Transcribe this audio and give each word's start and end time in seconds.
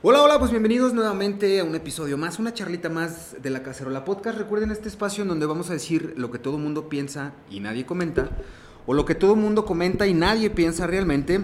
Hola, 0.00 0.22
hola, 0.22 0.38
pues 0.38 0.52
bienvenidos 0.52 0.94
nuevamente 0.94 1.58
a 1.58 1.64
un 1.64 1.74
episodio 1.74 2.16
más, 2.16 2.38
una 2.38 2.54
charlita 2.54 2.88
más 2.88 3.34
de 3.42 3.50
la 3.50 3.64
Cacerola 3.64 4.04
Podcast. 4.04 4.38
Recuerden 4.38 4.70
este 4.70 4.86
espacio 4.88 5.22
en 5.22 5.28
donde 5.28 5.44
vamos 5.44 5.70
a 5.70 5.72
decir 5.72 6.14
lo 6.16 6.30
que 6.30 6.38
todo 6.38 6.56
mundo 6.56 6.88
piensa 6.88 7.32
y 7.50 7.58
nadie 7.58 7.84
comenta, 7.84 8.30
o 8.86 8.94
lo 8.94 9.04
que 9.04 9.16
todo 9.16 9.34
mundo 9.34 9.64
comenta 9.64 10.06
y 10.06 10.14
nadie 10.14 10.50
piensa 10.50 10.86
realmente. 10.86 11.40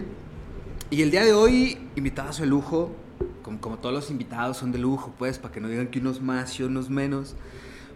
Y 0.90 1.02
el 1.02 1.10
día 1.10 1.24
de 1.24 1.32
hoy, 1.32 1.78
invitados 1.96 2.38
de 2.38 2.46
lujo, 2.46 2.94
como, 3.42 3.60
como 3.60 3.78
todos 3.78 3.92
los 3.92 4.10
invitados 4.12 4.58
son 4.58 4.70
de 4.70 4.78
lujo, 4.78 5.12
pues, 5.18 5.40
para 5.40 5.52
que 5.52 5.60
no 5.60 5.66
digan 5.66 5.88
que 5.88 5.98
unos 5.98 6.22
más 6.22 6.60
y 6.60 6.62
unos 6.62 6.88
menos. 6.90 7.34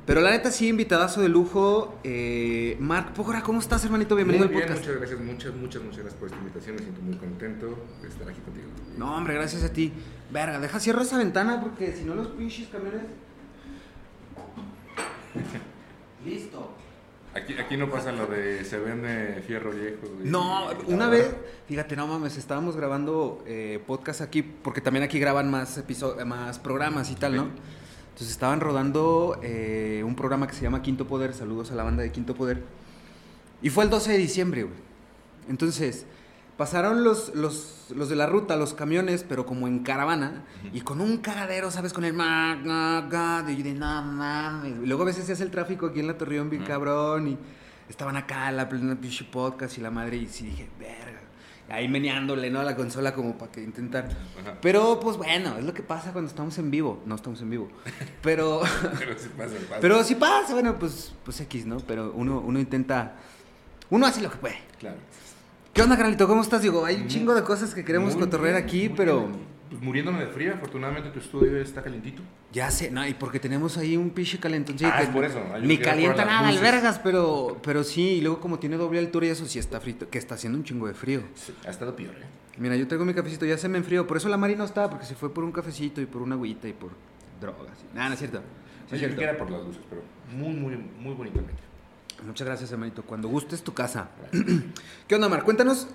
Pero 0.07 0.23
la 0.23 0.31
neta 0.31 0.51
sí, 0.51 0.67
invitadazo 0.67 1.21
de 1.21 1.29
lujo. 1.29 2.01
Eh, 2.03 2.77
Marc 2.81 3.13
Pogora, 3.13 3.43
¿cómo 3.43 3.61
estás, 3.61 3.85
hermanito? 3.85 4.17
Bienvenido 4.17 4.47
Muy 4.47 4.55
al 4.55 4.59
bien, 4.59 4.69
podcast. 4.69 4.89
muchas 4.89 4.99
gracias, 4.99 5.21
muchas, 5.21 5.55
muchas, 5.55 5.83
muchas 5.83 5.99
gracias 5.99 6.19
por 6.19 6.29
esta 6.29 6.39
invitación. 6.41 6.77
Me 6.77 6.83
siento 6.83 7.01
muy 7.03 7.17
contento 7.17 7.79
de 8.03 8.09
estar 8.09 8.29
aquí 8.29 8.41
contigo. 8.41 8.67
No, 8.97 9.15
hombre, 9.17 9.35
gracias 9.35 9.63
a 9.63 9.73
ti. 9.73 9.93
Verga, 10.31 10.59
deja 10.61 10.79
cierro 10.81 11.03
esa 11.03 11.17
ventana 11.19 11.61
porque 11.61 11.93
si 11.93 12.05
no 12.05 12.15
los 12.15 12.29
pinches 12.29 12.69
camiones. 12.69 13.03
Listo. 16.25 16.71
Aquí, 17.35 17.55
aquí 17.55 17.77
no 17.77 17.91
pasa 17.91 18.11
lo 18.11 18.27
de 18.27 18.65
se 18.65 18.79
vende 18.79 19.43
fierro 19.47 19.71
viejo. 19.71 19.99
y- 20.25 20.29
No, 20.29 20.71
y- 20.89 20.93
una 20.93 21.09
vez, 21.09 21.35
fíjate, 21.69 21.95
no 21.95 22.07
mames, 22.07 22.37
estábamos 22.37 22.77
grabando 22.77 23.43
eh, 23.47 23.83
podcast 23.87 24.21
aquí, 24.23 24.43
porque 24.43 24.81
también 24.81 25.05
aquí 25.05 25.19
graban 25.19 25.51
más 25.51 25.77
episodios, 25.79 26.27
más 26.27 26.59
programas 26.59 27.11
y 27.11 27.15
tal, 27.15 27.37
¿no? 27.37 27.43
Entonces 28.09 28.31
estaban 28.31 28.61
rodando 28.61 29.39
eh, 29.43 30.03
un 30.05 30.17
programa 30.17 30.47
que 30.49 30.55
se 30.55 30.63
llama 30.63 30.83
Quinto 30.83 31.07
Poder, 31.07 31.33
saludos 31.35 31.71
a 31.71 31.75
la 31.77 31.85
banda 31.85 32.03
de 32.03 32.11
Quinto 32.11 32.35
Poder. 32.35 32.63
Y 33.63 33.71
fue 33.71 33.85
el 33.85 33.91
12 33.91 34.11
de 34.13 34.19
diciembre, 34.19 34.65
güey. 34.65 34.75
Entonces, 35.49 36.07
pasaron 36.59 37.05
los, 37.05 37.35
los, 37.37 37.87
los 37.95 38.09
de 38.11 38.17
la 38.17 38.27
ruta, 38.27 38.57
los 38.57 38.75
camiones, 38.75 39.25
pero 39.27 39.47
como 39.47 39.69
en 39.69 39.79
caravana, 39.79 40.45
y 40.73 40.81
con 40.81 41.01
un 41.01 41.19
cagadero, 41.19 41.71
¿sabes? 41.71 41.93
Con 41.93 42.05
el 42.05 42.13
ma, 42.13 42.57
de 43.47 43.75
no 43.75 44.03
mames. 44.03 44.75
Y 44.83 44.87
luego 44.87 45.05
a 45.05 45.07
veces 45.07 45.25
se 45.25 45.33
hace 45.33 45.45
el 45.45 45.51
tráfico 45.53 45.87
aquí 45.87 46.01
en 46.01 46.09
la 46.09 46.19
Torreón 46.19 46.51
bien 46.51 46.63
Ujú. 46.63 46.71
cabrón, 46.71 47.29
y 47.29 47.39
estaban 47.89 48.17
acá 48.17 48.51
la 48.51 48.69
plena 48.69 49.01
pinche 49.01 49.25
podcast 49.25 49.79
y 49.79 49.81
la 49.81 49.93
madre, 49.93 50.17
y 50.17 50.27
sí 50.27 50.47
dije, 50.47 50.69
verga. 50.79 51.21
Ahí 51.71 51.87
meneándole, 51.87 52.51
¿no? 52.51 52.61
A 52.61 52.65
la 52.65 52.75
consola 52.75 53.15
como 53.15 53.37
para 53.37 53.53
que 53.53 53.63
intentar. 53.63 54.09
Pero, 54.63 54.99
pues 55.01 55.19
bueno, 55.19 55.59
es 55.59 55.65
lo 55.65 55.75
que 55.75 55.83
pasa 55.83 56.13
cuando 56.13 56.31
estamos 56.31 56.57
en 56.57 56.71
vivo. 56.71 57.03
No 57.05 57.15
estamos 57.15 57.43
en 57.43 57.51
vivo. 57.51 57.69
Pero. 58.23 58.63
Pero 58.99 59.19
sí 59.19 59.29
pasa, 59.37 59.55
pasa. 59.69 59.81
Pero 59.81 60.03
si 60.03 60.15
pasa, 60.15 60.55
bueno, 60.55 60.79
pues, 60.79 61.13
pues 61.27 61.39
X, 61.43 61.67
¿no? 61.67 61.77
Pero 61.81 62.13
uno, 62.17 62.41
uno 62.41 62.59
intenta. 62.59 63.17
Uno 63.91 64.07
hace 64.07 64.23
lo 64.23 64.31
que 64.31 64.39
puede. 64.39 64.57
Claro. 64.79 64.97
¿Qué 65.79 65.83
onda, 65.85 65.97
carnalito? 65.97 66.27
¿Cómo 66.27 66.43
estás? 66.43 66.61
Digo, 66.63 66.85
hay 66.85 66.97
un 66.97 67.07
chingo 67.07 67.33
de 67.37 67.45
cosas 67.45 67.73
que 67.73 67.85
queremos 67.85 68.17
Muy 68.17 68.25
cotorrear 68.25 68.57
bien, 68.57 68.65
aquí, 68.67 68.89
pero. 68.89 69.29
bien. 69.29 69.41
Pues 69.71 69.81
muriéndome 69.81 70.19
de 70.19 70.27
frío, 70.27 70.53
afortunadamente 70.55 71.09
tu 71.11 71.21
estudio 71.21 71.57
está 71.63 71.85
calentito. 71.85 72.21
Ya 72.53 72.69
sé, 72.73 72.91
no, 72.91 73.07
y 73.07 73.15
porque 73.15 73.39
tenemos 73.39 73.79
ahí 73.79 73.97
un 73.97 74.11
pinche 74.11 74.41
calentón. 74.41 74.77
sí, 74.77 74.85
Ah, 74.85 74.97
que 74.97 75.05
es 75.05 75.09
por 75.11 75.25
eso. 75.25 75.41
Ay, 75.55 75.63
Ni 75.65 75.79
calienta 75.79 76.25
nada, 76.25 76.51
vergas, 76.61 76.99
pero, 76.99 77.59
pero 77.63 77.85
sí, 77.85 78.15
y 78.15 78.21
luego 78.23 78.41
como 78.41 78.59
tiene 78.59 78.77
doble 78.77 78.99
altura 78.99 79.27
y 79.27 79.29
eso 79.29 79.47
sí 79.47 79.61
está 79.61 79.79
frito, 79.81 80.11
que 80.11 80.19
está 80.19 80.35
haciendo 80.35 80.59
un 80.59 80.65
chingo 80.65 80.89
de 80.89 80.95
frío. 80.95 81.23
Sí, 81.37 81.55
ha 81.65 81.71
estado 81.71 81.95
peor, 81.95 82.11
¿eh? 82.17 82.27
Mira, 82.59 82.75
yo 82.75 82.89
tengo 82.89 83.05
mi 83.05 83.15
cafecito, 83.15 83.47
ya 83.47 83.57
se 83.57 83.69
me 83.69 83.79
enfrió, 83.79 84.05
por 84.05 84.17
eso 84.17 84.29
la 84.29 84.37
Mari 84.37 84.57
no 84.57 84.65
está, 84.65 84.91
porque 84.91 85.07
se 85.07 85.15
fue 85.15 85.33
por 85.33 85.45
un 85.45 85.53
cafecito 85.53 86.01
y 86.01 86.07
por 86.07 86.23
una 86.23 86.35
agüita 86.35 86.67
y 86.67 86.73
por 86.73 86.91
drogas. 87.41 87.79
Nada, 87.95 88.09
no 88.09 88.15
es 88.15 88.19
cierto. 88.19 88.39
No 88.41 88.45
Sí, 88.89 88.97
es 88.97 89.01
yo 89.03 89.07
cierto. 89.07 89.17
que 89.19 89.25
era 89.25 89.37
por 89.39 89.49
las 89.49 89.63
luces, 89.63 89.83
pero 89.89 90.03
muy, 90.37 90.55
muy, 90.57 90.77
muy 90.99 91.15
bonitamente. 91.15 91.68
Muchas 92.25 92.47
gracias, 92.47 92.73
hermanito. 92.73 93.03
Cuando 93.03 93.29
gustes 93.29 93.63
tu 93.63 93.75
casa. 93.75 94.09
¿Qué 95.09 95.15
onda, 95.15 95.29
Mar? 95.29 95.45
Cuéntanos. 95.45 95.89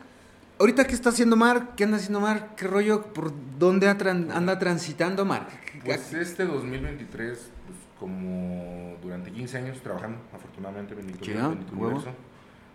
Ahorita, 0.59 0.85
¿qué 0.85 0.93
está 0.93 1.09
haciendo 1.09 1.35
Mar? 1.35 1.73
¿Qué 1.75 1.83
anda 1.83 1.97
haciendo 1.97 2.19
Mar? 2.19 2.55
¿Qué 2.55 2.67
rollo? 2.67 3.01
¿Por 3.13 3.33
dónde 3.57 3.87
anda 3.89 4.59
transitando 4.59 5.25
Mar? 5.25 5.47
Pues 5.83 6.13
este 6.13 6.45
2023, 6.45 7.37
pues 7.37 7.79
como 7.99 8.95
durante 9.01 9.31
15 9.31 9.57
años 9.57 9.81
trabajando, 9.81 10.19
afortunadamente, 10.31 10.93
bendito, 10.93 11.19
Chido, 11.19 11.49
bendito 11.49 11.73
universo, 11.73 12.09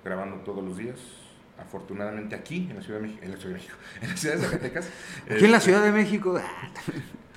grabando 0.05 0.37
todos 0.39 0.65
los 0.65 0.77
días. 0.77 0.99
Afortunadamente 1.59 2.37
aquí, 2.37 2.69
en 2.71 2.77
la 2.77 2.83
Ciudad 2.83 3.01
de 3.01 3.07
México, 3.07 3.25
en 3.25 3.31
la 3.33 3.37
Ciudad 3.37 3.55
de 3.55 3.61
México, 3.61 3.77
en 4.03 4.09
la 4.11 4.17
Ciudad 4.17 4.37
de 4.37 4.41
Zacatecas. 4.43 4.89
Aquí 5.25 5.45
en 5.45 5.51
la 5.51 5.57
este, 5.59 5.71
Ciudad 5.71 5.85
de 5.85 5.93
México. 5.93 6.41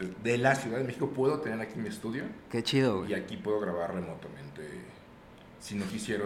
De 0.23 0.37
la 0.37 0.55
Ciudad 0.55 0.79
de 0.79 0.83
México 0.83 1.09
puedo 1.09 1.39
tener 1.41 1.61
aquí 1.61 1.79
mi 1.79 1.87
estudio 1.87 2.23
Qué 2.49 2.63
chido, 2.63 3.03
y 3.05 3.09
güey. 3.09 3.13
aquí 3.13 3.37
puedo 3.37 3.59
grabar 3.59 3.93
remotamente 3.93 4.61
si 5.61 5.75
no 5.75 5.85
quisiera. 5.85 6.25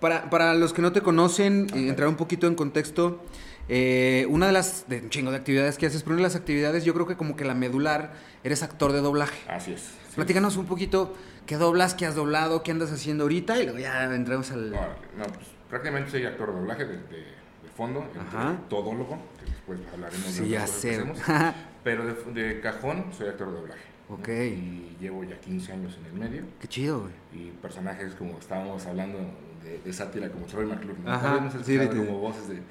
Para, 0.00 0.30
para 0.30 0.54
los 0.54 0.72
que 0.72 0.80
no 0.82 0.92
te 0.92 1.00
conocen, 1.02 1.66
Ajá. 1.70 1.78
entrar 1.78 2.08
un 2.08 2.16
poquito 2.16 2.46
en 2.46 2.54
contexto, 2.54 3.22
eh, 3.68 4.26
una 4.28 4.46
de 4.46 4.52
las, 4.52 4.88
de 4.88 5.00
un 5.00 5.10
chingo 5.10 5.30
de 5.30 5.38
actividades 5.38 5.76
que 5.78 5.86
haces, 5.86 6.02
pero 6.02 6.14
una 6.14 6.22
de 6.22 6.28
las 6.28 6.36
actividades, 6.36 6.84
yo 6.84 6.94
creo 6.94 7.06
que 7.06 7.16
como 7.16 7.34
que 7.36 7.44
la 7.44 7.54
medular, 7.54 8.12
eres 8.44 8.62
actor 8.62 8.92
de 8.92 9.00
doblaje. 9.00 9.50
Así 9.50 9.72
es. 9.72 9.80
sí. 9.80 10.14
Platícanos 10.16 10.56
un 10.56 10.66
poquito 10.66 11.14
qué 11.46 11.56
doblas, 11.56 11.94
qué 11.94 12.06
has 12.06 12.14
doblado, 12.14 12.62
qué 12.62 12.70
andas 12.70 12.92
haciendo 12.92 13.24
ahorita 13.24 13.58
y 13.60 13.64
luego 13.64 13.78
ya 13.78 14.04
entramos 14.14 14.50
al... 14.52 14.70
No, 14.70 14.78
pues 15.34 15.46
prácticamente 15.68 16.10
soy 16.10 16.24
actor 16.26 16.52
de 16.52 16.58
doblaje 16.60 16.84
de, 16.84 16.96
de, 16.96 17.16
de 17.16 17.70
fondo, 17.76 18.06
todólogo, 18.68 19.18
que 19.38 19.50
después 19.50 19.80
hablaremos 19.92 20.26
Sí, 20.26 20.48
de 20.48 20.56
cosas 20.58 20.70
que 20.70 20.90
hacemos. 20.90 21.18
Pero 21.84 22.04
de, 22.04 22.14
de 22.44 22.60
cajón 22.60 23.06
soy 23.16 23.28
actor 23.28 23.48
de 23.48 23.60
doblaje. 23.60 23.80
¿No? 24.08 24.14
Ok. 24.16 24.28
Y 24.28 24.96
llevo 25.00 25.24
ya 25.24 25.38
15 25.40 25.72
años 25.72 25.98
en 26.00 26.06
el 26.06 26.12
medio. 26.12 26.44
qué 26.60 26.68
chido, 26.68 27.00
güey. 27.00 27.12
Y 27.32 27.50
personajes 27.62 28.14
como 28.14 28.38
estábamos 28.38 28.84
hablando 28.86 29.18
de, 29.62 29.78
de 29.84 29.92
sátira 29.92 30.30
como 30.30 30.46
Troy 30.46 30.66
McClure. 30.66 30.98
¿no? 31.04 31.12
Ajá, 31.12 31.40
no 31.40 31.50
sí, 31.50 31.58
escuchado 31.58 31.92
sí. 31.92 31.98
como 32.06 32.18
voces 32.20 32.48
de, 32.48 32.62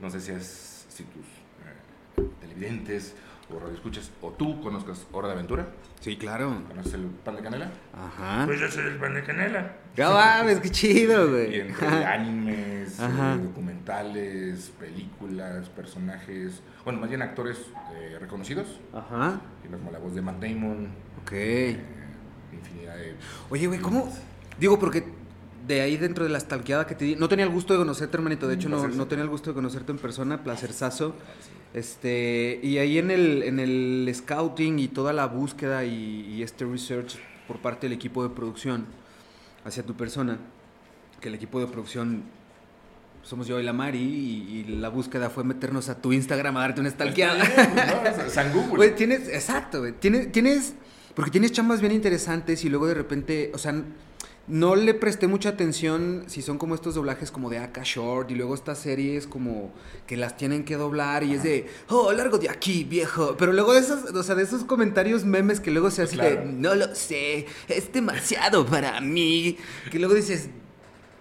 no 0.00 0.10
sé 0.10 0.20
si, 0.20 0.32
es, 0.32 0.86
si 0.88 1.04
tus 1.04 1.24
eh, 1.24 2.28
televidentes 2.40 3.14
o 3.54 3.58
radioescuchas 3.58 4.10
o 4.20 4.30
tú 4.30 4.60
conozcas 4.60 5.06
Hora 5.12 5.28
de 5.28 5.34
Aventura. 5.34 5.68
Sí, 6.00 6.16
claro. 6.16 6.62
¿Conoces 6.68 6.94
el 6.94 7.06
pan 7.06 7.36
de 7.36 7.42
canela? 7.42 7.70
Ajá. 7.94 8.44
Pues 8.46 8.60
yo 8.60 8.70
soy 8.70 8.84
el 8.86 8.96
pan 8.96 9.14
de 9.14 9.22
canela. 9.24 9.76
Ya 9.98 10.10
mames, 10.10 10.60
qué 10.60 10.70
chido, 10.70 11.26
Y 11.26 11.30
güey. 11.30 11.60
entre 11.60 11.86
animes, 12.04 12.98
eh, 13.00 13.38
documentales, 13.42 14.72
películas, 14.78 15.68
personajes, 15.70 16.60
bueno, 16.84 17.00
más 17.00 17.08
bien 17.08 17.22
actores 17.22 17.58
eh, 17.94 18.16
reconocidos, 18.20 18.66
Ajá. 18.92 19.40
como 19.70 19.90
la 19.90 19.98
voz 19.98 20.14
de 20.14 20.22
Matt 20.22 20.40
Damon, 20.40 20.88
Ok. 21.22 21.32
eh, 21.32 21.76
infinidad 22.52 22.96
de... 22.96 23.14
Oye, 23.50 23.66
güey, 23.66 23.80
¿cómo? 23.80 24.10
Digo, 24.60 24.78
porque 24.78 25.04
de 25.66 25.80
ahí 25.82 25.96
dentro 25.96 26.24
de 26.24 26.30
la 26.30 26.40
stalkeada 26.40 26.86
que 26.86 26.94
te 26.94 27.04
di, 27.04 27.16
no 27.16 27.28
tenía 27.28 27.44
el 27.44 27.50
gusto 27.50 27.74
de 27.74 27.78
conocerte, 27.80 28.16
hermanito. 28.16 28.48
De 28.48 28.54
hecho, 28.54 28.68
no, 28.68 28.88
no 28.88 29.06
tenía 29.06 29.22
el 29.24 29.28
gusto 29.30 29.50
de 29.50 29.54
conocerte 29.54 29.92
en 29.92 29.98
persona. 29.98 30.42
Placerzazo. 30.42 31.14
Este, 31.74 32.58
y 32.62 32.78
ahí 32.78 32.96
en 32.98 33.10
el, 33.10 33.42
en 33.42 33.60
el 33.60 34.10
scouting 34.14 34.78
y 34.78 34.88
toda 34.88 35.12
la 35.12 35.26
búsqueda 35.26 35.84
y, 35.84 36.24
y 36.26 36.42
este 36.42 36.64
research 36.64 37.18
por 37.46 37.58
parte 37.58 37.86
del 37.86 37.92
equipo 37.92 38.22
de 38.22 38.30
producción 38.34 38.86
hacia 39.68 39.84
tu 39.84 39.94
persona, 39.94 40.38
que 41.20 41.28
el 41.28 41.34
equipo 41.34 41.60
de 41.60 41.66
producción 41.66 42.24
somos 43.22 43.46
yo 43.46 43.60
y 43.60 43.62
la 43.62 43.72
Mari, 43.72 43.98
y, 43.98 44.58
y 44.58 44.64
la 44.78 44.88
búsqueda 44.88 45.30
fue 45.30 45.44
meternos 45.44 45.88
a 45.88 46.00
tu 46.00 46.12
Instagram 46.12 46.56
a 46.56 46.60
darte 46.60 46.80
una 46.80 46.90
stalkeada. 46.90 47.44
¿no? 47.44 48.30
San 48.30 48.52
Google. 48.52 48.76
Güey, 48.76 48.94
tienes, 48.94 49.28
exacto, 49.28 49.80
güey. 49.80 49.92
Tienes, 49.92 50.32
tienes, 50.32 50.74
porque 51.14 51.30
tienes 51.30 51.52
chambas 51.52 51.80
bien 51.80 51.92
interesantes 51.92 52.64
y 52.64 52.68
luego 52.68 52.86
de 52.86 52.94
repente, 52.94 53.50
o 53.54 53.58
sea, 53.58 53.74
no 54.48 54.76
le 54.76 54.94
presté 54.94 55.26
mucha 55.26 55.50
atención 55.50 56.24
si 56.26 56.42
son 56.42 56.58
como 56.58 56.74
estos 56.74 56.94
doblajes 56.94 57.30
como 57.30 57.50
de 57.50 57.58
Aka 57.58 57.82
Short 57.84 58.30
y 58.30 58.34
luego 58.34 58.54
estas 58.54 58.78
series 58.78 59.26
como 59.26 59.72
que 60.06 60.16
las 60.16 60.36
tienen 60.36 60.64
que 60.64 60.76
doblar 60.76 61.22
y 61.22 61.34
es 61.34 61.42
de, 61.42 61.66
oh, 61.88 62.12
largo 62.12 62.38
de 62.38 62.48
aquí, 62.48 62.84
viejo. 62.84 63.36
Pero 63.38 63.52
luego 63.52 63.74
de 63.74 63.80
esos, 63.80 64.04
o 64.14 64.22
sea, 64.22 64.34
de 64.34 64.42
esos 64.42 64.64
comentarios 64.64 65.24
memes 65.24 65.60
que 65.60 65.70
luego 65.70 65.90
se 65.90 66.02
hacen 66.02 66.18
de, 66.18 66.32
Claro. 66.32 66.50
no 66.50 66.74
lo 66.74 66.94
sé, 66.94 67.46
es 67.68 67.92
demasiado 67.92 68.64
para 68.66 69.00
mí. 69.00 69.56
Que 69.90 69.98
luego 69.98 70.14
dices, 70.14 70.48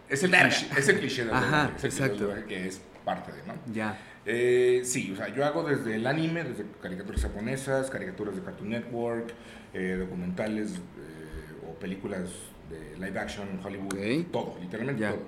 es, 0.09 0.23
el 0.23 0.31
cliché, 0.31 0.67
es 0.77 0.87
el 0.87 0.99
cliché 0.99 1.25
del 1.25 1.33
Ajá, 1.33 1.63
doblaje, 1.63 1.87
es 1.87 1.99
el 1.99 2.09
cliché 2.11 2.25
del 2.25 2.45
que 2.45 2.67
es 2.67 2.81
parte 3.03 3.31
de, 3.33 3.45
¿no? 3.45 3.53
ya. 3.73 3.99
Eh, 4.29 4.81
sí, 4.83 5.09
o 5.13 5.15
sea, 5.15 5.33
yo 5.33 5.45
hago 5.45 5.63
desde 5.63 5.95
el 5.95 6.05
anime, 6.05 6.43
desde 6.43 6.65
caricaturas 6.81 7.21
japonesas, 7.21 7.89
caricaturas 7.89 8.35
de 8.35 8.41
Cartoon 8.41 8.69
Network, 8.69 9.33
eh, 9.73 9.95
documentales 9.97 10.71
eh, 10.73 11.65
o 11.65 11.73
películas 11.79 12.29
de 12.69 12.97
live 12.97 13.19
action, 13.19 13.47
Hollywood, 13.63 13.93
Ok. 13.93 14.31
todo, 14.31 14.57
literalmente 14.61 15.01
Ya. 15.01 15.11
todo. 15.11 15.21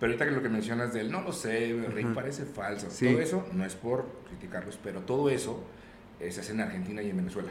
Pero 0.00 0.12
ahorita 0.12 0.24
que 0.24 0.30
lo 0.32 0.42
que 0.42 0.48
mencionas 0.48 0.92
del 0.92 1.10
no 1.12 1.20
lo 1.22 1.32
sé, 1.32 1.76
Rick 1.94 2.12
parece 2.12 2.44
falso, 2.44 2.90
Sí. 2.90 3.06
todo 3.08 3.20
eso 3.20 3.46
no 3.52 3.64
es 3.64 3.74
por 3.74 4.06
criticarlos, 4.28 4.78
pero 4.82 5.00
todo 5.02 5.30
eso 5.30 5.64
eh, 6.20 6.30
se 6.32 6.40
hace 6.40 6.52
en 6.52 6.60
Argentina 6.60 7.02
y 7.02 7.10
en 7.10 7.16
Venezuela. 7.16 7.50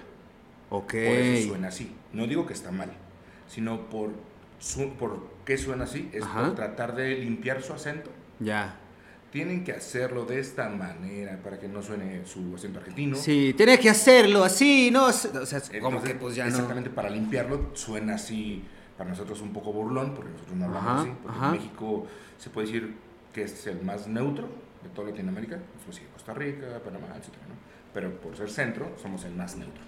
Ok. 0.69 0.91
Por 0.91 0.97
eso 1.01 1.47
suena 1.49 1.67
así. 1.69 1.93
No 2.13 2.27
digo 2.27 2.45
que 2.45 2.53
está 2.53 2.71
mal, 2.71 2.91
sino 3.47 3.89
por, 3.89 4.11
su, 4.59 4.93
por 4.93 5.27
qué 5.45 5.57
suena 5.57 5.83
así, 5.85 6.09
es 6.13 6.23
Ajá. 6.23 6.43
por 6.45 6.55
tratar 6.55 6.95
de 6.95 7.15
limpiar 7.15 7.61
su 7.61 7.73
acento 7.73 8.09
Ya. 8.39 8.77
tienen 9.31 9.63
que 9.63 9.71
hacerlo 9.71 10.25
de 10.25 10.39
esta 10.39 10.67
manera 10.69 11.39
para 11.43 11.57
que 11.59 11.67
no 11.69 11.81
suene 11.81 12.25
su 12.25 12.53
acento 12.55 12.79
argentino. 12.79 13.15
Sí, 13.15 13.53
tiene 13.55 13.79
que 13.79 13.89
hacerlo 13.89 14.43
así, 14.43 14.89
¿no? 14.91 15.05
O 15.05 15.11
sea, 15.13 15.61
como 15.81 16.01
que 16.03 16.15
pues 16.15 16.35
ya 16.35 16.43
no. 16.45 16.49
Exactamente, 16.49 16.89
para 16.89 17.09
limpiarlo 17.09 17.71
suena 17.75 18.15
así 18.15 18.63
para 18.97 19.09
nosotros 19.09 19.41
un 19.41 19.53
poco 19.53 19.71
burlón, 19.73 20.13
porque 20.15 20.31
nosotros 20.31 20.57
no 20.57 20.65
hablamos 20.65 20.91
Ajá, 20.91 21.01
así. 21.01 21.11
Porque 21.23 21.37
ajá. 21.37 21.45
en 21.47 21.51
México 21.53 22.07
se 22.37 22.49
puede 22.49 22.67
decir 22.67 22.95
que 23.33 23.43
es 23.43 23.67
el 23.67 23.81
más 23.81 24.07
neutro 24.07 24.47
de 24.83 24.89
toda 24.89 25.09
Latinoamérica, 25.09 25.59
después 25.75 25.95
sigue 25.95 26.09
Costa 26.13 26.33
Rica, 26.33 26.79
Panamá, 26.83 27.07
etc. 27.17 27.27
¿no? 27.47 27.55
pero 27.93 28.11
por 28.21 28.35
ser 28.37 28.49
centro 28.49 28.91
somos 29.01 29.23
el 29.25 29.33
más 29.33 29.55
neutro. 29.55 29.83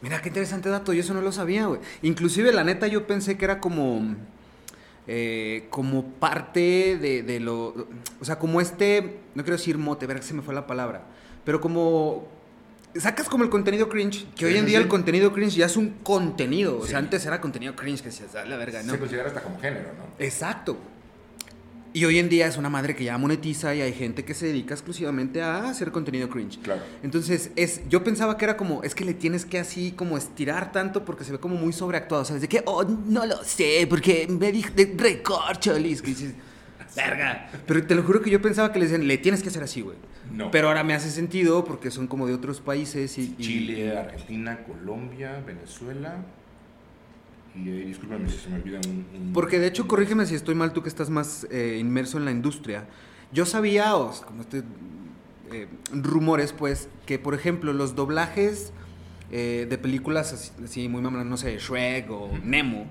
Mira, 0.00 0.20
qué 0.20 0.28
interesante 0.28 0.68
dato, 0.68 0.92
yo 0.92 1.00
eso 1.00 1.14
no 1.14 1.20
lo 1.20 1.32
sabía, 1.32 1.66
güey. 1.66 1.80
Inclusive, 2.02 2.52
la 2.52 2.64
neta, 2.64 2.86
yo 2.86 3.06
pensé 3.06 3.38
que 3.38 3.44
era 3.44 3.60
como... 3.60 4.16
eh, 5.06 5.66
como 5.70 6.04
parte 6.04 6.98
de, 6.98 7.22
de 7.22 7.40
lo... 7.40 7.74
O 8.20 8.24
sea, 8.24 8.38
como 8.38 8.60
este... 8.60 9.20
No 9.34 9.44
quiero 9.44 9.56
decir 9.56 9.78
mote, 9.78 10.06
ver 10.06 10.18
que 10.18 10.24
se 10.24 10.34
me 10.34 10.42
fue 10.42 10.54
la 10.54 10.66
palabra. 10.66 11.04
Pero 11.44 11.60
como... 11.60 12.28
Sacas 12.96 13.28
como 13.28 13.42
el 13.44 13.50
contenido 13.50 13.88
cringe, 13.88 14.24
que 14.36 14.46
Sí, 14.46 14.52
hoy 14.52 14.56
en 14.58 14.66
día 14.66 14.78
sí. 14.78 14.82
el 14.84 14.88
contenido 14.88 15.32
cringe 15.32 15.56
ya 15.56 15.66
es 15.66 15.76
un 15.76 15.90
contenido. 16.02 16.78
O 16.78 16.82
Sí. 16.84 16.90
sea, 16.90 16.98
antes 16.98 17.26
era 17.26 17.40
contenido 17.40 17.74
cringe 17.74 18.02
que 18.02 18.10
"Ah, 18.38 18.44
la 18.44 18.56
verga, 18.56 18.82
¿no? 18.82 18.92
Se 18.92 18.98
considera 18.98 19.26
hasta 19.28 19.42
como 19.42 19.58
género, 19.58 19.88
¿no? 19.98 20.04
Exacto. 20.24 20.76
Y 21.92 22.04
hoy 22.06 22.18
en 22.18 22.28
día 22.28 22.48
es 22.48 22.56
una 22.56 22.68
madre 22.68 22.96
que 22.96 23.04
ya 23.04 23.16
monetiza 23.18 23.72
y 23.74 23.80
hay 23.80 23.92
gente 23.92 24.24
que 24.24 24.34
se 24.34 24.46
dedica 24.46 24.74
exclusivamente 24.74 25.42
a 25.42 25.68
hacer 25.68 25.92
contenido 25.92 26.28
cringe. 26.28 26.58
Claro. 26.60 26.82
Entonces, 27.04 27.50
es, 27.54 27.82
yo 27.88 28.02
pensaba 28.02 28.36
que 28.36 28.44
era 28.44 28.56
como, 28.56 28.82
es 28.82 28.96
que 28.96 29.04
le 29.04 29.14
tienes 29.14 29.44
que 29.44 29.60
así 29.60 29.92
como 29.92 30.16
estirar 30.18 30.72
tanto 30.72 31.04
porque 31.04 31.22
se 31.22 31.30
ve 31.30 31.38
como 31.38 31.54
muy 31.54 31.72
sobreactuado. 31.72 32.24
¿Sabes? 32.24 32.42
De 32.42 32.48
que, 32.48 32.62
oh, 32.66 32.82
no 32.84 33.26
lo 33.26 33.42
sé, 33.44 33.86
porque 33.88 34.26
me 34.28 34.50
dije 34.50 34.70
de 34.70 34.92
recorcholis. 34.98 36.02
Que 36.02 36.08
dices, 36.08 36.32
verga. 36.96 37.50
Pero 37.66 37.86
te 37.86 37.94
lo 37.94 38.02
juro 38.02 38.20
que 38.22 38.30
yo 38.30 38.40
pensaba 38.42 38.72
que 38.72 38.78
le 38.78 38.86
decían, 38.86 39.06
le 39.06 39.18
tienes 39.18 39.42
que 39.42 39.48
hacer 39.48 39.62
así, 39.62 39.80
güey. 39.80 39.96
No. 40.32 40.50
Pero 40.50 40.68
ahora 40.68 40.84
me 40.84 40.94
hace 40.94 41.10
sentido 41.10 41.64
porque 41.64 41.90
son 41.90 42.06
como 42.06 42.26
de 42.26 42.34
otros 42.34 42.60
países 42.60 43.18
y. 43.18 43.34
y- 43.38 43.42
Chile, 43.42 43.96
Argentina, 43.98 44.58
Colombia, 44.64 45.42
Venezuela. 45.46 46.16
Y 47.54 47.68
eh, 47.68 47.84
discúlpame 47.86 48.28
si 48.28 48.38
se 48.38 48.48
me 48.48 48.56
olvida 48.56 48.80
un. 48.86 49.06
un- 49.14 49.32
Porque 49.32 49.58
de 49.58 49.66
hecho, 49.68 49.86
corrígeme 49.86 50.26
si 50.26 50.34
estoy 50.34 50.54
mal, 50.54 50.72
tú 50.72 50.82
que 50.82 50.88
estás 50.88 51.10
más 51.10 51.46
eh, 51.50 51.78
inmerso 51.80 52.18
en 52.18 52.24
la 52.24 52.30
industria. 52.32 52.84
Yo 53.32 53.46
sabía, 53.46 53.92
como 54.26 54.40
este, 54.42 54.62
eh, 55.52 55.68
rumores, 55.92 56.52
pues, 56.52 56.88
que 57.06 57.18
por 57.18 57.34
ejemplo, 57.34 57.72
los 57.72 57.94
doblajes 57.94 58.72
eh, 59.30 59.66
de 59.68 59.78
películas 59.78 60.32
así, 60.32 60.50
así 60.64 60.88
muy 60.88 61.00
mamonas, 61.02 61.26
no 61.26 61.36
sé, 61.36 61.56
Shrek 61.58 62.10
o 62.10 62.30
Nemo, 62.44 62.86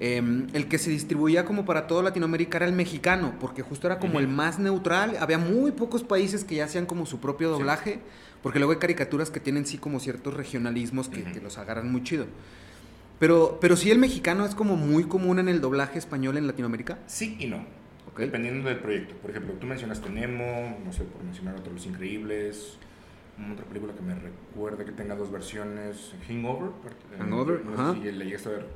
eh, 0.00 0.22
el 0.54 0.66
que 0.68 0.78
se 0.78 0.90
distribuía 0.90 1.44
como 1.44 1.64
para 1.66 1.86
toda 1.86 2.02
Latinoamérica 2.02 2.56
era 2.58 2.66
el 2.66 2.72
mexicano, 2.72 3.34
porque 3.38 3.62
justo 3.62 3.86
era 3.86 3.98
como 3.98 4.18
el 4.18 4.28
más 4.28 4.58
neutral. 4.58 5.16
Había 5.20 5.38
muy 5.38 5.72
pocos 5.72 6.02
países 6.02 6.42
que 6.42 6.56
ya 6.56 6.64
hacían 6.64 6.86
como 6.86 7.04
su 7.06 7.20
propio 7.20 7.52
Sí. 7.52 7.58
doblaje, 7.58 8.00
porque 8.42 8.58
luego 8.58 8.72
hay 8.72 8.78
caricaturas 8.78 9.30
que 9.30 9.40
tienen 9.40 9.66
sí 9.66 9.76
como 9.76 10.00
ciertos 10.00 10.32
regionalismos 10.34 11.08
que, 11.08 11.22
los 11.42 11.58
agarran 11.58 11.92
muy 11.92 12.02
chido. 12.02 12.26
Pero, 13.18 13.58
pero 13.60 13.76
sí 13.76 13.90
el 13.90 13.98
mexicano 13.98 14.46
es 14.46 14.54
como 14.54 14.76
muy 14.76 15.04
común 15.04 15.38
en 15.38 15.48
el 15.48 15.60
doblaje 15.60 15.98
español 15.98 16.38
en 16.38 16.46
Latinoamérica. 16.46 16.98
Sí 17.06 17.36
y 17.38 17.46
no. 17.46 17.64
Dependiendo 18.16 18.68
del 18.68 18.78
proyecto. 18.78 19.14
Por 19.16 19.30
ejemplo, 19.30 19.54
tú 19.54 19.66
mencionaste 19.66 20.10
Nemo, 20.10 20.78
no 20.84 20.92
sé, 20.92 21.04
por 21.04 21.22
mencionar 21.22 21.56
otro, 21.56 21.72
Los 21.72 21.86
Increíbles. 21.86 22.78
Otra 23.52 23.64
película 23.64 23.94
que 23.94 24.02
me 24.02 24.14
recuerda 24.14 24.84
que 24.84 24.92
tenga 24.92 25.14
dos 25.14 25.30
versiones. 25.32 26.12
Hangover. 26.28 26.70
Hangover, 27.18 27.64
no 27.64 27.72
ajá. 27.74 27.94
si 27.94 28.12
le 28.12 28.24
llegaste 28.26 28.48
a 28.50 28.52
ver 28.52 28.66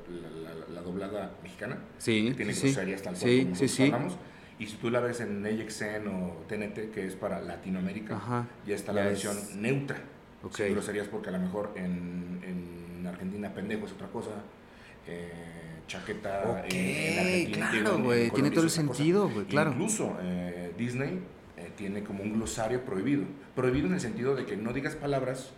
la, 0.42 0.54
la- 0.54 0.66
la 0.74 0.80
doblada 0.82 1.32
mexicana. 1.42 1.78
Sí, 1.98 2.28
que 2.30 2.34
tiene 2.34 2.54
sí, 2.54 2.68
groserías 2.68 3.02
tal 3.02 3.14
cual 3.14 3.30
Sí, 3.30 3.42
como 3.44 3.54
sí, 3.56 3.68
sí. 3.68 3.82
hablamos. 3.84 4.16
Y 4.58 4.66
si 4.66 4.76
tú 4.76 4.90
la 4.90 5.00
ves 5.00 5.20
en 5.20 5.44
AXN 5.44 6.06
o 6.08 6.44
TNT, 6.48 6.90
que 6.92 7.06
es 7.06 7.14
para 7.16 7.40
Latinoamérica, 7.42 8.16
Ajá. 8.16 8.46
ya 8.66 8.74
está 8.74 8.92
Ya 8.92 9.00
la 9.04 9.10
es- 9.10 9.22
versión 9.24 9.60
neutra. 9.62 9.98
Ok. 10.42 10.56
Sin 10.56 10.72
groserías 10.72 11.08
porque 11.08 11.28
a 11.28 11.32
lo 11.32 11.40
mejor 11.40 11.72
en, 11.74 12.40
en 12.42 13.06
Argentina 13.06 13.52
pendejo 13.52 13.84
es 13.86 13.92
otra 13.92 14.08
cosa. 14.08 14.30
eh, 15.06 15.30
chaqueta 15.86 16.42
Ok, 16.64 16.72
en, 16.72 16.78
en 16.78 17.18
Argentina 17.18 17.70
claro, 17.70 17.98
güey, 18.02 18.30
tiene 18.30 18.50
todo 18.50 18.64
el 18.64 18.70
sentido, 18.70 19.28
güey, 19.28 19.44
claro. 19.44 19.72
Incluso 19.72 20.16
eh, 20.22 20.72
Disney 20.78 21.20
tiene 21.76 22.02
como 22.04 22.22
un 22.22 22.32
glosario 22.34 22.84
prohibido. 22.84 23.24
Prohibido 23.54 23.86
en 23.88 23.94
el 23.94 24.00
sentido 24.00 24.34
de 24.34 24.44
que 24.46 24.56
no 24.56 24.72
digas 24.72 24.94
palabras 24.96 25.50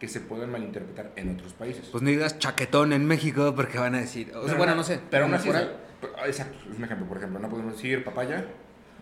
que 0.00 0.08
se 0.08 0.20
puedan 0.20 0.50
malinterpretar 0.50 1.12
en 1.16 1.30
otros 1.30 1.52
países. 1.54 1.88
Pues 1.90 2.02
no 2.02 2.10
digas 2.10 2.38
chaquetón 2.38 2.92
en 2.92 3.06
México 3.06 3.54
porque 3.54 3.78
van 3.78 3.94
a 3.94 4.00
decir. 4.00 4.28
O 4.30 4.32
sea, 4.40 4.42
Pero 4.46 4.58
bueno, 4.58 4.74
no- 4.74 4.84
sé. 4.84 5.00
Pero 5.10 5.24
aún 5.24 5.34
así, 5.34 5.46
por 5.46 5.56
es- 5.56 5.62
ahí. 5.62 5.70
pero- 6.00 6.12
ah, 6.18 6.26
exacto, 6.26 6.58
es 6.70 6.76
un 6.76 6.84
ejemplo. 6.84 7.06
Por 7.06 7.16
ejemplo, 7.18 7.38
no 7.38 7.48
podemos 7.48 7.72
decir 7.74 8.02
papaya, 8.04 8.44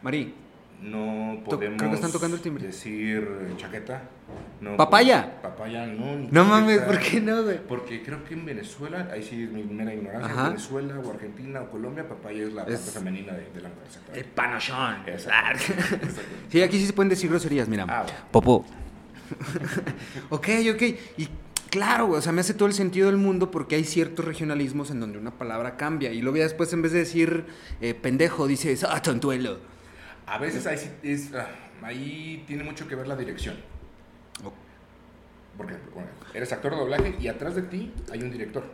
Marí. 0.03 0.35
No 0.83 1.43
podemos 1.45 1.79
creo 1.79 1.91
que 1.91 1.95
están 1.97 2.13
tocando 2.13 2.37
el 2.37 2.43
timbre. 2.43 2.67
decir 2.67 3.29
eh, 3.49 3.55
chaqueta. 3.57 4.03
No 4.61 4.77
¿Papaya? 4.77 5.23
podemos- 5.23 5.43
Papaya, 5.43 5.87
no. 5.87 6.17
ni 6.17 6.27
No 6.31 6.45
mames. 6.45 6.81
¿por 6.81 6.99
qué 6.99 7.21
no, 7.21 7.43
güey? 7.45 7.59
Porque 7.67 8.03
creo 8.03 8.25
que 8.25 8.35
en 8.35 8.45
Venezuela, 8.45 9.09
ahí 9.13 9.23
sí 9.23 9.45
es 9.45 9.51
mi 9.53 9.63
mera 9.65 9.95
ignorancia, 9.95 10.31
Ajá. 10.33 10.41
en 10.47 10.53
Venezuela 10.55 10.99
o 10.99 11.11
Argentina 11.11 11.61
o 11.63 11.71
Colombia, 11.71 12.09
papaya 12.09 12.43
es 12.45 12.53
la 12.53 12.65
parte 12.65 12.77
femenina 12.79 13.33
de, 13.33 13.51
de 13.55 13.61
la 13.61 13.69
mujer. 13.69 13.85
El. 14.15 14.25
Exacto. 15.07 15.73
Sí, 16.51 16.61
aquí 16.63 16.79
sí 16.79 16.87
se 16.87 16.93
pueden 16.93 17.09
decir 17.11 17.31
groserías, 17.31 17.69
mira. 17.69 17.87
Ah, 17.89 18.03
bueno. 18.03 18.19
Popó. 18.31 18.65
ok, 20.31 20.49
ok. 20.75 20.83
Y 21.17 21.29
claro, 21.71 22.11
o 22.11 22.21
sea, 22.21 22.33
me 22.33 22.41
hace 22.41 22.55
todo 22.55 22.67
el 22.69 22.75
sentido 22.75 23.07
del 23.07 23.17
mundo 23.17 23.51
porque 23.51 23.77
hay 23.77 23.85
ciertos 23.85 24.25
regionalismos 24.25 24.91
en 24.91 25.01
donde 25.01 25.19
una 25.19 25.31
palabra 25.33 25.77
cambia. 25.77 26.13
Y 26.13 26.21
luego 26.21 26.37
ya 26.39 26.45
después, 26.45 26.73
en 26.73 26.83
vez 26.83 26.93
de 26.93 26.99
decir 27.01 27.45
eh, 27.81 27.95
pendejo, 27.95 28.47
dices, 28.47 28.85
ah, 28.85 29.01
tontuelo. 29.03 29.59
A 30.27 30.39
veces 30.39 30.67
ahí, 30.67 30.79
es, 31.03 31.35
ah, 31.35 31.49
ahí 31.83 32.45
tiene 32.47 32.63
mucho 32.65 32.87
que 32.89 32.95
ver 32.95 33.07
la 33.07 33.17
dirección. 33.17 33.57
O- 34.45 34.53
Por 35.57 35.67
ejemplo, 35.67 35.91
bueno, 35.95 36.09
eres 36.35 36.53
actor 36.53 36.73
de 36.73 36.79
doblaje 36.79 37.17
y 37.21 37.29
atrás 37.29 37.55
de 37.55 37.63
ti 37.63 37.93
hay 38.11 38.23
un 38.23 38.31
director. 38.31 38.65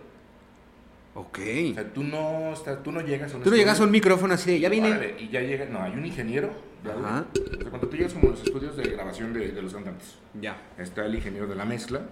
Ok. 1.15 1.39
O 1.71 1.75
sea, 1.75 1.93
tú 1.93 2.05
no, 2.05 2.53
estás, 2.53 2.83
tú 2.83 2.93
no 2.93 3.01
llegas 3.01 3.33
a 3.33 3.37
un 3.39 3.43
Tú 3.43 3.51
no 3.51 3.57
llegas 3.57 3.81
a 3.81 3.85
un 3.85 3.91
micrófono 3.91 4.35
así 4.35 4.53
de, 4.53 4.61
ya 4.61 4.69
vine. 4.69 4.89
Órale, 4.89 5.17
y 5.19 5.29
ya 5.31 5.41
llega, 5.41 5.65
no, 5.65 5.83
hay 5.83 5.93
un 5.93 6.05
ingeniero. 6.07 6.51
de 6.85 6.93
audio. 6.93 7.07
Ajá. 7.07 7.25
O 7.35 7.61
sea, 7.61 7.71
cuando 7.71 7.89
tú 7.89 7.97
llegas 7.97 8.13
como 8.13 8.29
a 8.29 8.31
los 8.33 8.43
estudios 8.43 8.77
de 8.77 8.85
grabación 8.85 9.33
de, 9.33 9.49
de 9.51 9.63
los 9.63 9.73
cantantes, 9.75 10.17
Ya. 10.41 10.57
está 10.79 11.05
el 11.07 11.15
ingeniero 11.15 11.47
de 11.49 11.57
la 11.57 11.65
mezcla 11.65 12.03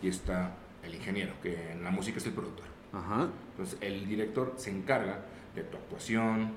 y 0.00 0.08
está 0.08 0.54
el 0.84 0.94
ingeniero, 0.94 1.32
que 1.42 1.72
en 1.72 1.82
la 1.82 1.90
música 1.90 2.18
es 2.18 2.26
el 2.26 2.32
productor. 2.32 2.66
Ajá. 2.92 3.28
Entonces, 3.52 3.76
el 3.80 4.06
director 4.06 4.54
se 4.56 4.70
encarga 4.70 5.18
de 5.56 5.62
tu 5.64 5.76
actuación, 5.78 6.52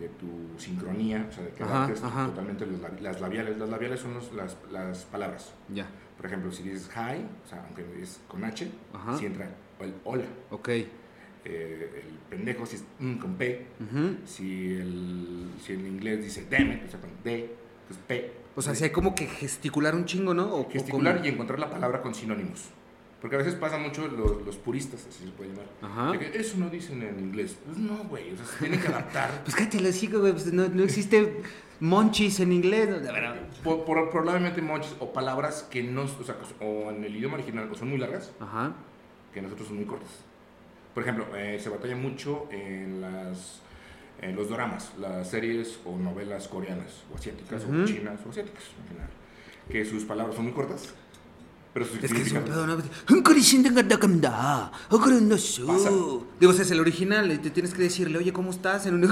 de 0.00 0.08
tu 0.08 0.58
sincronía, 0.58 1.26
o 1.28 1.32
sea, 1.32 1.44
de 1.44 1.50
que 1.50 1.62
Ajá, 1.62 1.84
adaptes 1.84 2.02
ajá. 2.02 2.26
totalmente 2.26 2.64
los 2.66 2.80
las 3.00 3.20
labiales. 3.20 3.58
Las 3.58 3.68
labiales 3.68 4.00
son 4.00 4.14
los- 4.14 4.32
las, 4.32 4.56
las 4.72 5.04
palabras. 5.04 5.52
Ya. 5.68 5.86
Por 6.16 6.26
ejemplo, 6.26 6.50
si 6.50 6.62
dices 6.64 6.90
hi, 6.94 7.24
o 7.44 7.48
sea, 7.48 7.62
aunque 7.66 7.84
es 8.02 8.20
con 8.26 8.42
H, 8.44 8.68
si 9.18 9.26
entra 9.26 9.48
el 9.80 9.94
hola. 10.04 10.24
Ok. 10.50 10.68
Eh, 11.42 12.02
el 12.04 12.18
pendejo, 12.28 12.66
si 12.66 12.76
es 12.76 12.84
mm, 12.98 13.16
con 13.18 13.34
P. 13.36 13.66
Si, 14.26 14.74
el, 14.74 15.50
si 15.64 15.72
en 15.74 15.86
inglés 15.86 16.22
dice 16.22 16.42
it, 16.42 16.86
o 16.86 16.90
sea, 16.90 17.00
con 17.00 17.10
D, 17.24 17.54
pues 17.88 17.98
P. 18.06 18.32
O 18.56 18.62
sea, 18.62 18.74
si 18.74 18.84
hay 18.84 18.90
como 18.90 19.14
que 19.14 19.26
gesticular 19.26 19.94
un 19.94 20.04
chingo, 20.04 20.34
¿no? 20.34 20.46
O, 20.54 20.60
o 20.62 20.70
Gesticular 20.70 21.14
como- 21.16 21.26
y 21.26 21.28
encontrar 21.30 21.58
la 21.58 21.70
palabra 21.70 22.02
con 22.02 22.14
sinónimos. 22.14 22.68
Porque 23.20 23.36
a 23.36 23.38
veces 23.38 23.54
pasa 23.54 23.76
mucho 23.76 24.06
los, 24.08 24.42
los 24.46 24.56
puristas, 24.56 25.06
así 25.08 25.24
se 25.24 25.30
puede 25.32 25.50
llamar. 25.50 25.66
Ajá. 25.82 26.18
que 26.18 26.38
eso 26.40 26.56
no 26.56 26.70
dicen 26.70 27.02
en 27.02 27.18
inglés. 27.18 27.56
Pues 27.66 27.76
no, 27.76 27.96
güey. 28.04 28.32
O 28.32 28.36
sea, 28.36 28.46
se 28.46 28.58
tienen 28.60 28.80
que 28.80 28.88
adaptar. 28.88 29.30
Pues 29.44 29.54
cállate 29.54 29.80
los 29.80 30.02
hijos, 30.02 30.20
güey. 30.20 30.32
Pues 30.32 30.52
no, 30.52 30.68
no 30.68 30.82
existe 30.82 31.42
monchis 31.80 32.40
en 32.40 32.52
inglés. 32.52 32.88
De 32.88 33.12
verdad. 33.12 33.36
por, 33.62 33.84
por- 33.84 34.10
probablemente 34.10 34.62
muchas 34.62 34.94
o 35.00 35.12
palabras 35.12 35.66
que 35.70 35.82
no, 35.82 36.02
o 36.04 36.24
sea, 36.24 36.36
o 36.60 36.90
en 36.90 37.04
el 37.04 37.14
idioma 37.14 37.34
original 37.34 37.68
o 37.70 37.74
son 37.74 37.88
muy 37.90 37.98
largas, 37.98 38.32
Ajá. 38.40 38.72
que 39.34 39.42
nosotros 39.42 39.68
son 39.68 39.76
muy 39.76 39.86
cortas. 39.86 40.08
Por 40.94 41.02
ejemplo, 41.02 41.26
eh, 41.36 41.58
se 41.62 41.68
batalla 41.68 41.96
mucho 41.96 42.48
en 42.50 43.00
las 43.02 43.60
en 44.22 44.36
los 44.36 44.48
doramas, 44.50 44.92
las 44.98 45.30
series 45.30 45.78
o 45.86 45.96
novelas 45.96 46.46
coreanas 46.48 47.04
o 47.10 47.16
asiáticas 47.16 47.64
Ujú. 47.64 47.82
o 47.82 47.84
chinas 47.86 48.20
o 48.26 48.28
asiáticas 48.30 48.64
en 48.82 48.88
general, 48.88 49.08
que 49.70 49.82
sus 49.86 50.04
palabras 50.04 50.36
son 50.36 50.44
muy 50.44 50.52
cortas, 50.52 50.92
pero 51.72 51.86
sus 51.86 52.02
Es 52.02 52.12
que 52.12 52.22
es 52.22 52.32
un 52.32 52.42
pedo, 52.42 52.66
un 53.10 53.22
no. 55.90 56.26
Digo, 56.40 56.50
o 56.50 56.54
sea, 56.54 56.64
es 56.64 56.70
el 56.70 56.80
original. 56.80 57.30
y 57.30 57.38
Te 57.38 57.50
tienes 57.50 57.74
que 57.74 57.82
decirle, 57.82 58.18
oye, 58.18 58.32
¿cómo 58.32 58.50
estás? 58.50 58.86
En 58.86 58.94
un. 58.94 59.04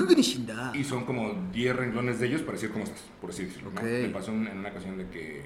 Y 0.75 0.83
son 0.83 1.05
como 1.05 1.35
10 1.53 1.77
renglones 1.77 2.19
de 2.19 2.27
ellos 2.27 2.41
para 2.43 2.55
decir 2.55 2.71
cómo 2.71 2.85
estás, 2.85 3.03
por 3.21 3.31
así 3.31 3.45
decirlo. 3.45 3.71
Me 3.71 4.09
pasó 4.09 4.33
en, 4.33 4.49
una 4.59 4.71
ocasión 4.71 4.99
de 4.99 5.09
que 5.09 5.43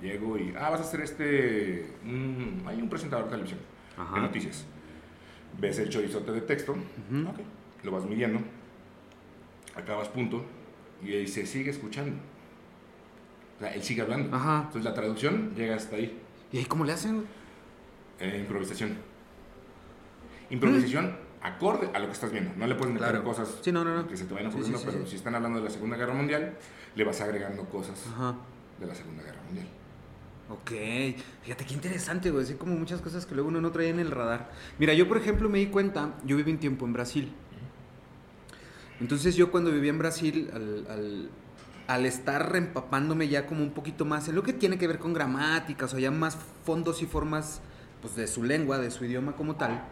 llego 0.00 0.38
y, 0.38 0.54
ah, 0.56 0.70
vas 0.70 0.80
a 0.80 0.84
hacer 0.84 1.00
este, 1.00 1.86
mm, 2.04 2.68
hay 2.68 2.80
un 2.80 2.88
presentador 2.88 3.24
de 3.24 3.30
televisión, 3.30 3.60
Ajá. 3.96 4.14
de 4.16 4.20
noticias. 4.20 4.64
Ves 5.60 5.78
el 5.78 5.88
chorizote 5.88 6.32
de 6.32 6.40
texto, 6.42 6.76
lo 7.82 7.90
vas 7.90 8.04
midiendo, 8.04 8.40
acabas 9.74 10.08
punto, 10.08 10.44
y 11.02 11.06
dice, 11.06 11.46
sigue 11.46 11.70
escuchando. 11.70 12.16
O 13.56 13.60
sea, 13.60 13.72
él 13.74 13.82
sigue 13.82 14.02
hablando. 14.02 14.34
Ajá. 14.34 14.62
Entonces 14.66 14.84
la 14.84 14.94
traducción 14.94 15.54
llega 15.54 15.76
hasta 15.76 15.96
ahí. 15.96 16.20
¿Y 16.54 16.58
ahí 16.58 16.66
cómo 16.66 16.84
le 16.84 16.92
hacen? 16.92 17.24
Eh, 18.20 18.38
improvisación. 18.38 18.96
Improvisación 20.50 21.16
acorde 21.42 21.90
a 21.92 21.98
lo 21.98 22.06
que 22.06 22.12
estás 22.12 22.30
viendo. 22.30 22.52
No 22.56 22.68
le 22.68 22.76
puedes 22.76 22.94
meter 22.94 23.08
Claro. 23.10 23.24
cosas 23.24 23.58
Sí, 23.60 23.72
no, 23.72 23.82
no, 23.82 23.92
no. 23.96 24.06
que 24.06 24.16
se 24.16 24.24
te 24.26 24.34
vayan 24.34 24.50
ocurriendo, 24.50 24.78
sí, 24.78 24.84
sí, 24.84 24.90
pero 24.92 25.04
si 25.04 25.16
están 25.16 25.34
hablando 25.34 25.58
de 25.58 25.64
la 25.64 25.70
Segunda 25.70 25.96
Guerra 25.96 26.14
Mundial, 26.14 26.56
le 26.94 27.02
vas 27.04 27.20
agregando 27.20 27.64
cosas 27.64 28.06
Ajá. 28.06 28.36
de 28.78 28.86
la 28.86 28.94
Segunda 28.94 29.24
Guerra 29.24 29.42
Mundial. 29.46 29.66
Ok, 30.48 30.70
fíjate 31.42 31.64
qué 31.66 31.74
interesante, 31.74 32.30
güey. 32.30 32.44
Así 32.44 32.54
como 32.54 32.76
muchas 32.76 33.00
cosas 33.00 33.26
que 33.26 33.34
luego 33.34 33.48
uno 33.48 33.60
no 33.60 33.72
traía 33.72 33.90
en 33.90 33.98
el 33.98 34.12
radar. 34.12 34.52
Mira, 34.78 34.94
yo 34.94 35.08
por 35.08 35.16
ejemplo 35.16 35.48
me 35.48 35.58
di 35.58 35.66
cuenta, 35.66 36.14
yo 36.24 36.36
viví 36.36 36.52
un 36.52 36.58
tiempo 36.58 36.86
en 36.86 36.92
Brasil. 36.92 37.32
Entonces 39.00 39.34
yo 39.34 39.50
cuando 39.50 39.72
vivía 39.72 39.90
en 39.90 39.98
Brasil, 39.98 40.50
al, 40.54 40.86
al- 40.88 41.30
al 41.86 42.06
estar 42.06 42.50
reempapándome 42.52 43.28
ya 43.28 43.46
como 43.46 43.62
un 43.62 43.70
poquito 43.72 44.04
más 44.04 44.28
en 44.28 44.34
lo 44.36 44.42
que 44.42 44.52
tiene 44.52 44.78
que 44.78 44.86
ver 44.86 44.98
con 44.98 45.12
gramáticas 45.12 45.92
o 45.94 45.98
ya 45.98 46.10
más 46.10 46.36
fondos 46.64 47.02
y 47.02 47.06
formas 47.06 47.60
pues, 48.00 48.16
de 48.16 48.26
su 48.26 48.42
lengua, 48.42 48.78
de 48.78 48.90
su 48.90 49.04
idioma 49.04 49.32
como 49.32 49.56
tal, 49.56 49.82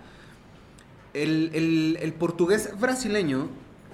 el, 1.14 1.50
el- 1.54 1.99
el 2.00 2.12
portugués 2.14 2.70
brasileño, 2.80 3.49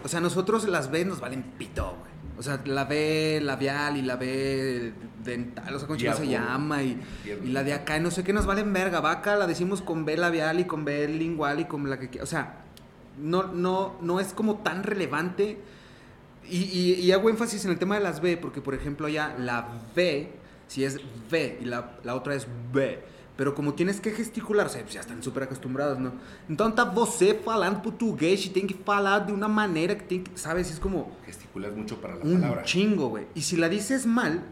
o 0.04 0.08
sea, 0.08 0.20
nosotros 0.20 0.66
las 0.68 0.90
B 0.90 1.04
nos 1.04 1.20
valen 1.20 1.42
pito, 1.42 1.96
güey. 1.98 2.08
O 2.38 2.42
sea, 2.44 2.60
la 2.66 2.84
B 2.84 3.40
labial 3.42 3.96
y 3.96 4.02
la 4.02 4.14
B 4.14 4.92
dental, 5.24 5.74
o 5.74 5.78
sea, 5.80 5.88
chingado 5.96 6.18
se 6.18 6.28
llama, 6.28 6.82
y, 6.84 7.00
y 7.44 7.48
la 7.48 7.64
de 7.64 7.74
acá, 7.74 7.96
y 7.96 8.00
no 8.00 8.12
sé 8.12 8.22
qué 8.22 8.32
nos 8.32 8.46
valen 8.46 8.72
verga. 8.72 9.00
Vaca 9.00 9.34
la 9.34 9.48
decimos 9.48 9.82
con 9.82 10.04
B 10.04 10.16
labial 10.16 10.60
y 10.60 10.64
con 10.64 10.84
B 10.84 11.08
lingual 11.08 11.58
y 11.58 11.64
con 11.64 11.90
la 11.90 11.98
que 11.98 12.22
O 12.22 12.26
sea, 12.26 12.60
no, 13.20 13.42
no, 13.52 13.96
no 14.02 14.20
es 14.20 14.32
como 14.34 14.58
tan 14.58 14.84
relevante. 14.84 15.58
Y, 16.50 16.56
y- 16.72 16.94
y 17.00 17.12
hago 17.12 17.28
énfasis 17.30 17.64
en 17.64 17.70
el 17.72 17.78
tema 17.78 17.94
de 17.96 18.02
las 18.02 18.20
B, 18.20 18.36
porque 18.36 18.60
por 18.60 18.74
ejemplo 18.74 19.08
ya 19.08 19.34
la 19.38 19.68
B, 19.94 20.30
si 20.66 20.84
es 20.84 20.98
B 21.30 21.58
y 21.60 21.64
la, 21.64 21.98
la 22.04 22.14
otra 22.14 22.34
es 22.34 22.46
B, 22.72 22.98
pero 23.36 23.54
como 23.54 23.74
tienes 23.74 24.00
que 24.00 24.10
gesticular, 24.10 24.66
o 24.66 24.68
sea, 24.68 24.82
pues 24.82 24.94
ya 24.94 25.00
están 25.00 25.22
súper 25.22 25.44
acostumbrados, 25.44 25.98
¿no? 25.98 26.12
Tá 26.74 26.84
você 26.84 27.34
falando 27.34 27.80
português 27.82 28.44
y 28.46 28.50
tem 28.50 28.66
que 28.66 28.74
falar 28.74 29.24
de 29.26 29.32
una 29.32 29.46
manera 29.48 29.96
que 29.96 30.04
tem 30.04 30.24
que, 30.24 30.36
¿sabes? 30.36 30.70
Es 30.70 30.80
como 30.80 31.12
Gesticulas 31.24 31.72
mucho 31.76 32.00
para 32.00 32.16
la 32.16 32.24
un 32.24 32.40
palabra. 32.40 32.64
chingo, 32.64 33.08
güey. 33.08 33.26
Y 33.36 33.42
si 33.42 33.56
la 33.56 33.68
dices 33.68 34.06
mal, 34.06 34.42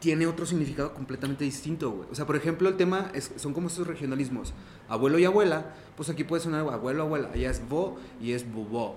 tiene 0.00 0.26
otro 0.26 0.46
significado 0.46 0.92
completamente 0.94 1.44
distinto, 1.44 1.90
güey. 1.92 2.08
O 2.10 2.14
sea, 2.14 2.26
por 2.26 2.34
ejemplo, 2.36 2.68
el 2.68 2.76
tema 2.76 3.10
es, 3.14 3.30
son 3.36 3.52
como 3.52 3.68
estos 3.68 3.86
regionalismos. 3.86 4.52
Abuelo 4.88 5.18
y 5.18 5.24
abuela, 5.24 5.74
pues 5.96 6.08
aquí 6.08 6.24
puede 6.24 6.42
sonar 6.42 6.60
abuelo, 6.68 7.02
abuela. 7.04 7.30
Allá 7.32 7.50
es 7.50 7.68
vo 7.68 7.98
y 8.20 8.32
es 8.32 8.50
bubó. 8.50 8.96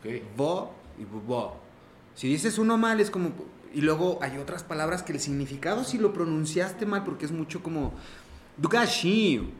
Ok. 0.00 0.06
Vo 0.36 0.74
y 0.98 1.04
bubó. 1.04 1.60
Si 2.14 2.28
dices 2.28 2.58
uno 2.58 2.76
mal, 2.76 3.00
es 3.00 3.10
como... 3.10 3.32
Y 3.72 3.82
luego 3.82 4.18
hay 4.22 4.38
otras 4.38 4.62
palabras 4.64 5.02
que 5.02 5.12
el 5.12 5.20
significado, 5.20 5.84
si 5.84 5.98
lo 5.98 6.12
pronunciaste 6.12 6.86
mal, 6.86 7.04
porque 7.04 7.26
es 7.26 7.32
mucho 7.32 7.62
como... 7.62 7.92
Do 8.56 8.68
gachinho. 8.68 9.50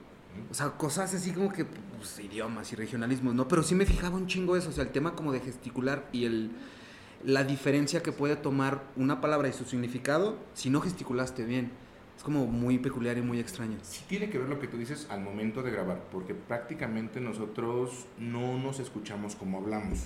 O 0.50 0.54
sea, 0.54 0.70
cosas 0.70 1.14
así 1.14 1.32
como 1.32 1.52
que... 1.52 1.64
Pues, 1.64 2.18
idiomas 2.20 2.72
y 2.72 2.76
regionalismos, 2.76 3.34
¿no? 3.34 3.48
Pero 3.48 3.62
sí 3.62 3.74
me 3.74 3.86
fijaba 3.86 4.16
un 4.16 4.26
chingo 4.26 4.56
eso. 4.56 4.70
O 4.70 4.72
sea, 4.72 4.84
el 4.84 4.90
tema 4.90 5.14
como 5.14 5.32
de 5.32 5.40
gesticular 5.40 6.08
y 6.12 6.24
el... 6.24 6.50
La 7.24 7.42
diferencia 7.42 8.02
que 8.02 8.12
puede 8.12 8.36
tomar 8.36 8.84
una 8.96 9.20
palabra 9.20 9.48
y 9.48 9.52
su 9.52 9.64
significado 9.64 10.38
si 10.54 10.70
no 10.70 10.80
gesticulaste 10.80 11.44
bien. 11.44 11.72
Es 12.16 12.24
como 12.24 12.46
muy 12.46 12.78
peculiar 12.78 13.16
y 13.18 13.22
muy 13.22 13.38
extraño. 13.38 13.78
Sí 13.82 14.02
tiene 14.08 14.28
que 14.28 14.38
ver 14.38 14.48
lo 14.48 14.58
que 14.58 14.66
tú 14.66 14.76
dices 14.76 15.06
al 15.08 15.20
momento 15.20 15.62
de 15.62 15.70
grabar, 15.70 16.02
porque 16.10 16.34
prácticamente 16.34 17.20
nosotros 17.20 18.06
no 18.18 18.58
nos 18.58 18.80
escuchamos 18.80 19.36
como 19.36 19.58
hablamos. 19.58 20.00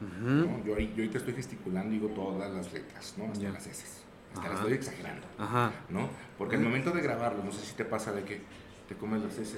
Ujú. 0.00 0.28
¿no? 0.28 0.58
Yo, 0.64 0.78
yo 0.78 0.94
ahorita 0.96 1.18
estoy 1.18 1.34
gesticulando 1.34 1.94
y 1.94 1.98
digo 1.98 2.08
todas 2.14 2.50
las 2.52 2.72
letras, 2.72 3.14
¿no? 3.16 3.24
Hasta 3.26 3.40
Ya. 3.40 3.50
las 3.50 3.66
S. 3.66 3.86
Hasta 4.34 4.48
las 4.48 4.58
estoy 4.58 4.72
exagerando, 4.72 5.26
Ajá. 5.38 5.70
¿no? 5.90 6.08
Porque 6.36 6.56
al 6.56 6.62
momento 6.62 6.90
de 6.90 7.00
grabarlo, 7.02 7.44
no 7.44 7.52
sé 7.52 7.64
si 7.64 7.74
te 7.74 7.84
pasa 7.84 8.12
de 8.12 8.24
que 8.24 8.40
te 8.88 8.96
comes 8.96 9.22
las 9.22 9.38
S. 9.38 9.56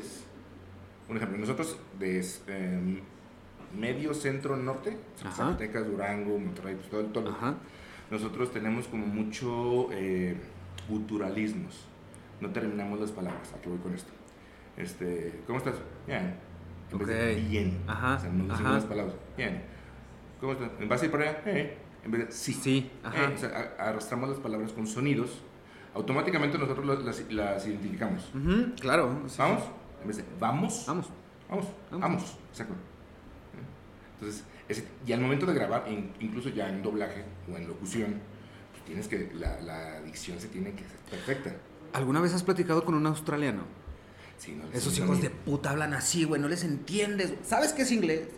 Un 1.09 1.17
ejemplo, 1.17 1.39
nosotros 1.39 1.79
de 1.99 2.21
eh, 2.49 3.03
medio 3.79 4.13
centro 4.13 4.57
norte. 4.57 4.97
Zacatecas, 5.19 5.87
Durango, 5.87 6.39
Monterrey, 6.39 6.75
pues 6.75 6.91
todo, 6.91 7.01
el- 7.01 7.13
todo, 7.13 7.31
Ajá. 7.31 7.55
nosotros 8.11 8.53
tenemos 8.53 8.87
como 8.89 9.07
mucho 9.07 9.89
eh, 9.93 10.37
guturalismos. 10.91 11.87
No 12.41 12.51
terminamos 12.51 13.01
las 13.01 13.13
palabras. 13.13 13.53
¿A 13.55 13.61
qué 13.63 13.69
voy 13.71 13.79
con 13.79 13.95
esto? 13.95 14.11
Este, 14.77 15.41
¿Cómo 15.47 15.59
estás? 15.59 15.77
Bien. 16.07 16.35
En 16.93 16.99
vez 16.99 17.09
de 17.09 17.33
Ok. 17.43 17.49
bien. 17.51 17.79
Ajá, 17.87 18.17
O 18.17 18.21
sea, 18.21 18.29
no 18.31 18.43
decimos 18.45 18.61
ajá. 18.61 18.73
las 18.73 18.85
palabras. 18.85 19.17
Bien. 19.39 19.63
¿Cómo 20.41 20.53
estás? 20.53 20.71
¿Vas 20.89 21.03
a 21.03 21.05
ir 21.05 21.11
por 21.11 21.23
allá? 21.23 21.43
Eh. 21.47 21.77
En 22.05 22.11
vez 22.11 22.27
de 22.27 22.33
sí. 22.33 22.53
Sí, 22.53 22.91
ajá. 23.03 23.25
Eh, 23.25 23.33
o 23.35 23.39
sea, 23.39 23.75
a- 23.79 23.89
arrastramos 23.89 24.29
las 24.29 24.39
palabras 24.39 24.73
con 24.73 24.87
sonidos. 24.87 25.31
Automáticamente 25.95 26.59
nosotros 26.59 26.85
las, 26.87 27.05
las- 27.05 27.33
las 27.33 27.67
identificamos. 27.67 28.23
Ujú, 28.35 28.75
Claro. 28.81 29.21
sí, 29.27 29.31
sí. 29.31 29.37
¿Vamos? 29.39 29.63
En 30.03 30.09
vez 30.09 30.17
de 30.19 30.25
vamos. 30.39 30.85
Vamos. 30.87 31.07
Vamos, 31.49 31.67
Vamos. 31.91 32.01
vamos, 32.03 32.37
exacto. 32.51 32.75
Entonces, 34.15 34.45
ese- 34.69 34.85
y 35.07 35.13
al 35.13 35.21
momento 35.21 35.47
de 35.47 35.55
grabar, 35.55 35.85
in- 35.91 36.13
incluso 36.21 36.49
ya 36.49 36.69
en 36.69 36.83
doblaje 36.83 37.25
o 37.53 37.57
en 37.57 37.69
locución, 37.69 38.21
pues 38.73 38.85
tienes 38.85 39.09
que, 39.09 39.31
la, 39.35 39.61
la 39.61 40.01
dicción 40.03 40.41
se 40.41 40.49
tiene 40.49 40.73
que 40.73 40.85
hacer 40.85 40.99
perfecta. 41.11 41.55
¿Alguna 41.93 42.21
vez 42.21 42.35
has 42.35 42.43
platicado 42.43 42.85
con 42.85 42.95
un 42.95 43.07
australiano? 43.07 43.63
Sí, 44.39 44.53
no, 44.53 44.65
Esos 44.77 44.93
sí, 44.95 45.03
hijos 45.03 45.23
de 45.23 45.31
puta 45.31 45.71
hablan 45.71 45.95
así, 45.95 46.25
güey, 46.25 46.41
no 46.41 46.49
les 46.49 46.63
entiendes. 46.65 47.33
¿Sabes 47.45 47.73
qué 47.73 47.83
es 47.83 47.93
inglés? 47.93 48.29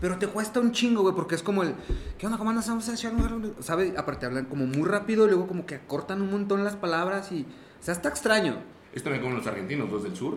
Pero 0.00 0.16
te 0.18 0.28
cuesta 0.28 0.60
un 0.60 0.72
chingo, 0.72 1.02
güey, 1.02 1.14
porque 1.14 1.34
es 1.34 1.42
como 1.42 1.62
el. 1.62 1.74
¿Qué 2.18 2.26
onda? 2.26 2.38
¿Cómo 2.38 2.50
andas? 2.50 2.68
Vamos 2.68 2.88
a 2.88 2.94
echar 2.94 3.12
un- 3.14 3.54
¿Sabes? 3.60 3.96
Aparte 3.96 4.26
hablan 4.26 4.44
como 4.44 4.66
muy 4.66 4.86
rápido 4.88 5.26
y 5.26 5.28
luego 5.30 5.46
como 5.48 5.66
que 5.66 5.74
acortan 5.74 6.22
un 6.22 6.30
montón 6.30 6.62
las 6.64 6.76
palabras 6.76 7.32
y. 7.32 7.42
O 7.42 7.82
sea, 7.82 7.94
está 7.94 8.08
extraño. 8.08 8.58
Es 8.94 9.02
también 9.02 9.22
como 9.22 9.34
los 9.36 9.46
argentinos, 9.46 9.90
los 9.90 10.02
del 10.04 10.14
sur. 10.16 10.36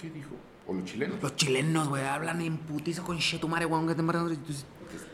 ¿Qué 0.00 0.10
dijo? 0.10 0.30
O 0.66 0.72
los 0.72 0.84
chilenos. 0.84 1.22
Los 1.22 1.36
chilenos, 1.36 1.88
güey, 1.88 2.04
hablan 2.04 2.40
en 2.40 2.56
putiza 2.56 3.02
con 3.02 3.18
chetumare, 3.18 3.66
güey. 3.66 3.82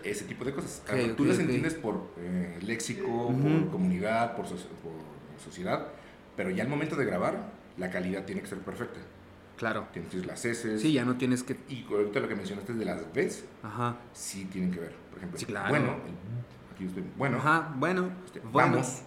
ese 0.04 0.24
tipo 0.24 0.44
de 0.44 0.52
cosas. 0.52 0.82
Ok, 0.84 0.90
Ahora, 0.90 1.16
Tú 1.16 1.22
ok, 1.24 1.28
las 1.28 1.36
ok. 1.38 1.42
entiendes 1.42 1.74
por 1.74 2.06
eh, 2.18 2.58
léxico, 2.62 3.08
Ujú. 3.26 3.42
por 3.42 3.70
comunidad, 3.72 4.36
por, 4.36 4.46
soci- 4.46 4.68
por 4.82 4.92
sociedad, 5.44 5.88
pero 6.36 6.50
ya 6.50 6.62
al 6.62 6.68
momento 6.68 6.96
de 6.96 7.04
grabar, 7.04 7.50
la 7.78 7.90
calidad 7.90 8.24
tiene 8.24 8.40
que 8.42 8.46
ser 8.46 8.58
perfecta. 8.58 9.00
Claro. 9.60 9.86
Tienes 9.92 10.10
que 10.10 10.24
las 10.24 10.42
S. 10.42 10.78
Sí, 10.78 10.94
ya 10.94 11.04
no 11.04 11.16
tienes 11.16 11.42
que. 11.42 11.54
Y 11.68 11.84
ahorita 11.84 12.18
lo 12.20 12.28
que 12.28 12.34
mencionaste 12.34 12.72
de 12.72 12.84
las 12.86 13.12
Bs, 13.12 13.44
Ajá. 13.62 13.96
sí 14.14 14.46
tienen 14.46 14.70
que 14.72 14.80
ver. 14.80 14.94
Por 15.10 15.18
ejemplo, 15.18 15.38
Sí, 15.38 15.44
claro. 15.44 15.68
bueno, 15.68 15.86
el- 16.06 16.74
aquí 16.74 16.86
estoy, 16.86 17.04
bueno, 17.18 17.36
Ajá, 17.36 17.74
bueno. 17.76 18.10
este, 18.24 18.40
bueno. 18.40 18.72
vamos, 18.72 18.86
este, 18.88 19.02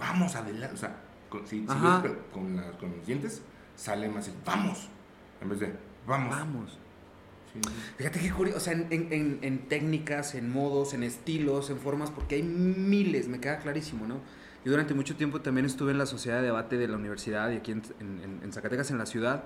vamos 0.00 0.34
adelante. 0.34 0.74
O 0.74 0.78
sea, 0.78 0.96
con, 1.28 1.46
si, 1.46 1.60
si 1.60 1.66
ves, 1.66 2.12
con, 2.32 2.56
los 2.56 3.06
dientes, 3.06 3.40
sale 3.76 4.08
más 4.08 4.26
el 4.26 4.34
vamos, 4.44 4.88
en 5.40 5.48
vez 5.48 5.60
de 5.60 5.72
vamos. 6.08 6.30
Vamos. 6.36 6.78
Sí, 7.52 7.60
sí. 7.64 7.72
Fíjate 7.98 8.18
qué 8.18 8.32
curioso, 8.32 8.58
o 8.58 8.60
sea, 8.60 8.72
en, 8.72 8.88
en- 8.90 9.12
en- 9.12 9.38
en 9.42 9.68
técnicas, 9.68 10.34
en 10.34 10.50
modos, 10.50 10.92
en 10.92 11.04
estilos, 11.04 11.70
en 11.70 11.78
formas, 11.78 12.10
porque 12.10 12.34
hay 12.34 12.42
miles, 12.42 13.28
me 13.28 13.38
queda 13.38 13.58
clarísimo, 13.60 14.08
¿no? 14.08 14.14
Yo 14.64 14.72
durante 14.72 14.92
mucho 14.92 15.14
tiempo 15.14 15.40
también 15.40 15.66
estuve 15.66 15.92
en 15.92 15.98
la 15.98 16.06
sociedad 16.06 16.38
de 16.38 16.46
debate 16.46 16.78
de 16.78 16.88
la 16.88 16.96
universidad 16.96 17.48
y 17.52 17.58
aquí 17.58 17.70
en 17.70 18.52
Zacatecas, 18.52 18.90
en 18.90 18.98
la 18.98 19.06
ciudad. 19.06 19.44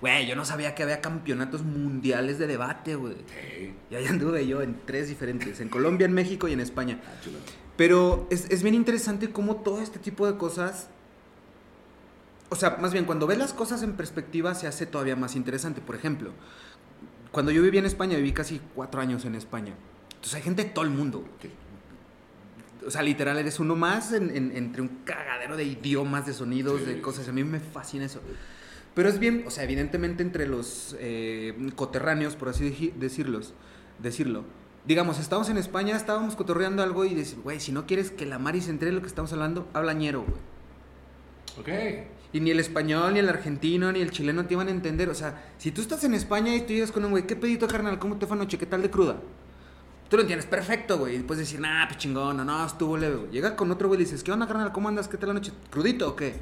Güey, 0.00 0.26
yo 0.26 0.36
no 0.36 0.44
sabía 0.44 0.74
que 0.74 0.82
había 0.84 1.00
campeonatos 1.00 1.62
mundiales 1.62 2.38
de 2.38 2.46
debate, 2.46 2.94
güey. 2.94 3.14
Sí. 3.26 3.74
Y 3.90 3.94
ahí 3.96 4.06
anduve 4.06 4.46
yo 4.46 4.62
en 4.62 4.80
tres 4.86 5.08
diferentes, 5.08 5.60
en 5.60 5.68
Colombia, 5.68 6.04
en 6.04 6.12
México 6.12 6.46
y 6.46 6.52
en 6.52 6.60
España. 6.60 7.00
Ah, 7.04 7.20
chulo. 7.22 7.38
Pero 7.76 8.26
es, 8.30 8.46
es 8.50 8.62
bien 8.62 8.74
interesante 8.74 9.30
cómo 9.30 9.56
todo 9.56 9.80
este 9.82 9.98
tipo 9.98 10.26
de 10.30 10.36
cosas. 10.38 10.88
O 12.50 12.56
sea, 12.56 12.76
más 12.80 12.92
bien, 12.92 13.04
cuando 13.04 13.26
ves 13.26 13.38
las 13.38 13.52
cosas 13.52 13.82
en 13.82 13.92
perspectiva 13.94 14.54
se 14.54 14.66
hace 14.66 14.86
todavía 14.86 15.16
más 15.16 15.36
interesante. 15.36 15.80
Por 15.80 15.94
ejemplo, 15.96 16.30
cuando 17.32 17.50
yo 17.52 17.60
viví 17.62 17.78
en 17.78 17.84
España, 17.86 18.16
viví 18.16 18.32
casi 18.32 18.60
cuatro 18.74 19.00
años 19.00 19.24
en 19.24 19.34
España. 19.34 19.74
Entonces 20.10 20.34
hay 20.34 20.42
gente 20.42 20.64
de 20.64 20.70
todo 20.70 20.84
el 20.84 20.90
mundo. 20.90 21.24
O 22.86 22.90
sea, 22.90 23.02
literal, 23.02 23.36
eres 23.38 23.58
uno 23.60 23.76
más 23.76 24.12
en- 24.12 24.34
en- 24.34 24.56
entre 24.56 24.80
un 24.80 24.88
cagadero 25.04 25.56
de 25.56 25.64
idiomas, 25.64 26.24
de 26.26 26.32
sonidos, 26.32 26.80
Sí, 26.80 26.86
de 26.86 27.00
cosas. 27.00 27.28
A 27.28 27.32
mí 27.32 27.44
me 27.44 27.60
fascina 27.60 28.04
eso. 28.06 28.20
Pero 28.98 29.10
es 29.10 29.20
bien, 29.20 29.44
o 29.46 29.50
sea, 29.52 29.62
evidentemente 29.62 30.24
entre 30.24 30.48
los 30.48 30.96
eh, 30.98 31.54
coterráneos, 31.76 32.34
por 32.34 32.48
así 32.48 32.92
decirlos, 32.96 33.54
decirlo. 34.00 34.42
Digamos, 34.86 35.20
estábamos 35.20 35.48
en 35.50 35.56
España, 35.56 35.94
estábamos 35.94 36.34
cotorreando 36.34 36.82
algo 36.82 37.04
y 37.04 37.14
decir, 37.14 37.38
güey, 37.44 37.60
si 37.60 37.70
no 37.70 37.86
quieres 37.86 38.10
que 38.10 38.26
la 38.26 38.40
Mari 38.40 38.60
se 38.60 38.70
entere 38.70 38.90
de 38.90 38.96
lo 38.96 39.00
que 39.00 39.06
estamos 39.06 39.32
hablando, 39.32 39.68
habla 39.72 39.92
ñero, 39.92 40.24
güey. 40.24 40.40
Ok. 41.60 42.08
Y 42.32 42.40
ni 42.40 42.50
el 42.50 42.58
español, 42.58 43.12
ni 43.12 43.20
el 43.20 43.28
argentino, 43.28 43.92
ni 43.92 44.00
el 44.00 44.10
chileno 44.10 44.46
te 44.46 44.54
iban 44.54 44.66
a 44.66 44.72
entender. 44.72 45.08
O 45.10 45.14
sea, 45.14 45.44
si 45.58 45.70
tú 45.70 45.80
estás 45.80 46.02
en 46.02 46.14
España 46.14 46.52
y 46.56 46.62
tú 46.62 46.72
llegas 46.72 46.90
con 46.90 47.04
un 47.04 47.12
güey, 47.12 47.24
¿qué 47.24 47.36
pedito, 47.36 47.68
carnal? 47.68 48.00
¿Cómo 48.00 48.16
te 48.16 48.26
fue 48.26 48.36
anoche? 48.36 48.58
¿Qué 48.58 48.66
tal 48.66 48.82
de 48.82 48.90
cruda? 48.90 49.14
Tú 50.10 50.16
lo 50.16 50.22
entiendes 50.22 50.46
perfecto, 50.46 50.98
güey. 50.98 51.18
Y 51.18 51.18
puedes 51.20 51.46
decir, 51.46 51.60
nah, 51.60 51.86
pues 51.86 51.98
chingón, 51.98 52.36
no, 52.36 52.44
no, 52.44 52.66
estuvo 52.66 52.96
leve, 52.96 53.14
güey. 53.14 53.30
Llega 53.30 53.54
con 53.54 53.70
otro 53.70 53.86
güey 53.86 54.00
y 54.00 54.02
dices, 54.02 54.24
¿qué 54.24 54.32
onda, 54.32 54.48
carnal? 54.48 54.72
¿Cómo 54.72 54.88
andas? 54.88 55.06
¿Qué 55.06 55.16
tal 55.18 55.28
la 55.28 55.34
noche? 55.34 55.52
¿Crudito 55.70 56.08
o 56.08 56.16
qué? 56.16 56.34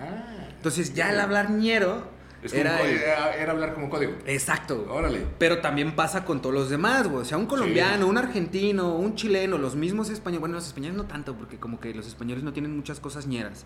Ah. 0.00 0.27
Entonces 0.58 0.92
ya 0.94 1.10
el 1.12 1.18
hablar 1.20 1.50
ñero 1.50 2.04
Es 2.42 2.52
como 2.52 2.60
era... 2.62 2.82
era, 2.82 3.34
era 3.36 3.52
hablar 3.52 3.74
como 3.74 3.88
código. 3.88 4.12
Exacto. 4.26 4.86
Órale. 4.90 5.24
Pero 5.38 5.60
también 5.60 5.96
pasa 5.96 6.24
con 6.24 6.42
todos 6.42 6.54
los 6.54 6.70
demás, 6.70 7.08
güey. 7.08 7.22
O 7.22 7.24
sea, 7.24 7.38
un 7.38 7.46
colombiano, 7.46 8.06
un 8.06 8.18
argentino, 8.18 8.94
un 8.94 9.14
chileno, 9.14 9.56
los 9.58 9.74
mismos 9.74 10.10
españoles. 10.10 10.40
Bueno, 10.40 10.54
los 10.56 10.66
españoles 10.66 10.96
no 10.96 11.04
tanto, 11.06 11.34
porque 11.34 11.56
como 11.58 11.80
que 11.80 11.94
los 11.94 12.06
españoles 12.06 12.44
no 12.44 12.52
tienen 12.52 12.76
muchas 12.76 13.00
cosas 13.00 13.26
ñeras. 13.26 13.64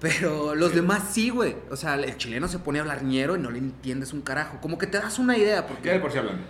Pero 0.00 0.54
los 0.54 0.70
Sí. 0.70 0.76
demás 0.76 1.02
sí, 1.12 1.30
güey. 1.30 1.56
O 1.70 1.76
sea, 1.76 1.94
el 1.94 2.16
chileno 2.16 2.46
se 2.48 2.58
pone 2.58 2.78
a 2.78 2.82
hablar 2.82 3.04
ñero 3.04 3.36
y 3.36 3.40
no 3.40 3.50
le 3.50 3.58
entiendes 3.58 4.12
un 4.12 4.20
carajo. 4.22 4.58
Como 4.60 4.76
que 4.76 4.86
te 4.86 4.98
das 4.98 5.18
una 5.18 5.38
idea, 5.38 5.66
porque... 5.66 5.86
Ya 5.88 5.94
de 5.94 6.00
por 6.00 6.12
sí 6.12 6.18
hablan. 6.18 6.40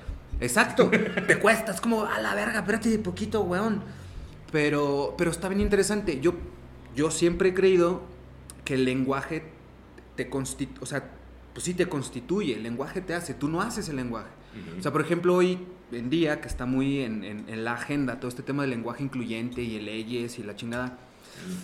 Exacto. 0.41 0.91
te 1.27 1.39
cuesta, 1.39 1.73
es 1.73 1.81
como, 1.81 2.05
a 2.07 2.19
la 2.21 2.35
verga, 2.35 2.61
espérate 2.61 2.89
de 2.89 2.99
poquito, 2.99 3.43
weón. 3.43 3.83
Pero, 4.51 5.15
pero 5.19 5.31
está 5.31 5.49
bien 5.49 5.61
interesante. 5.61 6.21
Yo, 6.21 6.35
yo 6.97 7.11
siempre 7.11 7.51
he 7.51 7.55
creído 7.55 8.03
que 8.65 8.75
el 8.75 8.85
lenguaje 8.85 9.45
te 10.17 10.29
constituye, 10.29 10.79
o 10.83 10.87
sea, 10.87 11.11
pues 11.53 11.65
sí 11.65 11.75
te 11.75 11.89
constituye, 11.89 12.55
el 12.55 12.63
lenguaje 12.63 13.01
te 13.01 13.15
hace, 13.15 13.35
tú 13.35 13.49
no 13.49 13.61
haces 13.61 13.89
el 13.89 13.97
lenguaje. 13.97 14.31
O 14.79 14.83
sea, 14.83 14.93
por 14.93 15.01
ejemplo, 15.01 15.35
hoy 15.35 15.59
en 15.91 16.11
día, 16.11 16.41
que 16.41 16.47
está 16.49 16.65
muy 16.67 17.01
en, 17.01 17.25
en- 17.25 17.49
en 17.49 17.65
la 17.65 17.73
agenda, 17.75 18.21
todo 18.21 18.29
este 18.29 18.43
tema 18.45 18.63
del 18.63 18.71
lenguaje 18.71 19.03
incluyente 19.03 19.63
y 19.63 19.81
leyes 19.81 20.39
y 20.39 20.43
la 20.45 20.55
chingada. 20.55 20.99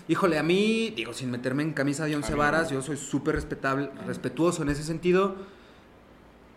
Híjole, 0.09 0.39
a 0.39 0.43
mí, 0.43 0.93
digo, 0.97 1.13
sin 1.13 1.31
meterme 1.31 1.63
en 1.63 1.73
camisa 1.73 2.05
de 2.07 2.17
once 2.17 2.35
varas, 2.35 2.71
yo 2.71 2.83
soy 2.83 2.97
súper 2.97 3.37
respetable, 3.37 3.91
respetuoso 4.07 4.63
en 4.63 4.71
ese 4.71 4.83
sentido, 4.83 5.37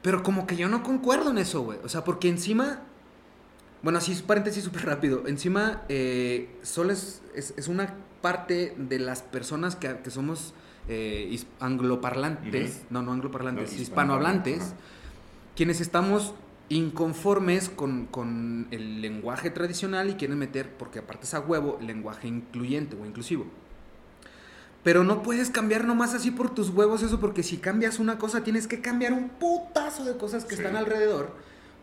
pero 0.02 0.24
como 0.24 0.46
que 0.48 0.56
yo 0.56 0.68
no 0.70 0.84
concuerdo 0.84 1.30
en 1.30 1.38
eso, 1.38 1.62
güey. 1.62 1.78
O 1.84 1.90
sea, 1.90 2.04
porque 2.04 2.28
encima, 2.30 2.82
bueno, 3.84 4.00
así 4.00 4.14
paréntesis 4.26 4.64
súper 4.64 4.86
rápido, 4.86 5.28
encima 5.28 5.84
eh, 5.90 6.50
solo 6.64 6.92
es, 6.92 7.22
es, 7.36 7.54
es 7.58 7.68
una 7.68 7.96
parte 8.22 8.74
de 8.78 9.00
las 9.00 9.22
personas 9.22 9.76
que, 9.76 9.98
que 10.04 10.10
somos 10.10 10.54
eh, 10.88 11.40
angloparlantes, 11.60 12.82
no, 12.90 13.02
no 13.02 13.12
angloparlantes, 13.13 13.74
No, 13.74 13.82
hispanohablantes, 13.82 14.74
quienes 15.56 15.82
estamos 15.82 16.34
inconformes 16.70 17.70
con, 17.70 18.06
con 18.08 18.68
el 18.72 19.02
lenguaje 19.02 19.50
tradicional 19.50 20.10
y 20.10 20.13
quieren 20.16 20.38
meter, 20.40 20.72
porque 20.78 21.00
aparte 21.00 21.25
es 21.25 21.34
a 21.34 21.40
huevo, 21.40 21.78
el 21.80 21.88
lenguaje 21.88 22.28
incluyente 22.28 22.96
o 23.02 23.06
inclusivo. 23.06 23.46
Pero 24.84 25.04
no 25.06 25.24
puedes 25.24 25.50
cambiar 25.50 25.86
nomás 25.86 26.13
así 26.13 26.32
por 26.32 26.54
tus 26.54 26.70
huevos 26.70 27.04
eso, 27.04 27.20
porque 27.20 27.44
si 27.44 27.58
cambias 27.58 28.00
una 28.00 28.18
cosa 28.18 28.44
tienes 28.44 28.68
que 28.68 28.82
cambiar 28.82 29.13
un 29.13 29.30
putazo 29.30 30.04
de 30.04 30.18
cosas 30.18 30.44
que 30.44 30.56
Sí. 30.56 30.62
están 30.62 30.75
alrededor. 30.75 31.32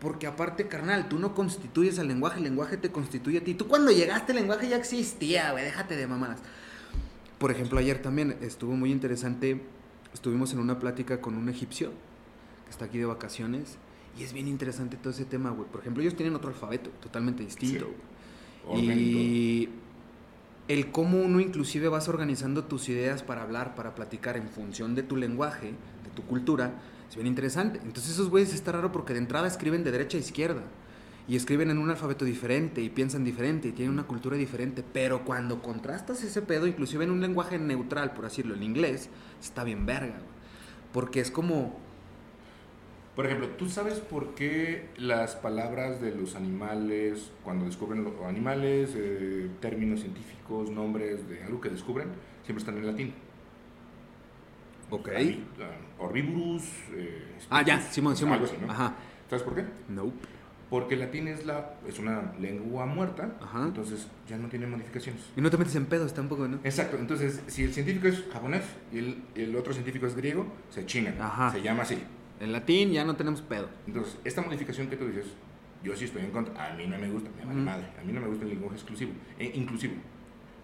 Porque 0.01 0.27
aparte, 0.27 0.67
carnal, 0.67 1.09
tú 1.09 1.19
no 1.19 1.35
constituyes 1.35 1.99
al 1.99 2.09
lenguaje, 2.09 2.39
el 2.39 2.45
lenguaje 2.45 2.77
te 2.79 2.91
constituye 2.91 3.39
a 3.39 3.45
ti. 3.45 3.55
Tú 3.55 3.69
cuando 3.69 3.91
llegaste 3.91 4.33
el 4.33 4.39
lenguaje 4.39 4.69
ya 4.69 4.77
existía, 4.77 5.53
güey, 5.53 5.65
déjate 5.65 5.97
de 5.97 6.07
mamadas. 6.07 6.41
Por 7.41 7.51
ejemplo, 7.51 7.79
ayer 7.79 8.03
también 8.03 8.37
estuvo 8.43 8.77
muy 8.77 8.93
interesante, 8.93 9.63
estuvimos 10.13 10.53
en 10.53 10.59
una 10.59 10.79
plática 10.79 11.23
con 11.23 11.37
un 11.37 11.49
egipcio 11.49 11.91
que 12.67 12.71
está 12.71 12.85
aquí 12.85 12.99
de 12.99 13.07
vacaciones 13.07 13.79
y 14.19 14.25
es 14.25 14.35
bien 14.35 14.47
interesante 14.47 14.99
todo 14.99 15.11
ese 15.11 15.25
tema, 15.25 15.49
güey. 15.49 15.67
Por 15.67 15.81
ejemplo, 15.81 16.03
ellos 16.03 16.15
tienen 16.15 16.35
otro 16.35 16.51
alfabeto 16.51 16.91
totalmente 17.01 17.43
distinto. 17.43 17.87
Sí. 18.75 18.81
Y 18.83 19.69
el 20.69 20.93
cómo 20.93 21.19
uno 21.19 21.41
inclusive 21.41 21.89
vas 21.89 22.09
organizando 22.09 22.65
tus 22.65 22.91
ideas 22.91 23.23
para 23.23 23.41
hablar, 23.41 23.75
para 23.75 23.95
platicar 23.95 24.37
en 24.37 24.47
función 24.51 24.95
de 24.95 25.03
tu 25.03 25.17
lenguaje, 25.17 25.69
de 25.69 26.11
tu 26.15 26.23
cultura, 26.25 26.75
es 27.09 27.15
bien 27.15 27.27
interesante. 27.27 27.81
Entonces 27.83 28.13
esos 28.13 28.29
güeyes 28.29 28.53
está 28.53 28.73
raro 28.73 28.93
porque 28.93 29.15
de 29.15 29.19
entrada 29.21 29.49
escriben 29.49 29.83
de 29.83 29.93
derecha 29.93 30.19
a 30.19 30.21
izquierda. 30.21 30.65
Y 31.31 31.37
escriben 31.37 31.71
en 31.71 31.79
un 31.79 31.89
alfabeto 31.91 32.25
diferente 32.25 32.81
y 32.81 32.89
piensan 32.91 33.23
diferente 33.23 33.69
y 33.69 33.73
tienen 33.73 33.93
una 33.95 34.03
cultura 34.03 34.37
diferente. 34.37 34.83
Pero 34.93 35.25
cuando 35.25 35.63
contrastas 35.63 36.25
ese 36.25 36.43
pedo, 36.43 36.67
inclusive 36.67 37.05
en 37.05 37.13
un 37.13 37.21
lenguaje 37.21 37.57
neutral, 37.57 38.15
por 38.15 38.25
decirlo, 38.25 38.55
el 38.57 38.65
inglés, 38.65 39.11
está 39.41 39.63
bien 39.63 39.87
verga. 39.87 40.15
güey. 40.15 40.25
Porque 40.93 41.21
es 41.21 41.31
como... 41.31 41.79
Por 43.15 43.27
ejemplo, 43.27 43.47
¿tú 43.51 43.69
sabes 43.69 44.01
por 44.01 44.35
qué 44.35 44.89
las 44.97 45.37
palabras 45.37 46.01
de 46.01 46.13
los 46.17 46.35
animales, 46.35 47.31
cuando 47.45 47.65
descubren 47.65 48.03
los 48.03 48.15
animales, 48.25 48.91
eh, 48.97 49.49
términos 49.61 50.01
científicos, 50.01 50.69
nombres 50.71 51.29
de 51.29 51.45
algo 51.45 51.61
que 51.61 51.69
descubren, 51.69 52.09
siempre 52.45 52.59
están 52.63 52.77
en 52.79 52.87
latín? 52.87 53.15
Ok. 54.91 55.09
Avi- 55.11 55.45
ah, 55.61 56.11
eh, 56.95 57.23
Ah, 57.51 57.63
ya, 57.65 57.81
Simón, 57.81 58.17
Simón. 58.17 58.35
algo 58.35 58.47
así, 58.47 58.57
¿no? 58.61 58.73
Ajá. 58.73 58.97
¿Sabes 59.29 59.45
por 59.45 59.55
qué? 59.55 59.65
Nope. 59.89 60.40
Porque 60.71 60.95
el 60.95 61.01
latín 61.01 61.27
es, 61.27 61.45
la, 61.47 61.75
es 61.87 61.99
una 61.99 62.33
lengua 62.41 62.87
muerta, 62.87 63.37
Ajá. 63.43 63.65
entonces 63.65 64.07
ya 64.29 64.39
no 64.39 64.49
tiene 64.49 64.69
modificaciones. 64.69 65.21
Y 65.37 65.41
no 65.41 65.51
te 65.51 65.59
metes 65.59 65.75
en 65.75 65.87
pedos 65.87 66.15
tampoco, 66.15 66.47
¿no? 66.47 66.61
Exacto, 66.63 66.97
entonces 66.97 67.43
si 67.49 67.65
el 67.65 67.75
científico 67.75 68.07
es 68.07 68.23
japonés 68.33 68.63
y 68.93 68.99
el, 68.99 69.23
el 69.35 69.57
otro 69.57 69.73
científico 69.73 70.07
es 70.07 70.15
griego, 70.15 70.47
se 70.71 70.87
chingan, 70.87 71.21
Ajá. 71.21 71.51
se 71.51 71.61
llama 71.61 71.83
así. 71.83 71.99
En 72.39 72.53
latín 72.53 72.93
ya 72.93 73.05
no 73.05 73.17
tenemos 73.17 73.43
pedo. 73.43 73.69
Entonces, 73.87 74.17
esta 74.25 74.43
modificación 74.43 74.87
que 74.87 74.97
tú 74.97 75.09
dices, 75.09 75.27
yo 75.83 75.97
sí 75.97 76.05
estoy 76.05 76.23
en 76.23 76.31
contra, 76.31 76.71
a 76.71 76.75
mí 76.75 76.87
no 76.87 76.97
me 76.99 77.11
gusta, 77.11 77.31
me 77.37 77.45
vale 77.45 77.57
Ujú. 77.57 77.65
madre, 77.65 77.87
a 78.01 78.05
mí 78.05 78.13
no 78.13 78.21
me 78.21 78.29
gusta 78.29 78.45
el 78.45 78.51
lenguaje 78.51 78.77
exclusivo, 78.77 79.11
eh, 79.41 79.51
inclusivo. 79.55 79.95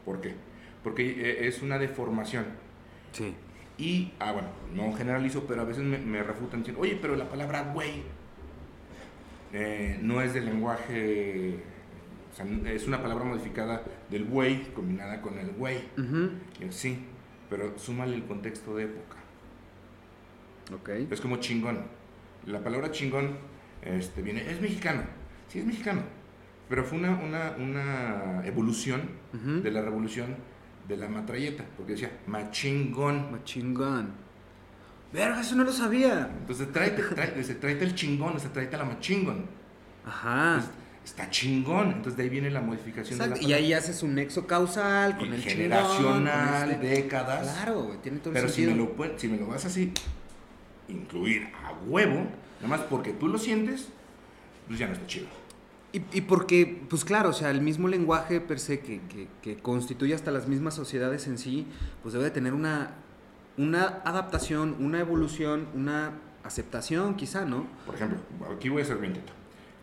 ¿Por 0.04 0.20
qué? 0.20 0.34
Porque 0.84 1.02
eh, 1.10 1.48
es 1.48 1.62
una 1.62 1.78
deformación. 1.80 2.44
Sí. 3.10 3.34
Y, 3.76 4.12
ah, 4.20 4.30
bueno, 4.30 4.48
no 4.72 4.96
generalizo, 4.96 5.44
pero 5.48 5.62
a 5.62 5.64
veces 5.64 5.82
me, 5.82 5.98
me 5.98 6.22
refutan 6.22 6.60
diciendo, 6.60 6.80
oye, 6.80 6.96
pero 7.02 7.16
la 7.16 7.28
palabra 7.28 7.72
güey 7.74 8.02
eh, 9.52 9.98
no 10.02 10.20
es 10.20 10.34
del 10.34 10.46
lenguaje, 10.46 11.56
o 12.32 12.34
sea, 12.34 12.46
es 12.72 12.86
una 12.86 13.02
palabra 13.02 13.24
modificada 13.24 13.82
del 14.10 14.24
güey 14.24 14.72
combinada 14.72 15.20
con 15.20 15.38
el 15.38 15.50
güey. 15.50 15.78
Sí, 16.70 16.98
pero 17.48 17.78
súmale 17.78 18.16
el 18.16 18.24
contexto 18.24 18.76
de 18.76 18.84
época. 18.84 19.16
Ok. 20.74 20.88
Es 21.10 21.20
como 21.20 21.36
chingón. 21.36 21.80
La 22.46 22.62
palabra 22.62 22.90
chingón 22.90 23.38
este, 23.82 24.22
viene, 24.22 24.50
es 24.50 24.60
mexicano. 24.60 25.02
Sí, 25.48 25.60
es 25.60 25.66
mexicano. 25.66 26.02
Pero 26.68 26.84
fue 26.84 26.98
una, 26.98 27.10
una, 27.20 27.54
una 27.58 28.42
evolución 28.44 29.02
de 29.32 29.70
la 29.70 29.82
revolución 29.82 30.36
de 30.88 30.96
la 30.96 31.08
matralleta, 31.08 31.64
porque 31.76 31.92
decía 31.92 32.10
machingón. 32.26 33.30
Machingón. 33.32 34.25
Verga, 35.12 35.40
eso 35.40 35.54
no 35.56 35.64
lo 35.64 35.72
sabía. 35.72 36.30
Entonces 36.40 36.70
tráete, 36.72 37.02
tráete, 37.02 37.84
el 37.84 37.94
chingón, 37.94 38.36
o 38.36 38.38
sea, 38.38 38.52
tráete 38.52 38.76
la 38.76 38.84
machingón. 38.84 39.46
Ajá. 40.04 40.54
Entonces, 40.56 40.70
está 41.04 41.30
chingón. 41.30 41.88
Entonces 41.88 42.16
de 42.16 42.24
ahí 42.24 42.28
viene 42.28 42.50
la 42.50 42.60
modificación 42.60 43.14
Exacto, 43.20 43.36
de 43.36 43.42
la 43.42 43.48
Y 43.48 43.52
ahí 43.52 43.72
haces 43.72 44.02
un 44.02 44.14
nexo 44.14 44.46
causal 44.46 45.16
con 45.16 45.28
Y 45.30 45.34
el 45.36 45.42
generacional, 45.42 45.96
chingón, 45.98 46.76
con 46.76 46.84
este- 46.84 47.02
décadas. 47.02 47.52
Claro, 47.54 47.82
güey, 47.84 47.98
tiene 48.02 48.18
todo 48.18 48.30
el 48.30 48.34
Pero 48.34 48.48
si 48.48 48.62
me, 48.62 48.68
sentido. 48.74 48.94
lo, 48.98 49.18
si 49.18 49.28
me 49.28 49.36
lo 49.38 49.46
vas 49.46 49.64
así, 49.64 49.92
incluir 50.88 51.48
a 51.64 51.72
huevo, 51.88 52.26
nada 52.60 52.68
más 52.68 52.80
porque 52.82 53.12
tú 53.12 53.28
lo 53.28 53.38
sientes, 53.38 53.88
pues 54.66 54.78
ya 54.78 54.86
no 54.86 54.92
está 54.94 55.06
chido. 55.06 55.26
Y, 55.92 56.02
y 56.12 56.20
porque, 56.22 56.82
pues 56.90 57.04
claro, 57.04 57.30
o 57.30 57.32
sea, 57.32 57.50
el 57.50 57.62
mismo 57.62 57.88
lenguaje 57.88 58.40
per 58.40 58.58
se 58.60 58.80
que, 58.80 59.00
que, 59.08 59.28
que 59.40 59.56
constituye 59.56 60.14
hasta 60.14 60.30
las 60.30 60.46
mismas 60.46 60.74
sociedades 60.74 61.26
en 61.26 61.38
sí, 61.38 61.66
pues 62.02 62.12
debe 62.12 62.26
de 62.26 62.30
tener 62.32 62.52
una, 62.52 62.90
una 63.58 64.02
adaptación, 64.04 64.76
una 64.80 65.00
evolución, 65.00 65.68
una 65.74 66.12
aceptación 66.44 67.16
quizá, 67.16 67.44
¿no? 67.44 67.66
Por 67.84 67.94
ejemplo, 67.94 68.18
aquí 68.54 68.68
voy 68.68 68.82
a 68.82 68.84
hacer 68.84 68.98
bien 68.98 69.14
teto. 69.14 69.32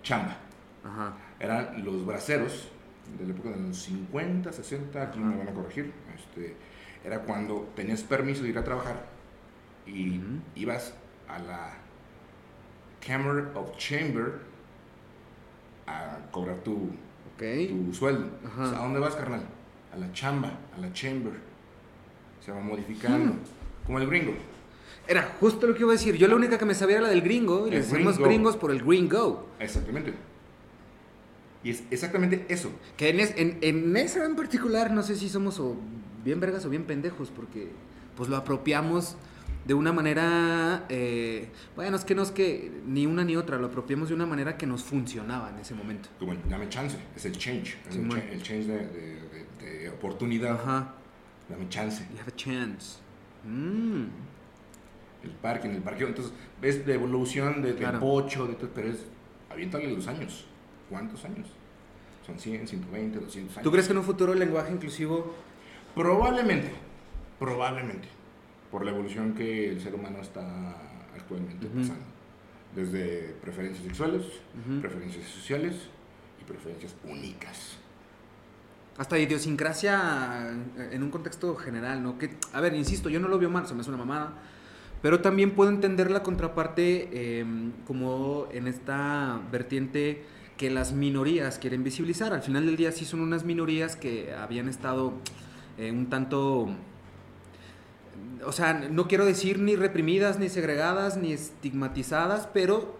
Chamba. 0.02 0.38
Ajá. 0.84 1.14
Eran 1.40 1.84
los 1.84 2.06
braceros 2.06 2.70
de 3.18 3.26
la 3.26 3.34
época 3.34 3.50
de 3.50 3.68
los 3.68 3.78
50, 3.78 4.52
60, 4.52 5.02
aquí 5.02 5.20
me 5.20 5.38
van 5.38 5.48
a 5.48 5.54
corregir. 5.54 5.92
Este, 6.16 6.56
era 7.04 7.20
cuando 7.20 7.70
tenías 7.76 8.02
permiso 8.04 8.44
de 8.44 8.50
ir 8.50 8.58
a 8.58 8.64
trabajar 8.64 9.06
y 9.86 10.22
ibas 10.56 10.94
a 11.28 11.40
la 11.40 11.74
Camera 13.06 13.52
of 13.56 13.76
Chamber 13.78 14.40
a 15.86 16.18
cobrar 16.32 16.58
tu, 16.58 16.92
sueldo. 17.92 18.30
Ajá. 18.46 18.64
O 18.64 18.70
sea, 18.70 18.80
¿A 18.80 18.84
dónde 18.84 19.00
vas, 19.00 19.16
carnal? 19.16 19.44
A 19.94 19.98
la 19.98 20.12
chamba, 20.14 20.52
a 20.76 20.80
la 20.80 20.92
chamber. 20.94 21.34
Se 22.40 22.52
va 22.52 22.60
modificando. 22.60 23.34
Hmm. 23.34 23.40
Como 23.86 24.00
el 24.00 24.08
gringo. 24.08 24.34
Era 25.08 25.36
justo 25.40 25.68
lo 25.68 25.74
que 25.74 25.82
iba 25.82 25.90
a 25.92 25.94
decir. 25.94 26.16
Yo 26.16 26.28
la 26.28 26.36
única 26.36 26.58
que 26.58 26.66
me 26.66 26.74
sabía 26.74 26.96
era 26.98 27.04
la 27.08 27.10
del 27.10 27.22
gringo 27.22 27.68
y 27.68 27.72
le 27.72 27.78
decimos 27.78 28.16
gringo. 28.16 28.30
gringos 28.30 28.58
por 28.58 28.72
el 28.72 28.82
gringo. 28.84 29.50
Exactamente. 29.60 30.14
Y 31.64 31.70
es 31.72 31.84
exactamente 31.92 32.46
eso. 32.50 32.72
Que 32.98 33.10
en, 33.10 33.20
es- 33.20 33.34
en, 33.38 33.58
en 33.62 33.96
esa 33.98 34.26
en 34.26 34.36
particular 34.36 34.92
no 34.92 35.04
sé 35.04 35.16
si 35.16 35.30
somos 35.30 35.60
o 35.60 35.76
bien 36.24 36.40
vergas 36.40 36.66
o 36.66 36.70
bien 36.70 36.84
pendejos 36.84 37.30
porque 37.30 37.70
pues 38.16 38.30
lo 38.30 38.38
apropiamos 38.38 39.16
de 39.66 39.74
una 39.74 39.94
manera, 39.94 40.86
eh, 40.90 41.48
bueno, 41.78 41.96
es 41.96 42.04
que 42.04 42.16
no 42.16 42.22
es 42.24 42.32
que 42.32 42.70
ni 42.86 43.06
una 43.06 43.24
ni 43.24 43.38
otra, 43.38 43.58
lo 43.58 43.68
apropiamos 43.68 44.10
de 44.10 44.16
una 44.16 44.26
manera 44.26 44.58
que 44.58 44.66
nos 44.68 44.84
funcionaba 44.84 45.50
en 45.52 45.60
ese 45.60 45.74
momento. 45.74 46.10
Como 46.20 46.34
el 46.34 46.40
dame 46.50 46.68
chance. 46.68 46.98
Es 47.16 47.24
el 47.26 47.38
change. 47.38 47.78
Es 47.88 47.94
Sí, 47.94 48.00
el, 48.00 48.06
man. 48.06 48.20
cha- 48.22 48.30
el 48.32 48.44
change 48.44 48.66
de, 48.68 48.78
de- 48.88 49.20
de- 49.62 49.78
de 49.80 49.90
oportunidad. 49.90 50.52
Ajá. 50.62 50.96
Dame 51.48 51.68
chance. 51.70 52.04
You 52.12 52.20
have 52.20 52.30
a 52.32 52.36
chance. 52.36 52.98
Mm. 53.44 54.06
El 55.24 55.30
parque, 55.42 55.68
en 55.68 55.76
el 55.76 55.82
parqueo. 55.82 56.08
Entonces, 56.08 56.34
ves 56.62 56.86
de 56.86 56.94
evolución 56.96 57.62
de, 57.62 57.70
del 57.70 57.78
Claro. 57.78 58.00
pocho, 58.00 58.46
de 58.48 58.56
todo, 58.56 58.70
pero 58.74 58.90
es. 58.90 59.06
Aviéntale 59.50 59.92
los 59.92 60.08
años. 60.08 60.46
¿Cuántos 60.90 61.24
años? 61.26 61.48
Son 62.26 62.38
100, 62.40 62.68
120, 62.68 63.20
200 63.20 63.58
años. 63.58 63.64
¿Tú 63.64 63.72
crees 63.72 63.88
que 63.88 63.94
en 63.94 64.00
un 64.00 64.04
futuro 64.06 64.34
el 64.34 64.40
lenguaje 64.40 64.72
inclusivo 64.72 65.34
Probablemente, 65.96 66.72
probablemente, 67.40 68.08
por 68.72 68.84
la 68.84 68.92
evolución 68.92 69.34
que 69.36 69.70
el 69.70 69.80
ser 69.80 69.94
humano 69.94 70.20
está 70.22 70.76
actualmente 71.16 71.68
pasando. 71.68 72.04
Desde 72.76 73.36
preferencias 73.42 73.86
sexuales, 73.86 74.24
preferencias 74.82 75.26
sociales 75.28 75.76
y 76.42 76.46
preferencias 76.46 76.96
únicas. 77.08 77.78
Hasta 78.98 79.18
idiosincrasia 79.18 80.52
en 80.92 81.04
un 81.04 81.10
contexto 81.10 81.56
general, 81.56 82.04
¿no? 82.04 82.18
Que, 82.18 82.36
a 82.54 82.62
ver, 82.62 82.76
insisto, 82.76 83.10
yo 83.10 83.20
no 83.20 83.28
lo 83.28 83.40
veo 83.40 83.50
mal, 83.50 83.68
se 83.68 83.74
me 83.74 83.82
hace 83.82 83.90
una 83.90 83.98
mamada, 83.98 84.34
pero 85.02 85.22
también 85.22 85.52
puedo 85.52 85.70
entender 85.70 86.12
la 86.12 86.24
contraparte 86.24 87.10
eh, 87.12 87.46
como 87.86 88.48
en 88.52 88.68
esta 88.68 89.42
vertiente 89.52 90.24
que 90.58 90.70
las 90.70 90.94
minorías 90.94 91.58
quieren 91.58 91.84
visibilizar. 91.84 92.34
Al 92.34 92.42
final 92.42 92.66
del 92.66 92.78
día 92.78 92.92
sí 92.92 93.04
son 93.06 93.20
unas 93.20 93.44
minorías 93.44 93.96
que 93.96 94.34
habían 94.34 94.70
estado 94.70 95.14
eh, 95.78 95.92
un 95.92 96.10
tanto... 96.10 96.70
O 98.46 98.52
sea, 98.52 98.74
no 98.74 99.08
quiero 99.08 99.26
decir 99.26 99.60
ni 99.60 99.76
reprimidas, 99.76 100.38
ni 100.38 100.50
segregadas, 100.50 101.18
ni 101.18 101.34
estigmatizadas, 101.34 102.48
pero 102.54 102.98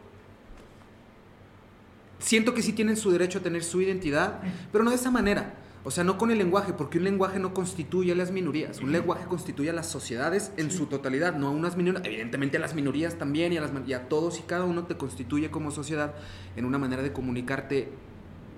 siento 2.20 2.54
que 2.54 2.62
sí 2.62 2.74
tienen 2.74 2.98
su 2.98 3.12
derecho 3.12 3.40
a 3.40 3.42
tener 3.44 3.64
su 3.64 3.82
identidad, 3.82 4.40
pero 4.72 4.84
no 4.84 4.90
de 4.90 4.96
esa 4.96 5.12
manera. 5.12 5.54
O 5.86 5.92
sea, 5.92 6.06
no 6.06 6.18
con 6.18 6.32
el 6.32 6.38
lenguaje, 6.38 6.72
porque 6.72 6.98
un 6.98 7.04
lenguaje 7.04 7.40
no 7.40 7.54
constituye 7.54 8.14
a 8.14 8.16
las 8.16 8.32
minorías. 8.32 8.80
Un 8.80 8.94
lenguaje 8.94 9.26
constituye 9.26 9.70
a 9.70 9.74
las 9.74 9.88
sociedades 9.88 10.54
en 10.56 10.72
su 10.72 10.86
totalidad, 10.86 11.36
no 11.36 11.48
a 11.48 11.52
unas 11.52 11.76
minorías. 11.76 12.06
Evidentemente 12.06 12.56
a 12.56 12.62
las 12.62 12.74
minorías 12.74 13.16
también 13.16 13.52
y 13.52 13.58
a, 13.58 13.62
las, 13.62 13.72
y 13.86 13.92
a 13.92 14.08
todos 14.08 14.40
y 14.40 14.44
cada 14.44 14.64
uno 14.64 14.86
te 14.86 14.96
constituye 14.96 15.52
como 15.52 15.72
sociedad 15.72 16.14
en 16.56 16.64
una 16.64 16.78
manera 16.78 17.04
de 17.04 17.12
comunicarte, 17.12 17.90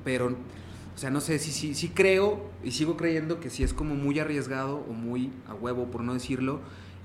pero, 0.04 0.28
o 0.28 0.98
sea, 0.98 1.10
no 1.10 1.20
sé 1.20 1.40
si 1.40 1.52
sí 1.52 1.74
si, 1.74 1.90
creo 1.90 2.52
y 2.64 2.72
sigo 2.72 2.96
creyendo 2.96 3.40
que 3.40 3.50
si 3.50 3.64
es 3.64 3.74
como 3.74 3.96
muy 3.96 4.20
arriesgado 4.20 4.86
o 4.88 4.94
muy 4.94 5.32
a 5.48 5.56
huevo, 5.56 5.90
por 5.90 6.02
no 6.02 6.14
decirlo, 6.14 6.60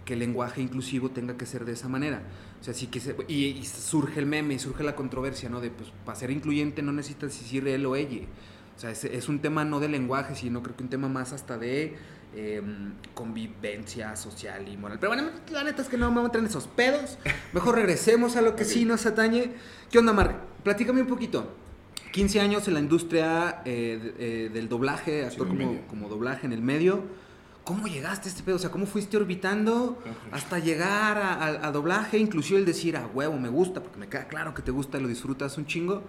que 0.05 0.13
el 0.13 0.19
lenguaje 0.19 0.61
inclusivo 0.61 1.11
tenga 1.11 1.39
que 1.39 1.47
ser 1.47 1.65
de 1.65 1.73
esa 1.73 1.89
manera. 1.89 2.23
O 2.61 2.65
sea, 2.65 2.75
sí 2.75 2.89
que 2.89 3.01
se, 3.01 3.17
y, 3.27 3.47
y 3.47 3.65
surge 3.65 4.21
el 4.21 4.27
meme 4.27 4.53
y 4.53 4.59
surge 4.59 4.85
la 4.85 4.95
controversia, 4.95 5.49
¿no? 5.49 5.63
De, 5.63 5.71
pues, 5.71 5.91
para 6.05 6.19
ser 6.19 6.31
incluyente 6.31 6.83
no 6.83 6.93
necesitas 6.93 7.31
decir 7.31 7.67
él 7.67 7.87
o 7.87 7.97
ella. 7.97 8.27
O 8.81 8.83
sea, 8.83 8.93
es, 8.93 9.29
un 9.29 9.41
tema 9.41 9.63
no 9.63 9.79
de 9.79 9.91
lenguaje, 9.91 10.35
sino 10.35 10.63
creo 10.63 10.75
que 10.75 10.83
un 10.83 10.89
tema 10.89 11.07
más 11.07 11.35
hasta 11.35 11.59
de 11.59 11.99
em, 12.35 12.95
convivencia 13.13 14.17
social 14.17 14.67
y 14.67 14.79
moral. 14.79 14.97
Pero 14.99 15.13
bueno, 15.13 15.29
la 15.53 15.65
neta 15.65 15.83
es 15.83 15.89
que 15.89 15.99
no 15.99 16.11
me 16.11 16.23
entrar 16.23 16.43
en 16.43 16.49
esos 16.49 16.67
pedos. 16.67 17.19
Mejor 17.53 17.75
regresemos 17.75 18.37
a 18.37 18.41
lo 18.41 18.57
que 18.57 18.65
sí 18.65 18.87
nos 18.87 19.05
atañe. 19.05 19.53
¿Qué 19.91 19.99
onda, 19.99 20.15
Mar? 20.15 20.45
Platícame 20.65 21.03
un 21.03 21.09
poquito. 21.09 21.55
15 22.13 22.41
años 22.41 22.69
en 22.69 22.75
la 22.75 22.81
industria 22.81 23.61
eh, 23.67 24.15
eh, 24.19 24.51
del 24.51 24.71
doblaje, 24.71 25.27
actor 25.27 25.49
como, 25.49 25.87
como, 25.87 26.09
doblaje 26.09 26.47
en 26.47 26.55
el 26.55 26.63
medio. 26.63 27.05
¿Cómo 27.65 27.87
llegaste 27.87 28.31
a 28.31 28.33
este 28.33 28.43
pedo? 28.43 28.57
O 28.57 28.59
sea, 28.59 28.71
¿cómo 28.71 28.87
fuiste 28.87 29.19
orbitando 29.19 30.03
hasta 30.33 30.59
llegar 30.59 31.19
a, 31.19 31.67
a, 31.67 31.71
doblaje? 31.71 32.17
Inclusive 32.17 32.59
el 32.59 32.65
decir, 32.65 32.97
a 32.97 33.07
huevo, 33.07 33.39
me 33.39 33.51
gusta, 33.51 33.83
porque 33.83 33.99
me 33.99 34.09
queda 34.09 34.27
claro 34.27 34.55
que 34.55 34.63
te 34.63 34.71
gusta 34.71 34.97
y 34.97 35.03
lo 35.03 35.09
disfrutas 35.09 35.59
un 35.59 35.67
chingo. 35.67 36.03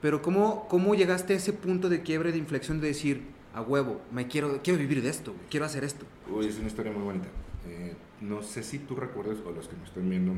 Pero 0.00 0.22
¿cómo, 0.22 0.66
¿cómo 0.68 0.94
llegaste 0.94 1.32
a 1.32 1.36
ese 1.36 1.52
punto 1.52 1.88
de 1.88 2.02
quiebre, 2.02 2.32
de 2.32 2.38
inflexión, 2.38 2.80
de 2.80 2.88
decir, 2.88 3.22
a 3.54 3.62
huevo, 3.62 4.00
me 4.12 4.26
quiero, 4.26 4.60
quiero 4.62 4.78
vivir 4.78 5.02
de 5.02 5.08
esto, 5.08 5.34
quiero 5.50 5.66
hacer 5.66 5.84
esto? 5.84 6.04
Uy, 6.30 6.46
es 6.46 6.58
una 6.58 6.68
historia 6.68 6.92
muy 6.92 7.02
bonita. 7.02 7.28
Eh, 7.66 7.94
no 8.20 8.42
sé 8.42 8.62
si 8.62 8.78
tú 8.78 8.94
recuerdas, 8.94 9.38
o 9.44 9.50
los 9.50 9.68
que 9.68 9.76
me 9.76 9.84
están 9.84 10.08
viendo, 10.08 10.34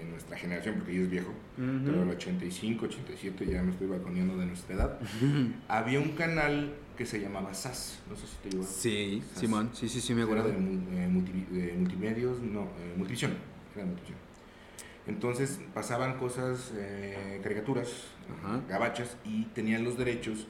en 0.00 0.10
nuestra 0.10 0.36
generación, 0.36 0.76
porque 0.76 0.94
yo 0.94 1.02
es 1.02 1.10
viejo, 1.10 1.32
pero 1.56 2.02
el 2.02 2.10
85, 2.10 2.84
87, 2.86 3.46
ya 3.46 3.62
me 3.62 3.72
estoy 3.72 3.88
balconeando 3.88 4.36
de 4.36 4.46
nuestra 4.46 4.76
edad, 4.76 4.98
había 5.68 5.98
un 6.00 6.10
canal 6.10 6.74
que 6.96 7.06
se 7.06 7.20
llamaba 7.20 7.54
SAS, 7.54 8.00
no 8.08 8.16
sé 8.16 8.26
si 8.26 8.36
te 8.42 8.48
digo. 8.50 8.64
Sí, 8.64 9.22
Simón, 9.34 9.70
sí, 9.72 9.88
sí, 9.88 10.00
sí, 10.00 10.14
me 10.14 10.22
acuerdo. 10.22 10.48
Era 10.48 10.58
de, 10.58 10.64
eh, 10.64 11.46
de 11.50 11.72
multimedios, 11.76 12.40
no, 12.40 12.62
eh, 12.62 12.94
multivisión, 12.96 13.32
era 13.74 13.84
multivisión. 13.86 14.18
Entonces 15.08 15.58
pasaban 15.72 16.18
cosas, 16.18 16.72
eh, 16.76 17.40
caricaturas, 17.42 17.88
gabachas, 18.68 19.16
y 19.24 19.44
tenían 19.46 19.82
los 19.82 19.96
derechos 19.96 20.46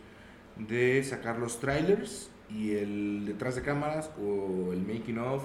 de 0.57 1.03
sacar 1.05 1.39
los 1.39 1.61
trailers 1.61 2.31
y 2.51 2.73
el 2.73 3.25
detrás 3.25 3.55
de 3.55 3.63
cámaras 3.63 4.11
o 4.21 4.73
el 4.73 4.81
making 4.81 5.19
of, 5.19 5.45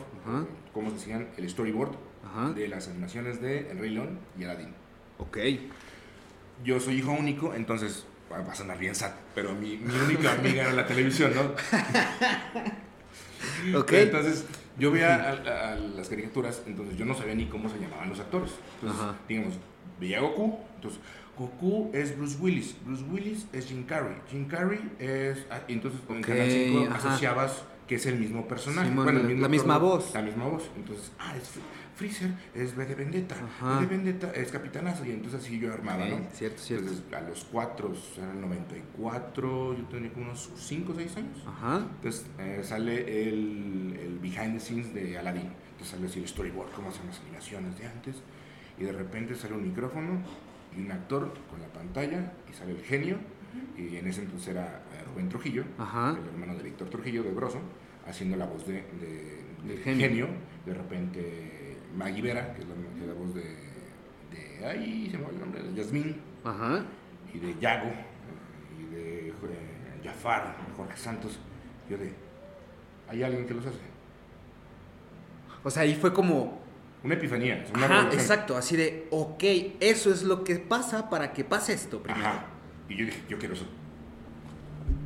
como 0.73 0.89
se 0.89 0.95
decían, 0.95 1.27
el 1.37 1.47
storyboard 1.47 1.91
de 2.55 2.67
las 2.67 2.87
animaciones 2.87 3.39
de 3.39 3.69
El 3.69 3.77
Rey 3.77 3.91
León 3.91 4.17
y 4.37 4.45
Aladdin. 4.45 4.73
Ok. 5.19 5.37
Yo 6.63 6.79
soy 6.79 6.95
hijo 6.95 7.11
único, 7.11 7.53
entonces 7.53 8.05
va 8.31 8.39
a 8.39 8.55
sonar 8.55 8.79
bien 8.79 8.95
sad, 8.95 9.11
pero 9.35 9.53
mi, 9.53 9.77
mi 9.77 9.93
única 9.93 10.33
amiga 10.33 10.63
era 10.63 10.73
la 10.73 10.87
televisión, 10.87 11.33
¿no? 11.35 11.51
ok. 13.79 13.91
Entonces 13.91 14.45
yo 14.77 14.91
veía 14.91 15.31
a, 15.31 15.75
las 15.75 16.09
caricaturas, 16.09 16.63
entonces 16.65 16.97
yo 16.97 17.05
no 17.05 17.13
sabía 17.13 17.35
ni 17.35 17.45
cómo 17.45 17.69
se 17.69 17.79
llamaban 17.79 18.09
los 18.09 18.19
actores. 18.19 18.51
Entonces, 18.81 19.05
digamos, 19.27 19.53
veía 19.99 20.19
a 20.19 20.21
Goku, 20.21 20.59
entonces 20.75 20.99
Goku 21.37 21.91
es 21.93 22.17
Bruce 22.17 22.37
Willis, 22.39 22.75
Bruce 22.85 23.03
Willis 23.11 23.47
es 23.53 23.67
Jim 23.67 23.83
Carrey, 23.85 24.15
Jim 24.29 24.45
Carrey 24.47 24.79
es... 24.99 25.45
Ah, 25.49 25.61
entonces 25.67 25.99
en 26.09 26.21
Canal 26.21 26.49
5 26.49 26.93
asociabas 26.93 27.63
que 27.87 27.95
es 27.95 28.05
el 28.05 28.17
mismo 28.17 28.47
personaje. 28.47 28.89
bueno, 28.91 29.21
la 29.23 29.49
misma 29.49 29.77
voz. 29.77 30.13
La 30.13 30.21
misma 30.21 30.45
voz. 30.45 30.63
Entonces, 30.75 31.11
ah, 31.19 31.35
es 31.35 31.51
Freezer 31.95 32.31
es 32.55 32.75
B 32.75 32.85
de 32.85 32.95
Vendetta, 32.95 33.35
B 33.61 33.81
de 33.81 33.85
Vendetta 33.85 34.31
es 34.31 34.51
Capitanazo, 34.51 35.05
y 35.05 35.11
entonces 35.11 35.41
así 35.41 35.59
yo 35.59 35.71
armaba, 35.71 36.05
¿no? 36.05 36.27
Cierto, 36.31 36.61
cierto. 36.61 36.89
Entonces, 36.89 37.13
a 37.13 37.21
los 37.21 37.45
cuatro, 37.45 37.93
era 38.17 38.31
el 38.31 38.41
94, 38.41 39.77
yo 39.77 39.83
tenía 39.85 40.11
como 40.11 40.25
unos 40.25 40.51
5 40.55 40.91
o 40.91 40.95
6 40.95 41.17
años. 41.17 41.43
Ajá. 41.47 41.87
Entonces, 41.95 42.25
eh, 42.39 42.61
sale 42.63 43.29
el, 43.29 43.97
el, 44.01 44.19
behind 44.19 44.53
the 44.53 44.59
scenes 44.59 44.93
de 44.93 45.17
Aladdin. 45.17 45.51
Entonces 45.71 45.87
sale 45.87 46.07
así 46.07 46.19
el 46.19 46.27
storyboard, 46.27 46.71
cómo 46.71 46.89
hacen 46.89 47.05
las 47.07 47.19
animaciones 47.19 47.77
de 47.77 47.85
antes, 47.85 48.15
y 48.79 48.83
de 48.83 48.91
repente 48.91 49.35
sale 49.35 49.53
un 49.53 49.63
micrófono 49.63 50.21
y 50.75 50.81
un 50.81 50.91
actor 50.91 51.33
con 51.49 51.61
la 51.61 51.67
pantalla, 51.67 52.33
y 52.49 52.53
sale 52.53 52.71
el 52.71 52.81
genio, 52.81 53.17
y 53.77 53.97
en 53.97 54.07
ese 54.07 54.21
entonces 54.21 54.49
era 54.49 54.83
eh, 54.93 55.03
Rubén 55.05 55.29
Trujillo, 55.29 55.63
el 55.63 56.27
hermano 56.27 56.55
de 56.55 56.63
Víctor 56.63 56.89
Trujillo 56.89 57.23
de 57.23 57.31
Broso, 57.31 57.59
haciendo 58.07 58.35
la 58.35 58.45
voz 58.45 58.65
de, 58.65 58.83
de, 59.63 59.77
genio. 59.77 60.27
De 60.65 60.73
repente 60.73 61.52
Maggie 61.95 62.21
Vera, 62.21 62.53
que 62.53 62.61
es 62.61 62.67
la, 62.67 63.13
voz 63.13 63.33
de, 63.35 63.41
de. 64.31 64.65
Ay, 64.65 65.09
se 65.11 65.17
me 65.17 65.23
va 65.23 65.29
el 65.29 65.39
nombre, 65.39 65.61
de 65.61 65.73
Yasmín. 65.73 66.21
Ajá. 66.43 66.83
Y 67.33 67.39
de 67.39 67.55
Yago. 67.59 67.91
Y 68.79 68.95
de 68.95 69.29
eh, 69.29 69.33
Jafar, 70.03 70.55
Jorge 70.75 70.97
Santos. 70.97 71.39
Yo 71.89 71.97
de. 71.97 72.13
¿Hay 73.07 73.23
alguien 73.23 73.45
que 73.45 73.53
los 73.53 73.65
hace? 73.65 73.79
O 75.63 75.69
sea, 75.69 75.83
ahí 75.83 75.95
fue 75.95 76.13
como. 76.13 76.61
Una 77.03 77.15
epifanía. 77.15 77.65
Una 77.75 77.85
Ajá, 77.85 78.09
exacto. 78.13 78.55
Así 78.55 78.77
de, 78.77 79.07
ok, 79.11 79.43
eso 79.81 80.11
es 80.11 80.23
lo 80.23 80.43
que 80.43 80.55
pasa 80.55 81.09
para 81.09 81.33
que 81.33 81.43
pase 81.43 81.73
esto 81.73 82.01
primero. 82.01 82.25
Ajá. 82.25 82.45
Y 82.87 82.95
yo 82.95 83.05
dije, 83.05 83.21
yo 83.27 83.37
quiero 83.37 83.53
eso. 83.53 83.65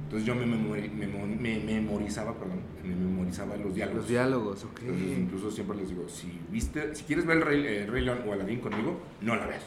Entonces 0.08 0.26
yo 0.26 0.36
me, 0.36 0.46
me, 0.46 1.60
memorizaba, 1.60 2.34
perdón, 2.34 2.62
me 2.82 2.96
memorizaba 2.96 3.58
los 3.58 3.76
diálogos. 3.76 4.04
Los 4.04 4.08
diálogos, 4.08 4.64
ok. 4.64 4.80
Entonces 4.84 5.18
incluso 5.18 5.52
siempre 5.52 5.76
les 5.76 5.90
digo, 5.90 6.08
si 6.08 6.40
viste, 6.50 6.96
si 6.96 7.04
quieres 7.04 7.26
ver 7.26 7.40
el 7.40 7.44
Rey, 7.44 7.66
eh, 7.68 7.86
Rey 7.86 8.06
León 8.06 8.20
o 8.26 8.32
Aladdin 8.32 8.62
conmigo, 8.62 9.02
no 9.20 9.36
la 9.36 9.48
veas. 9.48 9.64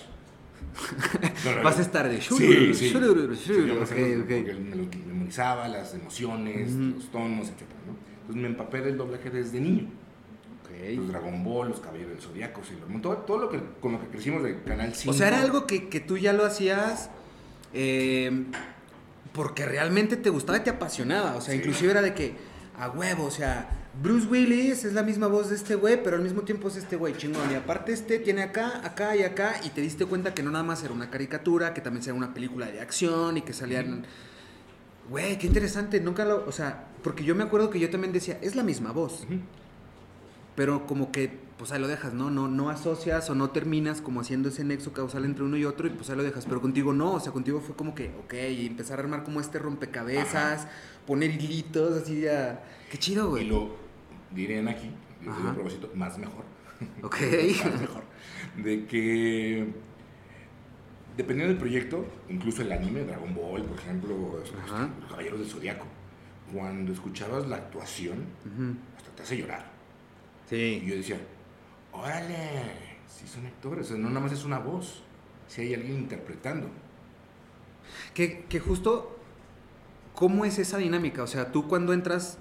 Vas 1.63 1.79
a 1.79 1.83
estar 1.83 2.09
de 2.09 2.23
sí, 2.23 2.73
sí. 2.73 2.97
okay, 2.97 3.75
Porque 3.75 4.55
me 4.55 4.77
los 4.77 4.97
memorizaba, 5.07 5.69
las 5.69 5.93
emociones, 5.93 6.73
los 6.73 7.11
tonos, 7.11 7.49
etc. 7.49 7.61
¿no? 7.87 7.95
Entonces 8.23 8.43
me 8.43 8.49
empapé 8.49 8.81
del 8.81 8.97
doblaje 8.97 9.29
desde 9.29 9.61
niño. 9.61 9.89
Okay. 10.65 10.97
Los 10.97 11.09
Dragon 11.09 11.45
Ball, 11.45 11.69
los 11.69 11.81
Caballeros 11.81 12.13
del 12.13 12.21
Zodiaco, 12.23 12.63
todo, 13.03 13.17
todo, 13.19 13.39
lo 13.41 13.51
que, 13.51 13.61
con 13.79 13.93
lo 13.93 14.01
que 14.01 14.07
crecimos 14.07 14.43
de 14.43 14.63
Canal 14.63 14.95
5. 14.95 15.11
O 15.11 15.15
sea, 15.15 15.29
era 15.29 15.43
algo 15.43 15.67
que, 15.67 15.91
que 15.91 16.01
tú 16.01 16.17
ya 16.17 16.33
lo 16.33 16.47
hacías... 16.47 17.11
Eh, 17.75 18.47
porque 19.33 19.67
realmente 19.67 20.17
te 20.17 20.31
gustaba 20.31 20.59
y 20.59 20.63
te 20.63 20.71
apasionaba. 20.71 21.37
O 21.37 21.41
sea, 21.41 21.55
inclusive 21.55 21.91
era 21.91 22.03
de 22.03 22.15
que, 22.15 22.35
a 22.79 22.91
huevo, 22.91 23.25
o 23.25 23.31
sea, 23.31 23.69
Bruce 24.01 24.27
Willis 24.29 24.85
es 24.85 24.93
la 24.93 25.03
misma 25.03 25.27
voz 25.27 25.51
de 25.51 25.57
este 25.57 25.75
güey, 25.75 26.03
pero 26.03 26.17
al 26.17 26.23
mismo 26.23 26.43
tiempo 26.43 26.69
es 26.69 26.77
este 26.77 26.97
güey 26.97 27.17
chingón. 27.17 27.51
Y 27.51 27.55
aparte 27.55 27.93
este 27.93 28.19
tiene 28.19 28.43
acá, 28.43 28.81
acá 28.85 29.17
y 29.17 29.23
acá, 29.23 29.61
y 29.65 29.71
te 29.71 29.81
diste 29.81 30.07
cuenta 30.07 30.35
que 30.35 30.43
no 30.43 30.51
nada 30.51 30.65
más 30.65 30.83
era 30.83 30.93
una 30.93 31.11
caricatura, 31.11 31.75
que 31.75 31.81
también 31.81 32.05
era 32.05 32.15
una 32.15 32.33
película 32.33 32.67
de 32.67 32.81
acción 32.81 33.37
y 33.37 33.43
que 33.43 33.53
salían... 33.53 34.07
Güey, 35.09 35.39
qué 35.39 35.49
interesante, 35.49 36.01
nunca 36.01 36.25
lo... 36.25 36.47
O 36.47 36.53
sea, 36.53 36.87
porque 37.03 37.25
yo 37.25 37.35
me 37.35 37.43
acuerdo 37.43 37.69
que 37.69 37.81
yo 37.81 37.91
también 37.91 38.13
decía, 38.13 38.39
es 38.43 38.55
la 38.55 38.63
misma 38.63 38.93
voz. 38.93 39.27
Pero 40.55 40.87
como 40.87 41.13
que 41.13 41.51
pues 41.61 41.73
ahí 41.73 41.81
lo 41.81 41.89
dejas, 41.89 42.15
¿no? 42.15 42.31
No, 42.31 42.49
no 42.49 42.71
asocias 42.71 43.29
o 43.29 43.35
no 43.35 43.51
terminas 43.51 44.01
como 44.01 44.23
haciendo 44.23 44.49
ese 44.49 44.65
nexo 44.65 44.95
causal 44.95 45.27
entre 45.27 45.45
uno 45.45 45.59
y 45.59 45.67
otro 45.67 45.87
y 45.87 45.91
pues 45.91 46.09
ahí 46.09 46.17
lo 46.17 46.23
dejas. 46.23 46.47
Pero 46.47 46.63
contigo 46.63 46.95
no, 46.95 47.13
o 47.13 47.21
sea, 47.21 47.33
contigo 47.33 47.61
fue 47.61 47.77
como 47.77 47.95
que, 47.95 48.15
ok, 48.25 48.33
empezar 48.33 48.99
a 48.99 49.03
armar 49.03 49.25
como 49.25 49.41
este 49.41 49.59
rompecabezas, 49.59 50.67
poner 51.07 51.31
hilitos, 51.31 52.03
así 52.03 52.23
ya. 52.23 52.65
Qué 52.91 52.97
chido, 52.97 53.29
güey. 53.29 53.45
Y 53.45 53.49
lo 53.49 53.77
dirían 54.31 54.69
aquí, 54.69 54.91
un 55.27 55.55
propósito, 55.55 55.91
más 55.95 56.17
mejor. 56.19 56.45
Ok. 57.03 57.17
más 57.65 57.81
mejor. 57.83 58.05
De 58.57 58.87
que 58.87 59.67
dependiendo 61.19 61.53
del 61.53 61.61
proyecto, 61.61 62.07
incluso 62.31 62.63
el 62.63 62.73
anime, 62.73 63.05
Dragon 63.05 63.35
Ball, 63.35 63.63
por 63.65 63.79
ejemplo, 63.79 64.41
Los 64.41 65.11
Caballeros 65.11 65.41
del 65.41 65.49
Zodiaco, 65.49 65.85
cuando 66.55 66.91
escuchabas 66.91 67.47
la 67.49 67.57
actuación, 67.57 68.25
hasta 68.97 69.11
te 69.11 69.23
hace 69.23 69.37
llorar. 69.37 69.80
Sí. 70.51 70.83
Y 70.85 70.87
yo 70.89 70.97
decía, 70.97 71.19
órale, 71.93 72.73
sí 73.07 73.27
son 73.27 73.47
actores, 73.47 73.91
no 73.93 74.09
nada 74.09 74.21
más 74.21 74.33
es 74.33 74.45
una 74.45 74.59
voz, 74.59 75.03
si 75.47 75.63
hay 75.63 75.75
alguien 75.75 75.95
interpretando. 75.95 76.69
Que, 78.15 78.61
justo, 78.61 79.17
¿cómo 80.15 80.45
es 80.45 80.59
esa 80.59 80.79
dinámica? 80.79 81.23
O 81.23 81.27
sea, 81.27 81.53
tú 81.53 81.69
cuando 81.69 81.93
entras 81.93 82.39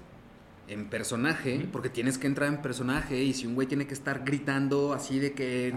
en 0.68 0.88
personaje, 0.88 1.68
porque 1.72 1.88
tienes 1.88 2.18
que 2.18 2.26
entrar 2.26 2.48
en 2.48 2.60
personaje 2.60 3.22
y 3.22 3.32
si 3.32 3.46
un 3.46 3.54
güey 3.54 3.66
tiene 3.66 3.86
que 3.86 3.94
estar 3.94 4.24
gritando 4.24 4.92
así 4.92 5.18
de 5.18 5.32
que... 5.32 5.72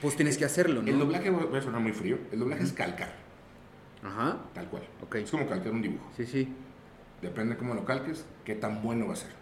Pues 0.00 0.16
tienes 0.16 0.36
que 0.36 0.44
hacerlo, 0.44 0.82
¿no? 0.82 0.88
El 0.88 0.98
doblaje, 0.98 1.30
voy 1.30 1.56
a 1.56 1.62
sonar 1.62 1.80
muy 1.80 1.92
frío, 1.92 2.18
el 2.32 2.40
doblaje 2.40 2.64
es 2.64 2.72
calcar. 2.72 3.14
Ajá. 4.02 4.40
Tal 4.52 4.68
cual. 4.68 4.82
Es 5.14 5.30
como 5.30 5.46
calcar 5.46 5.70
un 5.70 5.80
dibujo. 5.82 6.10
Sí, 6.16 6.26
sí. 6.26 6.48
Depende 7.22 7.54
de 7.54 7.58
cómo 7.58 7.74
lo 7.74 7.84
calques, 7.84 8.26
qué 8.44 8.56
tan 8.56 8.82
bueno 8.82 9.06
va 9.06 9.12
a 9.12 9.16
ser. 9.16 9.41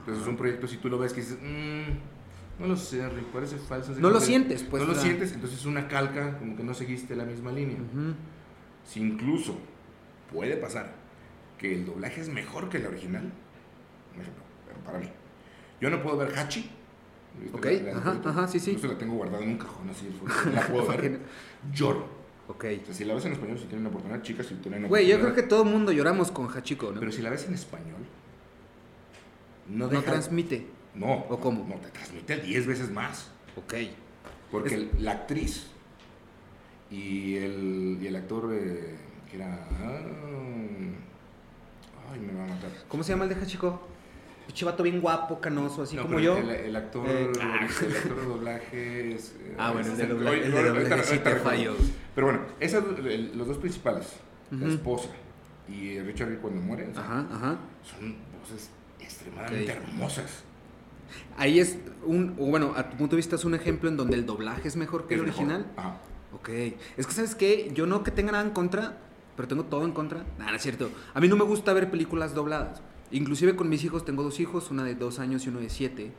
Entonces 0.00 0.22
es 0.22 0.28
un 0.28 0.36
proyecto, 0.36 0.66
si 0.66 0.76
tú 0.78 0.88
lo 0.88 0.98
ves 0.98 1.12
que 1.12 1.20
dices, 1.20 1.38
mmm, 1.40 2.60
no 2.60 2.66
lo 2.68 2.76
sé, 2.76 3.06
Rick, 3.08 3.26
parece 3.26 3.56
falso. 3.58 3.92
No 3.98 4.10
lo 4.10 4.20
sientes, 4.20 4.62
pues. 4.64 4.82
No 4.82 4.88
lo 4.92 4.98
sientes, 4.98 5.32
entonces 5.32 5.58
es 5.60 5.66
una 5.66 5.88
calca, 5.88 6.38
como 6.38 6.56
que 6.56 6.62
no 6.62 6.74
seguiste 6.74 7.14
la 7.16 7.24
misma 7.24 7.52
línea. 7.52 7.78
Si 8.84 9.00
incluso 9.00 9.58
puede 10.32 10.56
pasar 10.56 10.92
que 11.58 11.74
el 11.74 11.84
doblaje 11.86 12.20
es 12.20 12.28
mejor 12.28 12.68
que 12.68 12.78
el 12.78 12.86
original, 12.86 13.24
un 14.14 14.20
ejemplo, 14.20 14.42
pero 14.66 14.80
para 14.80 14.98
mí. 14.98 15.08
Yo 15.80 15.90
no 15.90 16.02
puedo 16.02 16.16
ver 16.18 16.36
Hachi. 16.38 16.70
Ok, 17.52 17.64
La- 17.64 17.70
la- 17.92 17.98
ajá, 17.98 18.20
ajá, 18.24 18.48
sí, 18.48 18.58
sí. 18.58 18.72
Incluso 18.72 18.92
la 18.92 18.98
tengo 18.98 19.14
guardada 19.14 19.44
en 19.44 19.50
un 19.50 19.58
cajón 19.58 19.88
así. 19.88 20.08
La 20.52 20.66
puedo 20.66 20.86
ver. 20.88 21.20
Lloro. 21.72 22.08
Ok. 22.48 22.64
O 22.82 22.84
sea, 22.86 22.94
si 22.94 23.04
la 23.04 23.14
ves 23.14 23.24
en 23.26 23.32
español, 23.32 23.56
si 23.56 23.64
tienen 23.64 23.80
una 23.86 23.90
oportunidad, 23.90 24.22
chicas, 24.22 24.46
si 24.46 24.54
tienen 24.56 24.80
una 24.80 24.88
Güey, 24.88 25.06
yo 25.06 25.20
creo 25.20 25.34
que 25.34 25.42
todo 25.44 25.62
el 25.62 25.68
mundo 25.70 25.92
lloramos 25.92 26.30
con 26.32 26.48
Hachiko, 26.48 26.90
¿no? 26.92 26.98
Pero 26.98 27.12
si 27.12 27.22
la 27.22 27.30
ves 27.30 27.46
en 27.46 27.54
español, 27.54 28.00
no, 29.70 29.84
no 29.86 29.88
deja- 29.88 30.02
transmite. 30.04 30.66
No. 30.94 31.12
¿O 31.28 31.38
cómo? 31.40 31.66
No, 31.68 31.76
te 31.76 31.88
transmite 31.90 32.36
10 32.38 32.66
veces 32.66 32.90
más. 32.90 33.30
Ok. 33.56 33.74
Porque 34.50 34.68
Es- 34.68 34.74
el- 34.74 34.90
la 34.98 35.12
actriz 35.12 35.66
y 36.90 37.36
el, 37.36 37.98
y 38.00 38.06
el 38.08 38.16
actor 38.16 38.50
eh, 38.52 38.96
que 39.30 39.36
era. 39.36 39.66
ah, 39.70 40.00
ay, 42.12 42.20
me 42.20 42.32
va 42.36 42.44
a 42.44 42.48
matar. 42.48 42.70
¿Cómo 42.88 43.02
se 43.02 43.12
llama 43.12 43.24
el 43.24 43.30
de 43.30 43.36
Hachiko? 43.36 43.88
Pinche 44.46 44.64
vato 44.64 44.82
bien 44.82 45.00
guapo, 45.00 45.40
canoso, 45.40 45.82
así 45.82 45.94
No, 45.94 46.02
como 46.02 46.18
yo. 46.18 46.36
El, 46.36 46.50
el 46.50 46.76
actor, 46.76 47.06
Eh, 47.08 47.30
el, 47.32 47.40
actor 47.64 47.88
de 48.16 48.24
doblaje 48.26 49.14
es. 49.14 49.36
eh, 49.38 49.54
Ah, 49.58 49.70
bueno, 49.72 49.92
el 49.92 49.96
de 49.96 50.08
doblaje- 50.08 50.42
el 50.44 50.52
de 50.52 50.62
doblaje 50.64 51.04
sí 51.04 51.18
te 51.20 51.36
falló. 51.36 51.76
Pero 52.16 52.26
bueno, 52.26 52.42
esas, 52.58 52.82
el- 52.98 53.38
los 53.38 53.46
dos 53.46 53.58
principales, 53.58 54.16
la 54.50 54.66
esposa 54.66 55.08
y 55.68 56.00
Richard 56.00 56.30
Gere 56.30 56.40
cuando 56.40 56.60
muere, 56.60 56.88
o 56.88 56.94
sea, 56.94 57.02
Ajá, 57.04 57.26
ajá. 57.32 57.58
son 57.84 58.16
voces 58.40 58.70
extremadamente 59.12 59.72
hermosas. 59.72 60.44
Ahí 61.36 61.58
es 61.58 61.78
un, 62.04 62.34
o 62.38 62.46
bueno, 62.46 62.72
a 62.76 62.88
tu 62.90 62.96
punto 62.96 63.16
de 63.16 63.18
vista 63.18 63.36
es 63.36 63.44
un 63.44 63.54
ejemplo 63.54 63.88
en 63.88 63.96
donde 63.96 64.16
el 64.16 64.26
doblaje 64.26 64.68
es 64.68 64.76
mejor 64.76 65.06
que 65.06 65.14
Es 65.14 65.20
el 65.20 65.26
mejor. 65.26 65.40
original. 65.44 65.66
Ajá. 65.76 65.96
Ok. 66.32 66.48
Es 66.96 67.06
que, 67.06 67.12
¿sabes 67.12 67.34
qué? 67.34 67.70
Yo 67.74 67.86
no 67.86 68.04
que 68.04 68.10
tenga 68.10 68.32
nada 68.32 68.44
en 68.44 68.50
contra, 68.50 68.98
pero 69.36 69.48
tengo 69.48 69.64
todo 69.64 69.84
en 69.84 69.92
contra. 69.92 70.24
No 70.38 70.54
es 70.54 70.62
cierto. 70.62 70.90
A 71.14 71.20
mí 71.20 71.28
no 71.28 71.36
me 71.36 71.44
gusta 71.44 71.72
ver 71.72 71.90
películas 71.90 72.34
dobladas. 72.34 72.80
Inclusive 73.10 73.56
con 73.56 73.68
mis 73.68 73.82
hijos, 73.82 74.04
tengo 74.04 74.22
dos 74.22 74.38
hijos, 74.38 74.70
una 74.70 74.84
de 74.84 74.94
dos 74.94 75.18
años 75.18 75.44
y 75.46 75.48
uno 75.48 75.58
de 75.60 75.68
siete. 75.70 76.12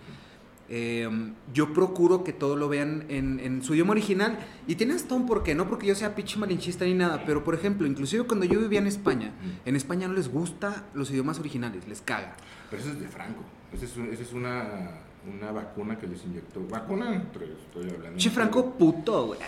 Eh, 0.74 1.10
yo 1.54 1.74
procuro 1.74 2.24
que 2.24 2.32
todo 2.34 2.56
lo 2.56 2.70
vean 2.70 3.06
en, 3.10 3.40
en 3.40 3.62
su 3.64 3.74
idioma 3.74 3.92
original. 3.92 4.40
Y 4.68 4.76
tiene 4.76 4.94
hasta 4.96 5.16
un 5.16 5.26
porqué, 5.26 5.56
no 5.56 5.68
porque 5.70 5.88
yo 5.88 5.96
sea 5.96 6.16
pinche 6.16 6.38
malinchista 6.40 6.84
ni 6.86 6.94
nada, 6.94 7.24
pero 7.26 7.44
por 7.46 7.56
ejemplo, 7.56 7.88
inclusive 7.88 8.24
cuando 8.26 8.46
yo 8.46 8.60
vivía 8.60 8.80
en 8.80 8.88
España, 8.88 9.32
en 9.66 9.76
España 9.78 10.08
no 10.10 10.14
les 10.14 10.28
gusta 10.30 10.86
los 10.94 11.10
idiomas 11.12 11.40
originales, 11.40 11.88
les 11.88 12.02
caga. 12.02 12.36
Pero 12.72 12.82
eso 12.82 12.92
es 12.94 13.00
de 13.00 13.08
Franco. 13.08 13.44
Esa 13.72 13.86
es, 13.86 13.96
un- 13.98 14.12
esa 14.12 14.24
es 14.24 14.34
una, 14.34 15.02
una 15.32 15.52
vacuna 15.52 16.00
que 16.00 16.08
les 16.08 16.24
inyectó. 16.26 16.66
Vacuna, 16.68 17.14
entre- 17.16 17.52
estoy 17.54 17.90
hablando. 17.90 18.18
Che 18.18 18.30
Franco, 18.32 18.72
puto, 18.74 19.28
güey. 19.28 19.40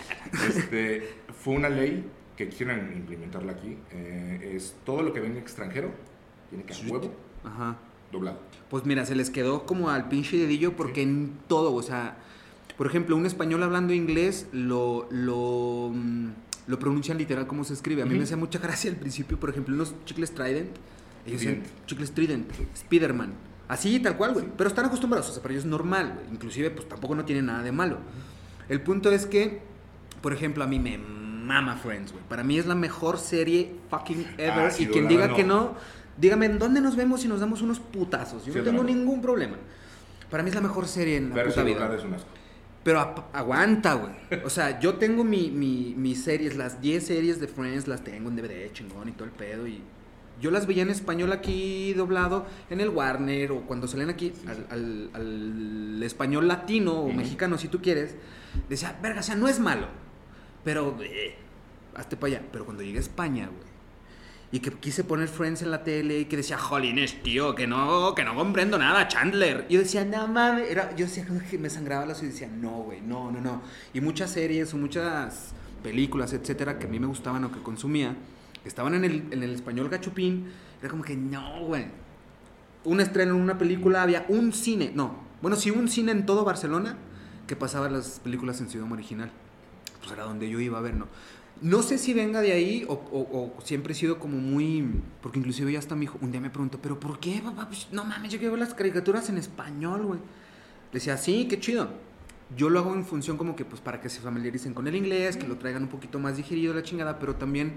Este, 0.48 1.08
fue 1.42 1.54
una 1.54 1.68
ley 1.68 2.04
que 2.36 2.48
quisieran 2.48 2.92
implementarla 2.96 3.52
aquí. 3.52 3.76
eh, 3.90 4.52
es 4.56 4.76
todo 4.84 5.02
lo 5.02 5.12
que 5.12 5.20
venga 5.20 5.40
extranjero 5.40 5.90
tiene 6.50 6.64
que 6.64 6.74
a 6.74 6.76
huevo 6.92 7.12
Ajá. 7.44 7.76
doblado. 8.12 8.38
Pues 8.70 8.84
mira, 8.86 9.04
se 9.06 9.14
les 9.14 9.30
quedó 9.30 9.66
como 9.66 9.90
al 9.90 10.08
pinche 10.08 10.36
dedillo 10.36 10.76
porque 10.76 11.02
en 11.02 11.32
todo, 11.48 11.72
o 11.74 11.82
sea, 11.82 12.16
por 12.76 12.86
ejemplo, 12.86 13.16
un 13.16 13.24
español 13.26 13.62
hablando 13.62 13.92
inglés 13.92 14.48
lo, 14.52 15.06
lo, 15.10 15.90
mm, 15.94 16.28
lo 16.66 16.78
pronuncian 16.78 17.18
literal 17.18 17.46
como 17.46 17.62
se 17.64 17.72
escribe. 17.74 18.02
A 18.02 18.06
mí 18.06 18.16
me 18.16 18.24
hacía 18.24 18.36
mucha 18.36 18.58
gracia 18.58 18.90
al 18.90 18.96
principio, 18.96 19.38
por 19.38 19.50
ejemplo, 19.50 19.74
unos 19.74 19.94
chicles 20.04 20.32
Trident, 20.34 20.70
ellos 21.26 21.40
Trident. 21.40 21.66
chicles 21.86 22.12
Trident, 22.12 22.50
Spiderman, 22.76 23.32
así 23.68 23.98
tal 24.00 24.16
cual, 24.16 24.32
güey, 24.34 24.46
pero 24.56 24.68
están 24.68 24.84
acostumbrados, 24.86 25.28
o 25.30 25.32
sea, 25.32 25.42
para 25.42 25.54
ellos 25.54 25.64
es 25.64 25.70
normal, 25.70 26.12
güey. 26.14 26.26
inclusive 26.32 26.70
pues 26.70 26.88
tampoco 26.88 27.14
no 27.14 27.24
tiene 27.24 27.42
nada 27.42 27.62
de 27.62 27.72
malo. 27.72 27.98
El 28.68 28.80
punto 28.80 29.10
es 29.12 29.26
que, 29.26 29.60
por 30.22 30.32
ejemplo, 30.32 30.64
a 30.64 30.66
mí 30.66 30.78
me 30.78 30.96
mama 30.98 31.76
Friends, 31.76 32.12
güey. 32.12 32.24
Para 32.28 32.42
mí 32.44 32.58
es 32.58 32.66
la 32.66 32.74
mejor 32.74 33.18
serie 33.18 33.76
fucking 33.90 34.26
ever 34.38 34.66
Ah, 34.66 34.70
sí, 34.70 34.84
y 34.84 34.86
quien 34.86 35.06
diga 35.08 35.34
que 35.34 35.44
no. 35.44 35.74
dígame 36.16 36.46
en 36.46 36.58
dónde 36.58 36.80
nos 36.80 36.96
vemos 36.96 37.24
y 37.24 37.28
nos 37.28 37.40
damos 37.40 37.60
unos 37.60 37.80
putazos. 37.80 38.46
Yo 38.46 38.52
Sí, 38.54 38.58
no 38.60 38.64
tengo 38.64 38.82
ningún 38.84 39.20
problema. 39.20 39.56
Para 40.30 40.42
mí 40.42 40.48
es 40.48 40.54
la 40.54 40.62
mejor 40.62 40.86
serie 40.88 41.16
en 41.18 41.28
la 41.30 41.34
Pero 41.34 41.48
puta 41.50 41.60
si 41.62 41.66
vida. 41.66 41.94
es 41.96 42.04
un 42.04 42.14
asco. 42.14 42.28
Pero 42.82 43.00
aguanta, 43.32 43.94
güey. 43.94 44.12
O 44.44 44.50
sea, 44.50 44.78
yo 44.80 44.94
tengo 44.94 45.24
mi, 45.24 45.50
mi- 45.50 45.94
mis 45.96 46.22
series, 46.24 46.56
las 46.56 46.80
10 46.80 47.06
series 47.06 47.40
de 47.40 47.48
Friends, 47.48 47.88
las 47.88 48.02
tengo 48.04 48.28
en 48.30 48.36
DVD 48.36 48.72
chingón 48.72 49.08
y 49.08 49.12
todo 49.12 49.24
el 49.24 49.30
pedo. 49.32 49.66
Y 49.66 49.82
yo 50.40 50.50
las 50.50 50.66
veía 50.66 50.82
en 50.82 50.90
español 50.90 51.32
aquí 51.32 51.92
doblado 51.94 52.46
en 52.70 52.80
el 52.80 52.88
Warner 52.90 53.52
o 53.52 53.60
cuando 53.62 53.86
salen 53.88 54.10
aquí 54.10 54.32
Sí, 54.34 54.46
al, 54.48 54.56
sí. 54.56 54.62
al- 54.70 55.10
al 55.14 56.02
español 56.02 56.48
latino 56.48 56.92
o 56.94 57.12
mexicano, 57.12 57.56
si 57.58 57.68
tú 57.68 57.80
quieres. 57.80 58.14
Decía, 58.68 58.96
verga, 59.02 59.20
o 59.20 59.22
sea, 59.22 59.34
no 59.36 59.48
es 59.48 59.58
malo. 59.60 59.86
Pero, 60.64 60.96
eh, 61.02 61.34
hazte 61.94 62.16
para 62.16 62.36
allá. 62.36 62.46
Pero 62.52 62.64
cuando 62.64 62.82
llegué 62.82 62.98
a 62.98 63.00
España, 63.00 63.46
güey. 63.46 63.74
Y 64.52 64.60
que 64.60 64.70
quise 64.70 65.02
poner 65.02 65.26
Friends 65.28 65.62
en 65.62 65.70
la 65.72 65.82
tele 65.82 66.20
y 66.20 66.24
que 66.26 66.36
decía, 66.36 66.56
jolines, 66.56 67.20
tío, 67.24 67.56
que 67.56 67.66
no, 67.66 68.14
que 68.14 68.22
no 68.24 68.36
comprendo 68.36 68.78
nada, 68.78 69.08
Chandler. 69.08 69.66
Y 69.68 69.74
yo 69.74 69.80
decía, 69.80 70.04
no 70.04 70.28
mames, 70.28 70.70
era, 70.70 70.94
yo 70.94 71.06
decía 71.06 71.26
que 71.50 71.58
me 71.58 71.68
sangraba 71.70 72.04
ojos 72.04 72.22
y 72.22 72.26
decía, 72.26 72.46
no, 72.48 72.82
güey, 72.82 73.00
no, 73.00 73.32
no, 73.32 73.40
no. 73.40 73.62
Y 73.92 74.00
muchas 74.00 74.30
series 74.30 74.72
o 74.72 74.76
muchas 74.76 75.54
películas, 75.82 76.32
etcétera, 76.32 76.78
que 76.78 76.86
a 76.86 76.88
mí 76.88 77.00
me 77.00 77.06
gustaban 77.08 77.42
o 77.44 77.50
que 77.50 77.60
consumía, 77.62 78.14
estaban 78.64 78.94
en 78.94 79.04
el, 79.04 79.28
en 79.30 79.42
el 79.42 79.54
español 79.54 79.88
gachupín, 79.88 80.46
era 80.80 80.90
como 80.90 81.02
que, 81.02 81.16
no, 81.16 81.66
güey. 81.66 81.86
Un 82.84 83.00
estreno 83.00 83.34
en 83.34 83.40
una 83.40 83.56
película, 83.56 84.02
había 84.02 84.26
un 84.28 84.52
cine, 84.52 84.92
no, 84.94 85.24
bueno, 85.44 85.58
sí, 85.58 85.70
un 85.70 85.88
cine 85.88 86.10
en 86.12 86.24
todo 86.24 86.42
Barcelona 86.42 86.96
que 87.46 87.54
pasaba 87.54 87.90
las 87.90 88.18
películas 88.20 88.62
en 88.62 88.70
su 88.70 88.78
idioma 88.78 88.94
original. 88.94 89.30
Pues 89.98 90.10
era 90.10 90.24
donde 90.24 90.48
yo 90.48 90.58
iba 90.58 90.78
a 90.78 90.80
ver, 90.80 90.94
¿no? 90.94 91.06
No 91.60 91.82
sé 91.82 91.98
si 91.98 92.14
venga 92.14 92.40
de 92.40 92.52
ahí 92.52 92.86
o, 92.88 93.52
siempre 93.62 93.92
he 93.92 93.94
sido 93.94 94.18
como 94.18 94.38
muy... 94.38 95.02
Porque 95.20 95.38
inclusive 95.38 95.70
ya 95.70 95.78
hasta 95.78 95.94
mi 95.94 96.04
hijo 96.04 96.18
un 96.22 96.32
día 96.32 96.40
me 96.40 96.48
preguntó, 96.48 96.78
¿pero 96.80 96.98
por 96.98 97.20
qué, 97.20 97.42
papá? 97.44 97.66
Pues, 97.68 97.88
no 97.92 98.06
mames, 98.06 98.32
yo 98.32 98.38
quiero 98.38 98.52
ver 98.52 98.60
las 98.60 98.72
caricaturas 98.72 99.28
en 99.28 99.36
español, 99.36 100.06
güey. 100.06 100.18
Le 100.18 100.94
decía, 100.94 101.18
sí, 101.18 101.46
qué 101.46 101.60
chido. 101.60 101.90
Yo 102.56 102.70
lo 102.70 102.78
hago 102.78 102.94
en 102.94 103.04
función 103.04 103.36
como 103.36 103.54
que, 103.54 103.66
pues, 103.66 103.82
para 103.82 104.00
que 104.00 104.08
se 104.08 104.20
familiaricen 104.20 104.72
con 104.72 104.86
el 104.86 104.94
inglés, 104.94 105.36
que 105.36 105.46
lo 105.46 105.58
traigan 105.58 105.82
un 105.82 105.88
poquito 105.90 106.18
más 106.18 106.38
digerido 106.38 106.72
la 106.72 106.82
chingada, 106.82 107.18
pero 107.18 107.36
también 107.36 107.74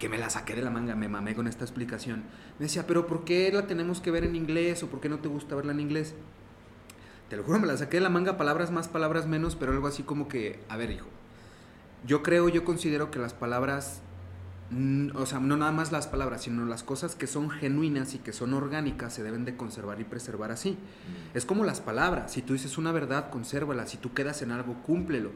que 0.00 0.08
me 0.08 0.18
la 0.18 0.30
saqué 0.30 0.56
de 0.56 0.62
la 0.62 0.70
manga, 0.70 0.96
me 0.96 1.08
mamé 1.08 1.36
con 1.36 1.46
esta 1.46 1.62
explicación. 1.62 2.24
Me 2.58 2.64
decía, 2.64 2.86
¿pero 2.88 3.06
por 3.06 3.24
qué 3.24 3.52
la 3.52 3.68
tenemos 3.68 4.00
que 4.00 4.10
ver 4.10 4.24
en 4.24 4.34
inglés 4.34 4.82
o 4.82 4.88
por 4.88 5.00
qué 5.00 5.08
no 5.08 5.20
te 5.20 5.28
gusta 5.28 5.54
verla 5.54 5.70
en 5.70 5.78
inglés? 5.78 6.14
Te 7.28 7.36
lo 7.36 7.44
juro, 7.44 7.60
me 7.60 7.68
la 7.68 7.76
saqué 7.76 7.98
de 7.98 8.00
la 8.00 8.08
manga, 8.08 8.36
palabras 8.36 8.72
más, 8.72 8.88
palabras 8.88 9.28
menos, 9.28 9.54
pero 9.54 9.70
algo 9.70 9.86
así 9.86 10.02
como 10.02 10.26
que, 10.26 10.58
a 10.68 10.76
ver, 10.76 10.90
hijo, 10.90 11.06
yo 12.04 12.22
creo, 12.24 12.48
yo 12.48 12.64
considero 12.64 13.10
que 13.10 13.18
las 13.18 13.34
palabras, 13.34 14.00
mm, 14.70 15.10
o 15.14 15.26
sea, 15.26 15.38
no 15.38 15.56
nada 15.56 15.70
más 15.70 15.92
las 15.92 16.08
palabras, 16.08 16.42
sino 16.42 16.64
las 16.64 16.82
cosas 16.82 17.14
que 17.14 17.26
son 17.26 17.50
genuinas 17.50 18.14
y 18.14 18.18
que 18.18 18.32
son 18.32 18.54
orgánicas 18.54 19.12
se 19.12 19.22
deben 19.22 19.44
de 19.44 19.56
conservar 19.56 20.00
y 20.00 20.04
preservar 20.04 20.50
así. 20.50 20.78
Es 21.34 21.44
como 21.44 21.64
las 21.64 21.80
palabras, 21.80 22.32
si 22.32 22.40
tú 22.42 22.54
dices 22.54 22.78
una 22.78 22.90
verdad, 22.90 23.30
consérvala, 23.30 23.86
si 23.86 23.98
tú 23.98 24.14
quedas 24.14 24.40
en 24.40 24.50
algo, 24.50 24.82
cúmplelo, 24.82 25.30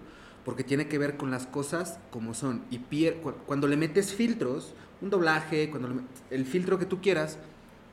porque 0.44 0.64
tiene 0.64 0.88
que 0.88 0.98
ver 0.98 1.16
con 1.16 1.30
las 1.30 1.46
cosas 1.46 1.98
como 2.10 2.34
son. 2.34 2.62
Y 2.70 2.78
pier- 2.78 3.20
cu- 3.20 3.34
cuando 3.46 3.66
le 3.68 3.76
metes 3.76 4.12
filtros, 4.14 4.74
un 5.00 5.10
doblaje, 5.10 5.70
cuando 5.70 5.88
le 5.88 5.94
el 6.30 6.44
filtro 6.46 6.78
que 6.78 6.86
tú 6.86 7.00
quieras, 7.00 7.38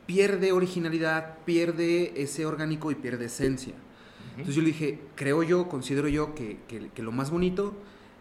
pierde 0.05 0.51
originalidad, 0.51 1.37
pierde 1.45 2.21
ese 2.21 2.45
orgánico 2.45 2.91
y 2.91 2.95
pierde 2.95 3.25
esencia. 3.25 3.73
Entonces 4.31 4.55
yo 4.55 4.61
le 4.61 4.67
dije, 4.69 4.99
creo 5.15 5.43
yo, 5.43 5.67
considero 5.69 6.07
yo 6.07 6.35
que, 6.35 6.59
que- 6.67 6.89
que 6.89 7.03
lo 7.03 7.11
más 7.11 7.31
bonito 7.31 7.73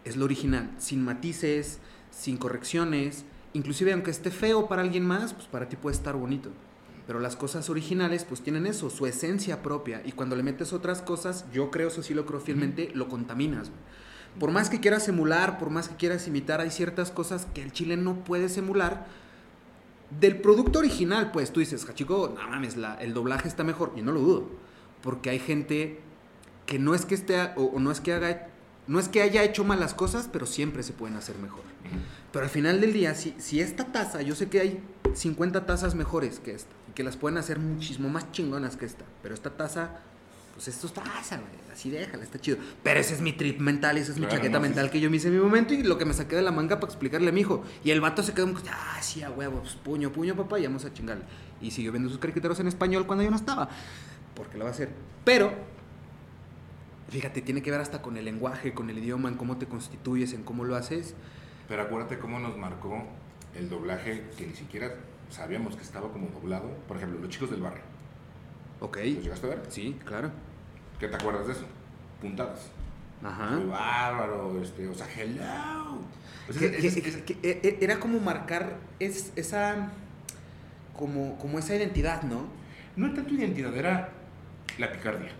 es 0.03 0.17
lo 0.17 0.25
original, 0.25 0.71
sin 0.77 1.03
matices, 1.03 1.79
sin 2.11 2.37
correcciones, 2.37 3.23
inclusive 3.53 3.93
aunque 3.93 4.11
esté 4.11 4.31
feo 4.31 4.67
para 4.67 4.81
alguien 4.81 5.05
más, 5.05 5.33
pues 5.33 5.47
para 5.47 5.67
ti 5.69 5.75
puede 5.75 5.95
estar 5.95 6.15
bonito. 6.15 6.49
Pero 7.07 7.19
las 7.19 7.35
cosas 7.35 7.69
originales 7.69 8.23
pues 8.25 8.41
tienen 8.41 8.65
eso, 8.67 8.89
su 8.89 9.05
esencia 9.05 9.61
propia. 9.63 10.01
Y 10.05 10.11
cuando 10.13 10.35
le 10.35 10.43
metes 10.43 10.71
otras 10.73 11.01
cosas, 11.01 11.45
yo 11.51 11.71
creo, 11.71 11.87
eso 11.89 12.03
sí 12.03 12.13
lo 12.13 12.25
creo 12.25 12.39
fielmente, 12.39 12.91
lo 12.93 13.09
contaminas. 13.09 13.71
Por 14.39 14.51
más 14.51 14.69
que 14.69 14.79
quieras 14.79 15.07
emular, 15.07 15.57
por 15.59 15.69
más 15.69 15.89
que 15.89 15.95
quieras 15.95 16.27
imitar, 16.27 16.61
hay 16.61 16.71
ciertas 16.71 17.11
cosas 17.11 17.47
que 17.53 17.61
el 17.61 17.71
chile 17.71 17.97
no 17.97 18.15
puedes 18.23 18.57
emular 18.57 19.05
del 20.19 20.37
producto 20.41 20.79
original. 20.79 21.31
Pues 21.31 21.51
tú 21.51 21.59
dices, 21.59 21.85
chico, 21.93 22.33
no 22.35 22.49
mames, 22.49 22.77
la- 22.77 22.95
el 22.95 23.13
doblaje 23.13 23.47
está 23.47 23.63
mejor. 23.63 23.93
Y 23.95 24.01
no 24.01 24.11
lo 24.11 24.21
dudo. 24.21 24.49
Porque 25.03 25.29
hay 25.29 25.39
gente 25.39 25.99
que 26.65 26.79
no 26.79 26.95
es 26.95 27.05
que 27.05 27.15
esté, 27.15 27.39
o, 27.55 27.63
o 27.65 27.79
no 27.79 27.91
es 27.91 27.99
que 27.99 28.13
haga, 28.13 28.47
no 28.87 28.99
es 28.99 29.09
que 29.09 29.21
haya 29.21 29.43
hecho 29.43 29.63
malas 29.63 29.93
cosas, 29.93 30.29
pero 30.31 30.45
siempre 30.45 30.83
se 30.83 30.93
pueden 30.93 31.17
hacer 31.17 31.37
mejor. 31.37 31.61
Pero 32.31 32.45
al 32.45 32.51
final 32.51 32.79
del 32.79 32.93
día, 32.93 33.13
si, 33.15 33.35
si 33.37 33.59
esta 33.59 33.91
taza, 33.91 34.21
yo 34.21 34.35
sé 34.35 34.47
que 34.49 34.61
hay 34.61 34.83
50 35.13 35.65
tazas 35.65 35.95
mejores 35.95 36.39
que 36.39 36.53
esta, 36.53 36.71
y 36.89 36.93
que 36.93 37.03
las 37.03 37.17
pueden 37.17 37.37
hacer 37.37 37.59
muchísimo 37.59 38.07
más 38.07 38.31
chingonas 38.31 38.77
que 38.77 38.85
esta, 38.85 39.03
pero 39.21 39.33
esta 39.35 39.49
taza, 39.57 39.99
pues 40.63 40.75
esto 40.75 40.85
es 40.85 40.93
taza, 40.93 41.37
güey, 41.37 41.49
así 41.73 41.89
déjala, 41.89 42.23
está 42.23 42.39
chido. 42.39 42.57
Pero 42.83 42.99
ese 42.99 43.15
es 43.15 43.21
mi 43.21 43.33
trip 43.33 43.59
mental, 43.59 43.97
esa 43.97 44.11
es 44.11 44.19
mi 44.19 44.25
Claro, 44.27 44.37
chaqueta 44.37 44.57
no, 44.59 44.61
mental 44.61 44.85
sí. 44.85 44.91
que 44.91 44.99
yo 44.99 45.09
me 45.09 45.17
hice 45.17 45.29
en 45.29 45.33
mi 45.33 45.39
momento 45.39 45.73
y 45.73 45.81
lo 45.81 45.97
que 45.97 46.05
me 46.05 46.13
saqué 46.13 46.35
de 46.35 46.43
la 46.43 46.51
manga 46.51 46.79
para 46.79 46.91
explicarle 46.91 47.29
a 47.29 47.31
mi 47.31 47.41
hijo. 47.41 47.63
Y 47.83 47.89
el 47.89 47.99
vato 47.99 48.21
se 48.21 48.33
quedó 48.35 48.45
como, 48.45 48.59
ah, 48.69 48.99
sí, 49.01 49.23
a 49.23 49.31
huevo, 49.31 49.61
pues 49.61 49.73
puño, 49.73 50.11
puño, 50.11 50.35
papá, 50.35 50.59
y 50.59 50.63
vamos 50.67 50.85
a 50.85 50.93
chingarle. 50.93 51.23
Y 51.61 51.71
siguió 51.71 51.91
viendo 51.91 52.09
sus 52.09 52.19
caricaturas 52.19 52.59
en 52.59 52.67
español 52.67 53.07
cuando 53.07 53.23
yo 53.23 53.31
no 53.31 53.37
estaba, 53.37 53.69
porque 54.35 54.59
lo 54.59 54.65
va 54.65 54.69
a 54.69 54.73
hacer. 54.73 54.89
Pero 55.25 55.51
Fíjate, 57.09 57.41
tiene 57.41 57.61
que 57.61 57.71
ver 57.71 57.81
hasta 57.81 58.01
con 58.01 58.15
el 58.15 58.23
lenguaje, 58.23 58.73
con 58.73 58.89
el 58.89 58.97
idioma, 58.97 59.27
en 59.27 59.35
cómo 59.35 59.57
te 59.57 59.65
constituyes, 59.65 60.31
en 60.31 60.43
cómo 60.43 60.63
lo 60.63 60.77
haces. 60.77 61.13
Pero 61.67 61.81
acuérdate 61.81 62.17
cómo 62.19 62.39
nos 62.39 62.55
marcó 62.57 63.03
el 63.53 63.67
doblaje 63.69 64.23
que 64.37 64.47
ni 64.47 64.53
siquiera 64.53 64.93
sabíamos 65.29 65.75
que 65.75 65.81
estaba 65.81 66.09
como 66.13 66.29
doblado. 66.29 66.69
Por 66.87 66.95
ejemplo, 66.95 67.19
Los 67.19 67.29
Chicos 67.29 67.49
del 67.51 67.61
Barrio. 67.61 67.83
Ok. 68.79 68.97
¿Los 68.97 69.23
llegaste 69.23 69.45
a 69.47 69.49
ver? 69.49 69.61
Sí, 69.67 69.97
claro. 70.05 70.31
¿Qué 71.01 71.07
te 71.07 71.15
acuerdas 71.15 71.47
de 71.47 71.53
eso? 71.53 71.65
Puntadas. 72.21 72.69
Ajá. 73.23 73.57
Muy 73.57 73.69
bárbaro, 73.71 74.61
este, 74.61 74.87
o 74.87 74.93
sea, 74.93 75.07
hello. 75.17 75.41
O 76.47 76.53
sea, 76.53 76.59
Que- 76.71 76.77
es- 76.87 76.93
que- 76.93 77.09
es- 77.09 77.17
que- 77.17 77.33
que- 77.35 77.59
e- 77.63 77.77
era 77.81 77.99
como 77.99 78.19
marcar 78.19 78.77
es, 78.99 79.33
esa 79.35 79.91
como, 80.95 81.37
como 81.39 81.57
esa 81.59 81.75
identidad, 81.75 82.21
¿no? 82.23 82.45
no 82.95 83.07
es 83.07 83.15
tanto 83.15 83.33
identidad, 83.33 83.75
era 83.75 84.09
la 84.77 84.91
picardía. 84.91 85.31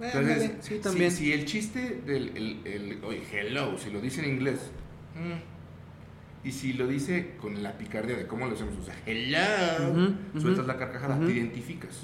Entonces, 0.00 0.52
sí, 0.60 0.78
también. 0.82 1.10
Si, 1.10 1.32
el 1.32 1.44
chiste 1.46 2.00
del, 2.06 2.36
el, 2.36 2.66
el- 2.66 3.04
oye, 3.04 3.22
hello, 3.32 3.76
si 3.78 3.90
lo 3.90 4.00
dice 4.00 4.22
en 4.24 4.34
inglés, 4.34 4.70
mm, 5.16 6.46
y 6.48 6.52
si 6.52 6.74
lo 6.74 6.86
dice 6.86 7.34
con 7.40 7.62
la 7.62 7.72
picardía 7.78 8.16
de 8.16 8.26
cómo 8.26 8.46
lo 8.46 8.54
hacemos, 8.54 8.74
o 8.78 8.82
sea, 8.84 8.94
hello, 9.06 10.16
sueltas 10.40 10.66
la 10.66 10.76
carcajada, 10.76 11.18
te 11.18 11.32
identificas. 11.32 12.02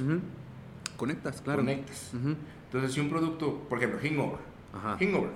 Conectas, 0.99 1.41
claro. 1.41 1.61
conectas. 1.61 2.13
Entonces, 2.67 2.93
si 2.93 3.01
un 3.01 3.09
producto, 3.09 3.61
por 3.69 3.79
ejemplo, 3.79 3.99
Hangover, 4.03 4.41
Ajá. 4.75 4.99
Hangover, 5.01 5.31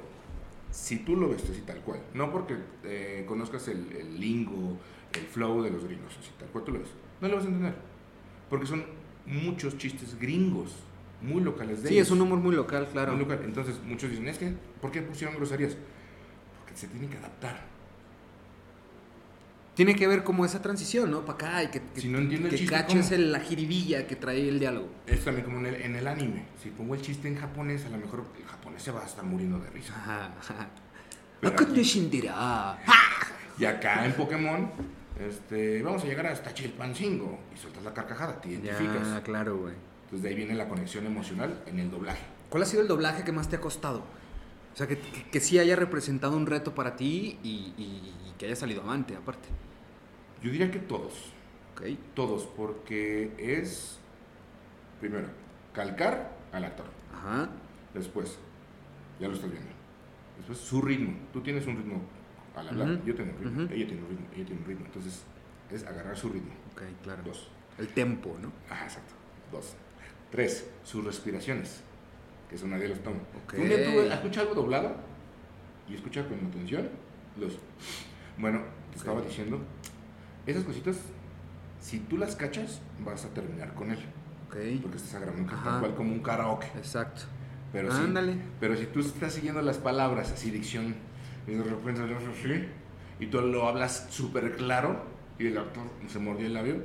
si 0.70 0.98
tú 0.98 1.16
lo 1.16 1.30
ves 1.30 1.42
así 1.50 1.62
tal 1.62 1.78
cual, 1.80 2.00
no 2.12 2.30
porque 2.30 2.56
eh, 2.84 3.24
conozcas 3.26 3.68
el, 3.68 3.90
el 3.92 4.20
lingo, 4.20 4.76
el 5.14 5.22
flow 5.22 5.62
de 5.62 5.70
los 5.70 5.84
gringos, 5.84 6.14
así 6.20 6.30
tal 6.38 6.48
cual 6.48 6.64
tú 6.64 6.72
lo 6.72 6.80
ves, 6.80 6.88
no 7.20 7.28
lo 7.28 7.36
vas 7.36 7.44
a 7.44 7.48
entender, 7.48 7.74
porque 8.50 8.66
son 8.66 8.84
muchos 9.24 9.78
chistes 9.78 10.18
gringos, 10.18 10.74
muy 11.22 11.40
locales 11.42 11.82
de 11.82 11.88
Sí, 11.88 11.94
ellos. 11.94 12.08
es 12.08 12.12
un 12.12 12.20
humor 12.22 12.40
muy 12.40 12.54
local, 12.56 12.88
claro. 12.90 13.12
Muy 13.12 13.20
local. 13.22 13.40
Entonces, 13.44 13.80
muchos 13.86 14.10
dicen, 14.10 14.26
es 14.28 14.38
que, 14.38 14.52
¿por 14.80 14.90
qué 14.90 15.00
pusieron 15.02 15.36
groserías? 15.36 15.76
Porque 16.58 16.76
se 16.76 16.88
tienen 16.88 17.08
que 17.08 17.16
adaptar. 17.18 17.64
Tiene 19.84 19.98
que 19.98 20.06
ver 20.06 20.22
como 20.22 20.44
esa 20.44 20.62
transición, 20.62 21.10
¿no? 21.10 21.24
Para 21.24 21.34
acá 21.48 21.62
y 21.64 21.66
que, 21.68 21.80
que, 21.94 22.00
Si 22.00 22.08
no 22.08 22.18
entiendo 22.18 22.48
el 22.48 22.54
chiste, 22.56 22.72
caches 22.74 23.10
la 23.18 23.40
jiribilla 23.40 24.06
que 24.06 24.16
trae 24.16 24.48
el 24.48 24.58
diálogo. 24.60 24.88
Es 25.06 25.24
también 25.24 25.44
como 25.44 25.58
en 25.58 25.66
el, 25.66 25.74
en 25.82 25.96
el 25.96 26.06
anime. 26.06 26.44
Si 26.62 26.70
pongo 26.70 26.94
el 26.94 27.02
chiste 27.02 27.26
en 27.28 27.36
japonés, 27.36 27.84
a 27.86 27.88
lo 27.88 27.98
mejor 27.98 28.24
el 28.38 28.44
japonés 28.46 28.82
se 28.82 28.90
va 28.92 29.02
a 29.02 29.06
estar 29.06 29.24
muriendo 29.24 29.58
de 29.58 29.70
risa. 29.70 29.94
Ajá. 29.96 30.32
ajá. 30.38 30.68
Pero. 31.40 31.56
Y 33.58 33.64
acá 33.64 34.06
en 34.06 34.12
Pokémon, 34.14 34.70
este, 35.20 35.82
vamos 35.82 36.02
a 36.02 36.06
llegar 36.06 36.26
hasta 36.26 36.54
Chilpancingo. 36.54 37.38
Y 37.54 37.58
sueltas 37.58 37.82
la 37.84 37.92
carcajada, 37.92 38.40
te 38.40 38.48
identificas. 38.50 39.08
Ya, 39.08 39.22
claro, 39.22 39.58
güey. 39.58 39.74
Entonces 40.04 40.22
de 40.22 40.28
ahí 40.28 40.34
viene 40.34 40.54
la 40.54 40.68
conexión 40.68 41.06
emocional 41.06 41.62
en 41.66 41.78
el 41.78 41.90
doblaje. 41.90 42.22
¿Cuál 42.48 42.62
ha 42.62 42.66
sido 42.66 42.82
el 42.82 42.88
doblaje 42.88 43.24
que 43.24 43.32
más 43.32 43.48
te 43.48 43.56
ha 43.56 43.60
costado? 43.60 43.98
O 44.72 44.76
sea, 44.76 44.86
que, 44.86 44.98
que, 44.98 45.24
que 45.30 45.40
sí 45.40 45.58
haya 45.58 45.76
representado 45.76 46.36
un 46.36 46.46
reto 46.46 46.74
para 46.74 46.96
ti 46.96 47.38
y, 47.42 47.74
y- 47.76 48.14
y 48.28 48.32
que 48.38 48.46
haya 48.46 48.56
salido 48.56 48.80
amante, 48.82 49.14
aparte. 49.16 49.48
Yo 50.42 50.50
diría 50.50 50.70
que 50.70 50.78
todos. 50.78 51.32
Ok. 51.72 51.82
Todos, 52.14 52.44
porque 52.46 53.32
es, 53.38 53.98
primero, 55.00 55.28
calcar 55.72 56.36
al 56.52 56.64
actor. 56.64 56.86
Ajá. 57.14 57.48
Después, 57.94 58.38
ya 59.20 59.28
lo 59.28 59.34
estás 59.34 59.50
viendo. 59.50 59.70
Después, 60.38 60.58
su 60.58 60.82
ritmo. 60.82 61.14
Tú 61.32 61.40
tienes 61.40 61.66
un 61.66 61.76
ritmo 61.76 62.02
al 62.56 62.68
hablar. 62.68 62.90
Ujú, 62.90 63.04
Yo 63.06 63.14
tengo 63.14 63.32
un 63.38 63.44
ritmo. 63.44 63.62
Ella 63.62 63.86
tiene 63.86 64.02
un 64.02 64.08
ritmo. 64.08 64.26
Ella 64.34 64.44
tiene 64.46 64.60
un 64.60 64.66
ritmo. 64.66 64.86
Entonces, 64.86 65.22
es 65.70 65.84
agarrar 65.84 66.16
su 66.16 66.28
ritmo. 66.28 66.52
Ok, 66.72 66.82
claro. 67.02 67.22
Dos. 67.24 67.48
El 67.78 67.88
tempo, 67.88 68.36
¿no? 68.40 68.52
Ajá, 68.68 68.84
exacto. 68.84 69.14
Dos. 69.50 69.74
Tres, 70.30 70.68
sus 70.84 71.04
respiraciones. 71.04 71.82
Que 72.48 72.56
eso 72.56 72.66
nadie 72.66 72.88
los 72.88 73.02
toma. 73.02 73.18
Ok. 73.44 73.54
Un 73.58 73.68
día 73.68 73.84
tú 73.84 74.00
escuchas 74.00 74.42
algo 74.42 74.54
doblado 74.54 74.96
y 75.88 75.94
escucha 75.94 76.26
con 76.26 76.38
atención 76.46 76.88
los. 77.38 77.58
Bueno, 78.38 78.62
te 78.90 78.98
estaba 78.98 79.20
diciendo, 79.22 79.60
esas 80.46 80.64
cositas, 80.64 80.96
si 81.80 81.98
tú 81.98 82.16
las 82.16 82.36
cachas, 82.36 82.80
vas 83.04 83.24
a 83.24 83.28
terminar 83.28 83.74
con 83.74 83.90
él. 83.90 83.98
Ok. 84.48 84.56
Porque 84.82 84.96
estás 84.98 85.14
agarrando 85.14 85.52
Ajá. 85.52 85.64
tal 85.64 85.80
cual 85.80 85.94
como 85.94 86.12
un 86.12 86.20
karaoke. 86.20 86.66
Exacto. 86.76 87.22
Pero 87.72 87.90
sí, 87.90 88.02
Ándale. 88.04 88.36
pero 88.60 88.76
si 88.76 88.84
tú 88.86 89.00
estás 89.00 89.32
siguiendo 89.32 89.62
las 89.62 89.78
palabras, 89.78 90.30
así 90.32 90.50
dicción, 90.50 90.94
y 91.46 91.52
de 91.52 91.62
repente 91.62 92.68
y 93.18 93.26
tú 93.26 93.40
lo 93.40 93.66
hablas 93.66 94.08
súper 94.10 94.56
claro, 94.56 95.04
y 95.38 95.46
el 95.46 95.56
actor 95.56 95.84
se 96.08 96.18
mordió 96.18 96.46
el 96.46 96.54
labio, 96.54 96.76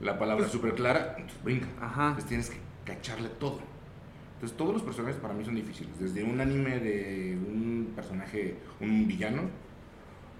la 0.00 0.18
palabra 0.18 0.48
súper 0.48 0.74
clara, 0.74 1.14
entonces 1.16 1.42
brinca. 1.42 1.66
Ajá. 1.80 2.08
Entonces 2.08 2.28
tienes 2.28 2.50
que 2.50 2.58
cacharle 2.84 3.28
todo. 3.30 3.60
Entonces 4.34 4.56
todos 4.56 4.72
los 4.74 4.82
personajes 4.82 5.16
para 5.16 5.34
mí 5.34 5.44
son 5.44 5.56
difíciles. 5.56 5.98
Desde 5.98 6.22
un 6.22 6.40
anime 6.40 6.78
de 6.78 7.36
un 7.36 7.92
personaje, 7.96 8.56
un 8.80 9.08
villano, 9.08 9.42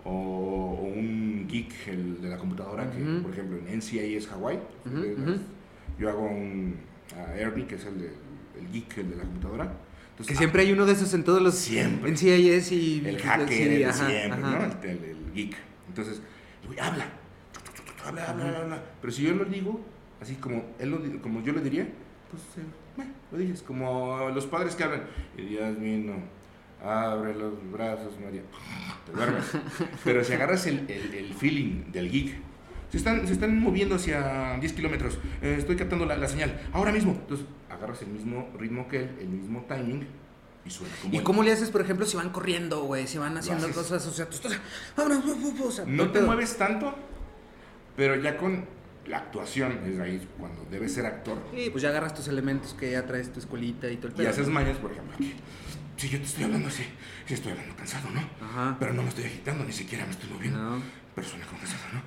o, 0.09 0.79
o 0.81 0.85
un 0.85 1.47
geek, 1.49 1.89
el 1.89 2.21
de 2.21 2.29
la 2.29 2.39
computadora, 2.39 2.91
que 2.91 3.03
Ujú. 3.03 3.23
por 3.23 3.33
ejemplo 3.33 3.59
en 3.59 3.79
NCA 3.79 4.03
es 4.03 4.29
Hawaii. 4.31 4.59
Eh, 4.87 5.17
ujú. 5.19 5.37
Yo 5.99 6.09
hago 6.11 6.27
un 6.27 6.77
a 7.17 7.35
Ernie, 7.37 7.67
que 7.67 7.75
es 7.77 7.85
el, 7.87 7.99
de, 8.01 8.07
el 8.59 8.71
geek, 8.73 8.99
el 8.99 9.11
de 9.11 9.17
la 9.17 9.23
computadora. 9.25 9.65
Entonces, 10.11 10.27
Que 10.35 10.39
siempre 10.39 10.63
hay 10.63 10.73
uno 10.73 10.85
de 10.87 10.93
esos 10.93 11.13
en 11.15 11.25
todos 11.25 11.41
los. 11.41 11.55
Siempre. 11.55 12.11
En 12.11 12.17
CIS 12.17 12.73
y. 12.73 13.03
el 13.07 13.19
hacker 13.21 13.49
sí, 13.49 13.63
el 13.63 13.85
ajá, 13.85 14.07
siempre, 14.09 14.43
ajá. 14.43 14.59
¿no? 14.59 14.83
El, 14.83 14.91
el- 14.91 15.05
el 15.05 15.33
geek. 15.35 15.57
Entonces, 15.89 16.21
le 16.65 16.71
digo, 16.71 16.83
habla, 16.83 17.07
habla, 18.05 18.25
habla, 18.31 18.45
habla, 18.47 18.59
habla. 18.61 18.83
Pero 19.01 19.13
si 19.13 19.23
yo 19.23 19.35
lo 19.35 19.45
digo, 19.45 19.81
así 20.21 20.35
como, 20.35 20.65
él 20.79 20.91
lo, 20.91 21.23
como 21.23 21.43
yo 21.43 21.53
lo 21.53 21.61
diría, 21.61 21.89
pues 22.31 22.43
eh, 22.65 23.09
lo 23.33 23.39
dices. 23.39 23.63
Como 23.63 24.29
los 24.35 24.47
padres 24.47 24.75
que 24.75 24.85
hablan, 24.85 25.03
y 25.37 25.43
Dios 25.43 25.79
mío, 25.79 26.15
abre 26.85 27.35
los 27.35 27.53
brazos, 27.73 28.15
María, 28.23 28.43
te 29.07 29.13
duermes. 29.13 29.45
Pero 30.05 30.25
si 30.25 30.33
agarras 30.33 30.67
el, 30.67 30.81
el- 30.91 31.15
el 31.15 31.35
feeling 31.35 31.91
del 31.93 32.11
geek, 32.11 32.41
se 32.91 32.97
están, 32.97 33.27
se 33.27 33.33
están 33.35 33.59
moviendo 33.61 33.97
hacia 33.97 34.57
10 34.61 34.73
kilómetros, 34.73 35.19
eh, 35.43 35.57
estoy 35.59 35.77
captando 35.77 36.07
la, 36.07 36.17
la 36.17 36.29
señal, 36.29 36.59
ahora 36.73 36.91
mismo. 36.93 37.13
Entonces, 37.13 37.47
agarras 37.69 38.01
el 38.03 38.09
mismo 38.09 38.49
ritmo 38.59 38.89
que 38.89 39.01
él, 39.01 39.11
el 39.21 39.29
mismo 39.29 39.65
timing, 39.69 40.07
y 40.65 40.71
suena 40.71 40.95
como 41.03 41.13
¿Y 41.15 41.17
él. 41.19 41.23
cómo 41.23 41.43
le 41.43 41.53
haces, 41.53 41.71
por 41.71 41.81
ejemplo, 41.83 42.07
si 42.07 42.17
van 42.17 42.31
corriendo, 42.31 42.83
güey? 42.85 43.07
Si 43.07 43.19
van 43.19 43.37
haciendo 43.37 43.69
cosas, 43.71 44.07
o 44.07 44.11
sea, 44.13 44.27
tú 44.29 44.37
estás. 44.37 44.53
O 44.97 45.71
sea, 45.71 45.85
No 45.87 46.11
te 46.11 46.21
mueves 46.23 46.57
tanto, 46.57 46.95
pero 47.97 48.17
ya 48.17 48.37
con 48.37 48.65
la 49.09 49.19
actuación 49.19 49.73
es 49.87 49.99
ahí 49.99 50.27
cuando 50.39 50.65
debes 50.71 50.93
ser 50.95 51.07
actor. 51.07 51.39
Sí, 51.55 51.69
pues 51.71 51.83
ya 51.83 51.89
agarras 51.91 52.15
tus 52.15 52.29
elementos 52.29 52.75
que 52.75 52.91
ya 52.93 53.07
traes 53.07 53.33
tu 53.33 53.41
escuelita 53.41 53.89
y 53.91 53.97
todo 53.97 54.09
el 54.09 54.15
Y 54.15 54.17
pedo. 54.19 54.31
haces 54.31 54.49
mañas, 54.49 54.77
por 54.79 54.93
ejemplo, 54.93 55.15
aquí. 55.15 55.35
Si 55.97 56.09
yo 56.09 56.19
te 56.19 56.25
estoy 56.25 56.45
hablando 56.45 56.69
así, 56.69 56.85
sí 57.27 57.35
estoy 57.35 57.53
hablando 57.53 57.75
cansado, 57.75 58.09
¿no? 58.11 58.21
Ajá. 58.47 58.77
Pero 58.79 58.93
no 58.93 59.03
me 59.03 59.09
estoy 59.09 59.25
agitando, 59.25 59.65
ni 59.65 59.73
siquiera 59.73 60.05
me 60.05 60.13
estoy 60.13 60.31
moviendo. 60.31 60.59
No. 60.59 60.83
Pero 61.15 61.27
suena 61.27 61.45
como 61.47 61.59
cansado, 61.59 61.83
¿no? 61.95 62.03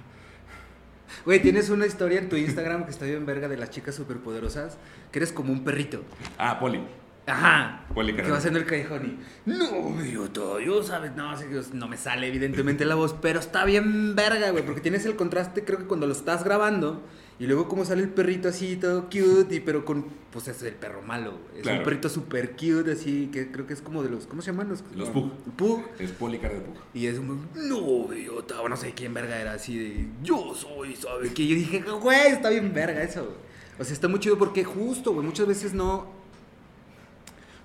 Güey, 1.26 1.42
tienes 1.42 1.70
una 1.70 1.86
historia 1.86 2.20
en 2.20 2.30
tu 2.30 2.38
Instagram 2.38 2.86
que 2.86 2.92
está 2.92 3.06
bien 3.06 3.26
verga 3.26 3.48
de 3.50 3.58
las 3.58 3.70
chicas 3.70 3.94
superpoderosas, 3.96 4.78
que 5.12 5.20
eres 5.20 5.32
como 5.34 5.52
un 5.52 5.64
perrito. 5.66 6.04
Ah, 6.38 6.58
Poli. 6.60 6.82
Ajá. 7.28 7.86
Que 7.96 8.32
vas 8.32 8.46
en 8.46 8.56
el 8.56 8.66
callejón 8.66 9.06
y. 9.06 9.50
No, 9.50 10.04
idiota, 10.04 10.42
yo 10.66 10.82
sabes. 10.84 11.16
No, 11.16 11.40
yo- 11.50 11.62
no 11.74 11.88
me 11.88 11.98
sale 11.98 12.28
evidentemente 12.28 12.84
la 12.86 12.96
voz, 12.96 13.14
pero 13.22 13.40
está 13.40 13.64
bien 13.66 14.16
verga, 14.16 14.50
güey, 14.52 14.66
porque 14.66 14.82
tienes 14.82 15.06
el 15.06 15.16
contraste, 15.16 15.64
creo 15.64 15.78
que 15.80 15.86
cuando 15.86 16.08
lo 16.08 16.14
estás 16.14 16.44
grabando, 16.44 17.04
y 17.40 17.46
luego 17.48 17.68
como 17.68 17.86
sale 17.86 18.02
el 18.02 18.10
perrito 18.10 18.50
así, 18.50 18.76
todo 18.76 19.06
cute, 19.06 19.56
y 19.56 19.60
pero 19.60 19.86
con. 19.86 20.22
Pues 20.32 20.48
es 20.48 20.62
el 20.64 20.74
perro 20.76 21.02
malo, 21.02 21.32
güey. 21.32 21.58
Es 21.58 21.64
Claro. 21.64 21.80
un 21.80 21.84
perrito 21.84 22.08
super 22.10 22.52
cute, 22.52 22.94
así, 22.94 23.30
que 23.34 23.52
creo 23.52 23.68
que 23.68 23.74
es 23.74 23.82
como 23.82 24.02
de 24.02 24.10
los. 24.10 24.26
¿Cómo 24.26 24.42
se 24.42 24.52
llaman 24.52 24.70
los? 24.70 24.84
Los 24.96 25.10
pug. 25.10 25.32
Pug. 25.58 25.84
Es 26.00 26.12
Poli 26.12 26.38
cara 26.40 26.54
de 26.56 26.62
puja. 26.62 26.80
Y 26.94 27.06
es 27.08 27.20
un. 27.20 27.48
No, 27.56 28.14
idiota, 28.14 28.62
o 28.62 28.70
no 28.70 28.78
sé 28.78 28.94
quién 28.94 29.14
verga 29.14 29.40
era 29.40 29.54
así 29.54 29.78
de. 29.78 30.08
Yo 30.24 30.56
soy, 30.56 30.96
¿sabes 30.96 31.34
qué? 31.34 31.46
Yo 31.46 31.56
dije, 31.56 31.82
güey, 31.82 32.32
está 32.32 32.50
bien 32.50 32.74
verga 32.74 33.04
eso, 33.04 33.26
güey. 33.26 33.36
O 33.80 33.84
sea, 33.84 33.94
está 33.94 34.08
muy 34.08 34.20
chido 34.20 34.38
porque 34.38 34.64
justo, 34.64 35.12
güey, 35.14 35.26
muchas 35.26 35.46
veces 35.48 35.74
no. 35.74 36.21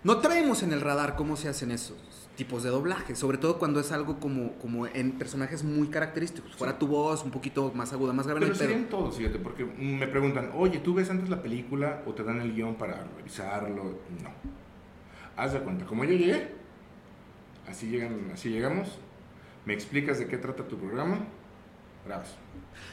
No 0.06 0.18
traemos 0.18 0.62
en 0.62 0.72
el 0.72 0.80
radar 0.82 1.16
cómo 1.16 1.34
se 1.34 1.48
hacen 1.48 1.72
esos 1.72 1.96
tipos 2.36 2.62
de 2.62 2.70
doblaje, 2.70 3.16
sobre 3.16 3.38
todo 3.38 3.58
cuando 3.58 3.80
es 3.80 3.90
algo 3.90 4.20
como, 4.20 4.52
como 4.58 4.86
en 4.86 5.18
personajes 5.18 5.64
muy 5.64 5.88
característicos. 5.88 6.54
Fuera 6.54 6.78
tu 6.78 6.86
voz 6.86 7.24
un 7.24 7.32
poquito 7.32 7.72
más 7.74 7.92
aguda, 7.92 8.12
más 8.12 8.24
grave, 8.24 8.42
Pero 8.42 8.54
serían 8.54 8.84
todos, 8.84 9.16
fíjate, 9.16 9.40
porque 9.40 9.64
me 9.64 10.06
preguntan, 10.06 10.52
oye, 10.54 10.78
¿tú 10.78 10.94
ves 10.94 11.10
antes 11.10 11.28
la 11.28 11.42
película 11.42 12.04
o 12.06 12.12
te 12.14 12.22
dan 12.22 12.40
el 12.40 12.54
guion 12.54 12.76
para 12.76 13.04
revisarlo? 13.16 13.82
No. 14.22 14.30
Haz 15.36 15.54
de 15.54 15.58
cuenta, 15.58 15.84
como 15.86 16.04
yo 16.04 16.12
llegué, 16.12 16.52
así, 17.68 17.88
llegan, 17.88 18.30
así 18.32 18.50
llegamos, 18.50 19.00
me 19.64 19.74
explicas 19.74 20.20
de 20.20 20.28
qué 20.28 20.38
trata 20.38 20.68
tu 20.68 20.78
programa, 20.78 21.18
grabas. 22.06 22.36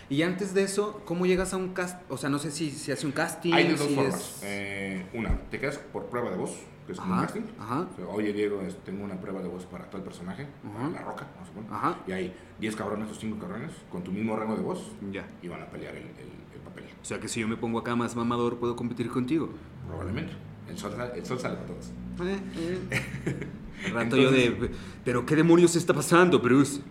Y 0.09 0.23
antes 0.23 0.55
de 0.55 0.63
eso, 0.63 1.03
¿cómo 1.05 1.27
llegas 1.27 1.53
a 1.53 1.57
un 1.57 1.75
cast? 1.75 2.01
O 2.09 2.17
sea, 2.17 2.31
no 2.31 2.39
sé 2.39 2.49
si 2.49 2.71
se 2.71 2.91
hace 2.91 3.05
un 3.05 3.11
casting. 3.11 3.53
Hay 3.53 3.65
de 3.67 3.75
dos 3.75 3.87
si 3.87 3.93
formas. 3.93 4.15
es- 4.15 4.41
Eh, 4.45 5.05
una, 5.13 5.39
te 5.51 5.59
quedas 5.59 5.77
por 5.77 6.07
prueba 6.07 6.31
de 6.31 6.37
voz, 6.37 6.57
que 6.85 6.91
es 6.93 6.99
como 6.99 7.13
un 7.15 7.21
casting. 7.21 7.41
ajá. 7.59 7.87
O 7.91 7.95
sea, 7.95 8.07
Oye, 8.07 8.33
Diego, 8.33 8.59
tengo 8.85 9.03
una 9.03 9.15
prueba 9.19 9.41
de 9.41 9.47
voz 9.47 9.65
para 9.65 9.89
tal 9.89 10.03
personaje, 10.03 10.47
para. 10.63 10.89
La 10.89 11.01
Roca. 11.01 11.27
Ajá. 11.71 11.97
Y 12.07 12.11
hay 12.11 12.33
10 12.59 12.75
cabrones 12.75 13.09
o 13.11 13.13
5 13.15 13.39
cabrones 13.39 13.71
con 13.91 14.03
tu 14.03 14.11
mismo 14.11 14.35
rango 14.35 14.55
de 14.55 14.61
voz 14.61 14.91
Ya. 15.11 15.25
y 15.41 15.47
van 15.47 15.61
a 15.61 15.65
pelear 15.67 15.95
el, 15.95 16.03
el- 16.03 16.43
el 16.55 16.59
papel. 16.63 16.85
O 17.01 17.05
sea, 17.05 17.19
que 17.19 17.27
si 17.27 17.39
yo 17.41 17.47
me 17.47 17.57
pongo 17.57 17.79
acá 17.79 17.95
más 17.95 18.15
mamador, 18.15 18.57
puedo 18.57 18.75
competir 18.75 19.09
contigo. 19.09 19.49
Probablemente. 19.87 20.33
El 20.69 20.77
sol, 20.77 20.93
el 21.15 21.25
sol 21.25 21.39
sale 21.39 21.55
para 21.55 21.67
todos. 21.67 21.91
Al 23.85 23.91
rato 23.91 24.15
yo 24.17 24.31
de, 24.31 24.71
pero 25.03 25.25
¿qué 25.25 25.35
demonios 25.35 25.75
está 25.75 25.93
pasando, 25.93 26.39
Bruce? 26.39 26.81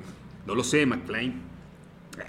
No 0.46 0.54
lo 0.54 0.62
sé, 0.64 0.84
McFly. 0.84 1.34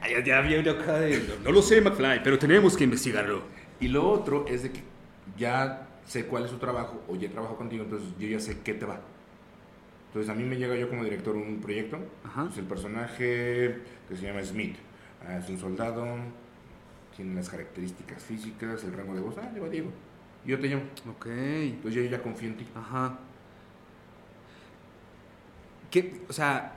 Ya, 0.09 0.23
ya 0.23 0.37
había 0.39 0.59
acá 0.71 0.93
de, 0.99 1.17
no, 1.19 1.43
no 1.45 1.51
lo 1.51 1.61
sé, 1.61 1.81
McFly, 1.81 2.23
pero 2.23 2.39
tenemos 2.39 2.77
que 2.77 2.85
investigarlo. 2.85 3.41
Y 3.79 3.89
lo 3.89 4.07
otro 4.09 4.45
es 4.47 4.63
de 4.63 4.71
que 4.71 4.81
ya 5.37 5.89
sé 6.05 6.25
cuál 6.25 6.45
es 6.45 6.51
su 6.51 6.57
trabajo 6.57 7.01
o 7.07 7.15
ya 7.15 7.29
trabajo 7.29 7.55
contigo, 7.57 7.83
entonces 7.83 8.09
yo 8.19 8.27
ya 8.27 8.39
sé 8.39 8.59
qué 8.63 8.73
te 8.73 8.85
va. 8.85 8.99
Entonces 10.07 10.29
a 10.29 10.35
mí 10.35 10.43
me 10.43 10.57
llega 10.57 10.75
yo 10.75 10.89
como 10.89 11.03
director 11.03 11.35
un 11.35 11.59
proyecto, 11.59 11.97
Ajá. 12.23 12.45
pues 12.45 12.57
el 12.57 12.65
personaje 12.65 13.79
que 14.07 14.15
se 14.15 14.21
llama 14.27 14.43
Smith, 14.43 14.75
ah, 15.27 15.37
es 15.37 15.49
un 15.49 15.57
soldado, 15.57 16.05
tiene 17.15 17.33
las 17.35 17.49
características 17.49 18.21
físicas, 18.23 18.83
el 18.83 18.93
rango 18.93 19.15
de 19.15 19.21
voz, 19.21 19.35
ah, 19.39 19.49
lleva 19.53 19.69
Diego, 19.69 19.89
yo 20.45 20.59
te 20.59 20.67
llamo, 20.67 20.83
Ok. 21.09 21.25
entonces 21.27 21.93
yo 22.03 22.09
ya 22.09 22.21
confío 22.21 22.49
en 22.49 22.57
ti. 22.57 22.67
Ajá. 22.75 23.17
¿Qué? 25.89 26.21
O 26.27 26.33
sea, 26.33 26.73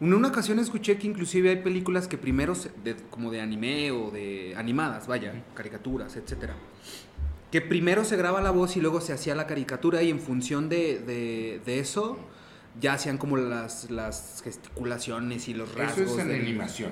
en 0.00 0.12
una 0.14 0.28
ocasión 0.28 0.58
escuché 0.58 0.98
que 0.98 1.06
inclusive 1.06 1.50
hay 1.50 1.56
películas 1.62 2.08
que 2.08 2.18
primero, 2.18 2.54
se- 2.54 2.70
de- 2.84 2.96
como 3.10 3.30
de 3.30 3.40
anime 3.40 3.90
o 3.92 4.10
de 4.10 4.54
animadas, 4.56 5.06
vaya, 5.06 5.32
caricaturas, 5.54 6.16
etcétera, 6.16 6.54
que 7.50 7.60
primero 7.60 8.04
se 8.04 8.16
graba 8.16 8.40
la 8.40 8.50
voz 8.50 8.76
y 8.76 8.80
luego 8.80 9.00
se 9.00 9.12
hacía 9.12 9.34
la 9.34 9.46
caricatura 9.46 10.02
y 10.02 10.10
en 10.10 10.20
función 10.20 10.68
de, 10.68 10.98
de- 10.98 11.60
de 11.64 11.78
eso 11.78 12.18
ya 12.80 12.92
hacían 12.94 13.16
como 13.18 13.36
las, 13.36 13.90
las 13.90 14.42
gesticulaciones 14.44 15.48
y 15.48 15.54
los 15.54 15.74
rasgos. 15.74 15.98
Eso 16.10 16.18
es 16.20 16.26
en 16.26 16.32
animación, 16.40 16.90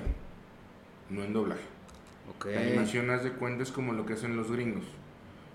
no 1.10 1.22
en 1.22 1.32
doblaje. 1.32 1.60
Ok. 2.36 2.46
La 2.46 2.60
animación, 2.60 3.10
haz 3.10 3.22
de 3.24 3.32
cuenta, 3.32 3.62
es 3.62 3.70
como 3.72 3.92
lo 3.92 4.06
que 4.06 4.14
hacen 4.14 4.36
los 4.36 4.50
gringos. 4.50 4.84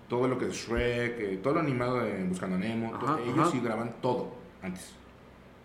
Todo 0.08 0.28
lo 0.28 0.38
que 0.38 0.47
es 0.47 0.54
Shrek, 0.54 1.20
eh, 1.20 1.39
todo 1.41 1.56
lo 1.56 1.60
animado 1.62 2.00
de 2.00 2.24
Buscando 2.26 2.58
Nemo, 2.58 2.93
ellos 3.26 3.52
sí 3.52 3.60
graban 3.64 3.95
todo 4.02 4.34
antes. 4.62 4.91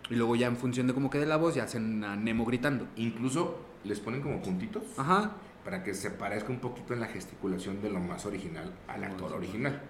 Y 0.09 0.15
luego 0.15 0.35
ya 0.35 0.47
en 0.47 0.55
función 0.57 0.85
de 0.87 0.93
cómo 0.93 1.09
quede 1.09 1.25
la 1.25 1.37
voz 1.37 1.55
ya 1.55 1.63
hacen 1.63 2.03
a 2.03 2.15
Nemo 2.15 2.45
gritando. 2.45 2.87
Incluso 2.95 3.57
les 3.83 3.99
ponen 3.99 4.21
como 4.21 4.41
puntitos 4.41 4.83
Ajá. 4.97 5.31
Para 5.65 5.83
que 5.83 5.93
se 5.93 6.11
parezca 6.11 6.51
un 6.51 6.59
poquito 6.59 6.93
en 6.93 7.01
la 7.01 7.07
gesticulación 7.07 7.81
de 7.81 7.89
lo 7.89 7.99
más 7.99 8.25
original 8.25 8.71
al 8.87 9.03
actor 9.03 9.33
original. 9.33 9.73
original. 9.73 9.81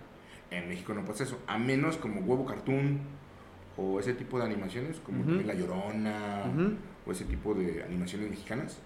En 0.51 0.69
México 0.69 0.93
no 0.93 1.03
pasa 1.05 1.23
eso, 1.25 1.39
a 1.47 1.57
menos 1.59 1.97
como 1.97 2.21
Huevo 2.21 2.45
Cartoon 2.45 2.99
o 3.77 3.99
ese 3.99 4.13
tipo 4.13 4.39
de 4.39 4.45
animaciones, 4.45 4.97
como 5.05 5.23
también 5.25 5.47
La 5.47 5.53
Llorona 5.53 6.45
Ujú. 6.51 6.75
o 7.05 7.11
ese 7.11 7.25
tipo 7.25 7.53
de 7.53 7.83
animaciones 7.83 8.29
mexicanas. 8.29 8.77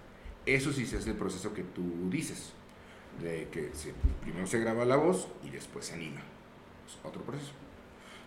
Eso 0.46 0.72
sí 0.72 0.84
se 0.84 0.96
hace 0.96 1.10
el 1.10 1.16
proceso 1.16 1.54
que 1.54 1.62
tú 1.62 2.10
dices, 2.10 2.52
de 3.22 3.46
que 3.52 3.70
se- 3.74 3.92
primero 4.22 4.46
se 4.46 4.58
graba 4.58 4.84
la 4.84 4.96
voz 4.96 5.28
y 5.44 5.50
después 5.50 5.86
se 5.86 5.94
anima. 5.94 6.20
Es 6.86 6.98
otro 7.04 7.22
proceso. 7.22 7.52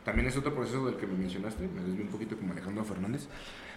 También 0.06 0.28
es 0.28 0.38
otro 0.38 0.54
proceso 0.54 0.86
del 0.86 0.96
que 0.96 1.08
me 1.08 1.18
mencionaste, 1.18 1.68
me 1.68 1.82
desvío 1.82 2.04
un 2.06 2.12
poquito 2.12 2.38
como 2.38 2.54
Alejandro 2.54 2.84
Fernández, 2.86 3.28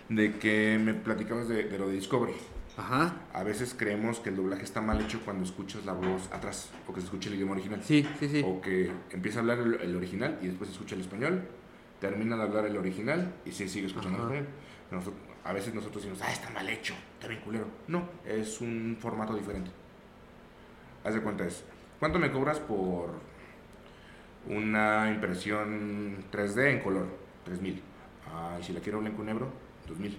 de 0.09 0.35
que 0.39 0.79
me 0.81 0.95
platicabas 0.95 1.49
de, 1.49 1.65
de 1.65 1.79
lo 1.79 1.89
de 1.89 1.95
Discovery. 1.95 2.35
Ajá. 2.77 3.15
A 3.33 3.43
veces 3.43 3.75
creemos 3.77 4.21
que 4.21 4.29
el 4.31 4.37
doblaje 4.37 4.63
está 4.65 4.81
mal 4.83 5.01
hecho 5.01 5.21
cuando 5.25 5.45
escuchas 5.45 5.85
la 5.87 5.93
voz 5.95 6.31
atrás 6.33 6.71
o 6.87 6.93
que 6.93 7.01
se 7.01 7.07
escucha 7.07 7.29
el 7.31 7.37
idioma 7.37 7.53
original. 7.53 7.81
Sí, 7.83 8.07
sí, 8.21 8.29
sí. 8.29 8.43
O 8.45 8.61
que 8.61 8.91
empieza 9.11 9.39
a 9.39 9.41
hablar 9.43 9.59
el, 9.61 9.75
el 9.81 9.97
original 9.97 10.39
y 10.43 10.47
después 10.49 10.69
se 10.69 10.75
escucha 10.75 10.95
el 10.95 11.01
español, 11.01 11.43
termina 12.01 12.37
de 12.37 12.43
hablar 12.43 12.67
el 12.67 12.77
original 12.77 13.33
y 13.47 13.53
se 13.53 13.67
sigue 13.69 13.87
escuchando 13.87 14.19
Ajá. 14.19 14.27
el 14.29 14.33
español. 14.35 14.55
Nosotros- 14.91 15.23
a 15.45 15.53
veces 15.53 15.75
nosotros 15.75 16.03
decimos, 16.03 16.21
ah, 16.27 16.33
está 16.33 16.51
mal 16.51 16.69
hecho, 16.69 16.93
está 17.15 17.29
bien 17.29 17.41
culero. 17.41 17.67
No, 17.89 18.09
es 18.27 18.61
un 18.61 18.97
formato 19.01 19.33
diferente. 19.35 19.71
Haz 21.05 21.15
de 21.15 21.23
cuenta 21.23 21.47
es, 21.47 21.65
¿cuánto 22.01 22.19
me 22.19 22.33
cobras 22.33 22.59
por 22.59 23.11
una 24.49 25.09
impresión 25.11 26.25
3D 26.33 26.73
en 26.73 26.81
color? 26.81 27.07
3000. 27.45 27.81
Ah, 28.29 28.59
si 28.61 28.73
la 28.73 28.81
quiero 28.81 28.99
blanco 29.01 29.23
y 29.23 29.27
negro, 29.27 29.49
2000. 29.87 30.19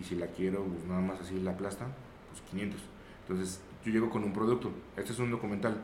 Y 0.00 0.04
si 0.04 0.16
la 0.16 0.26
quiero 0.26 0.64
pues, 0.64 0.84
nada 0.84 1.00
más 1.00 1.20
así 1.20 1.40
la 1.40 1.56
plasta, 1.56 1.86
pues 2.30 2.42
500. 2.50 2.80
Entonces 3.28 3.60
yo 3.84 3.92
llego 3.92 4.10
con 4.10 4.24
un 4.24 4.32
producto. 4.32 4.70
Este 4.96 5.12
es 5.12 5.18
un 5.18 5.30
documental. 5.30 5.76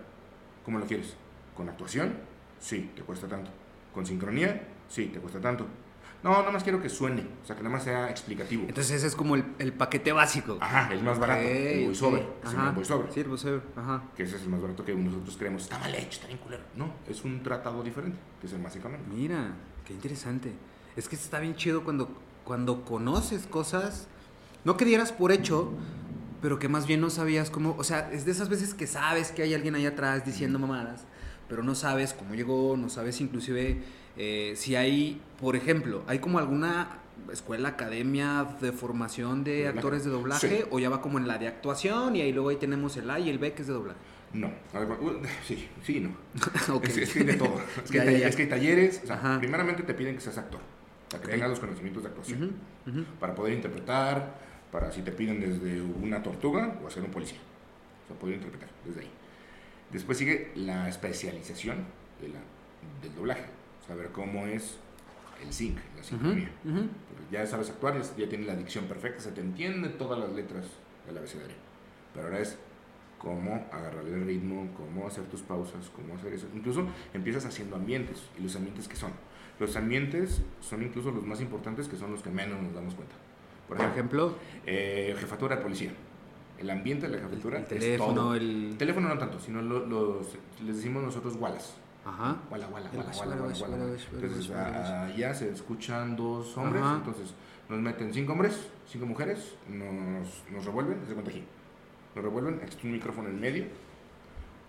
¿Cómo 0.64 0.78
lo 0.78 0.86
quieres? 0.86 1.16
¿Con 1.56 1.68
actuación? 1.68 2.14
Sí, 2.58 2.90
te 2.94 3.02
cuesta 3.02 3.28
tanto. 3.28 3.50
¿Con 3.92 4.06
sincronía? 4.06 4.68
Sí, 4.88 5.06
te 5.06 5.20
cuesta 5.20 5.40
tanto. 5.40 5.66
No, 6.24 6.30
nada 6.30 6.50
más 6.50 6.62
quiero 6.62 6.80
que 6.80 6.88
suene, 6.88 7.20
o 7.42 7.46
sea, 7.46 7.54
que 7.54 7.62
nada 7.62 7.74
más 7.74 7.84
sea 7.84 8.08
explicativo. 8.08 8.64
Entonces 8.66 8.96
ese 8.96 9.08
es 9.08 9.14
como 9.14 9.34
el, 9.34 9.44
el 9.58 9.74
paquete 9.74 10.10
básico. 10.10 10.56
Ajá, 10.58 10.90
el 10.90 11.02
más 11.02 11.18
barato, 11.18 11.42
el 11.42 11.84
voiceover. 11.84 12.26
Sí, 13.10 13.20
el 13.20 13.28
voiceover. 13.28 13.62
Ajá. 13.76 14.04
Que 14.16 14.22
ese 14.22 14.36
es 14.36 14.42
el 14.44 14.48
más 14.48 14.62
barato 14.62 14.82
que 14.86 14.94
nosotros 14.94 15.36
creemos. 15.36 15.64
Está 15.64 15.78
mal 15.78 15.94
hecho, 15.94 16.12
está 16.12 16.26
bien 16.26 16.38
culero. 16.38 16.62
No, 16.76 16.94
es 17.06 17.22
un 17.24 17.42
tratado 17.42 17.82
diferente, 17.82 18.18
que 18.40 18.46
es 18.46 18.54
el 18.54 18.60
más 18.60 18.74
económico. 18.74 19.10
Mira, 19.14 19.54
qué 19.86 19.92
interesante. 19.92 20.50
Es 20.96 21.10
que 21.10 21.16
está 21.16 21.40
bien 21.40 21.56
chido 21.56 21.84
cuando, 21.84 22.08
cuando 22.44 22.84
conoces 22.84 23.46
cosas, 23.46 24.06
no 24.64 24.76
que 24.76 24.84
dieras 24.84 25.12
por 25.12 25.32
hecho, 25.32 25.72
pero 26.42 26.58
que 26.58 26.68
más 26.68 26.86
bien 26.86 27.00
no 27.00 27.10
sabías 27.10 27.50
cómo, 27.50 27.74
o 27.78 27.84
sea, 27.84 28.10
es 28.12 28.24
de 28.24 28.32
esas 28.32 28.48
veces 28.48 28.74
que 28.74 28.86
sabes 28.86 29.32
que 29.32 29.42
hay 29.42 29.54
alguien 29.54 29.74
ahí 29.74 29.86
atrás 29.86 30.24
diciendo 30.26 30.58
mamadas, 30.58 31.04
pero 31.48 31.62
no 31.62 31.74
sabes 31.74 32.12
cómo 32.12 32.34
llegó, 32.34 32.76
no 32.76 32.88
sabes 32.90 33.20
inclusive 33.20 33.78
eh, 34.16 34.54
si 34.56 34.76
hay, 34.76 35.20
por 35.40 35.56
ejemplo, 35.56 36.02
hay 36.06 36.18
como 36.18 36.38
alguna 36.38 36.98
escuela, 37.32 37.70
academia 37.70 38.46
de 38.60 38.72
formación 38.72 39.44
de 39.44 39.68
actores 39.68 40.04
de 40.04 40.10
doblaje, 40.10 40.48
Sí. 40.62 40.64
o 40.70 40.78
ya 40.78 40.90
va 40.90 41.00
como 41.00 41.18
en 41.18 41.26
la 41.28 41.38
de 41.38 41.48
actuación 41.48 42.14
y 42.16 42.20
ahí 42.20 42.32
luego 42.32 42.50
ahí 42.50 42.56
tenemos 42.56 42.96
el 42.96 43.08
A 43.10 43.18
y 43.18 43.30
el 43.30 43.38
B 43.38 43.52
que 43.54 43.62
es 43.62 43.68
de 43.68 43.74
doblaje. 43.74 43.98
No, 44.34 44.50
a 44.72 44.80
ver, 44.80 44.90
uh, 45.00 45.22
sí, 45.46 45.68
sí, 45.84 46.00
no. 46.00 46.10
Es, 46.82 46.96
es 46.98 47.12
que 47.12 47.20
hay 47.20 47.24
de 47.26 47.34
todo. 47.34 47.54
Es 47.84 47.90
que, 47.90 47.96
Ya, 47.98 48.02
hay, 48.02 48.12
ya, 48.14 48.18
ya. 48.18 48.28
es 48.28 48.36
que 48.36 48.42
hay 48.42 48.48
talleres. 48.48 49.00
O 49.04 49.06
sea, 49.06 49.36
primeramente 49.38 49.84
te 49.84 49.94
piden 49.94 50.16
que 50.16 50.20
seas 50.20 50.38
actor, 50.38 50.60
para 51.14 51.22
que 51.22 51.26
Ok. 51.28 51.32
tengas 51.34 51.50
los 51.50 51.60
conocimientos 51.60 52.02
de 52.02 52.08
actuación, 52.08 52.56
Ujú, 52.86 52.98
ujú. 52.98 53.04
para 53.20 53.34
poder 53.34 53.54
interpretar, 53.54 54.34
para 54.72 54.90
si 54.90 55.02
te 55.02 55.12
piden 55.12 55.40
desde 55.40 55.80
una 55.80 56.22
tortuga 56.22 56.78
o 56.82 56.88
hacer 56.88 57.02
un 57.04 57.10
policía. 57.10 57.38
O 58.04 58.08
sea, 58.08 58.16
poder 58.18 58.36
interpretar 58.36 58.68
desde 58.84 59.00
ahí. 59.02 59.10
Después 59.92 60.18
sigue 60.18 60.50
la 60.56 60.88
especialización 60.88 61.76
de 62.20 62.28
la, 62.28 62.40
del 63.02 63.14
doblaje, 63.14 63.44
saber 63.86 64.08
cómo 64.10 64.46
es 64.46 64.76
el 65.42 65.52
sync, 65.52 65.78
la 65.96 66.02
sincronía. 66.02 66.50
Ujú. 66.64 66.88
Porque 67.08 67.24
ya 67.30 67.46
sabes 67.46 67.70
actuar, 67.70 68.00
ya, 68.16 68.28
tienes 68.28 68.46
la 68.46 68.56
dicción 68.56 68.86
perfecta, 68.86 69.20
se 69.20 69.30
te 69.32 69.40
entiende 69.40 69.88
todas 69.90 70.18
las 70.18 70.32
letras 70.32 70.66
del 71.06 71.18
abecedario. 71.18 71.56
Pero 72.12 72.26
ahora 72.26 72.40
es 72.40 72.56
cómo 73.18 73.66
agarrarle 73.72 74.14
el 74.14 74.26
ritmo, 74.26 74.68
cómo 74.76 75.06
hacer 75.06 75.24
tus 75.24 75.42
pausas, 75.42 75.90
cómo 75.94 76.16
hacer 76.16 76.32
eso. 76.32 76.46
Incluso 76.54 76.86
empiezas 77.14 77.46
haciendo 77.46 77.76
ambientes. 77.76 78.22
¿Y 78.38 78.42
los 78.42 78.54
ambientes 78.56 78.88
qué 78.88 78.96
son? 78.96 79.12
Los 79.60 79.76
ambientes 79.76 80.42
son 80.60 80.82
incluso 80.82 81.10
los 81.10 81.24
más 81.24 81.40
importantes 81.40 81.88
que 81.88 81.96
son 81.96 82.10
los 82.10 82.22
que 82.22 82.30
menos 82.30 82.60
nos 82.62 82.74
damos 82.74 82.94
cuenta. 82.94 83.14
Por 83.68 83.76
Por 83.78 83.86
ejemplo, 83.86 84.34
eh, 84.66 85.14
jefatura 85.18 85.56
de 85.56 85.62
policía. 85.62 85.92
El 86.58 86.70
ambiente 86.70 87.08
de 87.08 87.16
la 87.16 87.22
jefatura 87.22 87.58
el 87.58 87.62
es 87.64 87.68
teléfono, 87.68 88.14
todo. 88.14 88.34
el... 88.34 88.70
El 88.72 88.76
teléfono 88.78 89.08
no 89.08 89.18
tanto, 89.18 89.38
sino 89.38 89.62
lo- 89.62 89.86
los, 89.86 90.26
les 90.64 90.76
decimos 90.76 91.02
nosotros 91.02 91.36
walas. 91.36 91.74
Ajá. 92.04 92.36
Wash, 92.50 92.60
wala. 92.70 92.90
wala, 92.92 93.42
wash, 93.42 93.62
wala, 93.62 93.76
Entonces, 94.12 94.50
allá 94.50 95.32
se 95.34 95.50
escuchan 95.50 96.14
dos 96.16 96.56
hombres, 96.58 96.82
Ajá. 96.82 96.96
entonces 96.96 97.32
nos 97.68 97.80
meten 97.80 98.12
cinco 98.12 98.32
hombres, 98.32 98.68
cinco 98.86 99.06
mujeres, 99.06 99.54
nos, 99.68 100.42
nos 100.52 100.64
revuelven, 100.66 100.98
se 101.06 101.14
cuenta 101.14 101.30
aquí. 101.30 101.42
Nos 102.14 102.24
revuelven, 102.24 102.60
existe 102.62 102.86
un 102.86 102.92
micrófono 102.92 103.28
en 103.30 103.40
medio, 103.40 103.64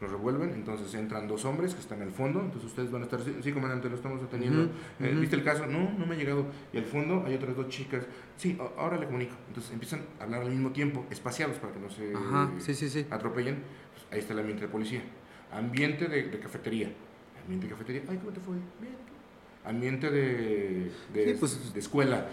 nos 0.01 0.11
revuelven, 0.11 0.49
entonces 0.51 0.93
entran 0.93 1.27
dos 1.27 1.45
hombres 1.45 1.73
que 1.73 1.79
están 1.79 2.01
al 2.01 2.11
fondo, 2.11 2.41
entonces 2.41 2.65
ustedes 2.69 2.91
van 2.91 3.01
a 3.03 3.05
estar, 3.05 3.19
sí, 3.41 3.51
comandante, 3.53 3.89
lo 3.89 3.95
estamos 3.95 4.21
atendiendo. 4.21 4.63
Ujú, 4.63 4.71
Eh. 5.05 5.15
¿Viste 5.19 5.35
el 5.37 5.43
caso? 5.43 5.65
No, 5.67 5.89
no 5.97 6.05
me 6.05 6.15
ha 6.15 6.17
llegado. 6.17 6.45
Y 6.73 6.77
al 6.77 6.83
fondo 6.85 7.23
hay 7.25 7.35
otras 7.35 7.55
dos 7.55 7.69
chicas, 7.69 8.03
sí, 8.37 8.57
ahora 8.77 8.97
le 8.97 9.05
comunico. 9.05 9.35
Entonces 9.47 9.71
empiezan 9.71 10.01
a 10.19 10.23
hablar 10.25 10.41
al 10.41 10.49
mismo 10.49 10.71
tiempo, 10.71 11.05
espaciados 11.09 11.57
para 11.59 11.73
que 11.73 11.79
no 11.79 11.89
se 11.89 12.13
Ajá, 12.13 12.51
sí, 12.59 12.73
sí, 12.73 12.89
sí. 12.89 13.05
atropellen. 13.09 13.55
Pues 13.93 14.05
ahí 14.11 14.19
está 14.19 14.33
el 14.33 14.39
ambiente 14.39 14.65
de 14.65 14.71
policía. 14.71 15.01
Ambiente 15.51 16.07
de, 16.09 16.23
de 16.23 16.39
cafetería. 16.39 16.91
Ambiente 17.43 17.67
de 17.67 17.71
cafetería. 17.73 18.01
Ay, 18.09 18.17
¿cómo 18.17 18.31
te 18.31 18.41
fue? 18.41 18.55
Bien. 18.81 18.95
Ambiente 19.63 20.11
de, 20.11 20.91
de, 21.13 21.25
Sí, 21.33 21.37
pues- 21.39 21.73
de 21.73 21.79
escuela. 21.79 22.27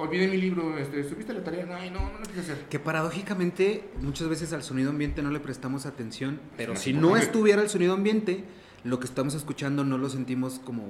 Olvidé 0.00 0.28
mi 0.28 0.36
libro, 0.36 0.78
este, 0.78 1.02
¿subiste 1.08 1.32
la 1.34 1.42
tarea? 1.42 1.66
Ay, 1.76 1.90
no, 1.90 1.98
no 2.00 2.18
lo 2.20 2.24
quise 2.24 2.40
hacer. 2.40 2.66
Que 2.70 2.78
paradójicamente 2.78 3.82
muchas 4.00 4.28
veces 4.28 4.52
al 4.52 4.62
sonido 4.62 4.90
ambiente 4.90 5.22
no 5.22 5.30
le 5.30 5.40
prestamos 5.40 5.86
atención, 5.86 6.40
pero 6.56 6.76
si 6.76 6.92
no 6.92 7.16
estuviera 7.16 7.62
el 7.62 7.68
sonido 7.68 7.94
ambiente, 7.94 8.44
lo 8.84 9.00
que 9.00 9.06
estamos 9.06 9.34
escuchando 9.34 9.82
no 9.84 9.98
lo 9.98 10.08
sentimos 10.08 10.60
como... 10.64 10.84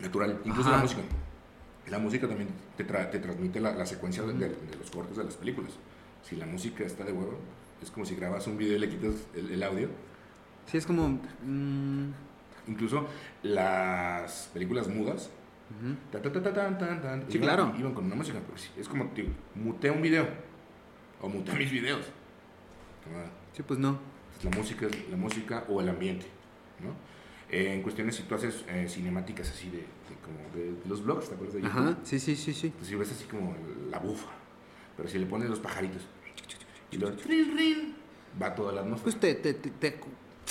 Natural. 0.00 0.40
Incluso 0.44 0.68
Ajá. 0.68 0.78
la 0.78 0.82
música. 0.82 1.02
La 1.90 1.98
música 2.00 2.26
también 2.28 2.48
te, 2.76 2.84
tra- 2.86 3.08
te 3.08 3.20
transmite 3.20 3.60
la, 3.60 3.72
la 3.74 3.86
secuencia 3.86 4.24
de, 4.24 4.32
de- 4.32 4.48
de 4.48 4.76
los 4.78 4.90
cortes 4.90 5.16
de 5.16 5.22
las 5.24 5.34
películas. 5.34 5.70
Si 6.28 6.34
la 6.34 6.46
música 6.46 6.82
está 6.84 7.04
de 7.04 7.12
huevo, 7.12 7.38
es 7.80 7.90
como 7.92 8.04
si 8.04 8.16
grabas 8.16 8.46
un 8.48 8.56
video 8.58 8.76
y 8.76 8.80
le 8.80 8.88
quitas 8.88 9.14
el, 9.36 9.48
el 9.52 9.62
audio. 9.62 9.88
Sí, 10.66 10.76
es 10.78 10.86
como... 10.86 11.20
mm, 11.44 12.10
Incluso 12.66 13.06
las 13.42 14.50
películas 14.52 14.88
mudas 14.88 15.30
Sí, 17.28 17.38
Iban- 17.38 17.42
claro. 17.42 17.74
Iban 17.78 17.94
con 17.94 18.04
una 18.06 18.14
música, 18.16 18.38
sí, 18.56 18.68
es 18.78 18.88
como, 18.88 19.06
tío, 19.08 19.26
mutea 19.54 19.92
un 19.92 20.02
video. 20.02 20.26
O 21.20 21.28
mutea 21.28 21.54
mis 21.54 21.70
videos. 21.70 22.04
Ah, 23.14 23.26
Sí, 23.52 23.62
pues 23.62 23.78
no. 23.78 23.98
pues 24.32 24.44
la 24.44 24.50
música, 24.58 24.86
la 25.10 25.16
música 25.16 25.64
o 25.68 25.80
el 25.80 25.88
ambiente, 25.88 26.26
¿no? 26.80 26.90
Eh, 27.50 27.74
en 27.74 27.82
cuestiones, 27.82 28.16
si 28.16 28.22
tú 28.22 28.34
haces 28.34 28.64
eh, 28.68 28.86
cinemáticas 28.88 29.50
así 29.50 29.68
de, 29.68 29.78
de 29.78 29.84
como 30.24 30.38
de 30.54 30.74
los 30.88 31.04
blogs, 31.04 31.28
¿te 31.28 31.34
acuerdas 31.34 31.56
de 31.56 31.62
YouTube? 31.62 31.78
Ajá, 31.78 31.98
sí, 32.02 32.18
sí, 32.18 32.34
sí, 32.34 32.54
sí. 32.54 32.72
Pues 32.76 32.88
si 32.88 32.94
ves 32.94 33.12
así 33.12 33.24
como 33.24 33.54
la 33.90 33.98
bufa, 33.98 34.30
Pero 34.96 35.08
si 35.08 35.18
le 35.18 35.26
pones 35.26 35.50
los 35.50 35.60
pajaritos 35.60 36.02
y 36.90 36.96
trin, 36.98 37.56
rin, 37.56 37.94
va 38.40 38.54
toda 38.54 38.72
la 38.72 38.80
atmósfera. 38.82 39.04
Pues 39.04 39.20
te, 39.20 39.34
te- 39.34 39.54
te- 39.70 39.70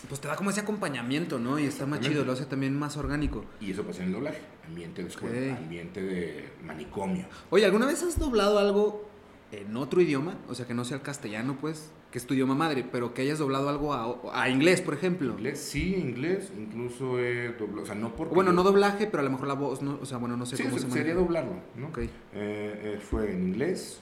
pues 0.07 0.19
te 0.21 0.27
da 0.27 0.35
como 0.35 0.49
ese 0.49 0.61
acompañamiento, 0.61 1.39
¿no? 1.39 1.59
Y 1.59 1.65
está 1.65 1.85
más 1.85 1.99
chido, 2.01 2.23
lo 2.25 2.31
hace 2.33 2.45
también 2.45 2.77
más 2.77 2.97
orgánico. 2.97 3.45
Y 3.59 3.71
eso 3.71 3.83
pasa 3.83 4.01
en 4.01 4.07
el 4.07 4.13
doblaje. 4.13 4.39
Ambiente 4.67 5.01
de 5.03 5.09
escuela, 5.09 5.57
ambiente 5.57 6.01
de 6.01 6.49
manicomio. 6.65 7.25
Oye, 7.49 7.65
¿alguna 7.65 7.85
vez 7.85 8.01
has 8.03 8.17
doblado 8.17 8.57
algo 8.59 9.07
en 9.51 9.75
otro 9.77 10.01
idioma? 10.01 10.35
O 10.49 10.55
sea, 10.55 10.65
que 10.65 10.73
no 10.73 10.85
sea 10.85 10.97
el 10.97 11.03
castellano, 11.03 11.57
pues, 11.59 11.91
que 12.09 12.17
es 12.17 12.25
tu 12.25 12.33
idioma 12.33 12.55
madre, 12.55 12.85
pero 12.89 13.13
que 13.13 13.21
hayas 13.21 13.39
doblado 13.39 13.69
algo 13.69 13.93
a, 13.93 14.41
a 14.43 14.49
inglés, 14.49 14.81
por 14.81 14.93
ejemplo. 14.93 15.31
Inglés, 15.33 15.59
sí, 15.59 15.95
inglés, 15.95 16.51
incluso 16.57 17.19
he 17.19 17.49
doblado, 17.53 17.83
o 17.83 17.85
sea, 17.85 17.95
no 17.95 18.15
porque... 18.15 18.33
Bueno, 18.35 18.51
no 18.53 18.63
doblaje, 18.63 19.07
pero 19.07 19.21
a 19.21 19.23
lo 19.23 19.31
mejor 19.31 19.47
la 19.47 19.53
voz, 19.55 19.81
no, 19.81 19.99
o 20.01 20.05
sea, 20.05 20.17
bueno, 20.17 20.35
no 20.37 20.45
sé 20.45 20.57
Sí, 20.57 20.63
cómo 20.63 20.77
se- 20.77 20.85
se 20.87 20.91
sería 20.91 21.13
doblarlo, 21.15 21.53
¿no? 21.75 21.87
Ok. 21.87 21.99
Eh, 21.99 22.09
eh, 22.33 22.99
fue 23.01 23.31
en 23.31 23.43
inglés, 23.49 23.99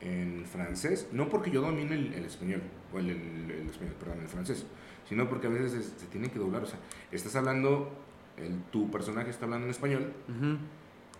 en 0.00 0.44
francés, 0.46 1.08
no 1.12 1.28
porque 1.28 1.50
yo 1.50 1.60
domine 1.62 1.94
el, 1.94 2.12
el 2.14 2.24
español, 2.24 2.62
o 2.92 2.98
el, 2.98 3.10
el- 3.10 3.50
el 3.50 3.68
español, 3.70 3.94
perdón, 3.98 4.18
el 4.22 4.28
francés, 4.28 4.66
sino 5.08 5.28
porque 5.28 5.46
a 5.46 5.50
veces 5.50 5.72
es- 5.74 5.92
se 6.00 6.06
tiene 6.06 6.30
que 6.30 6.38
doblar, 6.38 6.62
o 6.62 6.66
sea, 6.66 6.78
estás 7.12 7.34
hablando, 7.36 7.90
el- 8.36 8.60
tu 8.72 8.90
personaje 8.90 9.30
está 9.30 9.44
hablando 9.44 9.66
en 9.66 9.70
español 9.70 10.12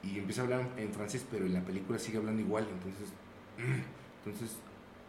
y 0.02 0.18
empieza 0.18 0.42
a 0.42 0.44
hablar 0.44 0.68
en 0.76 0.90
francés, 0.92 1.24
pero 1.30 1.46
en 1.46 1.54
la 1.54 1.60
película 1.64 1.98
sigue 1.98 2.18
hablando 2.18 2.40
igual, 2.42 2.66
entonces, 2.72 3.12
entonces 4.24 4.56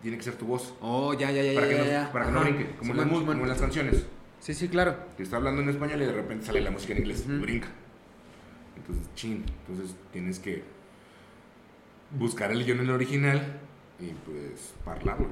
tiene 0.01 0.17
que 0.17 0.23
ser 0.23 0.36
tu 0.36 0.45
voz, 0.45 0.73
Oh, 0.82 1.13
ya, 1.13 1.32
ya, 1.32 1.41
ya, 1.43 1.53
para 1.55 1.67
ya, 1.67 1.73
que, 1.73 1.80
no, 1.84 1.86
ya. 1.89 2.11
para 2.11 2.25
que 2.25 2.32
no 2.32 2.41
brinque, 2.41 2.75
como, 2.78 2.91
en 2.93 2.97
las 2.97 3.07
como 3.09 3.32
en 3.32 3.49
las 3.49 3.59
canciones, 3.61 4.05
Sí, 4.39 4.53
sí, 4.53 4.67
claro. 4.69 4.95
que 5.17 5.23
está 5.23 5.38
hablando 5.38 5.61
en 5.63 5.69
español 5.69 6.01
y 6.01 6.05
de 6.05 6.13
repente 6.13 6.45
sale 6.45 6.61
la 6.61 6.69
música 6.71 6.93
en 6.93 6.99
inglés, 6.99 7.25
brinca. 7.41 7.67
Entonces, 8.75 9.07
chin, 9.15 9.43
entonces 9.67 9.95
tienes 10.13 10.38
que 10.39 10.63
buscar 12.11 12.51
el 12.51 12.63
guion 12.63 12.78
en 12.80 12.86
el 12.86 12.91
original 12.91 13.59
y 13.99 14.11
pues 14.11 14.73
parlarlo. 14.86 15.30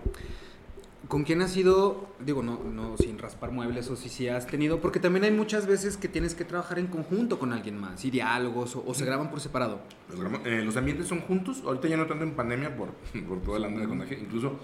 ¿Con 1.08 1.24
quién 1.24 1.42
has 1.42 1.56
ido? 1.56 2.08
Digo, 2.20 2.42
no, 2.42 2.64
no 2.64 2.98
sin 2.98 3.20
raspar 3.20 3.52
muebles 3.52 3.90
o 3.90 3.96
si 3.96 4.10
sí 4.10 4.28
has 4.28 4.48
tenido, 4.48 4.82
porque 4.82 5.00
también 5.00 5.26
hay 5.26 5.32
muchas 5.32 5.68
veces 5.68 5.98
que 5.98 6.08
tienes 6.08 6.34
que 6.34 6.46
trabajar 6.46 6.80
en 6.80 6.88
conjunto 6.88 7.38
con 7.38 7.54
alguien 7.54 7.78
más, 7.78 8.04
y 8.06 8.12
diálogos, 8.12 8.76
o, 8.76 8.84
o 8.86 8.94
se 8.94 9.06
graban 9.06 9.30
por 9.30 9.40
separado. 9.40 9.82
Los, 10.10 10.46
eh, 10.46 10.64
los 10.64 10.76
ambientes 10.78 11.08
son 11.08 11.22
juntos, 11.22 11.62
ahorita 11.66 11.88
ya 11.88 11.98
no 11.98 12.08
tanto 12.08 12.24
en 12.24 12.32
pandemia 12.32 12.76
por, 12.76 12.90
por 13.28 13.42
toda 13.42 13.60
la 13.60 13.68
onda 13.68 13.82
de 13.82 13.88
contagio, 13.88 14.18
incluso 14.18 14.60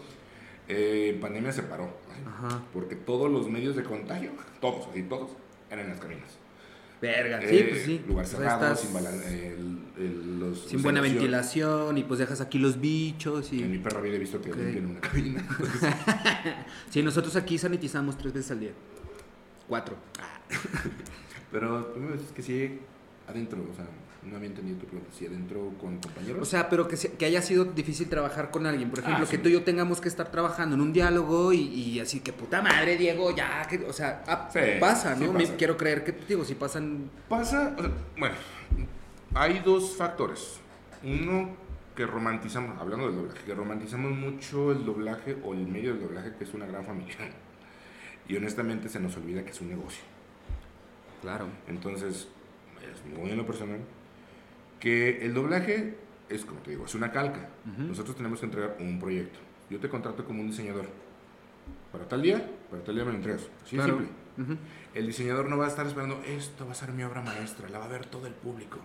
eh, 0.68 1.18
pandemia 1.22 1.52
se 1.52 1.64
paró, 1.64 1.86
¿sí? 2.16 2.24
Ajá. 2.26 2.64
porque 2.74 2.96
todos 2.96 3.30
los 3.30 3.50
medios 3.50 3.76
de 3.76 3.84
contagio, 3.84 4.32
todos, 4.60 4.88
así 4.88 5.04
todos, 5.04 5.32
eran 5.70 5.86
en 5.86 5.92
las 5.92 6.00
cabinas. 6.00 6.41
Verga, 7.02 7.42
sí, 7.42 7.48
Eh, 7.58 7.68
pues 7.70 7.82
sí. 7.84 8.02
Lugar 8.08 8.26
O 8.26 8.28
sea, 8.28 8.38
cerrado, 8.40 8.76
sin, 8.76 8.96
el- 8.96 9.80
el- 9.98 10.40
los- 10.40 10.66
sin 10.68 10.82
buena 10.84 11.02
ventilación. 11.02 11.98
y 11.98 12.04
pues 12.04 12.20
dejas 12.20 12.42
aquí 12.42 12.60
los 12.60 12.80
bichos, 12.80 13.52
En 13.52 13.72
mi 13.72 13.78
y... 13.78 13.80
perro 13.80 14.00
había 14.00 14.20
visto 14.20 14.40
que 14.42 14.52
Ok. 14.52 14.58
limpian 14.58 14.86
una 14.86 15.00
cabina. 15.02 15.40
entonces, 15.50 15.94
Sí, 16.92 17.02
nosotros 17.02 17.36
aquí 17.36 17.58
sanitizamos 17.58 18.18
tres 18.18 18.34
veces 18.34 18.52
al 18.52 18.60
día. 18.60 18.72
Cuatro. 19.68 19.96
Pero 21.52 21.86
tú 21.88 22.00
me 22.00 22.14
dices 22.14 22.32
que 22.34 22.42
sí, 22.42 22.80
adentro, 23.28 23.66
o 23.72 23.76
sea, 23.76 23.86
no 24.24 24.36
había 24.36 24.50
entendido 24.50 24.78
tu 24.78 24.86
pregunta. 24.86 25.12
Si 25.18 25.26
adentro 25.26 25.72
con 25.80 25.98
compañeros. 25.98 26.42
O 26.42 26.46
sea, 26.46 26.70
pero 26.70 26.88
que, 26.88 26.96
se- 26.98 27.14
que 27.14 27.26
haya 27.26 27.42
sido 27.42 27.66
difícil 27.66 28.08
trabajar 28.08 28.52
con 28.52 28.66
alguien. 28.68 28.90
Por 28.90 29.00
ejemplo, 29.00 29.26
Ah, 29.28 29.30
que 29.30 29.38
tú 29.40 29.50
y 29.50 29.54
yo 29.54 29.64
tengamos 29.64 30.00
que 30.00 30.08
estar 30.10 30.30
trabajando 30.32 30.76
en 30.76 30.82
un 30.82 30.94
diálogo 30.94 31.52
y, 31.54 31.60
y 31.62 32.00
así 32.00 32.20
que 32.20 32.32
puta 32.32 32.62
madre, 32.62 32.98
Diego, 32.98 33.36
ya. 33.36 33.66
Que, 33.68 33.78
o 33.86 33.94
sea, 33.94 34.24
ah, 34.28 34.50
Sí, 34.54 34.60
pasa, 34.80 35.16
sí 35.16 35.24
¿no? 35.26 35.34
Me- 35.34 35.56
quiero 35.56 35.76
creer 35.76 36.04
que, 36.04 36.12
digo, 36.28 36.46
si 36.46 36.54
pasan. 36.56 37.10
pasa, 37.28 37.74
o 37.78 37.82
sea, 37.82 37.92
bueno, 38.18 38.36
hay 39.34 39.60
dos 39.60 39.96
factores. 39.96 40.60
Uno 41.04 41.50
que 41.96 42.06
romantizamos, 42.06 42.80
hablando 42.80 43.08
del 43.08 43.16
doblaje, 43.18 43.40
que 43.44 43.54
romantizamos 43.56 44.12
mucho 44.12 44.72
el 44.72 44.86
doblaje 44.86 45.36
o 45.44 45.54
el 45.54 45.68
medio 45.68 45.94
del 45.94 46.04
doblaje, 46.04 46.34
que 46.38 46.44
es 46.44 46.54
una 46.54 46.66
gran 46.68 46.86
familia. 46.86 47.16
Y 48.28 48.38
honestamente 48.38 48.88
se 48.88 49.00
nos 49.00 49.18
olvida 49.18 49.44
que 49.44 49.50
es 49.50 49.60
un 49.62 49.70
negocio. 49.70 50.04
Claro. 51.22 51.48
Entonces, 51.68 52.28
es 52.82 53.18
muy 53.20 53.32
en 53.32 53.38
lo 53.38 53.46
personal, 53.46 53.80
que 54.82 55.24
el 55.26 55.34
doblaje 55.34 55.96
es, 56.28 56.44
como 56.44 56.60
te 56.62 56.72
digo, 56.72 56.86
es 56.86 56.96
una 56.96 57.12
calca. 57.12 57.48
Nosotros 57.78 58.16
tenemos 58.18 58.40
que 58.42 58.48
entregar 58.48 58.76
un 58.80 59.00
proyecto. 59.00 59.40
Yo 59.70 59.80
te 59.80 59.88
contrato 59.88 60.26
como 60.26 60.42
un 60.42 60.48
diseñador. 60.48 60.86
Para 61.94 62.06
tal 62.08 62.22
día, 62.22 62.46
para 62.70 62.84
tal 62.84 62.96
día 62.96 63.06
me 63.06 63.12
lo 63.12 63.18
entregas. 63.18 63.44
Así 63.64 63.78
de 63.78 63.84
Claro. 63.84 64.00
simple. 64.00 64.58
El 64.94 65.08
diseñador 65.08 65.48
no 65.50 65.58
va 65.58 65.66
a 65.66 65.68
estar 65.70 65.86
esperando, 65.86 66.22
esto 66.28 66.66
va 66.66 66.72
a 66.72 66.76
ser 66.76 66.92
mi 66.94 67.04
obra 67.04 67.22
maestra, 67.22 67.70
la 67.70 67.80
va 67.80 67.86
a 67.86 67.90
ver 67.90 68.06
todo 68.06 68.28
el 68.28 68.34
público. 68.34 68.80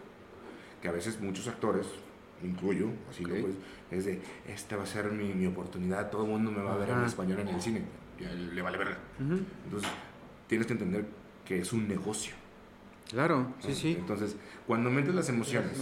Que 0.82 0.88
a 0.88 0.92
veces 0.92 1.20
muchos 1.20 1.48
actores, 1.48 1.86
incluyo, 2.42 2.88
así 3.08 3.24
lo 3.24 3.34
Ok. 3.34 3.40
pues, 3.40 3.54
es 3.90 4.04
de, 4.04 4.20
esta 4.48 4.76
va 4.76 4.82
a 4.82 4.86
ser 4.86 5.10
mi, 5.12 5.32
mi 5.34 5.46
oportunidad, 5.46 6.10
todo 6.10 6.24
el 6.24 6.30
mundo 6.30 6.50
me 6.50 6.62
va 6.62 6.74
a 6.74 6.76
ver 6.76 6.90
en 6.90 7.04
español 7.04 7.40
en 7.40 7.48
el 7.48 7.60
cine. 7.60 7.82
Ya 8.20 8.30
le 8.32 8.60
vale 8.62 8.76
verga. 8.78 8.98
Ujú. 9.24 9.38
Entonces, 9.64 9.88
tienes 10.46 10.66
que 10.66 10.72
entender 10.74 11.06
que 11.44 11.60
es 11.60 11.72
un 11.72 11.88
negocio. 11.88 12.34
Claro, 13.10 13.54
sí, 13.60 13.74
sí. 13.74 13.96
Entonces, 13.98 14.36
cuando 14.66 14.90
metes 14.90 15.14
las 15.14 15.28
emociones, 15.28 15.72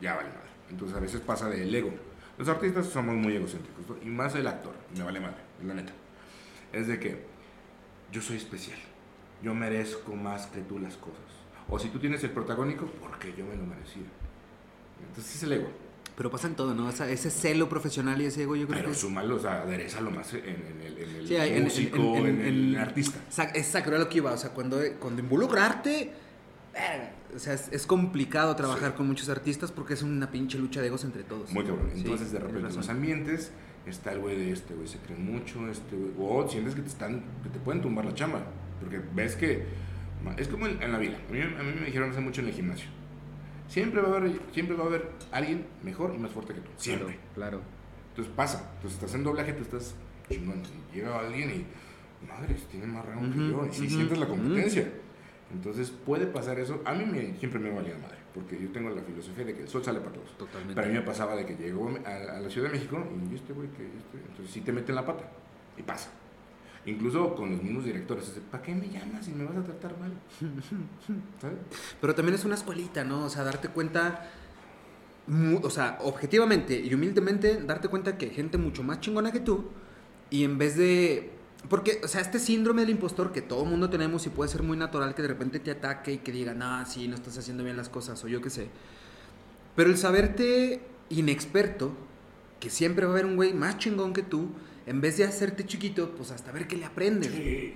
ya 0.00 0.14
vale 0.16 0.28
madre. 0.28 0.40
Entonces, 0.70 0.96
a 0.96 1.00
veces 1.00 1.20
pasa 1.20 1.48
del 1.48 1.74
ego. 1.74 1.90
Los 2.36 2.48
artistas 2.48 2.86
somos 2.86 3.14
muy 3.14 3.36
egocéntricos, 3.36 3.86
¿no? 3.88 3.96
y 4.02 4.06
más 4.10 4.34
el 4.34 4.46
actor, 4.46 4.74
me 4.96 5.04
vale 5.04 5.20
madre, 5.20 5.36
la 5.64 5.74
neta. 5.74 5.92
Es 6.72 6.88
de 6.88 6.98
que 6.98 7.24
yo 8.12 8.20
soy 8.20 8.36
especial, 8.36 8.78
yo 9.42 9.54
merezco 9.54 10.14
más 10.16 10.46
que 10.48 10.60
tú 10.62 10.78
las 10.78 10.96
cosas. 10.96 11.20
O 11.68 11.78
si 11.78 11.88
tú 11.88 11.98
tienes 11.98 12.22
el 12.24 12.30
protagónico, 12.30 12.86
porque 13.00 13.32
yo 13.38 13.44
me 13.46 13.56
lo 13.56 13.64
merecía. 13.64 14.02
Entonces, 15.08 15.36
es 15.36 15.42
el 15.44 15.52
ego. 15.52 15.68
Pero 16.16 16.30
pasa 16.30 16.46
en 16.48 16.54
todo, 16.54 16.74
¿no? 16.74 16.86
O 16.88 16.92
sea, 16.92 17.08
ese 17.08 17.30
celo 17.30 17.68
profesional 17.68 18.20
y 18.20 18.26
ese 18.26 18.42
ego, 18.42 18.54
yo 18.54 18.66
creo 18.66 18.78
Pero 18.80 18.90
que. 18.90 18.96
súmalo, 18.96 19.36
o 19.36 19.38
sea, 19.40 19.62
aderezalo 19.62 20.10
más 20.10 20.32
en, 20.34 20.44
en 20.44 20.80
el, 20.84 20.98
en 20.98 21.16
el 21.16 21.26
Sí, 21.26 21.60
músico, 21.62 21.96
en- 22.16 22.26
en, 22.26 22.40
en- 22.40 22.46
el 22.46 22.76
artista. 22.76 23.18
Exacto, 23.54 23.90
era 23.90 23.98
lo 23.98 24.08
que 24.08 24.18
iba. 24.18 24.32
O 24.32 24.36
sea, 24.36 24.50
cuando, 24.50 24.78
cuando 25.00 25.22
involucra 25.22 25.64
arte. 25.66 26.12
Verga, 26.74 27.12
O 27.34 27.38
sea, 27.38 27.54
es, 27.54 27.68
es 27.72 27.86
complicado 27.86 28.54
trabajar 28.56 28.90
Sí. 28.90 28.96
con 28.98 29.06
muchos 29.06 29.28
artistas 29.28 29.70
porque 29.72 29.94
es 29.94 30.02
una 30.02 30.30
pinche 30.30 30.58
lucha 30.58 30.80
de 30.80 30.88
egos 30.88 31.04
entre 31.04 31.22
todos. 31.22 31.50
Muy 31.52 31.64
cabrón. 31.64 31.88
Sí, 31.94 32.00
Entonces, 32.00 32.32
de 32.32 32.38
tienes 32.38 32.52
repente, 32.54 32.70
en 32.70 32.76
los 32.76 32.88
ambientes 32.88 33.52
está 33.86 34.12
el 34.12 34.20
güey 34.20 34.36
de 34.36 34.50
este, 34.52 34.74
güey, 34.74 34.86
se 34.88 34.98
creen 34.98 35.24
mucho, 35.24 35.68
este, 35.68 35.94
güey, 35.96 36.12
o 36.18 36.48
sientes 36.48 36.74
que 36.74 36.82
te 36.82 36.88
están, 36.88 37.22
que 37.42 37.48
te 37.50 37.58
pueden 37.58 37.80
tumbar 37.82 38.04
la 38.04 38.14
chamba, 38.14 38.42
porque 38.80 39.00
ves 39.14 39.36
que, 39.36 39.64
es 40.38 40.48
como 40.48 40.66
en, 40.66 40.82
en 40.82 40.90
la 40.92 40.98
vida, 40.98 41.18
a 41.28 41.32
mí, 41.32 41.40
a 41.40 41.62
mí 41.62 41.72
me 41.78 41.86
dijeron 41.86 42.10
hace 42.10 42.20
mucho 42.20 42.40
en 42.40 42.46
el 42.48 42.54
gimnasio, 42.54 42.88
siempre 43.68 44.00
va 44.00 44.08
a 44.14 44.16
haber, 44.16 44.40
siempre 44.52 44.74
va 44.76 44.84
a 44.84 44.86
haber 44.86 45.10
alguien 45.32 45.66
mejor 45.82 46.14
y 46.14 46.18
más 46.18 46.30
fuerte 46.30 46.54
que 46.54 46.60
tú, 46.60 46.70
siempre. 46.78 47.18
Claro. 47.34 47.60
Entonces 48.10 48.32
pasa, 48.34 48.70
entonces 48.76 48.98
estás 48.98 49.14
en 49.16 49.24
doblaje, 49.24 49.52
tú 49.52 49.62
estás 49.64 49.94
chingón, 50.30 50.62
llega 50.94 51.18
alguien 51.20 51.50
y, 51.50 52.26
madres, 52.26 52.62
tiene 52.70 52.86
más 52.86 53.04
rango 53.04 53.22
que 53.34 53.38
Ujú, 53.38 53.50
yo, 53.50 53.66
y 53.66 53.74
si 53.74 53.86
ujú, 53.86 53.94
sientes 53.96 54.18
la 54.18 54.26
competencia. 54.28 54.88
Entonces 55.52 55.90
puede 55.90 56.26
pasar 56.26 56.58
eso, 56.58 56.80
a 56.84 56.94
mí 56.94 57.04
me, 57.04 57.36
siempre 57.38 57.60
me 57.60 57.70
valía 57.70 57.96
madre, 57.98 58.16
porque 58.34 58.60
yo 58.60 58.70
tengo 58.70 58.90
la 58.90 59.02
filosofía 59.02 59.44
de 59.44 59.54
que 59.54 59.62
el 59.62 59.68
sol 59.68 59.84
sale 59.84 60.00
para 60.00 60.12
todos. 60.12 60.36
Totalmente. 60.36 60.74
Pero 60.74 60.86
a 60.86 60.90
mí 60.90 60.96
me 60.96 61.04
pasaba 61.04 61.36
de 61.36 61.46
que 61.46 61.54
llegó 61.54 61.90
a, 62.04 62.36
a 62.36 62.40
la 62.40 62.50
Ciudad 62.50 62.68
de 62.68 62.74
México 62.74 63.04
y 63.30 63.34
este 63.34 63.52
güey 63.52 63.68
que 63.68 63.84
este, 63.84 64.18
entonces 64.28 64.52
sí 64.52 64.60
te 64.62 64.72
meten 64.72 64.94
la 64.94 65.06
pata 65.06 65.24
y 65.76 65.82
pasa. 65.82 66.10
Incluso 66.86 67.34
con 67.34 67.50
los 67.50 67.62
mismos 67.62 67.84
directores, 67.84 68.30
¿para 68.50 68.62
qué 68.62 68.74
me 68.74 68.88
llamas 68.88 69.24
si 69.24 69.32
me 69.32 69.44
vas 69.44 69.56
a 69.56 69.62
tratar 69.62 69.98
mal? 69.98 70.12
¿Sabes? 71.40 71.58
Pero 72.00 72.14
también 72.14 72.34
es 72.34 72.44
una 72.44 72.56
escuelita, 72.56 73.04
¿no? 73.04 73.24
O 73.24 73.30
sea, 73.30 73.42
darte 73.42 73.68
cuenta, 73.68 74.28
o 75.62 75.70
sea, 75.70 75.98
objetivamente 76.02 76.78
y 76.78 76.92
humildemente, 76.92 77.62
darte 77.62 77.88
cuenta 77.88 78.18
que 78.18 78.26
hay 78.26 78.32
gente 78.32 78.58
mucho 78.58 78.82
más 78.82 79.00
chingona 79.00 79.32
que 79.32 79.40
tú 79.40 79.70
y 80.30 80.44
en 80.44 80.58
vez 80.58 80.76
de... 80.76 81.30
Porque, 81.68 82.00
o 82.04 82.08
sea, 82.08 82.20
este 82.20 82.38
síndrome 82.38 82.82
del 82.82 82.90
impostor 82.90 83.32
que 83.32 83.40
todo 83.42 83.64
mundo 83.64 83.88
tenemos 83.88 84.26
y 84.26 84.30
puede 84.30 84.50
ser 84.50 84.62
muy 84.62 84.76
natural 84.76 85.14
que 85.14 85.22
de 85.22 85.28
repente 85.28 85.58
te 85.60 85.70
ataque 85.70 86.12
y 86.12 86.18
que 86.18 86.30
diga, 86.32 86.52
no, 86.54 86.84
sí, 86.86 87.08
no 87.08 87.14
estás 87.14 87.38
haciendo 87.38 87.64
bien 87.64 87.76
las 87.76 87.88
cosas 87.88 88.22
o 88.22 88.28
yo 88.28 88.40
qué 88.42 88.50
sé. 88.50 88.68
Pero 89.74 89.88
el 89.90 89.96
saberte 89.96 90.82
inexperto, 91.08 91.92
que 92.60 92.70
siempre 92.70 93.06
va 93.06 93.12
a 93.12 93.14
haber 93.14 93.26
un 93.26 93.36
güey 93.36 93.54
más 93.54 93.78
chingón 93.78 94.12
que 94.12 94.22
tú, 94.22 94.48
en 94.86 95.00
vez 95.00 95.16
de 95.16 95.24
hacerte 95.24 95.64
chiquito, 95.64 96.10
pues 96.16 96.30
hasta 96.30 96.52
ver 96.52 96.66
qué 96.68 96.76
le 96.76 96.84
aprendes. 96.84 97.30
güey. 97.32 97.74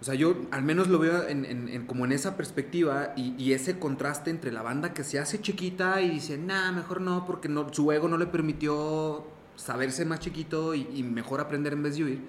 O 0.00 0.04
sea, 0.04 0.14
yo 0.14 0.36
al 0.50 0.62
menos 0.62 0.88
lo 0.88 0.98
veo 0.98 1.26
en, 1.26 1.44
en- 1.46 1.68
en- 1.68 1.86
como 1.86 2.04
en 2.04 2.12
esa 2.12 2.36
perspectiva 2.36 3.12
y, 3.16 3.34
y 3.42 3.54
ese 3.54 3.78
contraste 3.78 4.30
entre 4.30 4.52
la 4.52 4.62
banda 4.62 4.92
que 4.94 5.02
se 5.02 5.18
hace 5.18 5.40
chiquita 5.40 6.00
y 6.02 6.10
dice, 6.10 6.38
nah, 6.38 6.70
mejor 6.70 7.00
no, 7.00 7.24
porque 7.26 7.48
no, 7.48 7.72
su 7.72 7.90
ego 7.92 8.06
no 8.06 8.18
le 8.18 8.26
permitió 8.26 9.26
saberse 9.56 10.04
más 10.04 10.20
chiquito 10.20 10.74
y, 10.74 10.86
y 10.94 11.02
mejor 11.02 11.40
aprender 11.40 11.72
en 11.72 11.82
vez 11.82 11.96
de 11.96 12.04
huir. 12.04 12.20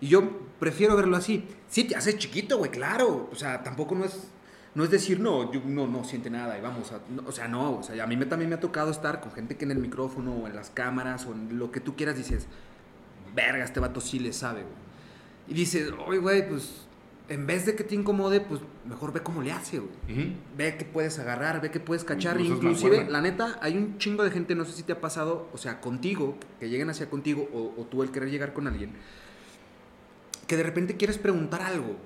Y 0.00 0.08
yo 0.08 0.22
prefiero 0.58 0.96
verlo 0.96 1.16
así. 1.16 1.44
Sí, 1.68 1.84
te 1.84 1.96
haces 1.96 2.18
chiquito, 2.18 2.58
güey, 2.58 2.70
claro. 2.70 3.28
O 3.32 3.34
sea, 3.34 3.62
tampoco 3.62 3.94
no 3.94 4.04
es, 4.04 4.28
no 4.74 4.84
es 4.84 4.90
decir, 4.90 5.20
no, 5.20 5.52
yo 5.52 5.60
no, 5.64 5.86
no 5.86 6.04
siente 6.04 6.30
nada 6.30 6.56
y 6.58 6.60
vamos 6.60 6.92
a... 6.92 7.00
no, 7.10 7.26
o 7.26 7.32
sea, 7.32 7.48
no, 7.48 7.78
o 7.78 7.82
sea, 7.82 8.02
a 8.02 8.06
mí 8.06 8.16
me, 8.16 8.26
también 8.26 8.48
me 8.48 8.56
ha 8.56 8.60
tocado 8.60 8.90
estar 8.90 9.20
con 9.20 9.32
gente 9.32 9.56
que 9.56 9.64
en 9.64 9.72
el 9.72 9.78
micrófono 9.78 10.34
o 10.34 10.46
en 10.46 10.54
las 10.54 10.70
cámaras 10.70 11.26
o 11.26 11.32
en 11.32 11.58
lo 11.58 11.72
que 11.72 11.80
tú 11.80 11.96
quieras 11.96 12.16
dices, 12.16 12.46
verga, 13.34 13.64
este 13.64 13.80
vato 13.80 14.00
sí 14.00 14.18
le 14.18 14.32
sabe, 14.32 14.62
güey. 14.62 14.88
Y 15.48 15.54
dices, 15.54 15.92
oye, 16.06 16.18
güey, 16.18 16.48
pues 16.48 16.86
en 17.28 17.46
vez 17.46 17.66
de 17.66 17.74
que 17.74 17.84
te 17.84 17.94
incomode, 17.94 18.40
pues 18.40 18.60
mejor 18.86 19.12
ve 19.12 19.20
cómo 19.20 19.42
le 19.42 19.52
hace, 19.52 19.78
güey. 19.78 20.36
Ve 20.56 20.76
que 20.76 20.84
puedes 20.84 21.18
agarrar, 21.18 21.60
ve 21.60 21.70
que 21.70 21.80
puedes 21.80 22.04
cachar. 22.04 22.40
Incluso 22.40 22.86
Inclusive, 22.86 23.10
la 23.10 23.20
neta, 23.20 23.58
hay 23.60 23.76
un 23.76 23.98
chingo 23.98 24.24
de 24.24 24.30
gente, 24.30 24.54
no 24.54 24.64
sé 24.64 24.72
si 24.72 24.82
te 24.82 24.92
ha 24.92 25.00
pasado, 25.00 25.48
o 25.52 25.58
sea, 25.58 25.80
contigo, 25.80 26.36
que 26.58 26.68
lleguen 26.68 26.88
hacia 26.88 27.10
contigo, 27.10 27.48
o, 27.52 27.80
o 27.80 27.84
tú 27.84 28.02
el 28.02 28.10
querer 28.10 28.30
llegar 28.30 28.52
con 28.52 28.66
alguien, 28.66 28.92
que 30.48 30.56
de 30.56 30.64
repente 30.64 30.96
quieres 30.96 31.18
preguntar 31.18 31.62
algo. 31.62 31.96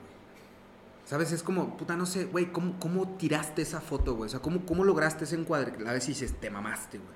¿Sabes? 1.07 1.33
Es 1.33 1.43
como, 1.43 1.77
puta, 1.77 1.97
no 1.97 2.07
sé, 2.07 2.25
güey, 2.25 2.53
¿cómo, 2.53 2.79
¿cómo 2.79 3.17
tiraste 3.17 3.63
esa 3.63 3.81
foto, 3.81 4.15
güey? 4.15 4.27
O 4.27 4.31
sea, 4.31 4.41
¿cómo, 4.41 4.67
¿cómo 4.67 4.85
lograste 4.85 5.25
ese 5.25 5.37
encuadre? 5.37 5.73
A 5.87 5.93
veces 5.93 6.09
dices, 6.09 6.35
te 6.41 6.51
mamaste, 6.51 6.99
güey. 6.99 7.11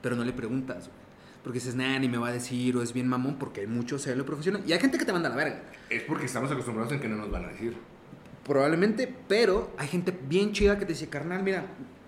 Pero 0.00 0.14
no 0.14 0.24
le 0.24 0.32
preguntas, 0.32 0.84
güey. 0.88 1.08
Porque 1.42 1.58
dices, 1.58 1.74
nah, 1.74 1.98
ni 1.98 2.08
me 2.08 2.18
va 2.18 2.28
a 2.28 2.32
decir, 2.32 2.76
o 2.76 2.82
es 2.82 2.92
bien 2.92 3.08
mamón, 3.08 3.38
porque 3.38 3.62
hay 3.62 3.66
mucho 3.66 3.98
celo 3.98 4.26
profesional. 4.26 4.62
Y 4.66 4.72
hay 4.72 4.80
gente 4.80 4.98
que 4.98 5.04
te 5.04 5.12
manda 5.12 5.28
a 5.28 5.30
la 5.30 5.36
verga. 5.36 5.62
Es 5.88 6.02
porque 6.02 6.26
estamos 6.26 6.50
acostumbrados 6.50 6.92
en 6.92 7.00
que 7.00 7.08
no 7.08 7.16
nos 7.16 7.30
van 7.30 7.46
a 7.46 7.48
decir. 7.48 7.76
Probablemente, 8.44 9.14
pero 9.28 9.72
hay 9.78 9.88
gente 9.88 10.18
bien 10.28 10.52
chida 10.52 10.78
que 10.78 10.84
te 10.84 10.92
dice, 10.92 11.08
carnal, 11.08 11.42
mira, 11.42 11.66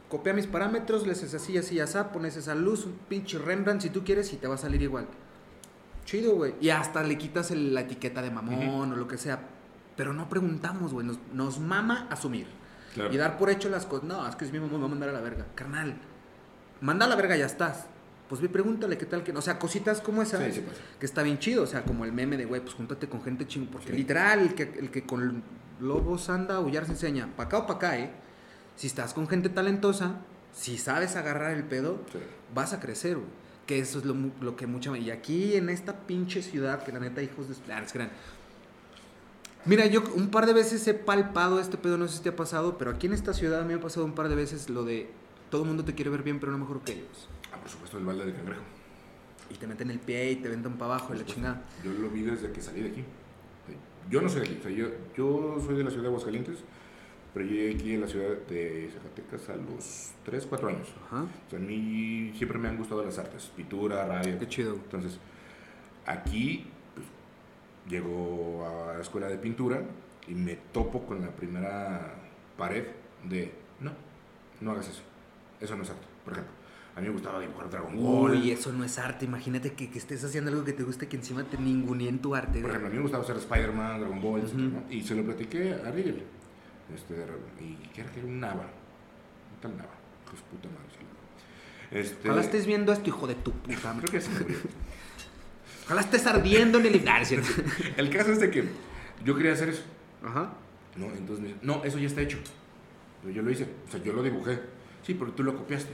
copia 0.09 0.33
mis 0.33 0.47
parámetros, 0.47 1.07
le 1.07 1.13
haces 1.13 1.33
así, 1.35 1.57
así, 1.57 1.79
así, 1.81 1.99
pones 2.13 2.37
esa 2.37 2.55
luz, 2.55 2.87
un 2.87 2.99
pinche 3.09 3.39
Rembrandt 3.39 3.83
si 3.83 3.91
tú 3.91 4.05
quieres 4.05 4.33
y 4.33 4.37
te 4.37 4.49
va 4.49 4.57
a 4.57 4.59
salir 4.59 4.83
igual. 4.83 5.07
Chido, 6.11 6.35
güey. 6.35 6.55
Y 6.61 6.71
hasta 6.71 7.03
le 7.05 7.17
quitas 7.17 7.53
el- 7.53 7.73
la 7.73 7.83
etiqueta 7.83 8.21
de 8.21 8.31
mamón 8.33 8.93
o 8.93 8.97
lo 8.97 9.07
que 9.07 9.17
sea. 9.17 9.39
Pero 9.97 10.13
no 10.13 10.29
preguntamos, 10.29 10.93
güey. 10.93 11.07
Nos, 11.07 11.19
nos 11.33 11.61
mama 11.61 12.09
asumir. 12.11 12.47
Claro. 12.95 13.13
Y 13.15 13.17
dar 13.17 13.39
por 13.39 13.49
hecho 13.51 13.69
las 13.69 13.87
cosas. 13.87 14.09
No, 14.09 14.27
es 14.27 14.35
que 14.35 14.45
es 14.45 14.51
mi 14.53 14.59
mamá, 14.59 14.73
me 14.73 14.79
va 14.81 14.87
a 14.87 14.89
mandar 14.89 15.09
a 15.11 15.13
la 15.13 15.21
verga. 15.21 15.47
Carnal, 15.55 15.95
manda 16.81 17.07
a 17.07 17.09
la 17.09 17.15
verga, 17.15 17.37
ya 17.37 17.47
estás. 17.47 17.87
Pues 18.29 18.41
ve, 18.41 18.49
pregúntale 18.49 18.99
qué 18.99 19.07
tal 19.07 19.23
que. 19.23 19.31
O 19.31 19.41
sea, 19.41 19.59
cositas 19.61 20.01
como 20.01 20.23
esa. 20.23 20.39
Sí, 20.45 20.53
sí. 20.53 20.65
Que 20.99 21.07
está 21.07 21.23
bien 21.23 21.39
chido. 21.39 21.63
O 21.63 21.67
sea, 21.67 21.85
como 21.85 22.05
el 22.05 22.13
meme 22.13 22.37
de, 22.37 22.45
güey, 22.45 22.61
pues 22.61 22.75
júntate 22.75 23.09
con 23.09 23.23
gente 23.23 23.47
ching. 23.47 23.67
Porque 23.69 23.89
Sí. 23.91 23.97
literal, 23.97 24.41
el 24.41 24.55
que, 24.57 24.63
el 24.65 24.91
que 24.91 25.05
con 25.05 25.43
lobos 25.81 26.29
anda, 26.29 26.57
aullar 26.57 26.87
se 26.87 26.93
enseña. 26.93 27.29
Pa' 27.37 27.45
acá 27.45 27.59
o 27.59 27.67
pa' 27.69 27.75
acá, 27.75 27.99
¿eh? 27.99 28.11
Si 28.75 28.89
estás 28.89 29.15
con 29.15 29.29
gente 29.29 29.49
talentosa, 29.49 30.17
si 30.53 30.77
sabes 30.79 31.15
agarrar 31.15 31.53
el 31.53 31.63
pedo, 31.65 32.01
vas 32.55 32.73
a 32.73 32.81
crecer, 32.81 33.17
güey. 33.17 33.29
Que 33.67 33.79
eso 33.79 33.99
es 34.01 34.05
lo, 34.05 34.57
que 34.57 34.67
mucha... 34.67 34.97
Y 34.99 35.11
aquí 35.11 35.55
en 35.55 35.69
esta 35.69 36.01
pinche 36.07 36.43
ciudad, 36.43 36.83
que 36.83 36.93
la 36.93 36.99
neta, 37.01 37.23
hijos 37.23 37.49
de... 37.49 37.73
Ah, 37.73 37.83
es 37.83 37.95
eran- 37.95 38.11
Mira, 39.65 39.87
yo 39.87 40.03
un 40.15 40.31
par 40.31 40.47
de 40.47 40.53
veces 40.53 40.87
he 40.89 40.95
palpado 40.95 41.61
este 41.61 41.77
pedo, 41.77 41.99
no 41.99 42.09
sé 42.09 42.17
si 42.17 42.23
te 42.23 42.31
ha 42.31 42.37
pasado, 42.37 42.79
pero 42.79 42.91
aquí 42.91 43.07
en 43.07 43.13
esta 43.13 43.35
ciudad 43.35 43.65
me 43.65 43.75
ha 43.75 43.81
pasado 43.81 44.07
un 44.07 44.15
par 44.15 44.29
de 44.29 44.35
veces 44.35 44.71
lo 44.71 44.85
de... 44.85 45.11
Todo 45.51 45.63
el 45.63 45.69
mundo 45.69 45.85
te 45.85 45.95
quiere 45.95 46.11
ver 46.11 46.23
bien, 46.23 46.41
pero 46.41 46.51
no 46.53 46.59
mejor 46.59 46.81
que 46.81 46.93
ellos. 46.93 47.29
Ah, 47.53 47.59
por 47.61 47.69
supuesto, 47.71 47.99
el 47.99 48.05
balde 48.05 48.25
de 48.27 48.33
cangrejo. 48.33 48.63
Y 49.51 49.55
te 49.55 49.67
meten 49.67 49.91
el 49.91 49.99
pie 49.99 50.31
y 50.33 50.37
te 50.37 50.49
vendan 50.49 50.79
para 50.79 50.95
abajo 50.95 51.15
y 51.15 51.19
la 51.19 51.27
chingada. 51.27 51.63
Yo 51.85 51.93
lo 51.93 52.09
vi 52.09 52.23
desde 52.23 52.51
que 52.53 52.63
salí 52.63 52.81
de 52.83 52.89
aquí. 52.91 53.05
Yo 54.09 54.23
no 54.23 54.29
soy 54.29 54.41
de 54.41 54.47
aquí, 54.47 54.59
o 54.59 54.63
sea, 54.63 54.73
yo, 54.73 54.89
yo 55.17 55.63
soy 55.65 55.77
de 55.77 55.85
la 55.85 55.91
ciudad 55.91 56.03
de 56.05 56.09
Aguascalientes, 56.09 56.59
pero 57.33 57.47
yo 57.47 57.53
llegué 57.53 57.75
aquí 57.75 57.95
en 57.95 58.01
la 58.01 58.09
ciudad 58.09 58.37
de 58.49 58.91
Zacatecas 58.93 59.49
a 59.51 59.57
los 59.57 60.13
3, 60.25 60.47
4 60.47 60.69
años. 60.69 60.89
Ajá. 61.07 61.23
O 61.23 61.51
sea, 61.51 61.59
a 61.59 61.63
mí 61.63 62.33
siempre 62.37 62.59
me 62.59 62.69
han 62.69 62.77
gustado 62.77 63.05
las 63.05 63.19
artes, 63.19 63.51
pintura, 63.57 64.05
radio. 64.05 64.39
Qué 64.39 64.49
chido. 64.49 64.75
Entonces, 64.75 65.19
aquí 66.07 66.67
pues, 66.95 67.07
llego 67.89 68.67
a 68.67 68.95
la 68.95 69.01
escuela 69.01 69.29
de 69.29 69.39
pintura 69.39 69.83
y 70.27 70.35
me 70.35 70.57
topo 70.73 71.07
con 71.07 71.21
la 71.21 71.31
primera 71.31 72.15
pared 72.57 72.85
de, 73.29 73.53
no, 73.79 73.93
no 74.61 74.73
hagas 74.73 74.89
eso. 74.89 75.03
Eso 75.61 75.77
no 75.77 75.85
es 75.85 75.91
arte. 75.91 76.07
Por 76.25 76.33
ejemplo, 76.33 76.53
a 76.97 77.01
mí 77.01 77.07
me 77.07 77.13
gustaba 77.13 77.39
dibujar 77.39 77.71
Dragon 77.71 77.97
Ball. 77.97 78.33
Uy, 78.33 78.51
eso 78.51 78.73
no 78.73 78.83
es 78.83 78.99
arte. 78.99 79.25
Imagínate 79.25 79.75
que, 79.75 79.89
que 79.89 79.99
estés 79.99 80.25
haciendo 80.25 80.51
algo 80.51 80.65
que 80.65 80.73
te 80.73 80.83
guste 80.83 81.07
que 81.07 81.17
encima 81.17 81.45
te 81.45 81.59
ninguneen 81.59 82.19
tu 82.19 82.35
arte. 82.35 82.61
Por 82.61 82.71
ejemplo, 82.71 82.89
a 82.89 82.91
mí 82.91 82.97
me 82.97 83.03
gustaba 83.03 83.23
hacer 83.23 83.37
Spider-Man, 83.37 84.01
Dragon 84.01 84.21
Ball. 84.21 84.43
Y 84.91 85.03
se 85.03 85.15
lo 85.15 85.23
platiqué 85.23 85.75
a 85.75 85.91
Rigel. 85.93 86.25
Este, 86.95 87.15
y 87.61 87.89
que 87.95 88.01
era 88.01 88.11
un 88.25 88.41
Nava. 88.41 88.65
Un 88.65 89.61
tal 89.61 89.77
Nava. 89.77 89.95
Su 90.31 90.43
puta 90.45 90.69
madre. 90.69 90.91
Este, 91.91 92.29
Ojalá 92.29 92.43
estés 92.43 92.67
viendo 92.67 92.93
esto, 92.93 93.09
hijo 93.09 93.27
de 93.27 93.35
tu 93.35 93.53
puta 93.53 93.93
madre. 93.93 94.09
Creo 94.09 94.13
que 94.13 94.21
se 94.21 94.31
murió. 94.31 94.57
Ojalá 95.87 96.01
estés 96.03 96.27
ardiendo 96.27 96.79
en 96.79 96.87
el... 96.87 97.27
Cierto. 97.27 97.49
El 97.97 98.11
caso 98.11 98.33
es 98.33 98.41
de 98.41 98.51
que 98.51 98.65
yo 99.25 99.35
quería 99.35 99.53
hacer 99.53 99.71
eso. 99.71 99.83
Ajá. 100.25 100.53
¿no? 100.97 101.07
Entonces 101.07 101.41
me 101.41 101.49
dice, 101.49 101.61
no, 101.63 101.85
eso 101.85 101.99
ya 101.99 102.07
está 102.07 102.21
hecho. 102.21 102.39
Pero 103.23 103.35
yo 103.35 103.43
lo 103.43 103.51
hice, 103.51 103.67
o 103.87 103.91
sea, 103.91 104.03
yo 104.03 104.13
lo 104.13 104.23
dibujé. 104.23 104.61
Sí, 105.03 105.15
pero 105.15 105.33
tú 105.33 105.43
lo 105.43 105.57
copiaste. 105.57 105.93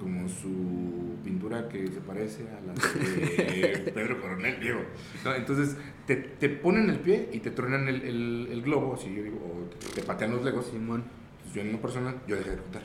Como 0.00 0.28
su 0.28 1.16
pintura 1.24 1.68
que 1.68 1.86
se 1.86 2.00
parece 2.00 2.42
a 2.48 2.60
la 2.60 2.72
de 2.74 3.90
Pedro 3.94 4.20
Coronel, 4.20 4.60
Diego. 4.60 4.80
No, 5.24 5.34
entonces 5.34 5.76
te, 6.06 6.16
te 6.16 6.48
ponen 6.50 6.90
el 6.90 6.98
pie 7.00 7.30
y 7.32 7.38
te 7.40 7.50
truenan 7.50 7.88
el, 7.88 8.02
el- 8.02 8.48
el 8.50 8.62
globo, 8.62 8.94
así 8.94 9.14
yo 9.14 9.22
digo, 9.22 9.36
o 9.38 9.68
te, 9.78 10.00
te 10.00 10.02
patean 10.02 10.32
los 10.32 10.44
legos. 10.44 10.66
Simón. 10.66 11.04
Entonces, 11.36 11.54
yo 11.54 11.62
en 11.62 11.72
lo 11.72 11.80
personal, 11.80 12.20
yo 12.26 12.36
dejé 12.36 12.50
de 12.50 12.56
contar. 12.58 12.82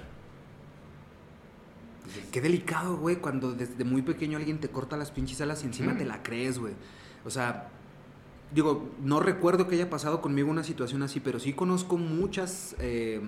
Entonces, 2.05 2.23
Qué 2.31 2.41
delicado, 2.41 2.97
güey, 2.97 3.17
cuando 3.17 3.53
desde 3.53 3.83
muy 3.83 4.01
pequeño 4.01 4.37
alguien 4.37 4.59
te 4.59 4.69
corta 4.69 4.95
las 4.97 5.11
pinches 5.11 5.41
alas 5.41 5.63
y 5.63 5.67
encima 5.67 5.93
Mm. 5.93 5.97
te 5.97 6.05
la 6.05 6.23
crees, 6.23 6.57
güey. 6.59 6.73
O 7.25 7.29
sea, 7.29 7.69
digo, 8.53 8.89
no 9.03 9.19
recuerdo 9.19 9.67
que 9.67 9.75
haya 9.75 9.89
pasado 9.89 10.21
conmigo 10.21 10.49
una 10.49 10.63
situación 10.63 11.03
así, 11.03 11.19
pero 11.19 11.39
sí 11.39 11.53
conozco 11.53 11.97
muchas, 11.97 12.75
eh, 12.79 13.21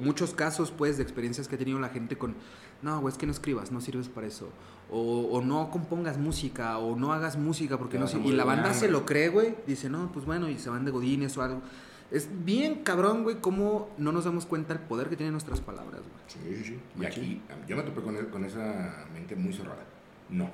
muchos 0.00 0.34
casos, 0.34 0.70
pues, 0.70 0.96
de 0.96 1.02
experiencias 1.02 1.48
que 1.48 1.56
ha 1.56 1.58
tenido 1.58 1.78
la 1.78 1.88
gente 1.90 2.16
con, 2.16 2.34
no, 2.82 3.00
güey, 3.00 3.12
es 3.12 3.18
que 3.18 3.26
no 3.26 3.32
escribas, 3.32 3.72
no 3.72 3.80
sirves 3.80 4.08
para 4.08 4.26
eso. 4.26 4.48
O, 4.90 5.28
o 5.32 5.40
no 5.42 5.70
compongas 5.70 6.18
música, 6.18 6.76
o 6.78 6.96
no 6.96 7.12
hagas 7.12 7.38
música, 7.38 7.78
porque 7.78 7.98
no 7.98 8.06
sé. 8.08 8.18
Y 8.18 8.32
la 8.32 8.44
banda 8.44 8.74
se 8.74 8.88
lo 8.88 9.06
cree, 9.06 9.28
güey. 9.30 9.54
Dice, 9.66 9.88
no, 9.88 10.10
pues 10.12 10.26
bueno, 10.26 10.48
y 10.50 10.58
se 10.58 10.68
van 10.68 10.84
de 10.84 10.90
godines 10.90 11.36
o 11.38 11.42
algo. 11.42 11.62
Es 12.10 12.28
bien 12.44 12.82
cabrón, 12.82 13.22
güey, 13.22 13.36
cómo 13.40 13.88
no 13.96 14.12
nos 14.12 14.24
damos 14.24 14.44
cuenta 14.44 14.74
el 14.74 14.80
poder 14.80 15.08
que 15.08 15.16
tienen 15.16 15.32
nuestras 15.32 15.62
palabras, 15.62 16.00
güey. 16.02 16.12
sí, 16.26 16.38
sí, 16.62 16.64
sí. 16.74 16.80
Y 17.00 17.06
aquí, 17.06 17.40
yo 17.66 17.74
me 17.74 17.82
topé 17.84 18.02
con, 18.02 18.16
e- 18.16 18.28
con 18.28 18.44
esa 18.44 19.06
mente 19.14 19.34
muy 19.34 19.54
cerrada. 19.54 19.82
No. 20.28 20.50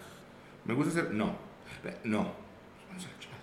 ¿Me 0.64 0.74
gusta 0.74 0.90
hacer? 0.92 1.12
No. 1.12 1.32
No. 2.04 2.18
Vamos 2.88 3.04
a 3.06 3.08
la 3.08 3.18
chingada. 3.18 3.38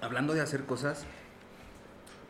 Hablando 0.00 0.34
de 0.34 0.40
hacer 0.40 0.64
cosas, 0.64 1.04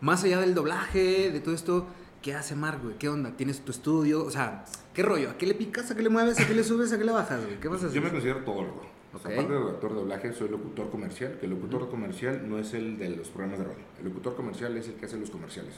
más 0.00 0.24
allá 0.24 0.40
del 0.40 0.54
doblaje, 0.54 1.30
de 1.30 1.40
todo 1.40 1.54
esto, 1.54 1.86
¿qué 2.22 2.34
hace 2.34 2.54
Mark, 2.56 2.80
güey? 2.82 2.96
¿Qué 2.98 3.08
onda? 3.08 3.32
¿Tienes 3.36 3.60
tu 3.60 3.70
estudio? 3.70 4.24
O 4.24 4.30
sea, 4.30 4.64
¿qué 4.94 5.02
rollo? 5.02 5.30
¿A 5.30 5.38
qué 5.38 5.46
le 5.46 5.54
picas? 5.54 5.90
¿A 5.90 5.96
qué 5.96 6.02
le 6.02 6.08
mueves? 6.08 6.40
¿A 6.40 6.46
qué 6.46 6.54
le 6.54 6.64
subes? 6.64 6.92
¿A 6.92 6.98
qué 6.98 7.04
le 7.04 7.12
bajas, 7.12 7.44
güey? 7.44 7.60
¿Qué 7.60 7.68
vas 7.68 7.82
a 7.82 7.86
hacer? 7.86 7.96
Yo 7.96 8.02
me 8.02 8.10
considero 8.10 8.44
todo 8.44 8.62
loco. 8.62 8.86
O 9.12 9.18
sea, 9.18 9.30
Ok. 9.32 9.38
aparte 9.38 9.52
de 9.52 9.70
actor 9.70 9.90
de 9.90 9.96
doblaje, 10.00 10.32
soy 10.32 10.48
locutor 10.48 10.90
comercial, 10.90 11.36
que 11.38 11.46
el 11.46 11.50
locutor 11.50 11.90
comercial 11.90 12.48
no 12.48 12.58
es 12.58 12.72
el 12.74 12.96
de 12.98 13.10
los 13.10 13.28
programas 13.28 13.58
de 13.58 13.64
radio. 13.66 13.84
El 13.98 14.04
locutor 14.08 14.36
comercial 14.36 14.76
es 14.76 14.88
el 14.88 14.94
que 14.94 15.06
hace 15.06 15.18
los 15.18 15.30
comerciales. 15.30 15.74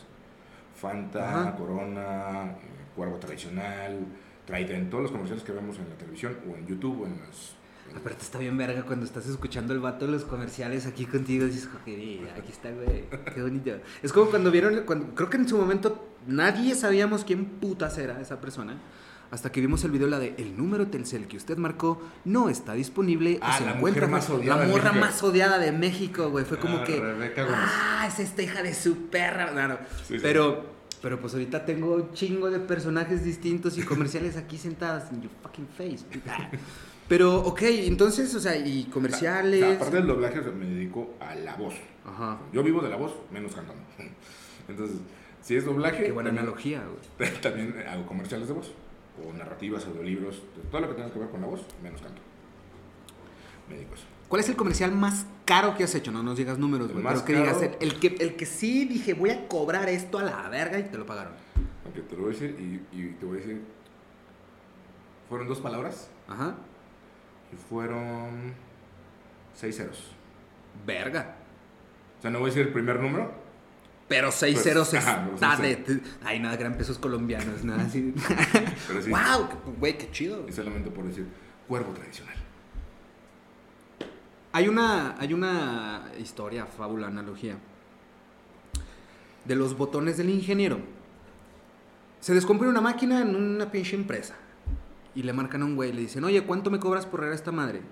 Fanta, 0.79 1.31
Ajá. 1.51 1.57
Corona, 1.57 2.53
eh, 2.53 2.57
Cuervo 2.95 3.17
Tradicional, 3.17 4.01
Trident, 4.47 4.91
todos 4.91 5.03
los 5.05 5.13
comerciales 5.13 5.45
que 5.45 5.53
vemos 5.53 5.79
en 5.79 5.89
la 5.89 5.97
televisión 5.97 6.37
o 6.51 6.57
en 6.57 6.67
YouTube 6.67 7.03
o 7.03 7.07
en 7.07 7.19
las... 7.21 7.55
Aparte 7.97 8.23
está 8.23 8.39
bien 8.39 8.57
verga 8.57 8.83
cuando 8.83 9.05
estás 9.05 9.27
escuchando 9.27 9.73
el 9.75 9.81
vato 9.81 10.07
de 10.07 10.13
los 10.13 10.25
comerciales 10.25 10.87
aquí 10.87 11.05
contigo 11.07 11.47
dices, 11.47 11.69
joder, 11.71 12.31
aquí 12.37 12.51
está, 12.51 12.71
güey, 12.71 13.05
qué 13.35 13.43
bonito. 13.43 13.71
Es 14.03 14.13
como 14.13 14.31
cuando 14.31 14.51
vieron, 14.51 14.83
cuando, 14.87 15.15
creo 15.15 15.29
que 15.31 15.37
en 15.37 15.49
su 15.49 15.57
momento 15.59 16.09
nadie 16.27 16.75
sabíamos 16.75 17.25
quién 17.25 17.45
putas 17.45 17.99
era 17.99 18.21
esa 18.21 18.41
persona. 18.41 18.77
Hasta 19.31 19.51
que 19.51 19.63
vimos 19.63 19.83
el 19.85 19.91
video, 19.93 20.09
la 20.09 20.19
de 20.19 20.35
el 20.37 20.59
número 20.59 20.89
Telcel 20.89 21.27
que 21.27 21.39
usted 21.39 21.57
marcó 21.57 22.03
no 22.27 22.51
está 22.51 22.75
disponible. 22.75 23.39
Ah, 23.41 23.57
se 23.57 23.65
la 23.65 23.77
encuentra 23.77 24.07
más 24.07 24.29
la 24.29 24.35
odiada 24.35 24.61
de 24.67 24.73
morra 24.73 24.93
más 24.93 25.23
odiada 25.23 25.59
de 25.59 25.73
México, 25.73 26.29
güey. 26.29 26.45
Fue 26.45 26.59
como 26.59 26.79
Ah, 26.79 26.85
que. 26.85 27.01
Rebeca 27.01 27.45
Gómez. 27.45 27.59
Ah, 27.65 28.07
es 28.07 28.19
esta 28.19 28.43
hija 28.43 28.63
de 28.63 28.75
su 28.75 29.07
perra. 29.07 29.81
Sí. 30.07 30.19
Pero, 30.21 30.67
pero 31.01 31.19
pues 31.19 31.33
ahorita 31.33 31.65
tengo 31.65 31.95
un 31.95 32.13
chingo 32.13 32.51
de 32.51 32.59
personajes 32.61 33.25
distintos 33.25 33.79
y 33.79 33.83
comerciales 33.83 34.37
aquí 34.37 34.59
sentadas 34.59 35.11
en 35.11 35.23
your 35.23 35.33
fucking 35.43 35.69
face. 35.79 36.05
Pero, 37.09 37.37
ok, 37.41 37.63
entonces, 37.63 38.35
o 38.35 38.41
sea, 38.41 38.57
y 38.57 38.87
O 38.89 38.93
comerciales. 38.93 39.61
sea, 39.61 39.75
aparte 39.75 39.97
del 39.97 40.07
doblaje, 40.07 40.39
o 40.39 40.43
sea, 40.43 40.53
me 40.53 40.65
dedico 40.67 41.15
a 41.21 41.35
la 41.35 41.57
voz. 41.57 41.75
Ajá. 42.07 42.39
Yo 42.53 42.63
vivo 42.63 42.81
de 42.81 42.89
la 42.89 42.97
voz, 42.97 43.13
menos 43.31 43.55
cantando. 43.55 43.83
Entonces, 44.69 44.97
si 45.43 45.57
es 45.57 45.65
doblaje... 45.65 46.05
Qué 46.05 46.13
buena 46.13 46.29
también- 46.31 46.45
analogía, 46.47 46.83
güey. 47.19 47.31
También 47.43 47.75
hago 47.89 48.07
comerciales 48.07 48.49
de 48.49 48.55
voz, 48.55 48.73
o 49.23 49.33
narrativas, 49.37 49.85
audiolibros, 49.87 50.43
todo 50.71 50.81
lo 50.81 50.89
que 50.89 50.95
tenga 50.95 51.13
que 51.13 51.19
ver 51.19 51.29
con 51.29 51.41
la 51.43 51.49
voz, 51.49 51.61
menos 51.83 52.01
canto. 52.01 52.23
Me 53.69 53.75
dedico 53.77 53.93
a 53.93 53.97
eso. 53.97 54.05
¿Cuál 54.29 54.41
es 54.41 54.49
el 54.49 54.57
comercial 54.57 54.93
más 54.93 55.27
caro 55.45 55.77
que 55.77 55.85
has 55.85 55.95
hecho? 55.95 56.11
No 56.11 56.23
nos 56.23 56.39
digas 56.39 56.59
números, 56.59 56.91
güey. 56.91 57.05
Pero 57.05 57.25
que 57.27 57.35
digas, 57.37 57.61
el, 57.61 57.77
el 57.81 58.01
que, 58.01 58.17
el 58.21 58.35
que 58.37 58.47
sí 58.47 58.87
dije, 58.87 59.13
voy 59.13 59.29
a 59.31 59.47
cobrar 59.49 59.91
esto 59.91 60.19
a 60.19 60.23
la 60.23 60.49
verga 60.49 60.79
y 60.79 60.85
te 60.85 60.97
lo 60.97 61.05
pagaron. 61.05 61.35
Aunque 61.85 62.01
te 62.01 62.17
lo 62.17 62.23
voy 62.23 62.31
a 62.31 62.33
decir 62.33 62.57
y, 62.59 62.97
y 62.97 63.09
te 63.21 63.27
voy 63.27 63.37
a 63.37 63.41
decir, 63.41 63.61
fueron 65.29 65.49
dos 65.49 65.61
palabras 65.61 66.09
Ajá. 66.29 66.55
Y 67.53 67.57
fueron 67.57 68.55
seis 69.55 69.77
ceros. 69.77 70.13
Verga. 70.87 71.37
O 72.19 72.23
sea, 72.23 72.31
no 72.31 72.39
voy 72.39 72.51
a 72.51 72.51
decir 72.53 72.67
el 72.67 72.73
primer 72.73 73.01
número, 73.01 73.33
Pero 74.09 74.31
seis 74.31 74.55
Pues, 74.55 74.65
ceros 74.65 74.95
ajá, 74.95 75.29
está 75.35 75.57
de... 75.57 76.01
Ay, 76.25 76.39
nada, 76.39 76.57
gran 76.57 76.77
pesos 76.77 76.99
colombianos, 76.99 77.65
nada 77.65 77.83
así. 77.85 78.15
pero 78.89 79.03
sí, 79.03 79.11
¡Wow! 79.11 79.49
Güey, 79.79 79.99
qué 79.99 80.11
chido. 80.11 80.47
y 80.49 80.53
solamente 80.53 80.91
por 80.91 81.05
decir 81.05 81.27
cuervo 81.69 81.93
tradicional. 81.93 82.35
Hay 84.53 84.69
una, 84.69 85.19
hay 85.19 85.33
una 85.33 86.11
historia, 86.21 86.67
fábula, 86.67 87.07
analogía 87.07 87.57
de 89.45 89.57
los 89.57 89.77
botones 89.77 90.17
del 90.19 90.29
ingeniero. 90.31 90.79
Se 92.21 92.35
descompone 92.35 92.71
una 92.71 92.81
máquina 92.83 93.23
en 93.23 93.35
una 93.35 93.71
pinche 93.73 93.97
empresa. 93.97 94.37
Y 95.15 95.23
le 95.23 95.33
marcan 95.33 95.63
a 95.63 95.65
un 95.65 95.77
güey 95.77 95.93
le 95.93 96.03
dicen, 96.03 96.25
oye, 96.25 96.43
¿cuánto 96.45 96.71
me 96.71 96.81
cobras 96.81 97.07
por 97.07 97.21
arreglar 97.21 97.39
esta 97.39 97.53
madre? 97.53 97.83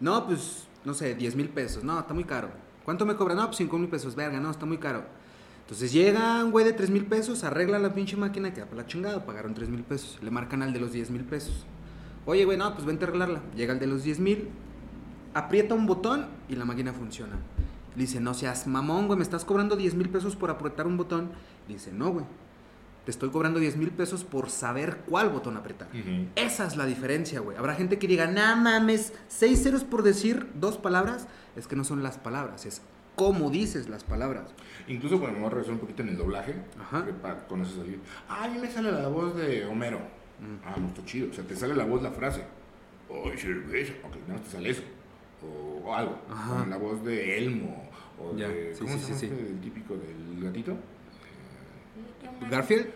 No, 0.00 0.26
pues, 0.26 0.66
no 0.84 0.94
sé, 0.94 1.14
10 1.14 1.36
mil 1.36 1.48
pesos. 1.48 1.84
No, 1.84 1.98
está 1.98 2.14
muy 2.14 2.24
caro. 2.24 2.50
¿Cuánto 2.84 3.04
me 3.06 3.16
cobra? 3.16 3.34
No, 3.34 3.46
pues 3.46 3.58
5 3.58 3.78
mil 3.78 3.88
pesos. 3.88 4.14
Verga, 4.14 4.40
no, 4.40 4.50
está 4.50 4.66
muy 4.66 4.78
caro. 4.78 5.04
Entonces 5.68 5.92
llega 5.92 6.42
un 6.42 6.50
güey 6.50 6.64
de 6.64 6.72
3 6.72 6.88
mil 6.88 7.04
pesos, 7.04 7.44
arregla 7.44 7.78
la 7.78 7.92
pinche 7.92 8.16
máquina, 8.16 8.54
queda 8.54 8.64
para 8.64 8.78
la 8.78 8.86
chingada, 8.86 9.26
pagaron 9.26 9.52
3 9.52 9.68
mil 9.68 9.82
pesos. 9.82 10.18
Le 10.22 10.30
marcan 10.30 10.62
al 10.62 10.72
de 10.72 10.80
los 10.80 10.92
10 10.92 11.10
mil 11.10 11.24
pesos. 11.24 11.66
Oye, 12.24 12.44
güey, 12.46 12.56
no, 12.56 12.72
pues 12.72 12.86
vente 12.86 13.04
a 13.04 13.08
arreglarla. 13.08 13.42
Llega 13.54 13.74
el 13.74 13.78
de 13.78 13.86
los 13.86 14.02
10 14.02 14.20
mil, 14.20 14.48
aprieta 15.34 15.74
un 15.74 15.86
botón 15.86 16.26
y 16.48 16.56
la 16.56 16.64
máquina 16.64 16.94
funciona. 16.94 17.36
Le 17.94 18.02
dice, 18.02 18.20
no 18.20 18.32
seas 18.32 18.66
mamón, 18.66 19.08
güey, 19.08 19.18
me 19.18 19.22
estás 19.22 19.44
cobrando 19.44 19.76
10 19.76 19.94
mil 19.94 20.08
pesos 20.08 20.36
por 20.36 20.48
apretar 20.48 20.86
un 20.86 20.96
botón. 20.96 21.30
Le 21.66 21.74
dice, 21.74 21.92
no, 21.92 22.12
güey, 22.12 22.24
te 23.04 23.10
estoy 23.10 23.30
cobrando 23.30 23.58
10 23.60 23.76
mil 23.76 23.90
pesos 23.90 24.24
por 24.24 24.50
saber 24.50 24.98
cuál 25.08 25.30
botón 25.30 25.56
apretar. 25.56 25.88
Ujú. 25.88 26.26
Esa 26.36 26.66
es 26.66 26.76
la 26.76 26.84
diferencia, 26.86 27.40
güey. 27.40 27.56
Habrá 27.56 27.74
gente 27.74 27.98
que 27.98 28.06
diga, 28.06 28.26
nah 28.26 28.54
mames, 28.56 29.12
seis 29.28 29.62
ceros 29.62 29.84
por 29.84 30.02
decir 30.02 30.46
dos 30.54 30.76
palabras. 30.76 31.26
Es 31.56 31.66
que 31.66 31.74
no 31.76 31.84
son 31.84 32.02
las 32.02 32.18
palabras, 32.18 32.66
es 32.66 32.82
cómo 33.16 33.50
dices 33.50 33.88
las 33.88 34.04
palabras. 34.04 34.44
Incluso 34.86 35.18
cuando 35.18 35.34
me 35.38 35.40
voy 35.40 35.46
a 35.48 35.50
regresar 35.50 35.74
un 35.74 35.80
poquito 35.80 36.02
en 36.02 36.10
el 36.10 36.16
doblaje, 36.18 36.54
Ajá. 36.80 37.04
que 37.04 37.12
pa- 37.12 37.46
con 37.48 37.62
eso 37.62 37.76
salir, 37.76 37.98
ah, 38.28 38.44
a 38.44 38.48
mí 38.48 38.58
me 38.60 38.70
sale 38.70 38.92
la 38.92 39.08
voz 39.08 39.34
de 39.36 39.64
Homero. 39.66 39.98
Ah, 40.64 40.76
no 40.78 40.86
está 40.88 41.04
chido. 41.04 41.30
O 41.30 41.32
sea, 41.32 41.42
te 41.44 41.56
sale 41.56 41.74
la 41.74 41.84
voz, 41.84 42.00
la 42.02 42.12
frase. 42.12 42.42
Oh, 43.08 43.28
cerveza. 43.36 43.94
Ok, 44.04 44.14
no 44.28 44.36
te 44.36 44.50
sale 44.50 44.70
eso. 44.70 44.82
O, 45.42 45.92
algo. 45.94 46.18
Ajá. 46.30 46.62
O 46.62 46.66
la 46.66 46.76
voz 46.76 47.02
de 47.04 47.38
Elmo. 47.38 47.88
O 48.20 48.36
Ya, 48.36 48.48
de. 48.48 48.74
sí, 48.74 48.84
¿Cómo 48.84 48.92
sí, 48.94 49.00
se 49.00 49.06
llama 49.08 49.18
sí. 49.20 49.26
este, 49.26 49.40
el 49.48 49.60
típico 49.60 49.94
del 49.96 50.44
gatito? 50.44 50.76
Garfield, 52.50 52.86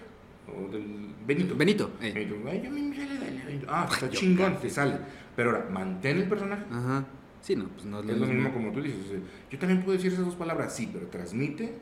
O 0.48 0.68
del 0.70 1.14
Benito. 1.26 1.54
Benito. 1.56 1.90
eh. 2.00 2.12
Benito. 2.12 2.36
Ay, 2.48 2.68
me 2.68 2.94
sale. 2.96 3.64
Ah, 3.68 3.88
está 3.90 4.08
Yo, 4.08 4.18
chingón, 4.20 4.60
te 4.60 4.68
sale. 4.68 4.98
Pero 5.36 5.50
ahora, 5.50 5.68
mantén 5.70 6.18
el 6.18 6.28
personaje. 6.28 6.64
Ajá. 6.70 7.04
Sí, 7.40 7.56
no, 7.56 7.66
pues 7.68 7.84
no 7.86 8.00
es 8.00 8.06
lo 8.06 8.12
Es 8.12 8.18
lo 8.18 8.26
mismo. 8.26 8.42
mismo 8.42 8.52
como 8.54 8.72
tú 8.72 8.82
dices. 8.82 9.06
o 9.06 9.08
sea, 9.10 9.18
yo 9.50 9.58
también 9.58 9.82
puedo 9.82 9.96
decir 9.96 10.12
esas 10.12 10.24
dos 10.26 10.34
palabras, 10.36 10.74
sí, 10.74 10.88
pero 10.92 11.06
transmite. 11.06 11.72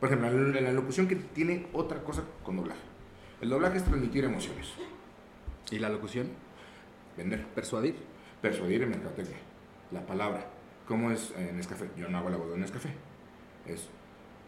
Por 0.00 0.08
ejemplo, 0.12 0.30
la- 0.60 0.72
locución 0.72 1.06
que 1.08 1.16
tiene 1.16 1.66
otra 1.72 2.02
cosa 2.02 2.24
con 2.42 2.56
doblaje. 2.56 2.80
El 3.40 3.48
doblaje 3.50 3.78
es 3.78 3.84
transmitir 3.84 4.24
emociones, 4.24 4.68
¿Y 5.70 5.78
la 5.78 5.88
locución? 5.88 6.28
vender, 7.16 7.44
Persuadir. 7.54 7.94
persuadir 8.42 8.82
en 8.82 8.90
mercadotecnia. 8.90 9.38
La 9.92 10.04
palabra, 10.04 10.46
¿cómo 10.86 11.10
es 11.10 11.32
en 11.38 11.56
Nescafé? 11.56 11.88
Yo 11.96 12.08
no 12.08 12.18
hago 12.18 12.28
la 12.30 12.36
voz 12.36 12.50
de 12.52 12.58
Nescafé. 12.58 12.90
Es, 13.66 13.88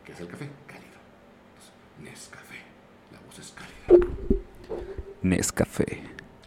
¿qué 0.04 0.12
es 0.12 0.20
el 0.20 0.26
café? 0.28 0.48
Cálido. 0.66 0.85
Es 1.98 2.04
Nescafé. 2.04 2.56
La 3.12 3.20
voz 3.20 3.38
es 3.38 3.54
cálida. 3.54 4.06
Nescafé. 5.22 6.02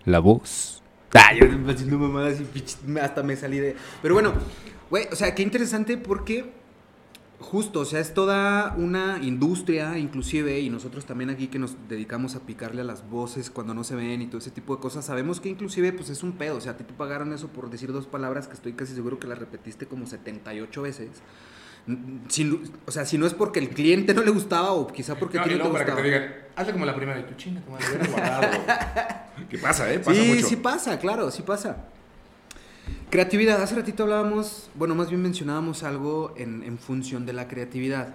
La 0.05 0.19
voz. 0.19 0.81
Ah, 1.13 1.33
yo 1.33 1.45
haciendo 1.69 1.97
mamadas 1.97 2.39
y 2.39 2.99
hasta 2.99 3.23
me 3.23 3.35
salí 3.35 3.59
de. 3.59 3.75
Pero 4.01 4.13
bueno, 4.13 4.33
güey, 4.89 5.07
o 5.11 5.15
sea, 5.15 5.33
qué 5.33 5.41
interesante 5.41 5.97
porque 5.97 6.51
justo, 7.39 7.79
o 7.79 7.85
sea, 7.85 7.99
es 7.99 8.13
toda 8.13 8.75
una 8.77 9.19
industria, 9.23 9.97
inclusive, 9.97 10.59
y 10.59 10.69
nosotros 10.69 11.05
también 11.05 11.29
aquí 11.29 11.47
que 11.47 11.57
nos 11.57 11.75
dedicamos 11.87 12.35
a 12.35 12.41
picarle 12.41 12.81
a 12.81 12.83
las 12.83 13.09
voces 13.09 13.49
cuando 13.49 13.73
no 13.73 13.83
se 13.83 13.95
ven 13.95 14.21
y 14.21 14.27
todo 14.27 14.37
ese 14.39 14.51
tipo 14.51 14.75
de 14.75 14.81
cosas, 14.81 15.05
sabemos 15.05 15.39
que 15.39 15.49
inclusive 15.49 15.93
pues 15.93 16.09
es 16.09 16.21
un 16.21 16.33
pedo, 16.33 16.57
o 16.57 16.61
sea, 16.61 16.73
a 16.73 16.77
ti 16.77 16.83
te 16.83 16.93
pagaron 16.93 17.33
eso 17.33 17.47
por 17.47 17.69
decir 17.69 17.91
dos 17.91 18.07
palabras 18.07 18.47
que 18.47 18.53
estoy 18.53 18.73
casi 18.73 18.93
seguro 18.93 19.19
que 19.19 19.27
las 19.27 19.39
repetiste 19.39 19.87
como 19.87 20.05
78 20.05 20.81
veces. 20.81 21.09
Si, 22.27 22.61
o 22.85 22.91
sea, 22.91 23.05
si 23.05 23.17
no 23.17 23.25
es 23.25 23.33
porque 23.33 23.59
el 23.59 23.69
cliente 23.69 24.13
no 24.13 24.21
le 24.23 24.29
gustaba 24.31 24.71
o 24.73 24.85
quizá 24.87 25.15
porque 25.15 25.39
a 25.39 25.41
No, 25.41 25.47
ti 25.47 25.53
y 25.55 25.57
no 25.57 25.63
te 25.65 25.69
para 25.71 25.85
que 25.85 25.91
te 25.93 26.01
digan, 26.03 26.33
hazle 26.55 26.73
como 26.73 26.85
la 26.85 26.95
primera 26.95 27.17
de 27.17 27.23
tu 27.23 27.33
chinga, 27.35 27.61
hubiera 27.67 28.07
guardado. 28.07 28.57
¿Qué 29.49 29.57
pasa, 29.57 29.91
eh? 29.91 29.99
Pasa 29.99 30.21
sí, 30.21 30.27
mucho. 30.27 30.47
sí 30.47 30.55
pasa, 30.57 30.99
claro, 30.99 31.31
sí 31.31 31.41
pasa. 31.41 31.85
Creatividad, 33.09 33.61
hace 33.61 33.75
ratito 33.75 34.03
hablábamos, 34.03 34.69
bueno, 34.75 34.93
más 34.93 35.09
bien 35.09 35.21
mencionábamos 35.21 35.81
algo 35.83 36.33
en, 36.37 36.61
en 36.63 36.77
función 36.77 37.25
de 37.25 37.33
la 37.33 37.47
creatividad. 37.47 38.13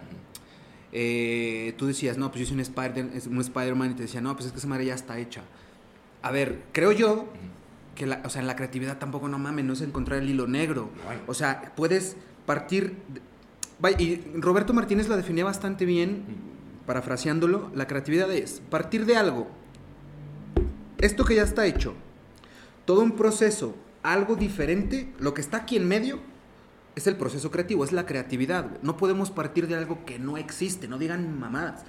Eh, 0.93 1.75
tú 1.77 1.87
decías, 1.87 2.17
no, 2.17 2.31
pues 2.31 2.41
yo 2.43 2.47
soy 2.47 2.55
un 2.55 2.61
Spider- 2.61 3.11
es 3.15 3.27
un 3.27 3.41
Spider-Man 3.41 3.93
y 3.93 3.95
te 3.95 4.03
decía, 4.03 4.21
no, 4.21 4.35
pues 4.35 4.47
es 4.47 4.53
que 4.53 4.59
esa 4.59 4.69
madre 4.69 4.85
ya 4.87 4.95
está 4.95 5.19
hecha. 5.19 5.43
A 6.23 6.31
ver, 6.31 6.63
creo 6.73 6.93
yo 6.93 7.27
que 7.97 8.07
la, 8.07 8.23
o 8.25 8.31
sea, 8.31 8.41
en 8.41 8.47
la 8.47 8.55
creatividad 8.55 8.99
tampoco 8.99 9.29
no 9.29 9.39
mames, 9.39 9.65
no 9.65 9.73
es 9.73 9.81
encontrar 9.81 10.21
el 10.23 10.31
hilo 10.31 10.47
negro. 10.47 10.91
O 11.27 11.35
sea, 11.35 11.73
puedes 11.77 12.17
partir... 12.47 12.97
y 13.93 14.23
Roberto 14.37 14.73
Martínez 14.73 15.09
la 15.09 15.17
definía 15.17 15.45
bastante 15.45 15.85
bien, 15.85 16.25
parafraseándolo, 16.87 17.71
la 17.75 17.87
creatividad 17.87 18.31
es 18.33 18.63
partir 18.71 19.07
de 19.07 19.17
algo, 19.17 19.49
esto 20.99 21.25
que 21.25 21.35
ya 21.35 21.43
está 21.43 21.67
hecho, 21.67 21.95
todo 22.85 23.01
un 23.01 23.13
proceso, 23.13 23.75
algo 24.03 24.37
diferente, 24.37 25.13
lo 25.19 25.35
que 25.35 25.41
está 25.41 25.59
aquí 25.59 25.77
en 25.77 25.89
medio 25.89 26.21
es 26.97 27.07
el 27.07 27.17
proceso 27.17 27.51
creativo, 27.51 27.85
es 27.85 27.93
la 27.93 28.07
creatividad. 28.07 28.81
No 28.83 28.97
podemos 28.97 29.31
partir 29.31 29.67
de 29.67 29.75
algo 29.75 30.05
que 30.05 30.19
no 30.19 30.37
existe, 30.37 30.87
no 30.87 30.99
digan 30.99 31.39
mamadas. 31.39 31.85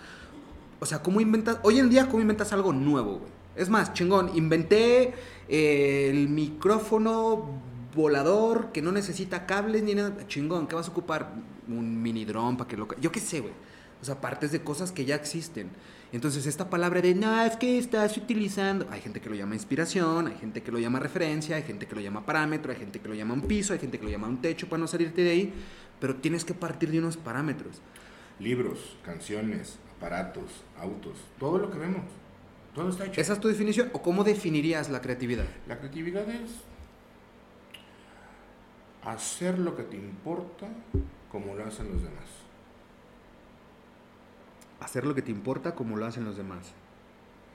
O 0.80 0.86
sea, 0.86 1.04
¿cómo 1.04 1.22
inventas? 1.22 1.60
Hoy 1.64 1.80
en 1.80 1.90
día, 1.90 2.08
¿cómo 2.08 2.22
inventas 2.22 2.54
algo 2.54 2.74
nuevo, 2.74 3.20
güey? 3.20 3.32
Es 3.56 3.70
más, 3.70 3.94
chingón, 3.94 4.32
inventé 4.36 5.14
eh, 5.48 6.10
el 6.10 6.28
micrófono 6.28 7.62
volador 7.96 8.72
que 8.74 8.82
no 8.82 8.92
necesita 8.92 9.46
cables 9.46 9.84
ni 9.84 9.96
nada. 9.96 10.28
Chingón, 10.28 10.68
¿qué 10.68 10.76
vas 10.76 10.88
a 10.90 10.92
ocupar? 10.92 11.34
Un 11.68 12.02
mini 12.02 12.26
dron 12.26 12.58
para 12.58 12.68
que 12.68 12.78
lo... 12.78 12.88
Yo 13.00 13.12
qué 13.12 13.20
sé, 13.20 13.40
güey. 13.40 13.54
O 14.02 14.06
sea, 14.06 14.22
partes 14.22 14.52
de 14.52 14.62
cosas 14.62 14.92
que 14.92 15.06
ya 15.06 15.16
existen. 15.16 15.70
Entonces, 16.12 16.46
esta 16.46 16.70
palabra 16.70 17.02
de, 17.02 17.16
no, 17.16 17.42
es 17.42 17.56
que 17.56 17.78
estás 17.78 18.18
utilizando... 18.18 18.88
Hay 18.92 19.02
gente 19.02 19.20
que 19.20 19.30
lo 19.30 19.36
llama 19.36 19.56
inspiración, 19.56 20.28
hay 20.28 20.36
gente 20.36 20.62
que 20.62 20.72
lo 20.72 20.80
llama 20.80 21.00
referencia, 21.00 21.56
hay 21.56 21.64
gente 21.64 21.88
que 21.88 21.96
lo 21.96 22.02
llama 22.02 22.26
parámetro, 22.26 22.72
hay 22.72 22.78
gente 22.78 23.00
que 23.00 23.08
lo 23.08 23.16
llama 23.16 23.34
un 23.34 23.42
piso, 23.42 23.74
hay 23.74 23.80
gente 23.80 23.98
que 23.98 24.06
lo 24.06 24.12
llama 24.12 24.28
un 24.28 24.42
techo 24.42 24.70
para 24.70 24.80
no 24.80 24.88
salirte 24.88 25.24
de 25.24 25.32
ahí. 25.32 25.54
Pero 26.00 26.16
tienes 26.18 26.46
que 26.46 26.54
partir 26.54 26.92
de 26.92 27.00
unos 27.00 27.18
parámetros. 27.18 27.82
Libros, 28.40 28.98
canciones, 29.04 29.78
aparatos, 29.98 30.64
autos, 30.78 31.18
todo 31.40 31.58
lo 31.58 31.72
que 31.72 31.78
vemos. 31.78 32.04
Todo 32.76 32.90
está 32.90 33.06
hecho. 33.06 33.22
¿Esa 33.22 33.34
es 33.34 33.40
tu 33.40 33.48
definición? 33.48 33.90
¿O 33.94 34.02
cómo 34.02 34.24
definirías 34.24 34.90
la 34.90 35.02
creatividad? 35.02 35.46
La 35.68 35.80
creatividad 35.80 36.30
es 36.30 36.52
hacer 39.04 39.60
lo 39.60 39.76
que 39.76 39.84
te 39.84 39.96
importa 39.96 40.68
como 41.36 41.54
lo 41.54 41.66
hacen 41.66 41.90
los 41.92 42.02
demás. 42.02 42.24
Hacer 44.80 45.06
lo 45.06 45.14
que 45.14 45.22
te 45.22 45.32
importa 45.32 45.76
como 45.76 45.98
lo 45.98 46.06
hacen 46.06 46.24
los 46.24 46.38
demás. 46.38 46.72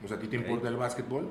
O 0.03 0.07
sea, 0.07 0.17
a 0.17 0.19
ti 0.19 0.27
te 0.27 0.37
Ok. 0.37 0.43
importa 0.43 0.67
el 0.67 0.75
básquetbol, 0.77 1.29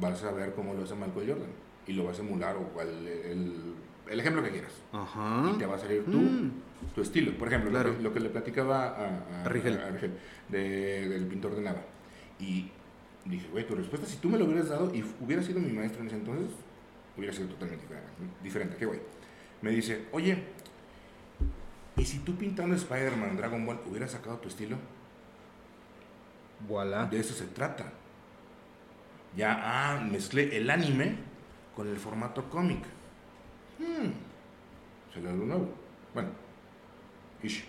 vas 0.00 0.24
a 0.24 0.32
ver 0.32 0.54
cómo 0.54 0.74
lo 0.74 0.82
hace 0.82 0.96
Michael 0.96 1.28
Jordan 1.30 1.50
y 1.86 1.92
lo 1.92 2.04
vas 2.04 2.18
a 2.18 2.22
emular 2.22 2.56
o 2.56 2.64
cual, 2.70 2.88
el, 3.06 3.74
el 4.10 4.20
ejemplo 4.20 4.42
que 4.42 4.50
quieras. 4.50 4.72
Ajá. 4.92 5.52
Y 5.54 5.58
te 5.58 5.66
va 5.66 5.76
a 5.76 5.78
salir 5.78 6.04
tu, 6.04 6.18
Mm. 6.18 6.50
tu 6.96 7.00
estilo. 7.02 7.38
Por 7.38 7.46
ejemplo, 7.46 7.70
lo 7.70 7.78
Claro. 7.78 7.96
que- 7.96 8.02
lo, 8.02 8.12
que, 8.12 8.20
le 8.20 8.28
platicaba 8.30 8.86
a, 8.88 9.06
a, 9.06 9.44
A 9.44 9.48
Rigel. 9.48 9.78
a 9.80 9.90
Rigel, 9.90 10.18
de- 10.48 11.08
del 11.08 11.26
pintor 11.28 11.54
de 11.54 11.62
Nava. 11.62 11.82
Y 12.40 12.70
dije, 13.24 13.46
güey, 13.52 13.64
tu 13.68 13.76
respuesta, 13.76 14.04
si 14.04 14.16
tú 14.16 14.28
me 14.28 14.36
lo 14.38 14.46
hubieras 14.46 14.68
dado 14.68 14.92
y 14.92 15.04
hubiera 15.20 15.42
sido 15.44 15.60
mi 15.60 15.72
maestro 15.72 16.00
en 16.00 16.08
ese 16.08 16.16
entonces, 16.16 16.50
hubiera 17.16 17.32
sido 17.32 17.48
totalmente 17.50 17.84
diferente. 18.42 18.76
¿Qué 18.76 18.86
güey? 18.86 19.00
Me 19.62 19.70
dice, 19.70 20.06
oye, 20.12 20.44
¿y 21.98 22.04
si 22.04 22.18
tú 22.20 22.34
pintando 22.36 22.74
Spider-Man, 22.76 23.36
Dragon 23.36 23.64
Ball, 23.66 23.80
hubieras 23.88 24.12
sacado 24.12 24.36
tu 24.38 24.48
estilo? 24.48 24.76
Voilà. 26.68 27.06
De 27.06 27.20
eso 27.20 27.34
se 27.34 27.46
trata. 27.46 27.92
Ya, 29.36 29.60
ah, 29.62 30.00
mezclé 30.00 30.56
el 30.56 30.68
anime 30.70 31.16
con 31.76 31.86
el 31.88 31.96
formato 31.98 32.48
cómic. 32.50 32.82
Hmm, 33.78 34.10
se 35.14 35.20
le 35.20 35.28
algo 35.30 35.44
nuevo. 35.44 35.74
Bueno, 36.14 36.30
ish. 37.42 37.64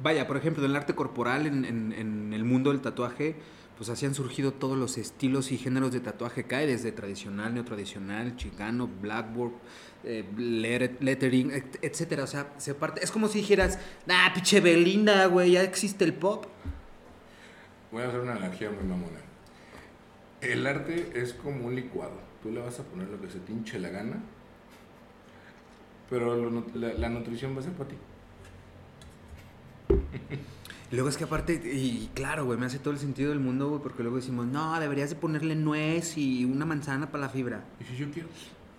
Vaya, 0.00 0.26
por 0.26 0.36
ejemplo, 0.36 0.64
en 0.64 0.70
el 0.70 0.76
arte 0.76 0.94
corporal, 0.94 1.46
en, 1.46 1.64
en- 1.64 1.92
en 1.92 2.32
el 2.32 2.44
mundo 2.44 2.70
del 2.70 2.80
tatuaje, 2.80 3.36
pues 3.76 3.90
así 3.90 4.06
han 4.06 4.14
surgido 4.14 4.52
todos 4.52 4.78
los 4.78 4.96
estilos 4.96 5.52
y 5.52 5.58
géneros 5.58 5.92
de 5.92 6.00
tatuaje 6.00 6.44
que 6.46 6.54
hay, 6.54 6.66
desde 6.66 6.92
tradicional, 6.92 7.52
neotradicional, 7.54 8.36
chicano, 8.36 8.88
blackboard, 9.02 9.52
eh, 10.04 10.24
letter- 10.36 10.96
lettering, 11.00 11.50
et- 11.52 11.78
etcétera. 11.82 12.24
O 12.24 12.26
sea, 12.26 12.52
se 12.58 12.74
parte. 12.74 13.02
Es 13.04 13.10
como 13.10 13.28
si 13.28 13.38
dijeras, 13.38 13.78
ah, 14.08 14.30
pinche 14.34 14.60
Belinda, 14.60 15.26
güey, 15.26 15.52
ya 15.52 15.62
existe 15.62 16.04
el 16.04 16.14
pop. 16.14 16.46
Voy 17.90 18.02
a 18.02 18.08
hacer 18.08 18.20
una 18.20 18.32
analogía 18.32 18.70
muy 18.70 18.84
mamona. 18.84 19.18
El 20.40 20.66
arte 20.66 21.10
es 21.14 21.32
como 21.32 21.66
un 21.66 21.74
licuado. 21.74 22.12
Tú 22.42 22.50
le 22.52 22.60
vas 22.60 22.78
a 22.78 22.84
poner 22.84 23.08
lo 23.08 23.20
que 23.20 23.28
se 23.30 23.40
te 23.40 23.50
hinche 23.52 23.78
la 23.80 23.88
gana, 23.88 24.22
pero 26.08 26.36
lo 26.36 26.64
la, 26.74 26.92
la 26.94 27.08
nutrición 27.08 27.56
va 27.56 27.60
a 27.60 27.62
ser 27.64 27.72
para 27.72 27.88
ti. 27.90 27.96
Luego 30.90 31.08
es 31.10 31.16
que 31.18 31.24
aparte, 31.24 31.54
y 31.54 32.08
claro, 32.14 32.46
güey, 32.46 32.58
me 32.58 32.64
hace 32.66 32.78
todo 32.78 32.94
el 32.94 32.98
sentido 33.00 33.28
del 33.30 33.40
mundo, 33.40 33.68
güey, 33.68 33.82
porque 33.82 34.02
luego 34.02 34.16
decimos, 34.16 34.46
no, 34.46 34.78
deberías 34.80 35.10
de 35.10 35.16
ponerle 35.16 35.54
nuez 35.54 36.16
y 36.16 36.46
una 36.46 36.64
manzana 36.64 37.10
para 37.10 37.24
la 37.24 37.28
fibra. 37.28 37.64
Y 37.80 37.84
si 37.84 37.96
yo 37.96 38.10
quiero, 38.10 38.28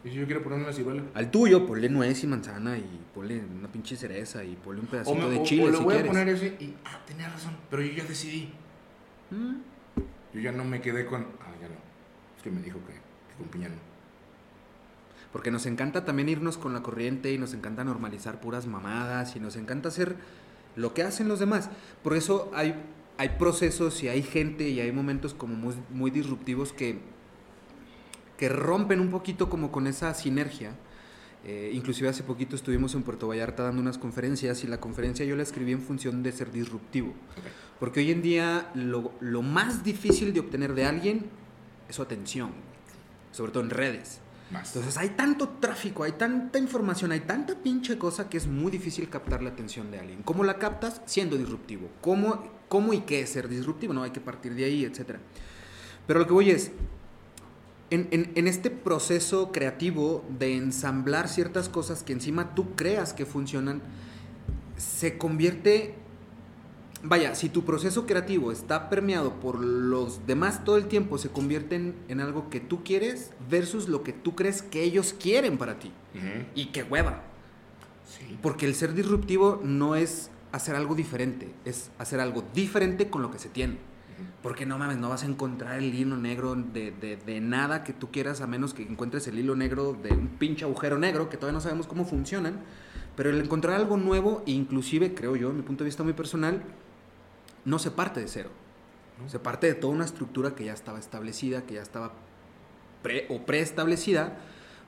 ¿Y 0.04 0.10
si 0.10 0.16
yo 0.16 0.26
quiero 0.26 0.42
poner 0.44 0.60
una 0.60 0.72
ciruela? 0.72 1.04
Al 1.14 1.30
tuyo, 1.30 1.66
ponle 1.68 1.90
nuez 1.90 2.24
y 2.24 2.28
manzana 2.28 2.78
y 2.78 2.86
ponle 3.14 3.42
una 3.58 3.68
pinche 3.70 3.96
cereza 3.98 4.44
y 4.44 4.56
ponle 4.56 4.80
un 4.82 4.88
O, 4.88 4.90
pedacito 4.90 5.16
me, 5.18 5.30
de 5.30 5.38
o- 5.40 5.44
chile 5.44 5.64
o 5.64 5.72
le 5.72 5.78
si 5.78 5.84
voy 5.84 5.94
quieres. 5.94 6.10
a 6.10 6.14
poner 6.14 6.30
ese 6.30 6.48
y, 6.60 6.76
ah, 6.86 7.02
tenía 7.06 7.28
razón, 7.30 7.56
pero 7.70 7.82
yo 7.84 7.92
ya 7.92 8.04
decidí. 8.06 8.50
Mm. 9.32 9.56
Yo 10.34 10.40
ya 10.42 10.52
no 10.52 10.64
me 10.64 10.80
quedé 10.82 11.06
con, 11.06 11.24
ah, 11.42 11.52
ya 11.62 11.68
no. 11.68 11.76
Es 12.38 12.44
que 12.44 12.50
me 12.52 12.62
dijo 12.62 12.80
que, 12.88 12.94
que 12.94 13.36
con 13.38 13.48
piña 13.48 13.68
no. 13.70 13.76
Porque 15.34 15.52
nos 15.52 15.66
encanta 15.66 16.06
también 16.06 16.30
irnos 16.30 16.58
con 16.58 16.74
la 16.74 16.82
corriente 16.82 17.32
y 17.34 17.38
nos 17.38 17.54
encanta 17.54 17.84
normalizar 17.84 18.40
puras 18.40 18.66
mamadas 18.68 19.36
y 19.36 19.40
nos 19.40 19.58
encanta 19.58 19.90
hacer 19.90 20.16
lo 20.76 20.94
que 20.94 21.04
hacen 21.04 21.28
los 21.28 21.40
demás. 21.40 21.70
Por 22.04 22.16
eso 22.16 22.50
hay, 22.56 22.74
hay 23.18 23.30
procesos 23.38 24.02
y 24.02 24.08
hay 24.08 24.24
gente 24.24 24.70
y 24.70 24.80
hay 24.80 24.92
momentos 24.92 25.34
como 25.34 25.56
muy, 25.56 25.76
muy 25.92 26.10
disruptivos 26.10 26.74
que, 26.74 27.00
que 28.40 28.48
rompen 28.48 29.02
un 29.02 29.12
poquito 29.12 29.50
como 29.50 29.70
con 29.70 29.86
esa 29.86 30.14
sinergia. 30.14 30.72
Eh, 31.44 31.72
inclusive 31.74 32.08
hace 32.08 32.24
poquito 32.24 32.56
estuvimos 32.56 32.96
en 32.96 33.04
Puerto 33.04 33.28
Vallarta 33.28 33.64
dando 33.64 33.82
unas 33.82 33.98
conferencias 33.98 34.64
y 34.64 34.68
la 34.68 34.80
conferencia 34.80 35.26
yo 35.26 35.36
la 35.36 35.44
escribí 35.44 35.74
en 35.74 35.82
función 35.82 36.24
de 36.24 36.32
ser 36.32 36.50
disruptivo. 36.50 37.14
Porque 37.82 38.00
hoy 38.00 38.12
en 38.12 38.22
día 38.22 38.72
lo, 38.76 39.12
lo 39.20 39.42
más 39.42 39.84
difícil 39.84 40.34
de 40.34 40.40
obtener 40.40 40.74
de 40.74 40.86
alguien 40.86 41.26
es 41.90 41.98
su 41.98 42.02
atención, 42.02 42.52
sobre 43.34 43.52
todo 43.52 43.64
en 43.64 43.72
redes. 43.72 44.22
Más. 44.52 44.74
Entonces 44.74 44.98
hay 44.98 45.10
tanto 45.10 45.50
tráfico, 45.60 46.06
hay 46.06 46.14
tanta 46.14 46.60
información, 46.60 47.12
hay 47.12 47.20
tanta 47.20 47.56
pinche 47.56 47.98
cosa 47.98 48.30
que 48.30 48.38
es 48.38 48.48
muy 48.48 48.72
difícil 48.72 49.10
captar 49.10 49.44
la 49.44 49.50
atención 49.50 49.92
de 49.92 50.00
alguien. 50.00 50.24
¿Cómo 50.24 50.46
la 50.46 50.58
captas? 50.58 51.02
Siendo 51.06 51.36
disruptivo. 51.36 51.90
¿Cómo, 52.00 52.42
cómo 52.70 52.94
y 52.94 53.02
qué 53.02 53.20
es 53.20 53.32
ser 53.32 53.50
disruptivo? 53.50 53.94
No, 53.94 54.04
hay 54.04 54.12
que 54.12 54.22
partir 54.22 54.56
de 54.56 54.64
ahí, 54.64 54.86
etc. 54.86 55.18
Pero 56.08 56.20
lo 56.22 56.26
que 56.26 56.34
voy 56.34 56.52
es, 56.52 56.72
en, 57.92 58.08
en- 58.12 58.32
en 58.36 58.48
este 58.48 58.70
proceso 58.70 59.52
creativo 59.52 60.24
de 60.38 60.56
ensamblar 60.56 61.28
ciertas 61.28 61.70
cosas 61.70 62.04
que 62.04 62.14
encima 62.14 62.54
tú 62.56 62.76
creas 62.76 63.14
que 63.14 63.26
funcionan, 63.26 63.82
se 64.78 65.18
convierte... 65.18 65.96
Vaya, 67.02 67.34
si 67.34 67.48
tu 67.48 67.64
proceso 67.64 68.06
creativo 68.06 68.52
está 68.52 68.90
permeado 68.90 69.40
por 69.40 69.64
los 69.64 70.28
demás 70.28 70.66
todo 70.66 70.76
el 70.76 70.88
tiempo, 70.88 71.18
se 71.18 71.30
convierte 71.30 71.76
en, 71.76 71.96
en 72.10 72.20
algo 72.20 72.50
que 72.50 72.60
tú 72.60 72.84
quieres 72.84 73.32
versus 73.50 73.88
lo 73.88 74.04
que 74.04 74.12
tú 74.12 74.36
crees 74.36 74.62
que 74.62 74.84
ellos 74.84 75.16
quieren 75.18 75.58
para 75.58 75.80
ti. 75.80 75.94
Y 76.56 76.66
qué 76.68 76.84
hueva. 76.84 77.22
Sí. 78.06 78.38
Porque 78.42 78.66
el 78.66 78.76
ser 78.76 78.94
disruptivo 78.96 79.62
no 79.64 79.96
es 79.96 80.30
hacer 80.52 80.76
algo 80.76 80.94
diferente, 80.94 81.54
es 81.64 81.90
hacer 82.00 82.20
algo 82.20 82.44
diferente 82.54 83.10
con 83.10 83.22
lo 83.22 83.32
que 83.32 83.40
se 83.40 83.48
tiene. 83.48 83.78
Porque 84.44 84.66
no 84.66 84.78
mames, 84.78 84.98
no 84.98 85.10
vas 85.10 85.24
a 85.24 85.26
encontrar 85.26 85.78
el 85.78 85.94
hilo 85.94 86.16
negro 86.18 86.56
de, 86.56 86.92
de- 86.92 87.18
de 87.18 87.42
nada 87.42 87.84
que 87.84 87.94
tú 87.94 88.12
quieras 88.12 88.42
a 88.42 88.48
menos 88.48 88.74
que 88.74 88.84
encuentres 88.84 89.28
el 89.28 89.38
hilo 89.40 89.56
negro 89.56 89.94
de 90.02 90.12
un 90.12 90.28
pinche 90.28 90.66
agujero 90.66 90.98
negro 90.98 91.30
que 91.30 91.38
todavía 91.38 91.56
no 91.58 91.62
sabemos 91.62 91.88
cómo 91.88 92.06
funcionan. 92.06 92.60
Pero 93.16 93.30
el 93.32 93.40
encontrar 93.42 93.76
algo 93.76 93.98
nuevo, 93.98 94.44
inclusive, 94.46 95.14
creo 95.14 95.36
yo, 95.36 95.50
en 95.50 95.58
mi 95.58 95.62
punto 95.64 95.84
de 95.84 95.90
vista 95.90 96.04
muy 96.04 96.14
personal, 96.14 96.62
no 97.66 97.78
se 97.80 97.92
parte 97.92 98.22
de 98.22 98.28
cero. 98.28 98.50
¿no? 99.22 99.28
Se 99.30 99.40
parte 99.40 99.68
de 99.68 99.74
toda 99.74 99.94
una 99.94 100.06
estructura 100.06 100.56
que 100.56 100.66
ya 100.66 100.74
estaba 100.74 101.00
establecida, 101.00 101.64
que 101.66 101.74
ya 101.76 101.82
estaba 101.82 102.14
pre 103.04 103.26
o 103.30 103.46
preestablecida 103.46 104.38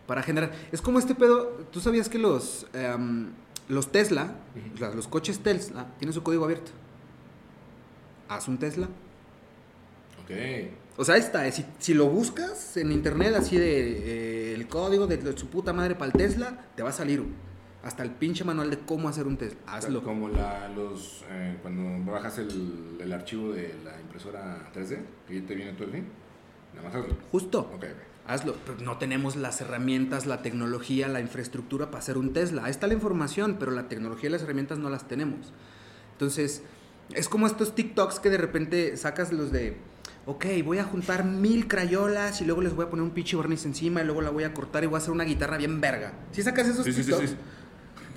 para 0.08 0.24
generar. 0.24 0.52
Es 0.72 0.82
como 0.82 0.98
este 1.00 1.14
pedo. 1.16 1.48
¿Tú 1.72 1.82
sabías 1.82 2.08
que 2.08 2.20
los, 2.20 2.68
em, 2.74 3.32
los 3.68 3.92
Tesla, 3.92 4.36
los 4.96 5.08
coches 5.10 5.40
Tesla, 5.40 5.88
tienen 6.00 6.14
su 6.14 6.24
código 6.24 6.46
abierto? 6.46 6.72
Haz 8.30 8.48
un 8.48 8.58
Tesla. 8.58 8.88
Ok. 10.24 10.32
O 10.98 11.06
sea, 11.06 11.16
ahí 11.16 11.22
está. 11.22 11.50
Si, 11.52 11.66
si 11.80 11.94
lo 11.94 12.08
buscas 12.08 12.78
en 12.78 12.92
internet, 12.92 13.34
así 13.36 13.58
de 13.58 14.52
eh, 14.52 14.54
el 14.54 14.68
código 14.68 15.08
de, 15.08 15.18
de 15.18 15.38
su 15.38 15.48
puta 15.48 15.74
madre 15.74 15.96
para 15.96 16.08
el 16.08 16.14
Tesla, 16.14 16.66
te 16.76 16.84
va 16.84 16.90
a 16.90 16.94
salir. 16.94 17.22
güey. 17.22 17.32
Hasta 17.84 18.04
el 18.04 18.12
pinche 18.12 18.44
manual 18.44 18.70
de 18.70 18.78
cómo 18.80 19.10
hacer 19.10 19.26
un 19.26 19.38
Tesla. 19.38 19.60
Hazlo. 19.66 20.04
Como 20.04 20.30
la, 20.30 20.70
los, 20.70 21.24
eh, 21.32 21.58
cuando 21.64 22.12
bajas 22.12 22.38
el, 22.38 22.98
el 23.00 23.12
archivo 23.12 23.54
de 23.54 23.74
la 23.84 24.00
impresora 24.00 24.70
3D, 24.74 25.00
que 25.28 25.42
ya 25.42 25.48
te 25.48 25.56
viene 25.56 25.74
todo 25.74 25.86
el 25.86 25.92
fin. 25.92 26.06
Nada 26.76 26.88
más 26.88 26.96
hazlo. 26.96 27.16
Justo. 27.32 27.62
Ok, 27.62 27.84
ok. 27.84 27.84
Hazlo. 28.28 28.56
Pero 28.66 28.78
no 28.82 28.98
tenemos 29.00 29.36
las 29.36 29.62
herramientas, 29.62 30.28
la 30.28 30.44
tecnología, 30.44 31.08
la 31.08 31.22
infraestructura 31.22 31.88
para 31.88 32.00
hacer 32.00 32.20
un 32.20 32.34
Tesla. 32.34 32.66
Ahí 32.66 32.72
está 32.72 32.86
la 32.86 32.94
información, 32.94 33.58
pero 33.60 33.72
la 33.72 33.88
tecnología 33.90 34.30
y 34.30 34.32
las 34.34 34.44
herramientas 34.44 34.78
no 34.78 34.92
las 34.92 35.08
tenemos. 35.08 35.52
Entonces, 36.12 36.62
es 37.14 37.28
como 37.28 37.48
estos 37.48 37.74
TikToks 37.74 38.20
que 38.20 38.30
de 38.30 38.38
repente 38.38 38.96
sacas 38.96 39.34
los 39.34 39.52
de, 39.52 39.76
ok, 40.26 40.46
voy 40.64 40.78
a 40.78 40.84
juntar 40.84 41.24
mil 41.26 41.68
crayolas 41.68 42.42
y 42.42 42.46
luego 42.46 42.62
les 42.62 42.74
voy 42.76 42.86
a 42.86 42.90
poner 42.90 43.04
un 43.04 43.12
pinche 43.12 43.36
barniz 43.36 43.66
encima 43.66 44.02
y 44.02 44.06
luego 44.06 44.22
la 44.22 44.30
voy 44.30 44.44
a 44.44 44.54
cortar 44.54 44.84
y 44.84 44.88
voy 44.88 44.96
a 44.96 44.98
hacer 45.00 45.12
una 45.12 45.24
guitarra 45.24 45.58
bien 45.58 45.82
verga. 45.82 46.14
Si 46.32 46.42
sacas 46.44 46.68
esos 46.68 46.86
Sí, 46.86 46.94
sí, 46.94 47.04
sí, 47.04 47.12
TikToks, 47.12 47.30
sí. 47.32 47.36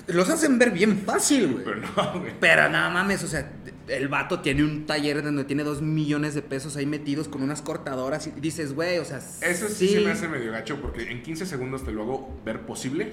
los 0.08 0.28
hacen 0.28 0.58
ver 0.58 0.70
bien 0.70 0.98
fácil, 0.98 1.52
güey. 1.52 1.64
Pero 1.64 1.76
no, 1.80 2.20
güey. 2.20 2.32
Pero 2.38 2.68
nada 2.68 2.90
mames, 2.90 3.22
o 3.24 3.26
sea, 3.26 3.50
el 3.88 4.08
vato 4.08 4.40
tiene 4.40 4.64
un 4.64 4.86
taller 4.86 5.22
donde 5.22 5.44
tiene 5.44 5.64
dos 5.64 5.80
millones 5.82 6.34
de 6.34 6.42
pesos 6.42 6.76
ahí 6.76 6.86
metidos 6.86 7.28
con 7.28 7.42
unas 7.42 7.62
cortadoras 7.62 8.26
y 8.26 8.30
dices, 8.32 8.74
güey, 8.74 8.98
o 8.98 9.04
sea, 9.04 9.18
Eso 9.18 9.68
sí, 9.68 9.88
se 9.88 10.00
me 10.00 10.10
hace 10.10 10.28
medio 10.28 10.52
gacho 10.52 10.80
porque 10.80 11.10
en 11.10 11.22
15 11.22 11.46
segundos 11.46 11.84
te 11.84 11.92
lo 11.92 12.02
hago 12.02 12.40
ver 12.44 12.60
posible 12.66 13.12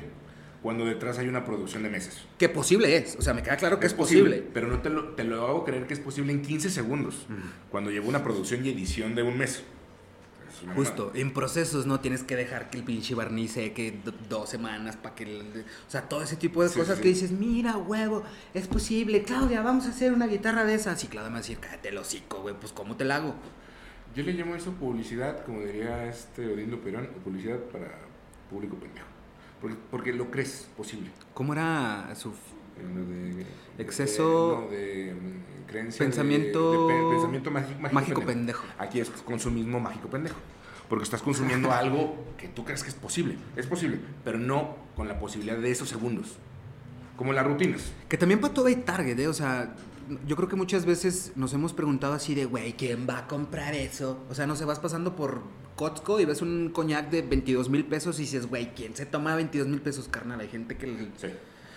cuando 0.61 0.85
detrás 0.85 1.17
hay 1.17 1.27
una 1.27 1.43
producción 1.45 1.81
de 1.83 1.89
meses. 1.89 2.21
Que 2.37 2.47
posible 2.49 2.95
es, 2.95 3.15
o 3.17 3.21
sea, 3.21 3.33
me 3.33 3.41
queda 3.41 3.57
claro 3.57 3.79
que 3.79 3.87
es, 3.87 3.93
posible. 3.93 4.43
Pero 4.53 4.67
no 4.67 4.79
te 4.81 4.89
lo, 4.89 5.09
te 5.15 5.23
lo 5.23 5.47
hago 5.47 5.65
creer 5.65 5.87
que 5.87 5.93
es 5.95 5.99
posible 5.99 6.31
en 6.33 6.41
15 6.41 6.69
segundos. 6.69 7.25
Mm. 7.29 7.69
Cuando 7.71 7.89
llevo 7.91 8.09
una 8.09 8.23
producción 8.23 8.63
y 8.65 8.69
edición 8.69 9.15
de 9.15 9.23
un 9.23 9.37
mes. 9.37 9.63
Justo, 10.75 11.11
en 11.15 11.33
procesos 11.33 11.87
no 11.87 12.01
tienes 12.01 12.21
que 12.21 12.35
dejar 12.35 12.69
que 12.69 12.77
el 12.77 12.83
pinche 12.83 13.15
barniz 13.15 13.53
seque 13.53 13.99
do- 14.05 14.13
dos 14.29 14.47
semanas 14.47 14.95
para 14.95 15.15
que... 15.15 15.23
el- 15.23 15.65
o 15.87 15.89
sea, 15.89 16.03
todo 16.07 16.21
ese 16.21 16.35
tipo 16.35 16.61
de 16.61 16.69
Sí, 16.69 16.77
cosas 16.77 16.97
sí, 16.97 17.01
que 17.03 17.07
sí. 17.07 17.13
dices, 17.15 17.31
mira, 17.31 17.77
huevo, 17.77 18.21
es 18.53 18.67
posible, 18.67 19.23
Claudia, 19.23 19.61
vamos 19.63 19.87
a 19.87 19.89
hacer 19.89 20.13
una 20.13 20.27
guitarra 20.27 20.63
de 20.63 20.75
esas. 20.75 21.03
Y 21.03 21.07
Claudia 21.07 21.29
me 21.29 21.33
va 21.35 21.39
a 21.39 21.41
decir, 21.41 21.57
cállate 21.59 21.89
el 21.89 21.97
hocico, 21.97 22.41
güey, 22.43 22.53
pues 22.59 22.71
¿cómo 22.73 22.95
te 22.95 23.05
la 23.05 23.15
hago? 23.15 23.33
Yo 24.15 24.21
le 24.23 24.33
llamo 24.33 24.53
eso 24.53 24.71
publicidad, 24.73 25.43
como 25.45 25.61
diría 25.61 26.05
este 26.07 26.45
Odindo 26.45 26.79
Perón, 26.81 27.07
publicidad 27.23 27.57
para 27.71 27.87
público 28.51 28.75
pendejo. 28.75 29.07
Porque, 29.61 29.77
porque 29.91 30.13
lo 30.13 30.31
crees 30.31 30.67
posible. 30.75 31.09
¿Cómo 31.33 31.53
era 31.53 32.13
su... 32.15 32.31
De- 32.77 33.45
Exceso- 33.77 34.61
de- 34.61 34.65
no, 34.65 34.71
de, 34.71 35.13
mm, 35.13 35.67
creencia. 35.67 36.05
Pensamiento- 36.05 36.87
de 36.87 37.09
pensamiento 37.11 37.51
mágico, 37.51 37.79
mágico, 37.79 37.93
mágico 37.95 38.21
pendejo. 38.25 38.65
Aquí 38.79 38.99
es 38.99 39.09
consumismo 39.09 39.79
mágico 39.79 40.07
pendejo. 40.09 40.37
Porque 40.89 41.03
estás 41.03 41.21
consumiendo 41.21 41.71
algo 41.71 42.15
que 42.37 42.47
tú 42.47 42.65
crees 42.65 42.83
que 42.83 42.89
es 42.89 42.95
posible. 42.95 43.37
Es 43.55 43.67
posible, 43.67 43.99
pero 44.23 44.37
no 44.39 44.75
con 44.95 45.07
la 45.07 45.19
posibilidad 45.19 45.57
de 45.57 45.71
esos 45.71 45.89
segundos. 45.89 46.37
Como 47.15 47.33
las 47.33 47.45
rutinas. 47.45 47.91
Que 48.09 48.17
también 48.17 48.41
para 48.41 48.53
todo 48.53 48.65
hay 48.65 48.77
target, 48.77 49.19
¿eh? 49.19 49.27
O 49.27 49.33
sea, 49.33 49.75
yo 50.27 50.35
creo 50.35 50.47
que 50.49 50.55
muchas 50.55 50.85
veces 50.85 51.31
nos 51.35 51.53
hemos 51.53 51.73
preguntado 51.73 52.13
así 52.13 52.33
de, 52.35 52.45
güey, 52.45 52.73
¿quién 52.73 53.07
va 53.09 53.19
a 53.19 53.27
comprar 53.27 53.73
eso? 53.75 54.19
O 54.29 54.35
sea, 54.35 54.47
no 54.47 54.55
sé, 54.55 54.65
vas 54.65 54.79
pasando 54.79 55.15
por 55.15 55.41
Costco 55.75 56.19
y 56.19 56.25
ves 56.25 56.41
un 56.41 56.69
coñac 56.73 57.09
de 57.09 57.21
22 57.21 57.69
mil 57.69 57.85
pesos 57.85 58.17
y 58.19 58.23
dices, 58.23 58.47
güey, 58.47 58.73
¿quién 58.73 58.95
se 58.95 59.05
toma 59.05 59.35
22 59.35 59.67
mil 59.67 59.81
pesos, 59.81 60.07
carnal? 60.07 60.39
Hay 60.39 60.47
gente 60.49 60.77
que... 60.77 60.87
le- 60.87 60.97
Sí. 61.17 61.27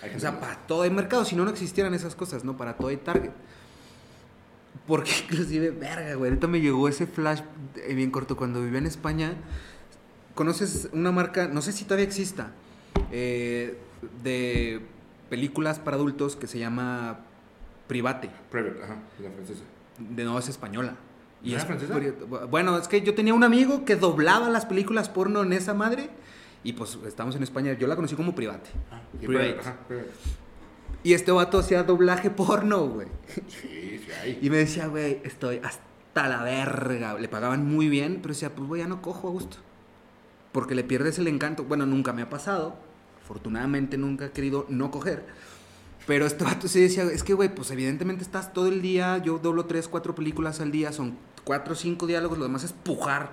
hay 0.03 0.11
gente 0.11 0.16
O 0.16 0.20
sea, 0.20 0.32
que- 0.32 0.37
para 0.39 0.57
todo 0.66 0.82
hay 0.82 0.91
mercado, 0.91 1.24
si 1.24 1.37
no, 1.37 1.45
no 1.45 1.51
existieran 1.51 1.95
esas 1.95 2.14
cosas, 2.14 2.45
¿no? 2.45 2.57
Para 2.57 2.76
todo 2.76 2.89
hay 2.89 2.97
target. 2.99 3.30
Porque 4.87 5.11
inclusive, 5.24 5.70
verga, 5.70 6.14
güey, 6.14 6.30
ahorita 6.30 6.47
me 6.47 6.61
llegó 6.61 6.89
ese 6.89 7.07
flash 7.07 7.41
eh, 7.76 7.95
bien 7.95 8.11
corto 8.11 8.37
cuando 8.37 8.62
vivía 8.62 8.78
en 8.78 8.87
España. 8.87 9.35
¿Conoces 10.35 10.89
una 10.93 11.12
marca, 11.12 11.47
no 11.49 11.62
sé 11.62 11.72
si 11.72 11.85
todavía 11.85 12.05
exista, 12.07 12.53
eh, 13.12 13.78
de 14.22 14.80
películas 15.30 15.78
para 15.78 15.97
adultos 15.97 16.37
que 16.37 16.47
se 16.49 16.59
llama 16.59 17.20
Private? 17.87 18.30
Private, 18.51 18.82
ajá, 18.82 18.97
la 19.22 19.30
francesa. 19.30 19.62
De 19.99 20.24
no, 20.24 20.39
es 20.39 20.49
española. 20.49 20.97
¿No 21.43 21.53
era 21.53 21.64
francesa? 21.64 21.95
Bueno, 22.51 22.78
es 22.78 22.89
que 22.89 23.03
yo 23.03 23.14
tenía 23.14 23.35
un 23.35 23.45
amigo 23.45 23.85
que 23.85 23.97
doblaba 23.97 24.49
las 24.49 24.64
películas 24.66 25.09
porno 25.09 25.43
en 25.43 25.53
esa 25.53 25.74
madre. 25.74 26.09
Y 26.62 26.72
pues 26.72 26.99
estamos 27.07 27.37
en 27.37 27.43
España. 27.43 27.74
Yo 27.74 27.87
la 27.87 27.95
conocí 27.95 28.14
como 28.16 28.35
Private. 28.35 28.70
Ah, 28.91 29.03
Y 29.20 29.26
private, 29.26 29.49
Private. 29.51 29.61
ajá, 29.68 29.76
private. 29.87 30.11
Y 31.03 31.12
este 31.12 31.30
vato 31.32 31.59
hacía 31.59 31.82
doblaje 31.82 32.30
porno, 32.30 32.87
güey. 32.89 33.09
Sí, 33.49 34.01
sí 34.03 34.07
hay. 34.22 34.39
Y 34.41 34.49
me 34.49 34.57
decía, 34.57 34.87
güey, 34.87 35.20
estoy 35.24 35.61
hasta 35.62 36.28
la 36.28 36.43
verga. 36.43 37.12
Le 37.18 37.28
pagaban 37.28 37.66
muy 37.66 37.91
bien, 37.91 38.20
pero 38.22 38.32
decía, 38.32 38.55
pues, 38.55 38.66
güey, 38.66 38.80
ya 38.80 38.89
no 38.89 39.03
cojo 39.03 39.28
a 39.28 39.30
gusto. 39.30 39.59
Porque 40.53 40.74
le 40.74 40.82
pierdes 40.85 41.18
el 41.18 41.28
encanto. 41.28 41.64
Bueno, 41.64 41.85
nunca 41.85 42.14
me 42.14 42.22
ha 42.22 42.30
pasado. 42.30 42.76
Afortunadamente 43.22 43.99
nunca 43.99 44.24
he 44.26 44.30
querido 44.30 44.64
no 44.70 44.91
coger. 44.91 45.26
Pero 46.07 46.27
este 46.27 46.45
vato 46.45 46.69
sí 46.69 46.81
decía, 46.81 47.05
es 47.05 47.23
que, 47.23 47.33
güey, 47.33 47.55
pues 47.55 47.71
evidentemente 47.71 48.23
estás 48.23 48.53
todo 48.53 48.69
el 48.69 48.83
día. 48.83 49.19
Yo 49.19 49.39
doblo 49.39 49.65
tres, 49.65 49.89
cuatro 49.89 50.15
películas 50.15 50.61
al 50.61 50.71
día. 50.71 50.93
Son 50.93 51.17
cuatro 51.45 51.73
o 51.73 51.77
cinco 51.77 52.07
diálogos. 52.07 52.39
Lo 52.39 52.45
demás 52.45 52.65
es 52.65 52.73
pujar. 52.73 53.33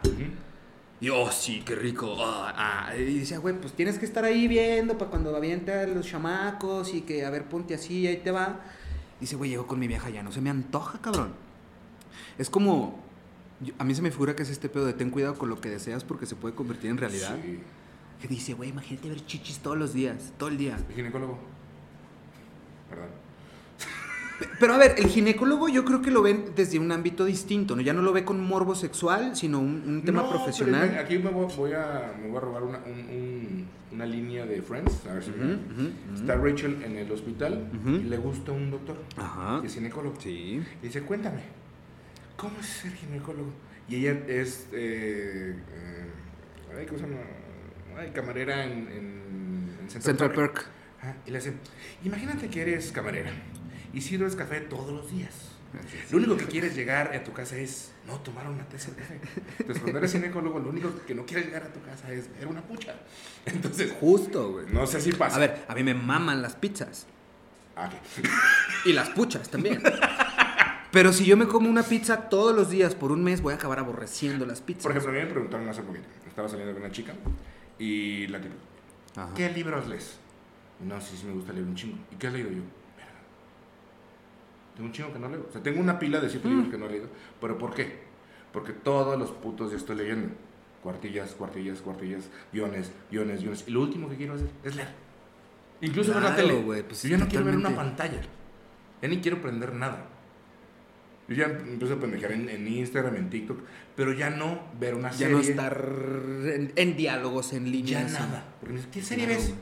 Y, 1.01 1.09
oh, 1.09 1.31
sí, 1.31 1.63
qué 1.65 1.75
rico. 1.75 2.15
ah, 2.19 2.53
ah. 2.87 2.95
Y 2.95 3.19
decía, 3.19 3.39
güey, 3.39 3.59
pues 3.59 3.73
tienes 3.73 3.99
que 3.99 4.05
estar 4.05 4.23
ahí 4.23 4.47
viendo 4.47 4.97
para 4.97 5.11
cuando 5.11 5.35
avienta 5.35 5.81
a 5.81 5.87
los 5.87 6.07
chamacos 6.07 6.93
y 6.93 7.01
que, 7.01 7.25
a 7.25 7.29
ver, 7.29 7.45
ponte 7.45 7.73
así, 7.73 8.07
ahí 8.07 8.17
te 8.17 8.31
va. 8.31 8.61
Dice, 9.19 9.35
güey, 9.35 9.49
llego 9.49 9.67
con 9.67 9.79
mi 9.79 9.87
vieja, 9.87 10.09
ya 10.09 10.23
no 10.23 10.31
se 10.31 10.41
me 10.41 10.49
antoja, 10.49 10.99
cabrón. 11.01 11.33
Es 12.37 12.49
como, 12.49 12.99
a 13.77 13.83
mí 13.83 13.93
se 13.93 14.01
me 14.01 14.11
figura 14.11 14.35
que 14.35 14.43
es 14.43 14.49
este 14.49 14.69
pedo 14.69 14.85
de 14.85 14.93
ten 14.93 15.09
cuidado 15.09 15.37
con 15.37 15.49
lo 15.49 15.59
que 15.59 15.69
deseas 15.69 16.03
porque 16.03 16.25
se 16.25 16.35
puede 16.35 16.55
convertir 16.55 16.89
en 16.89 16.97
realidad. 16.97 17.37
Sí. 17.43 17.59
Que 18.21 18.27
dice, 18.27 18.53
güey, 18.53 18.69
imagínate 18.69 19.09
ver 19.09 19.25
chichis 19.25 19.59
todos 19.59 19.77
los 19.77 19.93
días, 19.93 20.33
todo 20.37 20.49
el 20.49 20.57
día. 20.57 20.79
El 20.89 20.95
ginecólogo. 20.95 21.37
Perdón. 22.91 23.09
Pero 24.59 24.73
a 24.73 24.77
ver, 24.77 24.95
el 24.97 25.07
ginecólogo 25.07 25.69
yo 25.69 25.83
creo 25.85 26.01
que 26.01 26.11
lo 26.11 26.21
ven 26.21 26.45
desde 26.55 26.77
un 26.79 26.91
ámbito 26.91 27.25
distinto, 27.25 27.75
¿no? 27.75 27.81
Ya 27.81 27.93
no 27.93 28.01
lo 28.01 28.11
ve 28.13 28.23
con 28.25 28.39
morbo 28.45 28.75
sexual, 28.75 29.35
sino 29.35 29.59
un, 29.59 29.83
un 29.87 30.03
tema 30.03 30.21
No, 30.21 30.27
pero 30.29 30.43
profesional. 30.43 30.97
aquí 30.99 31.17
me 31.19 31.29
voy, 31.29 31.51
voy 31.57 31.73
a, 31.73 32.13
me 32.21 32.27
voy 32.27 32.37
a 32.37 32.41
robar 32.41 32.63
una, 32.63 32.77
un- 32.79 33.15
un- 33.15 33.67
una 33.91 34.05
línea 34.05 34.45
de 34.45 34.61
Friends. 34.61 35.05
A 35.07 35.13
ver 35.13 35.23
si 35.23 35.31
me- 35.31 35.55
ujú. 35.55 36.15
Está 36.15 36.35
Rachel 36.35 36.81
en 36.83 36.95
el 36.97 37.11
hospital 37.11 37.67
y 37.85 38.03
le 38.03 38.17
gusta 38.17 38.51
un 38.51 38.71
doctor. 38.71 38.97
Ajá. 39.17 39.61
que 39.61 39.67
es 39.67 39.73
ginecólogo. 39.75 40.15
Sí. 40.19 40.61
Y 40.81 40.85
dice, 40.87 41.01
cuéntame, 41.01 41.41
¿cómo 42.37 42.59
es 42.59 42.65
ser 42.67 42.93
ginecólogo? 42.93 43.51
Y 43.89 43.95
ella 43.97 44.17
es, 44.27 44.67
eh, 44.71 45.55
eh, 45.73 46.75
ay, 46.79 46.85
¿cómo 46.85 46.99
se 46.99 47.05
llama? 47.05 47.19
Ay, 47.99 48.11
camarera 48.11 48.63
en, 48.65 48.71
en- 48.71 49.69
en 49.81 49.89
Central, 49.89 50.01
Central 50.03 50.31
Park. 50.33 50.65
Ajá, 51.01 51.15
y 51.25 51.31
le 51.31 51.39
dice, 51.39 51.53
imagínate 52.03 52.47
que 52.49 52.61
eres 52.61 52.91
camarera 52.91 53.31
y 53.93 54.01
sirves 54.01 54.35
café 54.35 54.61
todos 54.61 54.91
los 54.93 55.11
días. 55.11 55.33
Lo 56.11 56.17
único 56.17 56.35
que 56.35 56.45
quieres 56.45 56.75
llegar 56.75 57.15
a 57.15 57.23
tu 57.23 57.31
casa 57.31 57.55
es 57.55 57.91
no 58.05 58.19
tomar 58.19 58.49
una 58.49 58.65
taza 58.67 58.91
de 58.91 58.97
café. 58.97 59.19
Entonces, 59.59 59.81
cuando 59.81 59.99
eres 59.99 60.11
ginecólogo, 60.11 60.59
lo 60.59 60.69
único 60.69 60.93
que 61.07 61.15
no 61.15 61.25
quieres 61.25 61.45
llegar 61.45 61.63
a 61.63 61.71
tu 61.71 61.81
casa 61.81 62.11
es 62.11 62.29
ver 62.37 62.47
una 62.47 62.61
pucha. 62.61 62.93
Entonces, 63.45 63.93
Justo, 63.99 64.51
güey. 64.51 64.65
no 64.71 64.85
sé 64.85 64.99
si 64.99 65.13
pasa. 65.13 65.37
A 65.37 65.39
ver, 65.39 65.65
a 65.67 65.73
mí 65.73 65.83
me 65.83 65.93
maman 65.93 66.41
las 66.41 66.55
pizzas. 66.55 67.07
Ah, 67.75 67.87
ok. 67.87 68.27
Y 68.85 68.93
las 68.93 69.09
puchas 69.09 69.49
también. 69.49 69.81
Pero 70.91 71.13
si 71.13 71.23
yo 71.23 71.37
me 71.37 71.47
como 71.47 71.69
una 71.69 71.83
pizza 71.83 72.29
todos 72.29 72.53
los 72.53 72.69
días 72.69 72.93
por 72.95 73.11
un 73.13 73.23
mes, 73.23 73.41
voy 73.41 73.53
a 73.53 73.55
acabar 73.55 73.79
aborreciendo 73.79 74.45
las 74.45 74.59
pizzas. 74.59 74.83
Por 74.83 74.91
ejemplo, 74.91 75.11
a 75.11 75.13
mí 75.15 75.21
me 75.21 75.27
preguntaron 75.31 75.69
hace 75.69 75.83
poquito. 75.83 76.05
Estaba 76.27 76.49
saliendo 76.49 76.73
con 76.73 76.83
una 76.83 76.91
chica 76.91 77.13
y 77.79 78.27
la 78.27 78.41
tipo. 78.41 78.55
¿qué 79.35 79.49
libros 79.49 79.87
lees? 79.87 80.17
No, 80.87 80.99
sí, 80.99 81.15
sí 81.17 81.25
me 81.25 81.33
gusta 81.33 81.53
leer 81.53 81.65
un 81.65 81.75
chingo. 81.75 81.97
¿Y 82.11 82.15
qué 82.15 82.27
has 82.27 82.33
leído 82.33 82.49
yo? 82.51 82.61
Tengo 84.75 84.87
un 84.87 84.93
chingo 84.93 85.13
que 85.13 85.19
no 85.19 85.29
leo. 85.29 85.45
O 85.47 85.51
sea, 85.51 85.61
tengo 85.61 85.79
una 85.81 85.99
pila 85.99 86.19
de 86.19 86.29
siete 86.29 86.47
Mm. 86.47 86.51
libros 86.51 86.69
que 86.71 86.77
no 86.77 86.85
he 86.85 86.89
leído. 86.91 87.07
¿Pero 87.39 87.57
por 87.57 87.73
qué? 87.73 87.99
Porque 88.53 88.73
todos 88.73 89.17
los 89.19 89.31
putos 89.31 89.71
ya 89.71 89.77
estoy 89.77 89.97
leyendo. 89.97 90.29
Cuartillas, 90.81 91.31
cuartillas, 91.33 91.79
cuartillas, 91.81 92.29
guiones, 92.51 92.91
guiones, 93.11 93.41
guiones. 93.41 93.63
Y 93.67 93.71
lo 93.71 93.81
último 93.81 94.09
que 94.09 94.15
quiero 94.15 94.33
hacer 94.33 94.49
es 94.63 94.75
leer. 94.75 94.89
Incluso 95.81 96.13
ver 96.13 96.23
la 96.23 96.35
Claro, 96.35 96.57
tele. 96.59 96.83
pues 96.83 97.03
yo 97.03 97.09
ya 97.09 97.17
no 97.17 97.27
quiero 97.27 97.45
ver 97.45 97.55
una 97.55 97.75
pantalla. 97.75 98.21
Ya 99.01 99.07
ni 99.07 99.17
quiero 99.19 99.37
aprender 99.37 99.73
nada. 99.73 100.07
Yo 101.27 101.35
ya 101.35 101.45
empiezo 101.45 101.93
a 101.93 101.99
pendejar 101.99 102.31
en, 102.33 102.49
en 102.49 102.67
Instagram, 102.67 103.15
en 103.15 103.29
TikTok, 103.29 103.59
pero 103.95 104.11
ya 104.13 104.29
no 104.31 104.59
ver 104.79 104.95
una 104.95 105.09
Ya 105.11 105.17
serie. 105.17 105.33
no 105.33 105.39
estar 105.39 105.85
en, 106.45 106.73
en 106.75 106.97
diálogos 106.97 107.53
en 107.53 107.71
línea. 107.71 108.01
Ya 108.01 108.05
así. 108.05 108.13
nada. 108.15 108.43
Porque 108.59 108.79
¿qué 108.91 109.01
serie 109.01 109.25
Claro, 109.25 109.39
ves? 109.41 109.53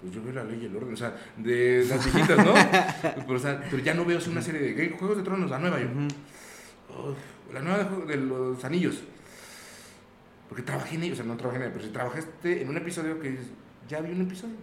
Pues 0.00 0.14
yo 0.14 0.22
veo 0.22 0.32
la 0.32 0.44
ley 0.44 0.60
y 0.62 0.66
el 0.66 0.76
orden, 0.76 0.94
o 0.94 0.96
sea, 0.96 1.14
de 1.36 1.84
las 1.88 2.04
viejitas, 2.04 2.38
¿no? 2.38 2.54
pero, 3.26 3.36
o 3.36 3.38
sea, 3.38 3.62
pero 3.70 3.82
ya 3.82 3.92
no 3.94 4.04
veo 4.04 4.18
una 4.28 4.40
serie 4.40 4.60
de 4.60 4.74
¿qué? 4.74 4.96
Juegos 4.98 5.18
de 5.18 5.22
Tronos, 5.22 5.50
la 5.50 5.58
nueva. 5.58 5.78
Yo, 5.78 5.86
Ujú. 5.86 7.10
"Uf, 7.10 7.18
la 7.52 7.60
nueva 7.60 7.84
de, 8.06 8.16
los 8.16 8.64
anillos. 8.64 9.00
Porque 10.48 10.62
trabajé 10.62 10.96
en 10.96 11.04
ellos, 11.04 11.18
o 11.18 11.22
sea, 11.22 11.30
no 11.30 11.36
trabajé 11.36 11.58
en 11.58 11.62
ellos, 11.64 11.74
pero 11.74 11.86
si 11.86 11.92
trabajaste 11.92 12.62
en 12.62 12.68
un 12.68 12.76
episodio 12.76 13.20
que 13.20 13.30
dices, 13.30 13.46
ya 13.88 14.00
vi 14.00 14.12
un 14.12 14.22
episodio, 14.22 14.54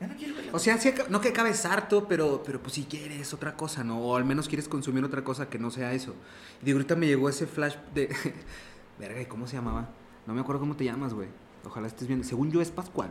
ya 0.00 0.06
no 0.08 0.16
quiero. 0.16 0.34
O 0.52 0.58
sea, 0.58 0.78
no 1.08 1.20
que 1.20 1.28
acabes 1.28 1.64
harto, 1.64 2.06
pero, 2.08 2.42
pero 2.44 2.60
pues 2.60 2.74
si 2.74 2.84
quieres 2.84 3.32
otra 3.32 3.56
cosa, 3.56 3.84
¿no? 3.84 4.00
O 4.00 4.16
al 4.16 4.24
menos 4.24 4.48
quieres 4.48 4.68
consumir 4.68 5.04
otra 5.04 5.22
cosa 5.22 5.48
que 5.48 5.58
no 5.58 5.70
sea 5.70 5.92
eso. 5.92 6.14
Y 6.60 6.66
digo, 6.66 6.78
ahorita 6.78 6.96
me 6.96 7.06
llegó 7.06 7.28
ese 7.28 7.46
flash 7.46 7.76
de... 7.94 8.14
Verga, 8.98 9.20
¿y 9.20 9.26
cómo 9.26 9.46
se 9.46 9.56
llamaba? 9.56 9.88
No 10.26 10.34
me 10.34 10.40
acuerdo 10.40 10.60
cómo 10.60 10.76
te 10.76 10.84
llamas, 10.84 11.14
güey. 11.14 11.28
Ojalá 11.64 11.86
estés 11.86 12.06
viendo. 12.06 12.26
Según 12.26 12.50
yo 12.50 12.60
es 12.60 12.70
Pascual. 12.70 13.10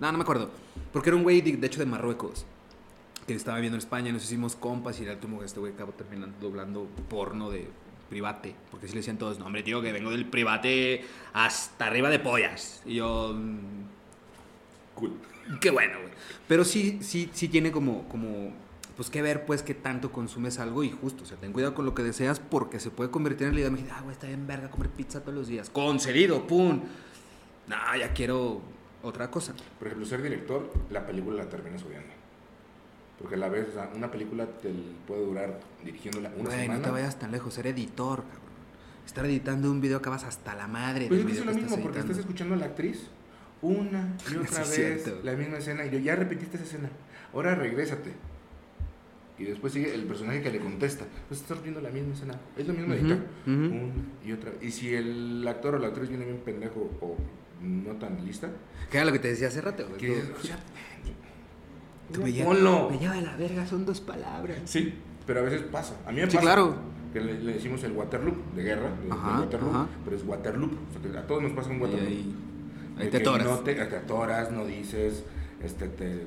No, 0.00 0.12
no 0.12 0.18
me 0.18 0.22
acuerdo. 0.22 0.50
Porque 0.92 1.10
era 1.10 1.16
un 1.16 1.22
güey, 1.22 1.40
de, 1.40 1.56
de 1.56 1.66
hecho, 1.66 1.80
de 1.80 1.86
Marruecos. 1.86 2.44
Que 3.26 3.34
estaba 3.34 3.58
viendo 3.58 3.76
en 3.76 3.80
España, 3.80 4.12
nos 4.12 4.24
hicimos 4.24 4.54
compas 4.54 5.00
y 5.00 5.04
era 5.04 5.18
como 5.18 5.42
este 5.42 5.58
güey 5.58 5.72
acabó 5.72 5.92
terminando 5.92 6.36
doblando 6.40 6.86
porno 7.08 7.50
de 7.50 7.68
private. 8.08 8.54
Porque 8.70 8.86
si 8.86 8.92
le 8.92 9.00
decían 9.00 9.18
todos, 9.18 9.38
no, 9.38 9.46
hombre, 9.46 9.62
tío, 9.62 9.82
que 9.82 9.92
vengo 9.92 10.10
del 10.10 10.26
private 10.26 11.04
hasta 11.32 11.86
arriba 11.86 12.08
de 12.08 12.18
pollas. 12.20 12.82
Y 12.86 12.96
yo... 12.96 13.32
mm, 13.34 13.58
Cool. 14.94 15.12
Qué 15.60 15.70
bueno, 15.70 15.98
güey. 16.00 16.12
Pero 16.48 16.64
sí, 16.64 16.98
sí, 17.02 17.28
sí 17.32 17.48
tiene 17.48 17.70
como, 17.70 18.08
como, 18.08 18.52
pues 18.96 19.10
que 19.10 19.22
ver, 19.22 19.44
pues, 19.44 19.62
que 19.62 19.74
tanto 19.74 20.10
consumes 20.10 20.58
algo 20.58 20.82
y 20.84 20.90
justo, 20.90 21.24
o 21.24 21.26
sea, 21.26 21.36
ten 21.36 21.52
cuidado 21.52 21.74
con 21.74 21.84
lo 21.84 21.94
que 21.94 22.02
deseas 22.02 22.40
porque 22.40 22.80
se 22.80 22.90
puede 22.90 23.10
convertir 23.10 23.48
en 23.48 23.54
la 23.54 23.60
idea. 23.60 23.70
Me 23.70 23.78
dije, 23.78 23.90
ah, 23.92 24.00
güey, 24.02 24.12
está 24.12 24.26
bien 24.26 24.46
verga 24.46 24.70
comer 24.70 24.88
pizza 24.88 25.20
todos 25.20 25.34
los 25.34 25.48
días. 25.48 25.68
Concedido, 25.70 26.46
pum. 26.46 26.80
No, 27.68 27.76
ya 27.98 28.12
quiero 28.14 28.62
otra 29.08 29.30
cosa. 29.30 29.54
Por 29.78 29.86
ejemplo, 29.88 30.06
ser 30.06 30.22
director, 30.22 30.70
la 30.90 31.06
película 31.06 31.36
la 31.44 31.48
terminas 31.48 31.82
odiando. 31.84 32.12
Porque 33.18 33.36
la 33.36 33.48
vez, 33.48 33.68
o 33.70 33.72
sea, 33.72 33.90
una 33.94 34.10
película 34.10 34.46
te 34.46 34.70
puede 35.06 35.24
durar 35.24 35.58
dirigiéndola 35.84 36.30
una 36.36 36.44
Güey, 36.50 36.60
semana. 36.62 36.78
no 36.80 36.84
te 36.84 36.90
vayas 36.90 37.18
tan 37.18 37.32
lejos, 37.32 37.54
ser 37.54 37.66
editor, 37.66 38.22
cabrón. 38.24 38.46
Estar 39.06 39.24
editando 39.24 39.70
un 39.70 39.80
video 39.80 39.98
acabas 39.98 40.24
hasta 40.24 40.54
la 40.54 40.66
madre. 40.66 41.06
Pues 41.08 41.20
del 41.20 41.28
es 41.30 41.34
que 41.34 41.40
es 41.40 41.46
lo 41.46 41.52
que 41.52 41.58
mismo, 41.60 41.76
porque 41.76 41.86
editando. 41.98 42.12
estás 42.12 42.18
escuchando 42.18 42.54
a 42.54 42.58
la 42.58 42.66
actriz 42.66 43.06
una 43.62 44.16
y 44.30 44.36
otra 44.36 44.64
Sí, 44.64 44.82
vez 44.82 45.02
cierto. 45.04 45.20
la 45.24 45.32
misma 45.34 45.58
escena 45.58 45.86
y 45.86 45.90
yo 45.90 45.98
ya 45.98 46.14
repetiste 46.16 46.56
esa 46.56 46.66
escena. 46.66 46.90
Ahora 47.32 47.54
regrésate. 47.54 48.12
Y 49.38 49.44
después 49.44 49.72
sigue 49.72 49.94
el 49.94 50.04
personaje 50.04 50.42
que 50.42 50.50
le 50.50 50.58
contesta. 50.60 51.04
Pues 51.28 51.40
estás 51.40 51.62
viendo 51.62 51.80
la 51.80 51.90
misma 51.90 52.14
escena. 52.14 52.34
Es 52.56 52.66
lo 52.66 52.72
mismo 52.74 52.94
Ujú, 52.94 53.02
editar. 53.02 53.18
ujú. 53.46 53.52
Una 53.52 53.92
y 54.24 54.32
otra. 54.32 54.52
Y 54.60 54.70
si 54.72 54.94
el 54.94 55.46
actor 55.46 55.74
o 55.76 55.78
la 55.78 55.88
actriz 55.88 56.08
viene 56.08 56.24
bien 56.24 56.38
pendejo 56.38 56.90
o 57.00 57.16
no 57.62 57.92
tan 57.94 58.24
lista, 58.24 58.50
Que 58.90 58.98
era 58.98 59.06
lo 59.06 59.12
que 59.12 59.18
te 59.18 59.28
decía 59.28 59.48
hace 59.48 59.60
rato, 59.60 59.84
que, 59.96 60.08
Tú- 60.08 60.32
o 60.38 60.42
sea, 60.44 60.58
tú 62.12 62.22
me 62.22 62.32
lleva-. 62.32 62.54
Me 62.90 62.98
lleva 62.98 63.14
de 63.14 63.22
la 63.22 63.36
verga, 63.36 63.66
son 63.66 63.84
dos 63.84 64.00
palabras. 64.00 64.58
Sí, 64.64 64.94
pero 65.26 65.40
a 65.40 65.42
veces 65.42 65.62
pasa. 65.62 65.96
A 66.06 66.12
mí 66.12 66.20
me 66.20 66.30
Sí, 66.30 66.36
pasa. 66.36 66.40
claro. 66.40 66.74
Que 67.12 67.20
le, 67.20 67.40
le 67.42 67.54
decimos 67.54 67.82
el 67.84 67.92
Waterloo 67.92 68.34
de 68.54 68.62
guerra, 68.62 68.90
de, 69.00 69.06
de 69.06 69.12
Ajá, 69.12 69.40
Waterloo, 69.40 69.70
ajá. 69.70 69.86
pero 70.04 70.16
es 70.16 70.24
Waterloo. 70.24 70.66
O 70.66 70.92
sea, 71.02 71.10
que 71.12 71.18
a 71.18 71.26
todos 71.26 71.42
nos 71.42 71.52
pasa 71.52 71.70
un 71.70 71.76
Y 71.78 71.80
Waterloo. 71.80 72.06
ahí, 72.08 72.34
ahí 72.98 73.08
te 73.08 73.16
atoras. 73.18 73.46
No 73.46 73.58
te, 73.60 73.74
te 73.74 73.96
atoras, 73.96 74.52
no 74.52 74.64
dices, 74.66 75.24
este, 75.62 75.88
te, 75.88 76.26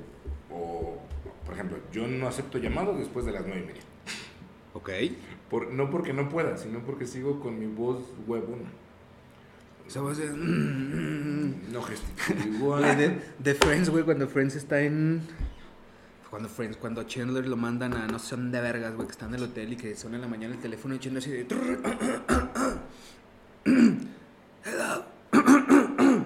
o, 0.52 0.98
por 1.46 1.54
ejemplo, 1.54 1.78
yo 1.92 2.08
no 2.08 2.28
acepto 2.28 2.58
llamados 2.58 2.98
después 2.98 3.26
de 3.26 3.34
las 3.34 3.44
nueve 3.46 3.62
y 3.64 3.68
media. 3.68 3.82
Ok. 4.74 4.90
Por, 5.50 5.72
no 5.74 5.90
porque 5.92 6.12
no 6.14 6.28
pueda, 6.30 6.58
sino 6.58 6.80
porque 6.80 7.06
sigo 7.06 7.40
con 7.40 7.60
mi 7.60 7.68
voz 7.68 8.00
huevona. 8.28 8.70
Esa 9.90 10.02
voz 10.02 10.18
de... 10.20 10.30
No 10.30 11.82
gesticulo 11.82 12.80
La 12.80 12.94
igual. 12.94 12.98
de, 12.98 13.20
de 13.40 13.56
Friends, 13.56 13.90
güey, 13.90 14.04
cuando 14.04 14.28
Friends 14.28 14.56
está 14.56 14.82
en. 14.82 15.22
Cuando 16.30 16.48
Friends, 16.48 16.78
cuando 16.78 17.02
Chandler 17.06 17.48
lo 17.48 17.58
mandan 17.58 17.96
a 17.96 18.06
no 18.06 18.20
sé 18.20 18.36
dónde 18.36 18.62
vergas, 18.62 18.94
güey, 18.94 19.08
que 19.08 19.14
está 19.14 19.26
en 19.26 19.34
el 19.34 19.42
hotel 19.44 19.74
y 19.74 19.78
que 19.78 19.96
suena 19.96 20.18
en 20.18 20.22
la 20.22 20.28
mañana 20.28 20.54
el 20.54 20.62
teléfono 20.62 20.94
y 20.94 21.00
Chandler 21.00 21.24
así 21.24 21.32
de. 21.32 21.48
Hello. 23.66 25.06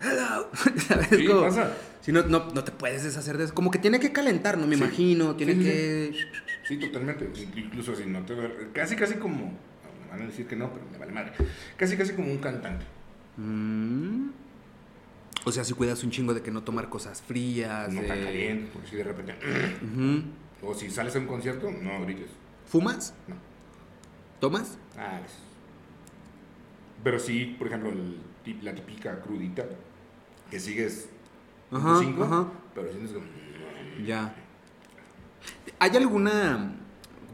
Hello. 0.00 0.48
¿Sabes? 0.88 1.08
Sí, 1.10 1.26
Como- 1.26 1.42
pasa. 1.42 1.76
Si 2.00 2.12
no, 2.12 2.22
no, 2.22 2.46
no 2.54 2.62
te 2.64 2.70
puedes 2.70 3.02
deshacer 3.02 3.36
de 3.36 3.44
eso. 3.44 3.52
Como 3.54 3.70
que 3.72 3.78
tiene 3.80 3.98
que 4.00 4.12
calentar, 4.12 4.56
¿no? 4.56 4.66
Me 4.68 4.76
Sí. 4.76 4.82
imagino. 4.82 5.34
Tiene 5.36 5.52
sí, 5.54 5.58
que. 5.60 6.14
Sí, 6.66 6.76
totalmente. 6.78 7.28
Incluso 7.56 7.94
si 7.96 8.06
no 8.06 8.24
te 8.24 8.34
Casi, 8.72 8.94
casi 8.96 9.16
como. 9.16 9.52
Me 10.06 10.12
van 10.12 10.22
a 10.22 10.26
decir 10.26 10.46
que 10.46 10.56
no, 10.56 10.72
pero 10.72 10.84
me 10.90 10.98
vale 10.98 11.12
madre. 11.12 11.32
Casi, 11.76 11.96
casi 11.96 12.14
como 12.14 12.30
un 12.30 12.38
cantante. 12.38 12.84
Mm. 13.36 14.30
O 15.44 15.52
sea, 15.52 15.62
si 15.64 15.74
cuidas 15.74 16.02
un 16.02 16.10
chingo 16.10 16.34
de 16.34 16.42
que 16.42 16.50
no 16.50 16.62
tomar 16.62 16.88
cosas 16.88 17.22
frías. 17.22 17.92
No 17.92 18.00
de- 18.02 18.08
tan 18.08 18.22
caliente, 18.24 18.70
porque 18.72 18.88
si 18.88 18.96
de 18.96 19.04
repente. 19.04 19.34
O 20.62 20.74
si 20.74 20.90
sales 20.90 21.14
a 21.14 21.18
un 21.18 21.26
concierto, 21.26 21.70
no 21.70 22.02
grites. 22.02 22.30
¿Fumas? 22.66 23.14
No. 23.28 23.36
¿Tomas? 24.40 24.78
Ah, 24.96 25.20
es- 25.24 25.32
Pero 27.04 27.18
sí, 27.18 27.54
por 27.58 27.68
ejemplo, 27.68 27.90
el 27.90 28.16
la 28.62 28.74
típica 28.74 29.20
crudita, 29.20 29.64
que 30.50 30.60
sigues 30.60 31.08
Ajá, 31.72 31.98
5, 32.00 32.22
ajá. 32.24 32.46
pero 32.74 32.90
sientes 32.90 33.12
como... 33.12 33.26
Ya. 34.04 34.34
¿Hay 35.80 35.96
alguna, 35.96 36.74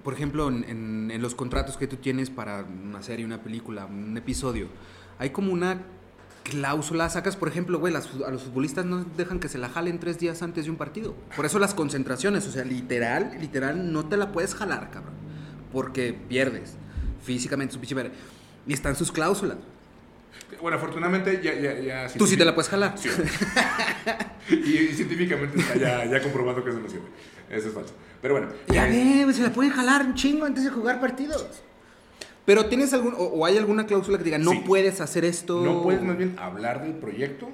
por 0.03 0.15
ejemplo, 0.15 0.49
en, 0.49 0.65
en- 0.65 1.11
en 1.13 1.23
los 1.23 1.35
contratos 1.35 1.77
que 1.77 1.87
tú 1.87 1.97
tienes 1.97 2.31
para 2.31 2.65
una 2.65 3.03
serie, 3.03 3.25
una 3.25 3.43
película, 3.43 3.87
un 3.87 4.17
episodio, 4.17 4.69
hay 5.19 5.31
como 5.31 5.53
una 5.53 5.83
cláusula, 6.45 7.09
sacas, 7.09 7.37
por 7.37 7.47
ejemplo, 7.49 7.79
güey, 7.79 7.93
las 7.93 8.09
a 8.27 8.31
los 8.31 8.43
futbolistas 8.43 8.85
no 8.85 9.05
dejan 9.17 9.39
que 9.39 9.49
se 9.49 9.59
la 9.59 9.69
jalen 9.69 10.01
tres 10.01 10.19
días 10.19 10.43
antes 10.43 10.65
de 10.65 10.71
un 10.73 10.77
partido. 10.77 11.15
Por 11.37 11.47
eso 11.47 11.59
las 11.61 11.73
concentraciones, 11.75 12.47
o 12.49 12.51
sea, 12.51 12.65
literal, 12.65 13.37
literal, 13.41 13.93
no 13.93 14.07
te 14.07 14.17
la 14.17 14.33
puedes 14.33 14.55
jalar, 14.55 14.91
cabrón. 14.91 15.15
Porque 15.73 16.13
pierdes 16.29 16.75
físicamente 17.25 17.75
su 17.75 17.81
pinche. 17.81 18.11
Y 18.67 18.73
están 18.73 18.97
sus 18.97 19.13
cláusulas. 19.13 19.57
Bueno, 20.61 20.77
afortunadamente 20.77 21.41
ya... 21.43 21.55
ya, 21.55 21.79
ya 21.81 22.09
Tú 22.19 22.27
sí 22.27 22.37
te 22.37 22.45
la 22.45 22.55
puedes 22.55 22.69
jalar. 22.69 22.95
Sí. 22.99 23.09
y, 24.51 24.55
y 24.55 24.89
científicamente 24.95 25.59
está 25.59 25.77
ya, 25.77 26.05
ya 26.05 26.21
comprobado 26.23 26.63
que 26.65 26.71
eso 26.71 26.81
no 26.81 26.89
sirve. 26.89 27.07
Eso 27.51 27.69
es 27.69 27.75
falso. 27.75 27.95
Pero 28.23 28.35
bueno. 28.35 28.49
Ya 28.69 28.85
ve, 28.87 29.27
se 29.33 29.43
la 29.43 29.53
pueden 29.53 29.73
jalar 29.73 30.07
un 30.07 30.15
chingo 30.15 30.47
antes 30.47 30.65
de 30.65 30.71
jugar 30.71 31.01
partidos. 31.01 31.63
Pero 32.45 32.67
tienes 32.67 32.93
algún, 32.93 33.15
o, 33.15 33.19
o 33.25 33.45
hay 33.47 33.57
alguna 33.59 33.87
cláusula 33.87 34.19
que 34.19 34.25
diga, 34.25 34.39
no 34.39 34.53
Sí. 34.53 34.63
puedes 34.67 35.01
hacer 35.01 35.25
esto. 35.25 35.63
No 35.65 35.83
puedes 35.83 36.03
más 36.03 36.17
bien 36.17 36.37
hablar 36.39 36.83
del 36.83 36.95
proyecto 36.95 37.49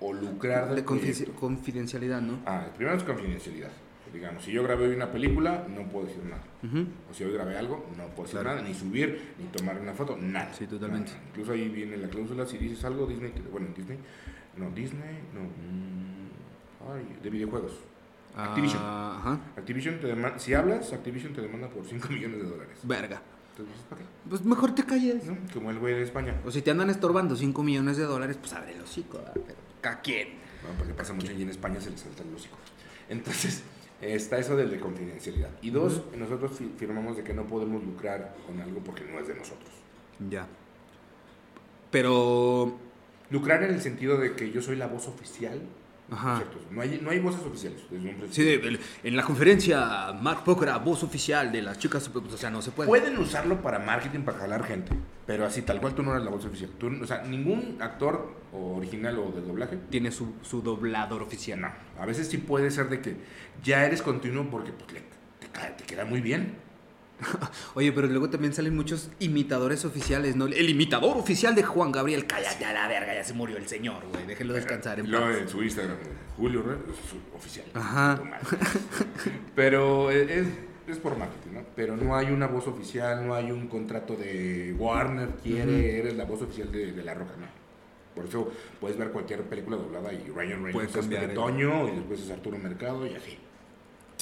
o 0.00 0.12
lucrar 0.12 0.66
del 0.66 0.76
De 0.76 0.84
confi- 0.84 1.00
proyecto. 1.00 1.32
confidencialidad, 1.34 2.20
¿no? 2.20 2.38
Ah, 2.46 2.66
primero 2.76 2.96
es 2.96 3.02
confidencialidad. 3.02 3.70
Digamos, 4.12 4.44
si 4.44 4.52
yo 4.52 4.62
grabé 4.62 4.86
hoy 4.86 4.94
una 4.94 5.10
película, 5.10 5.66
no 5.68 5.82
puedo 5.88 6.06
decir 6.06 6.22
nada. 6.24 6.42
O 7.10 7.12
si 7.14 7.24
hoy 7.24 7.32
grabé 7.32 7.58
algo, 7.58 7.84
no 7.96 8.04
puedo 8.14 8.22
decir 8.28 8.40
Claro. 8.40 8.56
nada, 8.56 8.62
ni 8.68 8.72
subir, 8.72 9.32
ni 9.40 9.46
tomar 9.46 9.80
una 9.80 9.92
foto, 9.92 10.16
nada. 10.16 10.52
Sí, 10.56 10.66
totalmente. 10.68 11.10
Nada. 11.10 11.22
Incluso 11.30 11.52
ahí 11.52 11.68
viene 11.68 11.96
la 11.96 12.08
cláusula, 12.08 12.46
si 12.46 12.56
dices 12.58 12.84
algo, 12.84 13.06
Disney, 13.06 13.32
bueno, 13.50 13.66
Disney, 13.76 13.98
no, 14.56 14.70
Disney, 14.70 15.18
no, 15.34 15.40
mm, 15.40 16.92
ay, 16.96 17.16
de 17.24 17.30
videojuegos. 17.30 17.72
Activision. 18.36 18.80
Ah, 18.82 19.16
ajá. 19.20 19.40
Activision 19.56 20.00
te 20.00 20.06
demanda, 20.08 20.38
si 20.38 20.54
hablas, 20.54 20.92
Activision 20.92 21.32
te 21.32 21.40
demanda 21.40 21.68
por 21.68 21.84
5 21.86 22.08
millones 22.10 22.38
de 22.42 22.48
dólares. 22.48 22.78
Verga. 22.82 23.22
Entonces, 23.56 23.84
¿para 23.88 24.00
qué? 24.02 24.06
Pues 24.28 24.44
mejor 24.44 24.74
te 24.74 24.84
calles. 24.84 25.24
¿No? 25.26 25.36
Como 25.52 25.70
el 25.70 25.78
güey 25.78 25.94
de 25.94 26.02
España. 26.02 26.40
O 26.44 26.50
si 26.50 26.60
te 26.62 26.70
andan 26.72 26.90
estorbando 26.90 27.36
5 27.36 27.62
millones 27.62 27.96
de 27.96 28.04
dólares, 28.04 28.36
pues 28.40 28.52
abre 28.52 28.72
el 28.74 28.80
hocico. 28.80 29.20
¿A 29.84 30.00
quién? 30.00 30.30
¿no? 30.62 30.76
Porque 30.76 30.94
pasa 30.94 31.12
mucho 31.12 31.30
y 31.32 31.42
en 31.42 31.50
España 31.50 31.80
se 31.80 31.90
les 31.90 32.00
salta 32.00 32.22
el 32.24 32.34
hocico. 32.34 32.56
Entonces, 33.08 33.62
está 34.00 34.38
eso 34.38 34.56
del 34.56 34.70
de 34.70 34.80
confidencialidad. 34.80 35.50
Y 35.62 35.70
dos, 35.70 36.02
nosotros 36.16 36.52
fi- 36.58 36.72
firmamos 36.76 37.16
de 37.16 37.22
que 37.22 37.32
no 37.34 37.46
podemos 37.46 37.84
lucrar 37.84 38.34
con 38.46 38.60
algo 38.60 38.80
porque 38.80 39.04
no 39.04 39.20
es 39.20 39.28
de 39.28 39.34
nosotros. 39.36 39.70
Ya. 40.30 40.48
Pero. 41.90 42.78
Lucrar 43.30 43.62
en 43.62 43.72
el 43.74 43.80
sentido 43.80 44.18
de 44.18 44.34
que 44.34 44.50
yo 44.50 44.60
soy 44.62 44.76
la 44.76 44.86
voz 44.86 45.06
oficial. 45.08 45.60
Ajá. 46.10 46.42
No, 46.70 46.82
hay, 46.82 47.00
no 47.02 47.10
hay 47.10 47.18
voces 47.18 47.40
oficiales. 47.46 47.80
Sí, 48.30 48.60
en 49.02 49.16
la 49.16 49.22
conferencia, 49.22 50.12
Mark 50.20 50.44
Pokora, 50.44 50.76
voz 50.78 51.02
oficial 51.02 51.50
de 51.50 51.62
las 51.62 51.78
chicas. 51.78 52.10
O 52.14 52.36
sea, 52.36 52.50
no 52.50 52.60
se 52.62 52.70
puede. 52.72 52.88
Pueden 52.88 53.16
usarlo 53.18 53.62
para 53.62 53.78
marketing, 53.78 54.20
para 54.20 54.38
jalar 54.38 54.64
gente. 54.64 54.92
Pero 55.26 55.46
así, 55.46 55.62
tal 55.62 55.80
cual 55.80 55.94
tú 55.94 56.02
no 56.02 56.12
eres 56.12 56.24
la 56.24 56.30
voz 56.30 56.44
oficial. 56.44 56.70
Tú- 56.78 56.92
o 57.02 57.06
sea, 57.06 57.22
ningún 57.22 57.78
actor 57.80 58.34
original 58.52 59.18
o 59.18 59.32
de 59.32 59.40
doblaje 59.40 59.78
Tiene 59.90 60.12
su, 60.12 60.34
su 60.42 60.60
doblador 60.62 61.22
oficial. 61.22 61.60
No, 61.62 61.68
a 61.98 62.04
veces 62.06 62.28
sí 62.28 62.36
puede 62.38 62.70
ser 62.70 62.88
de 62.90 63.00
que 63.00 63.16
ya 63.62 63.84
eres 63.86 64.02
continuo 64.02 64.48
porque 64.50 64.72
pues, 64.72 64.92
le- 64.92 65.00
te, 65.40 65.48
te 65.78 65.84
queda 65.84 66.04
muy 66.04 66.20
bien. 66.20 66.54
Oye, 67.74 67.92
pero 67.92 68.06
luego 68.08 68.28
también 68.30 68.52
salen 68.52 68.74
muchos 68.74 69.10
imitadores 69.18 69.84
oficiales, 69.84 70.36
¿no? 70.36 70.46
El 70.46 70.68
imitador 70.68 71.16
oficial 71.16 71.54
de 71.54 71.62
Juan 71.62 71.92
Gabriel. 71.92 72.26
Cállate 72.26 72.64
a 72.64 72.72
la 72.72 72.88
verga, 72.88 73.14
ya 73.14 73.24
se 73.24 73.32
murió 73.32 73.56
el 73.56 73.68
señor, 73.68 74.02
güey. 74.12 74.26
Déjenlo 74.26 74.54
descansar 74.54 74.98
en 75.00 75.10
paz. 75.10 75.36
en 75.38 75.48
su 75.48 75.62
Instagram, 75.62 75.96
Julio 76.36 76.62
Red, 76.62 76.76
es 76.90 77.10
su 77.10 77.36
oficial. 77.36 77.66
Ajá. 77.74 78.20
Pero 79.54 80.10
es, 80.10 80.46
es 80.86 80.98
por 80.98 81.16
marketing, 81.16 81.54
¿no? 81.54 81.60
Pero 81.76 81.96
no 81.96 82.16
hay 82.16 82.30
una 82.30 82.46
voz 82.46 82.66
oficial, 82.66 83.26
no 83.26 83.34
hay 83.34 83.50
un 83.50 83.68
contrato 83.68 84.16
de 84.16 84.74
Warner, 84.78 85.28
quiere, 85.42 85.98
eres 85.98 86.16
la 86.16 86.24
voz 86.24 86.42
oficial 86.42 86.70
de, 86.70 86.92
de 86.92 87.02
La 87.02 87.14
Roca, 87.14 87.34
¿no? 87.38 87.64
Por 88.14 88.26
eso 88.26 88.52
puedes 88.80 88.96
ver 88.96 89.10
cualquier 89.10 89.42
película 89.42 89.76
doblada 89.76 90.12
y 90.12 90.30
Ryan 90.34 90.64
Reynolds 90.64 90.94
es 90.94 91.08
de 91.10 91.16
¿eh? 91.16 91.28
Toño 91.28 91.88
y 91.88 91.96
después 91.96 92.20
es 92.20 92.30
Arturo 92.30 92.58
Mercado 92.58 93.06
y 93.06 93.14
así. 93.14 93.38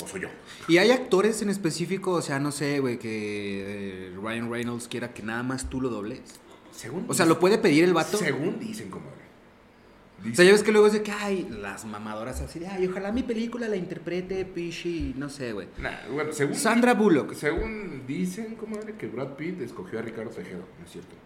O 0.03 0.07
soy 0.07 0.23
yo. 0.23 0.29
Y 0.69 0.79
hay 0.79 0.91
actores 0.91 1.43
en 1.43 1.51
específico, 1.51 2.13
o 2.13 2.23
sea, 2.23 2.39
no 2.39 2.53
sé, 2.53 2.81
güey, 2.81 2.99
que 2.99 4.09
eh, 4.09 4.17
Ryan 4.23 4.51
Reynolds 4.51 4.89
quiera 4.89 5.13
que 5.13 5.23
nada 5.23 5.43
más 5.43 5.69
tú 5.69 5.81
lo 5.81 5.89
dobles. 5.91 6.21
Según 6.71 7.05
O 7.09 7.15
sea, 7.15 7.27
¿lo 7.27 7.39
puede 7.39 7.59
pedir 7.59 7.85
el 7.85 7.93
vato? 7.93 8.17
Según 8.17 8.59
dicen, 8.59 8.89
comadre. 8.89 9.23
O 10.31 10.35
sea, 10.35 10.45
ya 10.45 10.53
ves 10.53 10.63
que 10.63 10.71
luego 10.71 10.87
es 10.87 10.93
de 10.93 11.03
que, 11.03 11.11
ay, 11.11 11.49
las 11.51 11.85
mamadoras 11.85 12.41
así 12.41 12.61
de, 12.61 12.69
ay, 12.69 12.87
ojalá 12.87 13.11
mi 13.11 13.25
película 13.25 13.67
la 13.67 13.75
interprete 13.75 14.45
Pichi, 14.45 15.15
no 15.17 15.29
sé, 15.29 15.53
güey. 15.53 15.67
Nah, 15.79 16.07
bueno, 16.13 16.33
según, 16.33 16.55
Sandra 16.55 16.95
Bullock. 16.95 17.35
según 17.35 18.07
dicen, 18.07 18.55
comadre, 18.55 18.95
que 18.95 19.09
Brad 19.09 19.35
Pitt 19.35 19.61
escogió 19.61 19.99
a 19.99 20.03
Ricardo 20.03 20.31
Tejedo, 20.31 20.65
¿no 20.79 20.85
es 20.85 20.93
cierto? 20.93 21.17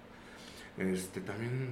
Este, 0.78 1.20
también 1.20 1.68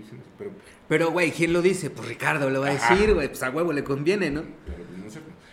dicen, 0.00 0.20
pero, 0.38 0.50
Pero, 0.88 1.10
güey, 1.10 1.32
¿quién 1.32 1.52
lo 1.52 1.60
dice? 1.60 1.90
Pues 1.90 2.08
Ricardo 2.08 2.50
lo 2.50 2.60
va 2.60 2.68
a 2.68 2.72
decir, 2.72 3.14
güey. 3.14 3.28
Pues 3.28 3.42
a 3.42 3.50
huevo 3.50 3.72
le 3.72 3.84
conviene, 3.84 4.30
¿no? 4.30 4.42
pero 4.64 4.78
pues. 4.78 4.93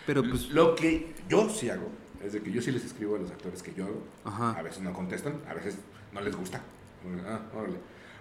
Pero, 0.06 0.22
pues- 0.28 0.48
Lo 0.50 0.74
que 0.74 1.12
yo 1.28 1.48
sí 1.48 1.70
hago, 1.70 1.88
es 2.24 2.32
de 2.32 2.40
que 2.42 2.50
yo 2.52 2.60
sí 2.62 2.70
les 2.70 2.84
escribo 2.84 3.16
a 3.16 3.18
los 3.18 3.30
actores 3.30 3.62
que 3.62 3.72
yo 3.74 3.84
hago. 3.84 4.02
Ajá. 4.24 4.50
A 4.58 4.62
veces 4.62 4.80
no 4.82 4.92
contestan, 4.92 5.34
a 5.48 5.54
veces 5.54 5.76
no 6.12 6.20
les 6.20 6.34
gusta. 6.36 6.60
Ah, 7.26 7.40
órale. 7.56 7.76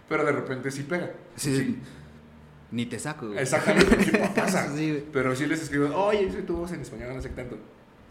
Pero 0.10 0.26
de 0.26 0.32
repente 0.32 0.72
sí 0.72 0.84
pega. 0.84 1.12
Sí. 1.36 1.78
Ni 2.72 2.86
te 2.86 2.98
saco, 3.00 3.28
güey. 3.28 3.40
Exactamente, 3.40 4.04
sí 4.04 4.12
pasa. 4.36 4.76
Sí. 4.76 5.04
Pero 5.12 5.36
sí 5.36 5.46
les 5.46 5.62
escribo, 5.62 5.88
oye, 5.96 6.24
hice 6.24 6.42
tu 6.44 6.56
voz 6.58 6.72
en 6.72 6.82
español, 6.82 7.14
no 7.16 7.22
sé 7.22 7.30
tanto. 7.30 7.58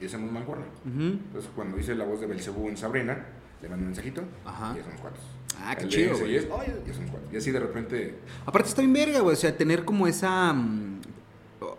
Y 0.00 0.06
hacemos 0.06 0.30
mancuerna. 0.32 0.64
Ujú. 0.86 1.02
Entonces, 1.02 1.50
cuando 1.54 1.78
hice 1.78 1.94
la 1.94 2.04
voz 2.04 2.20
de 2.20 2.26
Belcebú 2.26 2.68
en 2.68 2.76
Sabrina, 2.76 3.26
le 3.62 3.68
mando 3.68 3.82
un 3.82 3.88
mensajito 3.88 4.22
Ajá. 4.44 4.72
y 4.74 4.78
ya 4.78 4.84
somos 4.84 5.00
cuatro. 5.00 5.20
Ah, 5.62 5.74
qué 5.76 5.84
El 5.84 5.88
chido, 5.90 6.08
de 6.08 6.12
ese 6.14 6.22
güey. 6.22 6.32
y 6.32 6.36
es, 6.36 6.46
oye, 6.50 6.74
ya 6.86 6.94
somos 6.94 7.10
cuatro. 7.10 7.28
Y 7.32 7.36
así 7.36 7.50
de 7.50 7.60
repente, 7.60 8.14
Aparte 8.46 8.68
está 8.68 8.80
bien 8.82 8.92
verga, 8.94 9.20
güey. 9.20 9.34
O 9.34 9.36
sea, 9.36 9.54
tener 9.56 9.84
como 9.84 10.06
esa... 10.06 10.52
mm, 10.52 10.99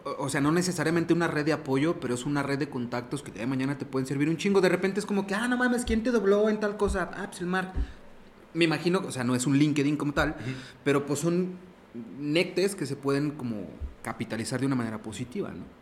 O, 0.04 0.30
sea, 0.30 0.42
no 0.42 0.52
necesariamente 0.52 1.14
una 1.14 1.28
red 1.28 1.46
de 1.46 1.54
apoyo, 1.54 2.00
pero 2.00 2.16
es 2.16 2.26
una 2.26 2.42
red 2.42 2.58
de 2.58 2.70
contactos 2.70 3.22
que 3.22 3.32
de 3.32 3.46
mañana 3.46 3.78
te 3.78 3.86
pueden 3.86 4.08
servir 4.08 4.30
un 4.30 4.38
chingo. 4.38 4.60
De 4.62 4.70
repente 4.70 5.00
es 5.00 5.06
como 5.06 5.28
que, 5.28 5.36
ah, 5.36 5.48
no 5.48 5.58
mames, 5.58 5.86
¿quién 5.86 6.02
te 6.02 6.12
dobló 6.12 6.50
en 6.50 6.60
tal 6.60 6.76
cosa? 6.78 7.12
Ah, 7.14 7.28
pues 7.28 7.42
el 7.42 7.48
Mark. 7.48 7.74
Me 8.54 8.66
imagino, 8.66 9.00
o 9.06 9.12
sea, 9.12 9.24
no 9.24 9.36
es 9.36 9.46
un 9.46 9.58
LinkedIn 9.58 9.96
como 9.98 10.14
tal, 10.14 10.36
pero 10.84 11.06
pues 11.06 11.20
son 11.20 11.56
nectes 12.20 12.76
que 12.76 12.86
se 12.86 12.96
pueden 12.96 13.32
como 13.32 13.68
capitalizar 14.02 14.60
de 14.60 14.66
una 14.66 14.76
manera 14.76 15.02
positiva, 15.02 15.50
¿no? 15.52 15.82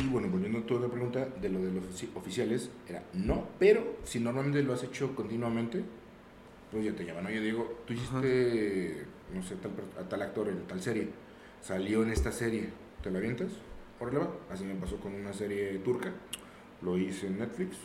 y 0.00 0.06
bueno, 0.06 0.28
volviendo 0.28 0.58
a 0.58 0.62
toda 0.62 0.82
la 0.82 0.88
pregunta 0.88 1.26
de 1.40 1.48
lo 1.48 1.60
de 1.60 1.72
los 1.72 1.84
ofici- 1.84 2.08
oficiales, 2.14 2.70
era 2.86 3.02
no, 3.14 3.48
pero 3.58 3.96
si 4.04 4.20
normalmente 4.20 4.62
lo 4.62 4.72
has 4.74 4.84
hecho 4.84 5.14
continuamente, 5.16 5.82
pues 6.70 6.84
ya 6.84 6.92
te 6.92 7.04
llaman, 7.04 7.26
oye 7.26 7.40
Diego, 7.40 7.82
tú 7.86 7.94
hiciste, 7.94 9.06
no 9.34 9.42
sé, 9.42 9.56
tal, 9.56 9.72
a 9.98 10.08
tal 10.08 10.22
actor 10.22 10.48
en 10.48 10.66
tal 10.68 10.80
serie, 10.80 11.08
salió 11.60 12.02
en 12.04 12.10
esta 12.10 12.30
serie, 12.30 12.68
¿te 13.02 13.10
la 13.10 13.18
avientas? 13.18 13.48
Órale 14.00 14.18
va. 14.18 14.28
Así 14.50 14.64
me 14.64 14.74
pasó 14.74 14.96
con 14.98 15.14
una 15.14 15.32
serie 15.32 15.78
turca, 15.78 16.12
lo 16.82 16.96
hice 16.96 17.26
en 17.26 17.38
Netflix 17.38 17.76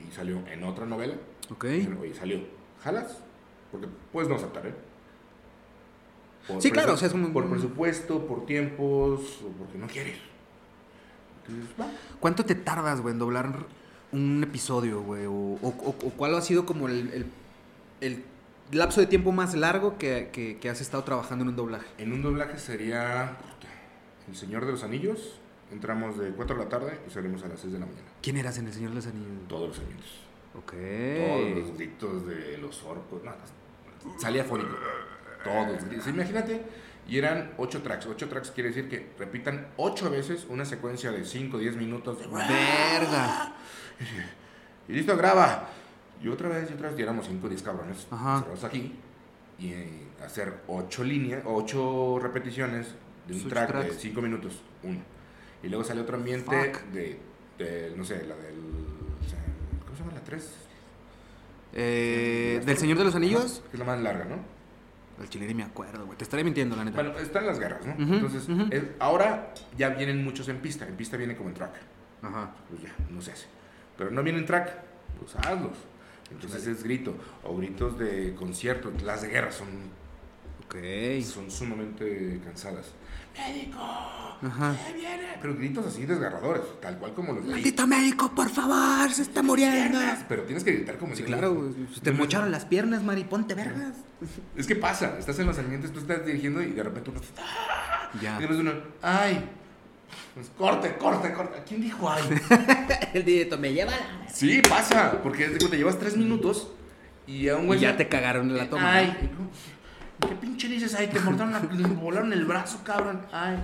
y 0.00 0.10
salió 0.12 0.42
en 0.48 0.64
otra 0.64 0.86
novela. 0.86 1.14
Ok. 1.50 1.64
Oye, 2.00 2.14
salió, 2.14 2.40
¿jalas? 2.82 3.18
Porque 3.70 3.88
puedes 4.12 4.28
no 4.28 4.36
aceptar, 4.36 4.66
¿eh? 4.66 4.74
Por 6.48 6.60
Sí, 6.62 6.70
claro, 6.70 6.92
presu- 6.92 6.94
o 6.94 6.96
sea, 6.98 7.06
es 7.08 7.12
como- 7.12 7.32
Por 7.32 7.48
presupuesto, 7.48 8.26
por 8.26 8.46
tiempos, 8.46 9.40
o 9.42 9.48
porque 9.58 9.78
no 9.78 9.86
quieres. 9.86 10.18
Entonces, 11.46 11.74
va. 11.80 11.90
¿Cuánto 12.20 12.44
te 12.44 12.54
tardas, 12.54 13.00
güey, 13.00 13.12
en 13.12 13.18
doblar 13.18 13.66
un 14.12 14.42
episodio, 14.42 15.02
güey? 15.02 15.26
O, 15.26 15.32
o- 15.32 15.58
o- 15.62 15.88
o 16.06 16.10
cuál 16.16 16.34
ha 16.34 16.40
sido 16.42 16.64
como 16.66 16.88
el, 16.88 17.10
el- 17.12 17.26
el 18.00 18.24
lapso 18.72 19.00
de 19.00 19.06
tiempo 19.06 19.32
más 19.32 19.54
largo 19.54 19.98
que, 19.98 20.30
que- 20.32 20.58
que 20.58 20.68
has 20.70 20.80
estado 20.80 21.02
trabajando 21.04 21.42
en 21.44 21.50
un 21.50 21.56
doblaje? 21.56 21.86
En 21.98 22.12
un 22.12 22.22
doblaje 22.22 22.58
sería 22.58 23.36
El 24.28 24.36
Señor 24.36 24.64
de 24.66 24.72
los 24.72 24.82
Anillos. 24.84 25.38
Entramos 25.72 26.18
de 26.18 26.30
4 26.30 26.56
de 26.56 26.64
la 26.64 26.68
tarde 26.68 27.00
y 27.06 27.10
salimos 27.10 27.42
a 27.42 27.48
las 27.48 27.60
6 27.60 27.72
de 27.72 27.78
la 27.78 27.86
mañana. 27.86 28.06
¿Quién 28.22 28.36
eras 28.36 28.58
en 28.58 28.66
El 28.66 28.72
Señor 28.72 28.90
de 28.90 28.96
los 28.96 29.06
Anillos? 29.06 29.48
Todos 29.48 29.68
los 29.68 29.78
años. 29.78 30.20
Ok. 30.56 30.72
Todos 30.72 31.50
los 31.58 31.76
gritos 31.76 32.26
de 32.26 32.58
los 32.58 32.82
orcos. 32.84 33.22
No, 33.24 33.32
salía 34.18 34.44
fónico. 34.44 34.70
Todos 35.42 35.72
los 35.72 35.84
gritos. 35.84 36.06
Imagínate, 36.08 36.62
y 37.08 37.18
eran 37.18 37.52
8 37.56 37.82
tracks. 37.82 38.06
8 38.06 38.28
tracks 38.28 38.50
quiere 38.50 38.70
decir 38.70 38.88
que 38.88 39.12
repitan 39.18 39.68
8 39.76 40.10
veces 40.10 40.46
una 40.48 40.64
secuencia 40.64 41.10
de 41.10 41.24
5 41.24 41.56
o 41.56 41.60
10 41.60 41.76
minutos. 41.76 42.18
De... 42.18 42.26
Verga. 42.26 43.54
Y 44.88 44.92
listo, 44.92 45.16
graba. 45.16 45.68
Y 46.22 46.28
otra 46.28 46.48
vez, 46.48 46.70
y 46.70 46.74
otra 46.74 46.90
vez, 46.90 46.98
y 46.98 47.02
éramos 47.02 47.26
5 47.26 47.46
o 47.46 47.48
10 47.48 47.62
cabrones. 47.62 48.06
Ajá. 48.10 48.44
aquí. 48.62 48.94
Y 49.58 49.72
hacer 50.22 50.62
8 50.66 51.04
líneas, 51.04 51.42
8 51.44 52.18
repeticiones 52.20 52.94
de 53.26 53.34
un 53.34 53.48
track 53.48 53.66
de 53.74 53.84
tracks. 53.84 53.96
5 54.00 54.22
minutos. 54.22 54.60
Uno. 54.82 55.00
Y 55.62 55.68
luego 55.68 55.84
sale 55.84 56.00
otro 56.02 56.16
ambiente 56.16 56.54
de, 56.92 57.18
de, 57.58 57.92
no 57.96 58.04
sé, 58.04 58.24
la 58.26 58.36
del. 58.36 58.58
o 58.58 59.28
sea, 59.28 59.38
¿Cómo 59.84 59.96
se 59.96 60.02
llama 60.02 60.12
la 60.14 60.24
3? 60.24 60.50
Eh, 61.72 62.62
¿Del 62.64 62.76
Señor 62.78 62.98
de 62.98 63.04
los 63.04 63.14
Anillos? 63.14 63.62
Que 63.70 63.76
es 63.76 63.78
la 63.78 63.84
más 63.84 64.00
larga, 64.00 64.24
¿no? 64.26 64.36
El 65.22 65.28
chile 65.28 65.46
ni 65.46 65.54
me 65.54 65.62
acuerdo, 65.62 66.06
güey. 66.06 66.18
Te 66.18 66.24
estaré 66.24 66.42
mintiendo, 66.44 66.74
la 66.76 66.84
neta. 66.84 67.00
Bueno, 67.02 67.18
están 67.18 67.46
las 67.46 67.58
guerras, 67.58 67.84
¿no? 67.86 67.92
Entonces, 68.14 68.46
es- 68.70 68.84
ahora 68.98 69.54
ya 69.76 69.90
vienen 69.90 70.22
muchos 70.24 70.48
en 70.48 70.58
pista. 70.58 70.86
En 70.86 70.96
pista 70.96 71.16
viene 71.16 71.36
como 71.36 71.48
en 71.50 71.54
track. 71.54 71.74
Ajá. 72.22 72.52
Pues 72.68 72.82
ya, 72.82 72.94
no 73.10 73.20
se 73.20 73.32
hace. 73.32 73.46
Pero 73.96 74.10
no 74.10 74.22
viene 74.22 74.40
en 74.40 74.46
track, 74.46 74.72
pues 75.20 75.36
hazlos. 75.36 75.76
Entonces 76.32 76.66
es 76.66 76.82
grito. 76.82 77.14
O 77.44 77.56
gritos 77.56 77.96
de 77.98 78.34
concierto. 78.34 78.90
Las 79.04 79.22
de 79.22 79.28
guerra 79.28 79.52
son, 79.52 79.68
Ok. 80.66 80.76
son 81.22 81.48
sumamente 81.50 82.40
cansadas. 82.44 82.92
¡Médico! 83.36 83.78
Ajá. 83.80 84.76
¡Ya 84.88 84.92
viene! 84.94 85.24
Pero 85.40 85.56
gritos 85.56 85.86
así 85.86 86.06
desgarradores, 86.06 86.62
tal 86.80 86.96
cual 86.98 87.12
como 87.14 87.32
los. 87.32 87.44
Maldito 87.44 87.86
médico, 87.86 88.30
por 88.34 88.48
favor, 88.48 89.10
se 89.10 89.22
está 89.22 89.42
muriendo. 89.42 89.98
Piernas, 89.98 90.24
Pero 90.28 90.42
tienes 90.44 90.64
que 90.64 90.72
gritar 90.72 90.96
como 90.98 91.12
Sí, 91.14 91.18
si 91.22 91.24
claro. 91.24 91.70
Te 92.02 92.12
mocharon 92.12 92.50
las 92.50 92.64
piernas, 92.64 93.02
Mari, 93.02 93.24
ponte 93.24 93.54
vergas. 93.54 93.94
Es 94.56 94.66
que 94.66 94.76
pasa, 94.76 95.16
estás 95.18 95.38
en 95.38 95.46
los 95.46 95.58
ambientes, 95.58 95.92
tú 95.92 95.98
estás 95.98 96.24
dirigiendo 96.24 96.62
y 96.62 96.70
de 96.70 96.82
repente 96.82 97.10
uno. 97.10 97.20
Ya. 98.22 98.36
Y 98.36 98.38
después 98.38 98.58
uno, 98.60 98.72
¡ay! 99.02 99.44
Pues, 100.34 100.50
corte, 100.56 100.96
corte, 100.96 101.32
corte. 101.32 101.62
¿Quién 101.68 101.80
dijo 101.82 102.08
ay? 102.10 102.22
El 103.14 103.24
directo 103.24 103.58
me 103.58 103.72
lleva 103.72 103.90
la... 103.90 104.28
Sí, 104.32 104.62
pasa, 104.68 105.20
porque 105.22 105.44
es 105.46 105.52
de 105.52 105.58
cuenta, 105.58 105.76
llevas 105.76 105.98
tres 105.98 106.16
minutos 106.16 106.70
Y 107.26 107.48
a 107.48 107.56
un 107.56 107.64
Y 107.64 107.66
güey. 107.66 107.80
ya 107.80 107.96
te 107.96 108.08
cagaron 108.08 108.48
en 108.50 108.56
la 108.56 108.70
toma. 108.70 108.94
Ay, 108.94 109.30
¿qué 110.28 110.34
pinche 110.34 110.68
dices? 110.68 110.94
Ay, 110.94 111.08
te 111.08 111.20
me 111.20 111.86
volaron 111.94 112.32
el 112.32 112.44
brazo, 112.44 112.80
cabrón. 112.84 113.20
Ay, 113.32 113.58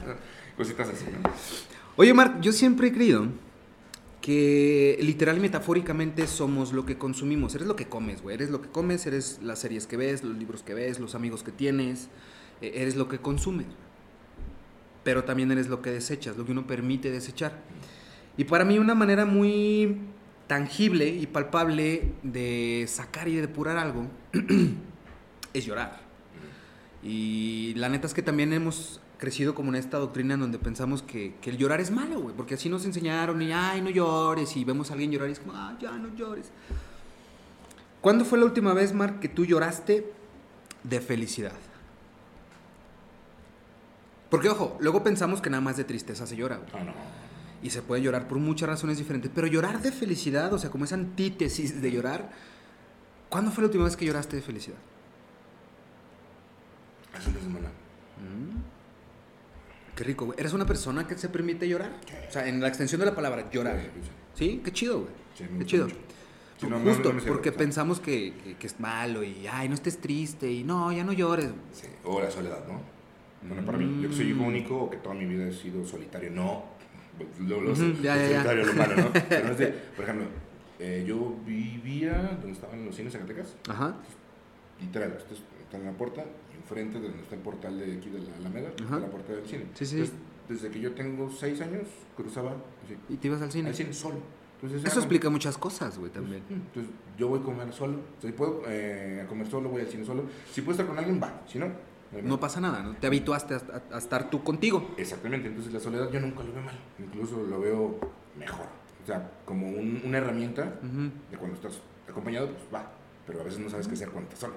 cositas 0.56 0.88
así, 0.88 1.04
¿no? 1.06 1.30
Oye, 1.96 2.14
Marc, 2.14 2.40
yo 2.40 2.52
siempre 2.52 2.88
he 2.88 2.92
creído 2.92 3.26
que 4.20 4.98
literal 5.00 5.38
y 5.38 5.40
metafóricamente 5.40 6.26
somos 6.26 6.72
lo 6.72 6.84
que 6.84 6.98
consumimos. 6.98 7.54
Eres 7.54 7.66
lo 7.66 7.76
que 7.76 7.86
comes, 7.86 8.22
güey. 8.22 8.34
Eres 8.34 8.50
lo 8.50 8.60
que 8.60 8.68
comes, 8.68 9.06
eres 9.06 9.40
las 9.42 9.58
series 9.58 9.86
que 9.86 9.96
ves, 9.96 10.22
los 10.22 10.36
libros 10.36 10.62
que 10.62 10.74
ves, 10.74 11.00
los 11.00 11.14
amigos 11.14 11.42
que 11.42 11.52
tienes. 11.52 12.08
Eh, 12.60 12.72
Eres 12.76 12.96
lo 12.96 13.08
que 13.08 13.18
consumes. 13.18 13.66
Pero 15.04 15.24
también 15.24 15.50
eres 15.50 15.68
lo 15.68 15.80
que 15.80 15.90
desechas, 15.90 16.36
lo 16.36 16.44
que 16.44 16.52
uno 16.52 16.66
permite 16.66 17.10
desechar. 17.10 17.58
Y 18.36 18.44
para 18.44 18.64
mí 18.64 18.78
una 18.78 18.94
manera 18.94 19.24
muy 19.24 19.96
tangible 20.46 21.08
y 21.08 21.26
palpable 21.26 22.12
de 22.22 22.84
sacar 22.88 23.28
y 23.28 23.36
de 23.36 23.42
depurar 23.42 23.78
algo 23.78 24.06
es 25.54 25.64
llorar. 25.64 26.09
Y 27.02 27.74
la 27.76 27.88
neta 27.88 28.06
es 28.06 28.14
que 28.14 28.22
también 28.22 28.52
hemos 28.52 29.00
crecido 29.18 29.54
como 29.54 29.70
en 29.70 29.76
esta 29.76 29.98
doctrina 29.98 30.34
en 30.34 30.40
donde 30.40 30.58
pensamos 30.58 31.02
que, 31.02 31.34
que 31.40 31.50
el 31.50 31.58
llorar 31.58 31.80
es 31.80 31.90
malo, 31.90 32.20
güey, 32.20 32.34
porque 32.34 32.54
así 32.54 32.68
nos 32.68 32.84
enseñaron 32.84 33.40
y, 33.42 33.52
ay, 33.52 33.82
no 33.82 33.90
llores, 33.90 34.56
y 34.56 34.64
vemos 34.64 34.90
a 34.90 34.94
alguien 34.94 35.10
llorar 35.10 35.28
y 35.28 35.32
es 35.32 35.40
como, 35.40 35.52
ah, 35.54 35.76
ya 35.80 35.92
no 35.92 36.14
llores. 36.14 36.50
¿Cuándo 38.00 38.24
fue 38.24 38.38
la 38.38 38.46
última 38.46 38.72
vez, 38.72 38.94
Mark, 38.94 39.20
que 39.20 39.28
tú 39.28 39.44
lloraste 39.44 40.10
de 40.84 41.00
felicidad? 41.00 41.52
Porque, 44.30 44.48
ojo, 44.48 44.76
luego 44.80 45.02
pensamos 45.02 45.42
que 45.42 45.50
nada 45.50 45.60
más 45.60 45.76
de 45.76 45.84
tristeza 45.84 46.26
se 46.26 46.36
llora, 46.36 46.56
güey. 46.56 46.70
Ah, 46.72 46.84
no. 46.84 46.92
Y 47.62 47.70
se 47.70 47.82
puede 47.82 48.00
llorar 48.00 48.26
por 48.26 48.38
muchas 48.38 48.68
razones 48.68 48.96
diferentes. 48.96 49.30
Pero 49.34 49.46
llorar 49.46 49.82
de 49.82 49.92
felicidad, 49.92 50.52
o 50.52 50.58
sea, 50.58 50.70
como 50.70 50.84
esa 50.84 50.94
antítesis 50.94 51.82
de 51.82 51.92
llorar. 51.92 52.30
¿Cuándo 53.28 53.50
fue 53.50 53.62
la 53.62 53.66
última 53.66 53.84
vez 53.84 53.96
que 53.96 54.06
lloraste 54.06 54.36
de 54.36 54.42
felicidad? 54.42 54.78
Hace 57.16 57.30
una 57.30 57.40
semana. 57.40 57.68
Qué 59.96 60.04
rico, 60.04 60.26
güey. 60.26 60.38
¿Eres 60.40 60.52
una 60.52 60.66
persona 60.66 61.06
que 61.06 61.16
se 61.18 61.28
permite 61.28 61.68
llorar? 61.68 61.90
O 62.28 62.32
sea, 62.32 62.46
en 62.48 62.60
la 62.60 62.68
extensión 62.68 63.00
de 63.00 63.06
la 63.06 63.14
palabra, 63.14 63.50
llorar. 63.50 63.78
¿Sí? 64.34 64.60
Qué 64.64 64.72
chido, 64.72 65.00
güey. 65.00 65.10
Sí, 65.36 65.44
Qué 65.58 65.64
chido. 65.66 65.84
mucho. 65.86 65.96
Sí, 66.58 66.66
no, 66.68 66.78
no, 66.78 66.84
Justo, 66.92 67.12
no 67.12 67.20
cierro, 67.20 67.34
porque 67.34 67.52
pensamos 67.52 68.00
que, 68.00 68.34
que- 68.44 68.56
que 68.56 68.66
es 68.66 68.78
malo 68.80 69.22
y, 69.24 69.46
ay, 69.46 69.68
no 69.68 69.74
estés 69.74 69.98
triste 69.98 70.50
y 70.50 70.62
no, 70.62 70.92
ya 70.92 71.04
no 71.04 71.12
llores. 71.12 71.50
Sí, 71.72 71.86
O 72.04 72.20
la 72.20 72.30
soledad, 72.30 72.66
¿no? 72.68 72.80
Bueno, 73.48 73.64
para 73.64 73.78
mí, 73.78 74.02
yo 74.02 74.10
que 74.10 74.14
soy 74.16 74.26
hijo 74.28 74.42
Mm. 74.42 74.46
único 74.46 74.76
o 74.76 74.90
que 74.90 74.98
toda 74.98 75.14
mi 75.14 75.24
vida 75.24 75.48
he 75.48 75.52
sido 75.52 75.84
solitario, 75.86 76.30
no. 76.30 76.64
Lo, 77.40 77.60
lo, 77.62 77.74
lo 77.74 77.74
ya, 77.74 78.14
ya, 78.16 78.28
ya. 78.28 78.42
solitario, 78.42 78.66
lo 78.66 78.72
malo, 78.74 78.96
¿no? 78.96 79.12
Pero 79.28 79.46
no 79.46 79.52
es 79.52 79.58
de, 79.58 79.66
por 79.68 80.04
ejemplo, 80.04 80.26
eh, 80.78 81.04
yo 81.06 81.34
vivía 81.46 82.12
donde 82.40 82.52
estaban 82.52 82.84
los 82.84 82.94
cines 82.94 83.12
Zacatecas, 83.14 83.54
Ajá. 83.68 83.96
literal, 84.80 85.14
esto 85.18 85.32
es- 85.34 85.42
está 85.62 85.78
en 85.78 85.84
la 85.86 85.92
puerta, 85.92 86.24
enfrente 86.70 87.00
de 87.00 87.08
donde 87.08 87.22
está 87.22 87.34
el 87.34 87.40
portal 87.42 87.78
de 87.78 87.96
aquí 87.96 88.10
de 88.10 88.20
la 88.20 88.36
Alameda, 88.36 88.68
Ajá. 88.76 88.82
está 88.84 88.98
la 89.00 89.06
puerta 89.08 89.32
del 89.32 89.44
cine. 89.46 89.66
Sí, 89.74 89.86
sí. 89.86 89.96
Entonces, 89.96 90.16
desde 90.48 90.70
que 90.70 90.80
yo 90.80 90.92
tengo 90.94 91.30
seis 91.30 91.60
años, 91.60 91.82
cruzaba 92.16 92.52
así, 92.84 92.96
Y 93.08 93.16
te 93.16 93.28
ibas 93.28 93.42
al 93.42 93.50
cine. 93.50 93.68
al 93.70 93.74
cine 93.74 93.92
solo. 93.92 94.16
Entonces, 94.62 94.84
Eso 94.84 95.00
explica 95.00 95.30
muchas 95.30 95.56
cosas, 95.56 95.98
güey, 95.98 96.10
también. 96.12 96.42
Entonces, 96.50 96.92
yo 97.18 97.28
voy 97.28 97.40
a 97.40 97.42
comer 97.42 97.72
solo. 97.72 97.96
Si 98.20 98.30
puedo 98.32 98.62
eh, 98.66 99.24
comer 99.28 99.46
solo, 99.48 99.70
voy 99.70 99.82
al 99.82 99.88
cine 99.88 100.04
solo. 100.04 100.24
Si 100.52 100.60
puedo 100.60 100.72
estar 100.72 100.86
con 100.86 100.98
alguien, 100.98 101.20
va. 101.22 101.42
Si 101.46 101.58
no, 101.58 101.66
no 102.22 102.38
pasa 102.40 102.60
nada, 102.60 102.82
¿no? 102.82 102.94
Te 102.96 103.06
habituaste 103.06 103.54
a, 103.54 103.58
a- 103.90 103.94
a 103.96 103.98
estar 103.98 104.28
tú 104.28 104.42
contigo. 104.44 104.94
Exactamente. 104.98 105.48
Entonces, 105.48 105.72
la 105.72 105.80
soledad 105.80 106.10
yo 106.12 106.20
nunca 106.20 106.42
lo 106.42 106.52
veo 106.52 106.62
mal. 106.62 106.78
Incluso 106.98 107.42
lo 107.42 107.58
veo 107.60 107.98
mejor. 108.38 108.66
O 109.02 109.06
sea, 109.06 109.30
como 109.46 109.66
un- 109.68 110.02
una 110.04 110.18
herramienta 110.18 110.78
de 111.30 111.36
cuando 111.38 111.56
estás 111.56 111.80
acompañado, 112.08 112.48
pues 112.48 112.64
va. 112.74 112.92
Pero 113.26 113.40
a 113.40 113.44
veces 113.44 113.60
no 113.60 113.70
sabes 113.70 113.86
qué 113.88 113.94
hacer 113.94 114.10
cuando 114.10 114.28
estás 114.28 114.40
solo. 114.40 114.54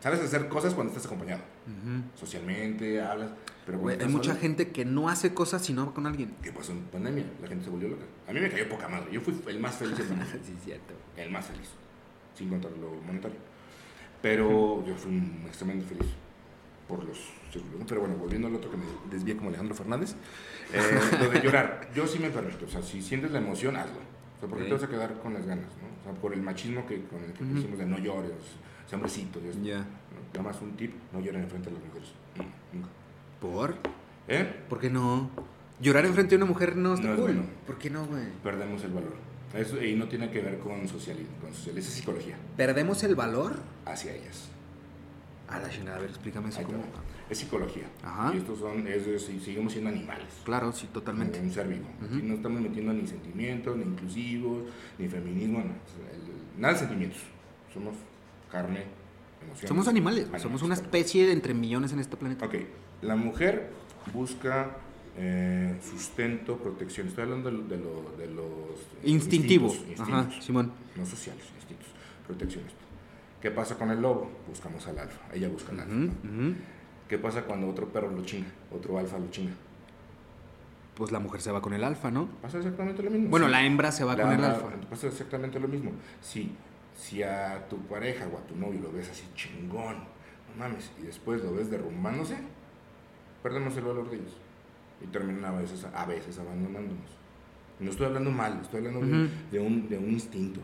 Sabes 0.00 0.20
hacer 0.20 0.48
cosas 0.48 0.74
cuando 0.74 0.92
estás 0.92 1.06
acompañado. 1.06 1.42
Socialmente, 2.18 3.00
hablas. 3.00 3.30
Pero 3.66 3.78
Güey, 3.78 4.00
hay 4.00 4.08
mucha 4.08 4.30
solo, 4.30 4.40
gente 4.40 4.68
que 4.70 4.84
no 4.84 5.08
hace 5.08 5.34
cosas 5.34 5.62
si 5.64 5.72
no 5.72 5.86
va 5.86 5.94
con 5.94 6.06
alguien. 6.06 6.34
¿Qué 6.42 6.50
pasó 6.52 6.72
en 6.72 6.80
pandemia? 6.84 7.24
La 7.42 7.48
gente 7.48 7.64
se 7.64 7.70
volvió 7.70 7.88
loca. 7.88 8.04
A 8.26 8.32
mí 8.32 8.40
me 8.40 8.50
cayó 8.50 8.68
poca 8.68 8.88
madre. 8.88 9.12
Yo 9.12 9.20
fui 9.20 9.34
el 9.46 9.60
más 9.60 9.76
feliz 9.76 9.98
en 10.00 10.06
pandemia. 10.08 10.32
sí, 10.44 10.56
cierto. 10.64 10.94
el 11.16 11.30
más 11.30 11.46
feliz, 11.46 11.68
sin 12.34 12.48
contar 12.48 12.72
lo 12.72 12.90
monetario. 13.06 13.36
Pero 14.22 14.84
yo 14.86 14.94
fui 14.96 15.16
extremadamente 15.46 15.94
feliz 15.94 16.12
por 16.88 17.04
los 17.04 17.18
círculos. 17.52 17.84
Pero 17.86 18.00
bueno, 18.00 18.16
volviendo 18.16 18.48
al 18.48 18.54
otro 18.54 18.70
que 18.70 18.76
me 18.76 18.84
desvié 19.10 19.36
como 19.36 19.48
Alejandro 19.48 19.74
Fernández, 19.74 20.14
eh, 20.72 21.00
lo 21.20 21.30
de 21.30 21.40
llorar, 21.40 21.90
yo 21.94 22.06
sí 22.06 22.18
me 22.18 22.30
permito. 22.30 22.64
O 22.64 22.68
sea, 22.68 22.82
si 22.82 23.00
sientes 23.02 23.30
la 23.30 23.38
emoción, 23.38 23.76
hazlo. 23.76 23.98
O 24.36 24.40
sea, 24.40 24.48
porque 24.48 24.64
te 24.64 24.72
vas 24.72 24.82
a 24.82 24.88
quedar 24.88 25.14
con 25.20 25.34
las 25.34 25.46
ganas, 25.46 25.66
¿no? 25.80 26.00
O 26.00 26.04
sea, 26.12 26.20
por 26.20 26.32
el 26.32 26.42
machismo 26.42 26.86
que, 26.86 27.04
con 27.04 27.22
el 27.22 27.32
que 27.34 27.44
Ujú. 27.44 27.54
decimos 27.54 27.78
de 27.78 27.86
no 27.86 27.98
llores, 27.98 28.32
sea 28.90 28.96
hombrecito. 28.96 29.40
Ya. 29.62 29.78
¿no? 29.78 29.84
Nada 30.34 30.42
más 30.52 30.60
un 30.60 30.72
tip, 30.76 30.92
no 31.12 31.20
lloren 31.20 31.42
enfrente 31.42 31.70
de 31.70 31.76
las 31.76 31.84
mujeres. 31.84 32.08
Nunca. 32.72 32.88
¿Por? 33.40 33.74
¿Eh? 34.28 34.64
¿Por 34.68 34.78
qué 34.80 34.90
no? 34.90 35.30
Llorar 35.80 36.04
enfrente 36.04 36.30
de 36.30 36.36
una 36.36 36.46
mujer 36.46 36.76
no 36.76 36.94
está 36.94 37.06
No 37.08 37.14
es 37.14 37.20
bueno. 37.20 37.42
¿Por 37.66 37.78
qué 37.78 37.88
no, 37.88 38.04
güey? 38.06 38.24
Perdemos 38.42 38.82
el 38.84 38.90
valor. 38.92 39.14
Eso, 39.54 39.82
y 39.82 39.94
no 39.96 40.06
tiene 40.08 40.30
que 40.30 40.40
ver 40.40 40.58
con 40.58 40.86
socialismo, 40.86 41.34
con 41.40 41.52
social, 41.52 41.76
esa 41.76 41.88
es 41.88 41.94
psicología 41.94 42.36
¿Perdemos 42.56 43.02
el 43.02 43.16
valor? 43.16 43.56
hacia 43.84 44.14
ellas. 44.14 44.48
A 45.48 45.58
la 45.58 45.68
chingada, 45.68 45.96
a 45.96 46.00
ver, 46.00 46.10
explícame 46.10 46.50
eso. 46.50 46.62
¿cómo? 46.62 46.84
Es 47.28 47.38
psicología. 47.38 47.84
Ajá. 48.04 48.32
Y 48.32 48.36
estos 48.38 48.60
son, 48.60 48.86
es 48.86 49.02
si- 49.24 49.40
seguimos 49.40 49.72
siendo 49.72 49.90
animales. 49.90 50.26
Claro, 50.44 50.70
sí, 50.72 50.88
totalmente. 50.92 51.38
como 51.38 51.48
Un 51.48 51.54
ser 51.54 51.66
vivo. 51.66 51.86
Aquí 52.04 52.22
no 52.22 52.34
estamos 52.34 52.60
metiendo 52.60 52.92
ni 52.92 53.06
sentimientos, 53.06 53.76
ni 53.76 53.82
inclusivos, 53.84 54.62
ni 54.98 55.08
feminismo, 55.08 55.58
no. 55.58 55.72
Nada 56.58 56.74
de 56.74 56.78
sentimientos. 56.80 57.20
Somos 57.74 57.94
carne, 58.50 58.84
emociones. 59.42 59.68
Somos 59.68 59.88
animales. 59.88 60.28
Somos 60.38 60.62
una 60.62 60.74
especie 60.74 61.26
de 61.26 61.32
entre 61.32 61.54
millones 61.54 61.92
en 61.92 62.00
este 62.00 62.16
planeta. 62.16 62.46
Ok, 62.46 62.54
la 63.02 63.16
mujer 63.16 63.70
busca 64.12 64.76
eh, 65.16 65.76
sustento, 65.82 66.56
protección. 66.58 67.08
Estoy 67.08 67.24
hablando 67.24 67.50
de, 67.50 67.56
lo- 67.56 67.64
de 67.64 67.76
lo- 67.78 68.16
de 68.16 68.26
los 68.28 68.46
Instintivo. 69.04 69.66
instintos, 69.68 70.00
Ajá, 70.00 70.18
instintos. 70.18 70.44
Simón. 70.44 70.72
no 70.96 71.04
sociales, 71.06 71.44
instintos, 71.56 71.86
protección. 72.26 72.64
esto. 72.66 72.78
¿Qué 73.42 73.50
pasa 73.50 73.76
con 73.76 73.90
el 73.90 74.00
lobo? 74.00 74.30
Buscamos 74.48 74.86
al 74.86 74.98
alfa, 74.98 75.20
ella 75.34 75.48
busca 75.48 75.72
al 75.72 75.80
alfa. 75.80 75.94
¿Qué 77.08 77.18
pasa 77.18 77.42
cuando 77.42 77.68
otro 77.68 77.88
perro 77.88 78.10
lo 78.10 78.22
chinga? 78.24 78.46
Otro 78.70 78.98
alfa 78.98 79.18
lo 79.18 79.28
chinga. 79.30 79.52
Pues 80.94 81.10
la 81.12 81.18
mujer 81.18 81.40
se 81.40 81.50
va 81.50 81.62
con 81.62 81.72
el 81.72 81.82
alfa, 81.82 82.10
¿no? 82.10 82.26
Pasa 82.42 82.58
exactamente 82.58 83.02
lo 83.02 83.10
mismo. 83.10 83.28
Bueno, 83.30 83.46
Sí. 83.46 83.52
la 83.52 83.64
hembra 83.64 83.90
se 83.92 84.04
va 84.04 84.14
La- 84.16 84.24
con 84.24 84.32
el 84.32 84.44
alfa. 84.44 84.66
Pasa 84.90 85.06
exactamente 85.06 85.58
lo 85.58 85.66
mismo. 85.68 85.92
Si, 86.20 86.52
si 87.00 87.22
a 87.22 87.66
tu 87.70 87.78
pareja 87.86 88.26
o 88.32 88.36
a 88.38 88.46
tu 88.46 88.54
novio 88.56 88.80
lo 88.82 88.92
ves 88.92 89.08
así 89.10 89.24
chingón, 89.34 89.96
no 89.96 90.56
mames, 90.58 90.90
y 91.00 91.06
después 91.06 91.42
lo 91.42 91.54
ves 91.54 91.70
derrumbándose, 91.70 92.36
perdemos 93.42 93.76
el 93.76 93.84
valor 93.84 94.10
de 94.10 94.16
ellos. 94.16 94.36
Y 95.02 95.06
terminan 95.06 95.44
a 95.46 95.52
veces, 95.52 95.84
a 95.94 96.04
veces 96.04 96.38
abandonándonos. 96.38 97.08
No 97.78 97.90
estoy 97.90 98.06
hablando 98.06 98.30
mal, 98.30 98.58
estoy 98.60 98.78
hablando 98.86 99.00
de- 99.50 99.58
un, 99.60 99.88
de 99.88 99.96
un 99.98 100.10
instinto. 100.10 100.60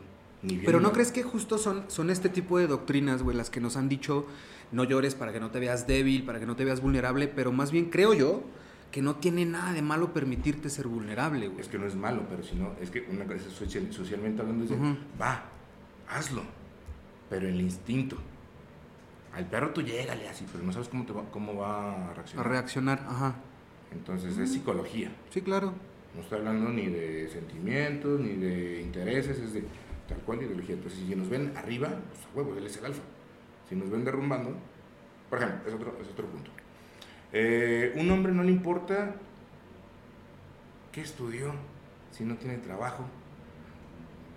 Pero 0.65 0.79
¿no 0.79 0.89
mal. 0.89 0.93
crees 0.93 1.11
que 1.11 1.23
justo 1.23 1.57
son, 1.57 1.85
son 1.89 2.11
este 2.11 2.29
tipo 2.29 2.59
de 2.59 2.67
doctrinas, 2.67 3.23
güey, 3.23 3.35
las 3.37 3.49
que 3.49 3.61
nos 3.61 3.77
han 3.77 3.89
dicho 3.89 4.27
no 4.73 4.85
llores 4.85 5.15
para 5.15 5.33
que 5.33 5.41
no 5.41 5.51
te 5.51 5.59
veas 5.59 5.87
débil, 5.87 6.25
para 6.25 6.39
que 6.39 6.45
no 6.47 6.55
te 6.57 6.65
veas 6.67 6.83
vulnerable, 6.83 7.29
pero 7.29 7.51
más 7.53 7.71
bien 7.73 7.87
creo 7.87 8.13
yo 8.13 8.43
que 8.93 9.01
no 9.01 9.17
tiene 9.17 9.47
nada 9.47 9.73
de 9.73 9.81
malo 9.83 10.13
permitirte 10.13 10.69
ser 10.69 10.87
vulnerable, 10.87 11.49
güey. 11.49 11.61
Es 11.61 11.69
que 11.69 11.79
no 11.79 11.87
es 11.87 11.95
malo, 11.97 12.25
pero 12.29 12.43
si 12.43 12.55
no, 12.57 12.73
es 12.81 12.91
que 12.91 13.07
una 13.11 13.25
cosa 13.25 13.39
socialmente 13.91 14.43
hablando 14.43 14.65
Ujú. 14.73 14.97
va, 15.21 15.45
hazlo, 16.09 16.43
pero 17.31 17.49
el 17.49 17.61
instinto. 17.61 18.17
Al 19.35 19.47
perro 19.47 19.71
tú 19.71 19.83
llégale 19.83 20.29
así, 20.29 20.47
pero 20.51 20.65
no 20.65 20.73
sabes 20.73 20.89
cómo, 20.89 21.05
te 21.05 21.13
va, 21.13 21.23
cómo 21.31 21.57
va 21.57 21.93
a 21.93 22.11
A 22.11 22.15
reaccionar. 22.15 22.49
reaccionar, 22.49 23.05
ajá. 23.09 23.35
Entonces 23.93 24.37
es 24.39 24.53
psicología. 24.53 25.11
Sí, 25.31 25.43
claro. 25.43 25.73
No 26.15 26.23
estoy 26.23 26.39
hablando 26.39 26.71
ni 26.71 26.87
de 26.87 27.29
sentimientos, 27.29 28.19
ni 28.21 28.35
de 28.37 28.81
intereses, 28.81 29.39
es 29.39 29.53
de 29.53 29.65
tal 30.09 30.19
cual 30.21 30.43
ideología. 30.43 30.75
Entonces, 30.77 31.01
si 31.07 31.15
nos 31.15 31.29
ven 31.29 31.53
arriba, 31.57 31.89
pues 31.89 32.25
a 32.25 32.37
huevo, 32.37 32.57
él 32.57 32.65
es 32.67 32.77
el 32.79 32.87
alfa. 32.87 33.03
Si 33.69 33.75
nos 33.77 33.91
ven 33.91 34.05
derrumbando, 34.05 34.57
por 35.29 35.39
ejemplo, 35.43 35.69
es 35.69 35.75
otro, 35.75 35.99
es 36.01 36.09
otro 36.09 36.27
punto. 36.27 36.51
Eh, 37.33 37.93
un 37.97 38.11
hombre 38.11 38.33
no 38.33 38.43
le 38.43 38.53
importa 38.53 39.15
qué 40.93 41.03
estudió, 41.03 41.53
si 42.13 42.25
no 42.25 42.37
tiene 42.37 42.57
trabajo. 42.59 43.05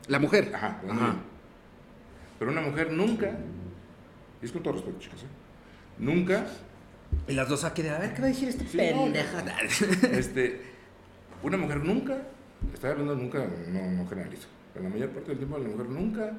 La 0.08 0.20
mujer. 0.20 0.52
Ajá, 0.54 0.68
Ajá. 0.68 0.82
muy 0.84 0.98
bien. 0.98 1.28
Pero 2.40 2.52
una 2.52 2.61
mujer 2.61 2.91
nunca, 2.91 3.38
y 4.41 4.45
es 4.45 4.52
con 4.52 4.64
todo 4.64 4.74
respeto, 4.76 4.98
chicas, 4.99 5.24
¿eh? 5.24 5.28
nunca 5.98 6.48
Y 7.28 7.34
las 7.34 7.49
dos 7.49 7.64
aquí 7.66 7.82
de, 7.82 7.90
a 7.90 7.99
ver, 7.99 8.14
¿qué 8.14 8.22
va 8.22 8.28
a 8.28 8.30
decir 8.30 8.48
este 8.49 8.66
Sí, 8.66 8.78
pendejo? 8.78 9.38
este, 10.11 10.61
una 11.44 11.57
mujer 11.57 11.84
nunca, 11.84 12.18
estoy 12.74 12.91
hablando 12.91 13.16
nunca, 13.16 13.45
no, 13.68 13.91
no 13.91 14.07
generalizo, 14.07 14.48
pero 14.74 14.84
la 14.86 14.90
mayor 14.91 15.10
parte 15.10 15.30
del 15.30 15.38
tiempo 15.38 15.57
la 15.57 15.68
mujer 15.68 15.90
nunca 15.90 16.34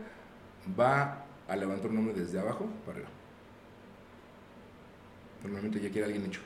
va 0.78 1.24
a 1.46 1.56
levantar 1.56 1.90
un 1.90 1.98
hombre 1.98 2.14
desde 2.14 2.38
abajo 2.40 2.66
para 2.86 2.96
arriba. 2.98 3.10
Normalmente 5.42 5.80
ya 5.80 5.90
quiere 5.90 6.04
alguien 6.06 6.26
hecho. 6.26 6.40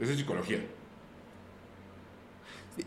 Eso 0.00 0.10
es 0.12 0.18
psicología. 0.18 0.58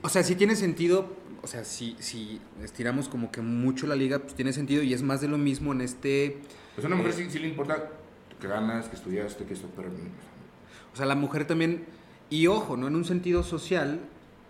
O 0.01 0.09
sea, 0.09 0.23
sí 0.23 0.35
tiene 0.35 0.55
sentido, 0.55 1.15
o 1.45 1.47
sea, 1.47 1.63
si, 1.63 1.95
si 1.99 2.41
estiramos 2.63 3.07
como 3.07 3.31
que 3.31 3.39
mucho 3.39 3.85
la 3.85 3.93
liga, 3.93 4.17
pues 4.17 4.33
tiene 4.33 4.51
sentido 4.51 4.81
y 4.81 4.95
es 4.95 5.03
más 5.03 5.21
de 5.21 5.27
lo 5.27 5.37
mismo 5.37 5.73
en 5.73 5.81
este... 5.81 6.39
Pues 6.73 6.83
a 6.83 6.87
una 6.87 6.95
mujer 6.95 7.11
eh, 7.11 7.17
sí, 7.17 7.29
sí 7.29 7.37
le 7.37 7.47
importa 7.47 7.91
que 8.41 8.47
ganas, 8.47 8.87
que 8.87 8.95
estudiaste, 8.95 9.45
que 9.45 9.53
esto, 9.53 9.69
pero... 9.75 9.89
O 10.91 10.97
sea, 10.97 11.05
la 11.05 11.13
mujer 11.13 11.45
también, 11.45 11.85
y 12.31 12.47
ojo, 12.47 12.77
¿no? 12.77 12.87
En 12.87 12.95
un 12.95 13.05
sentido 13.05 13.43
social, 13.43 13.99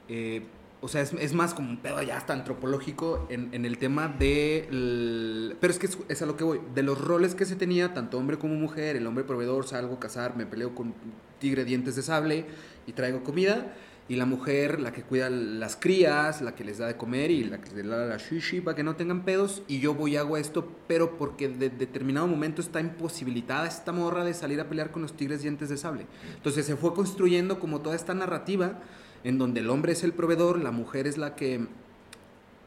eh, 0.07 0.43
o 0.79 0.87
sea, 0.87 1.01
es, 1.01 1.11
es 1.11 1.33
más 1.33 1.53
como 1.53 1.69
un 1.69 1.81
pedo 1.81 2.01
ya 2.01 2.15
hasta 2.15 2.31
antropológico 2.31 3.27
en, 3.29 3.53
en 3.53 3.65
el 3.65 3.77
tema 3.77 4.07
de... 4.07 5.53
pero 5.59 5.73
es 5.73 5.79
que 5.79 5.87
es, 5.87 5.97
es 6.07 6.21
a 6.21 6.25
lo 6.25 6.37
que 6.37 6.45
voy, 6.45 6.61
de 6.73 6.81
los 6.81 6.97
roles 6.97 7.35
que 7.35 7.43
se 7.43 7.57
tenía, 7.57 7.93
tanto 7.93 8.17
hombre 8.17 8.37
como 8.37 8.55
mujer, 8.55 8.95
el 8.95 9.05
hombre 9.05 9.25
proveedor, 9.25 9.67
salgo 9.67 9.95
a 9.95 9.99
cazar, 9.99 10.37
me 10.37 10.45
peleo 10.45 10.73
con 10.73 10.93
tigre 11.39 11.65
dientes 11.65 11.97
de 11.97 12.03
sable 12.03 12.45
y 12.87 12.93
traigo 12.93 13.21
comida, 13.21 13.75
y 14.07 14.15
la 14.15 14.25
mujer, 14.25 14.79
la 14.79 14.93
que 14.93 15.01
cuida 15.01 15.29
las 15.29 15.75
crías, 15.75 16.41
la 16.41 16.53
que 16.53 16.63
les 16.63 16.77
da 16.77 16.85
de 16.85 16.95
comer 16.95 17.31
y 17.31 17.43
la 17.43 17.59
que 17.59 17.75
les 17.75 17.87
da 17.87 18.05
la 18.05 18.17
shishi 18.17 18.61
para 18.61 18.75
que 18.75 18.83
no 18.83 18.95
tengan 18.95 19.25
pedos, 19.25 19.63
y 19.67 19.79
yo 19.79 19.95
voy 19.95 20.13
y 20.13 20.17
hago 20.17 20.37
esto, 20.37 20.67
pero 20.87 21.17
porque 21.17 21.49
de 21.49 21.69
determinado 21.69 22.27
momento 22.27 22.61
está 22.61 22.79
imposibilitada 22.79 23.67
esta 23.67 23.91
morra 23.91 24.23
de 24.23 24.33
salir 24.33 24.59
a 24.59 24.69
pelear 24.69 24.91
con 24.91 25.01
los 25.01 25.17
tigres 25.17 25.41
dientes 25.41 25.69
de 25.69 25.77
sable. 25.77 26.05
Entonces 26.35 26.65
se 26.65 26.75
fue 26.75 26.93
construyendo 26.93 27.59
como 27.59 27.81
toda 27.81 27.95
esta 27.95 28.13
narrativa 28.13 28.79
en 29.23 29.39
donde 29.39 29.61
el 29.61 29.71
hombre 29.71 29.93
es 29.93 30.03
el 30.03 30.13
proveedor, 30.13 30.61
la 30.61 30.71
mujer 30.71 31.07
es 31.07 31.17
la 31.17 31.35
que 31.35 31.65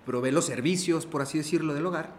provee 0.04 0.32
los 0.32 0.46
servicios, 0.46 1.06
por 1.06 1.22
así 1.22 1.38
decirlo, 1.38 1.72
del 1.72 1.86
hogar. 1.86 2.12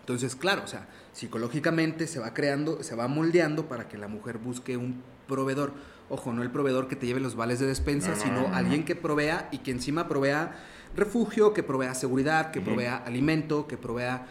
Entonces, 0.00 0.36
claro, 0.36 0.62
o 0.64 0.66
sea, 0.66 0.88
psicológicamente 1.12 2.06
se 2.06 2.18
va 2.18 2.34
creando, 2.34 2.82
se 2.82 2.96
va 2.96 3.08
moldeando 3.08 3.68
para 3.68 3.88
que 3.88 3.96
la 3.96 4.08
mujer 4.08 4.36
busque 4.36 4.76
un 4.76 5.02
proveedor. 5.28 5.72
Ojo, 6.12 6.30
no 6.34 6.42
el 6.42 6.50
proveedor 6.50 6.88
que 6.88 6.94
te 6.96 7.06
lleve 7.06 7.20
los 7.20 7.36
vales 7.36 7.58
de 7.58 7.64
despensa, 7.66 8.10
No, 8.10 8.16
no, 8.16 8.22
sino 8.22 8.34
no, 8.42 8.48
no. 8.48 8.54
alguien 8.54 8.84
que 8.84 8.94
provea 8.94 9.48
y 9.50 9.58
que 9.58 9.70
encima 9.70 10.08
provea 10.08 10.54
refugio, 10.94 11.54
que 11.54 11.62
provea 11.62 11.94
seguridad, 11.94 12.50
que 12.50 12.60
provea 12.60 12.98
alimento, 12.98 13.66
que 13.66 13.78
provea... 13.78 14.26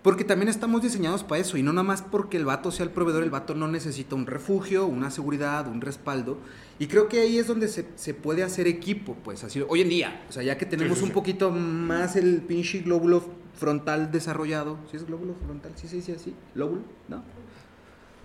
Porque 0.00 0.24
también 0.24 0.48
estamos 0.48 0.80
diseñados 0.80 1.22
para 1.22 1.42
eso 1.42 1.58
y 1.58 1.62
no 1.62 1.74
nada 1.74 1.82
más 1.82 2.00
porque 2.00 2.38
el 2.38 2.46
vato 2.46 2.70
sea 2.70 2.84
el 2.86 2.90
proveedor, 2.90 3.22
el 3.22 3.28
vato 3.28 3.54
no 3.54 3.68
necesita 3.68 4.14
un 4.14 4.26
refugio, 4.26 4.86
una 4.86 5.10
seguridad, 5.10 5.68
un 5.68 5.82
respaldo. 5.82 6.38
Y 6.78 6.86
creo 6.86 7.06
que 7.10 7.20
ahí 7.20 7.36
es 7.36 7.46
donde 7.46 7.68
se, 7.68 7.86
se 7.96 8.14
puede 8.14 8.42
hacer 8.42 8.66
equipo, 8.66 9.14
pues 9.22 9.44
así, 9.44 9.62
hoy 9.68 9.82
en 9.82 9.90
día, 9.90 10.24
o 10.26 10.32
sea, 10.32 10.42
ya 10.42 10.56
que 10.56 10.64
tenemos 10.64 10.96
sí, 10.96 11.04
un 11.04 11.10
sí. 11.10 11.14
poquito 11.14 11.50
más 11.50 12.16
el 12.16 12.40
pinche 12.40 12.78
glóbulo 12.78 13.22
frontal 13.58 14.10
desarrollado, 14.10 14.78
¿sí 14.90 14.96
es 14.96 15.04
glóbulo 15.04 15.34
frontal? 15.44 15.72
¿Sí 15.76 15.86
se 15.86 15.96
dice 15.96 16.14
así? 16.14 16.34
¿Lóbulo? 16.54 16.80
¿No? 17.08 17.22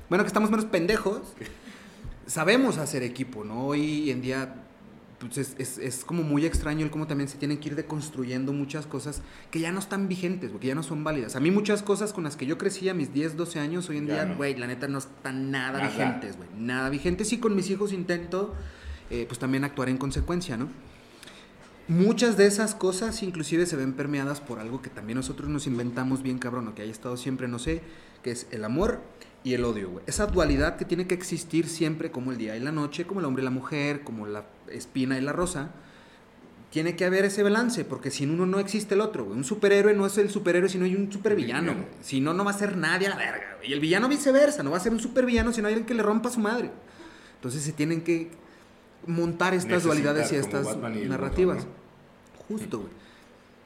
Bueno, 0.07 0.23
que 0.23 0.27
estamos 0.29 0.49
menos 0.49 0.65
pendejos, 0.65 1.33
sabemos 2.27 2.77
hacer 2.77 3.03
equipo, 3.03 3.43
¿no? 3.43 3.67
Hoy 3.67 4.09
en 4.11 4.21
día 4.21 4.61
pues 5.19 5.37
es, 5.37 5.55
es- 5.57 5.77
es 5.77 6.03
como 6.03 6.23
muy 6.23 6.45
extraño 6.45 6.83
el 6.83 6.91
cómo 6.91 7.07
también 7.07 7.29
se 7.29 7.37
tienen 7.37 7.57
que 7.57 7.69
ir 7.69 7.75
deconstruyendo 7.75 8.51
muchas 8.51 8.85
cosas 8.85 9.21
que 9.49 9.59
ya 9.59 9.71
no 9.71 9.79
están 9.79 10.07
vigentes, 10.09 10.49
güey, 10.51 10.59
que 10.61 10.67
ya 10.67 10.75
no 10.75 10.83
son 10.83 11.03
válidas. 11.05 11.35
A 11.35 11.39
mí 11.39 11.51
muchas 11.51 11.81
cosas 11.83 12.11
con 12.13 12.25
las 12.25 12.35
que 12.35 12.45
yo 12.45 12.57
crecí 12.57 12.89
a 12.89 12.93
mis 12.93 13.13
10, 13.13 13.37
12 13.37 13.59
años, 13.59 13.89
hoy 13.89 13.97
en 13.97 14.07
Ya 14.07 14.13
día, 14.15 14.25
no. 14.25 14.35
güey, 14.35 14.55
la 14.55 14.67
neta 14.67 14.87
no 14.89 14.97
están 14.97 15.51
nada, 15.51 15.79
Nada. 15.79 15.87
vigentes, 15.89 16.35
güey. 16.37 16.49
Nada 16.57 16.89
vigentes. 16.89 17.31
Y 17.31 17.37
con 17.39 17.55
mis 17.55 17.69
hijos 17.69 17.93
intento, 17.93 18.53
eh, 19.09 19.25
pues 19.27 19.39
también 19.39 19.63
actuar 19.63 19.87
en 19.89 19.97
consecuencia, 19.97 20.57
¿no? 20.57 20.67
Muchas 21.87 22.35
de 22.35 22.47
esas 22.47 22.73
cosas 22.75 23.21
inclusive 23.23 23.65
se 23.67 23.75
ven 23.75 23.93
permeadas 23.93 24.41
por 24.41 24.59
algo 24.59 24.81
que 24.81 24.89
también 24.89 25.17
nosotros 25.17 25.49
nos 25.49 25.65
inventamos 25.67 26.23
bien 26.23 26.39
cabrón, 26.39 26.67
o 26.67 26.75
que 26.75 26.81
haya 26.81 26.91
estado 26.91 27.15
siempre, 27.15 27.47
no 27.47 27.57
sé, 27.59 27.81
que 28.23 28.31
es 28.31 28.47
el 28.51 28.65
amor 28.65 29.01
y 29.45 29.53
el 29.53 29.63
odio, 29.63 29.91
güey. 29.91 30.03
Esa 30.07 30.25
dualidad 30.25 30.75
que 30.75 30.83
tiene 30.83 31.07
que 31.07 31.13
existir 31.13 31.69
siempre 31.69 32.11
como 32.11 32.31
el 32.31 32.37
día 32.37 32.57
y 32.57 32.59
la 32.59 32.71
noche, 32.73 33.05
como 33.05 33.21
el 33.21 33.25
hombre 33.27 33.43
y 33.43 33.45
la 33.45 33.51
mujer, 33.51 34.03
como 34.03 34.25
la 34.25 34.43
espina 34.69 35.17
y 35.17 35.21
la 35.21 35.31
rosa. 35.31 35.69
Tiene 36.71 36.95
que 36.97 37.05
haber 37.05 37.23
ese 37.25 37.43
balance, 37.43 37.85
porque 37.85 38.11
sin 38.11 38.31
uno 38.31 38.45
no 38.45 38.59
existe 38.59 38.95
el 38.95 39.01
otro, 39.01 39.23
güey. 39.23 39.37
Un 39.37 39.43
superhéroe 39.45 39.93
no 39.93 40.05
es 40.07 40.17
el 40.17 40.29
superhéroe 40.29 40.67
si 40.67 40.77
no 40.77 40.85
hay 40.85 40.95
un 40.95 41.11
supervillano, 41.11 41.71
Villano. 41.71 41.87
güey. 41.87 41.95
Si 42.01 42.19
no, 42.19 42.33
no 42.33 42.43
va 42.43 42.51
a 42.51 42.57
ser 42.57 42.75
nadie 42.75 43.07
a 43.07 43.11
la 43.11 43.17
verga, 43.17 43.55
güey. 43.57 43.69
Y 43.69 43.73
el 43.73 43.79
villano 43.79 44.09
viceversa, 44.09 44.63
no 44.63 44.71
va 44.71 44.77
a 44.77 44.79
ser 44.81 44.91
un 44.91 44.99
supervillano 44.99 45.53
si 45.53 45.61
no 45.61 45.67
hay 45.67 45.75
alguien 45.75 45.85
que 45.87 45.93
le 45.93 46.03
rompa 46.03 46.29
a 46.29 46.31
su 46.33 46.39
madre. 46.39 46.71
Entonces 47.35 47.61
se 47.61 47.71
tienen 47.71 48.01
que 48.01 48.31
montar 49.05 49.53
estas 49.53 49.83
dualidades 49.83 50.31
y 50.31 50.37
estas 50.37 50.67
y 50.95 51.07
narrativas. 51.07 51.67
Justo, 52.47 52.79
güey. 52.79 52.91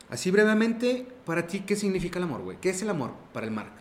Así 0.09 0.29
brevemente, 0.29 1.07
para 1.25 1.47
ti, 1.47 1.61
¿qué 1.61 1.77
significa 1.77 2.19
el 2.19 2.25
amor, 2.25 2.41
güey? 2.41 2.57
¿Qué 2.59 2.69
es 2.71 2.81
el 2.81 2.89
amor 2.89 3.13
para 3.31 3.45
el 3.45 3.53
Mark? 3.53 3.71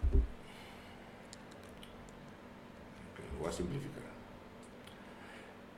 Ok, 3.12 3.20
Lo 3.26 3.36
voy 3.48 3.54
a 3.54 3.56
simplificar. 3.56 4.02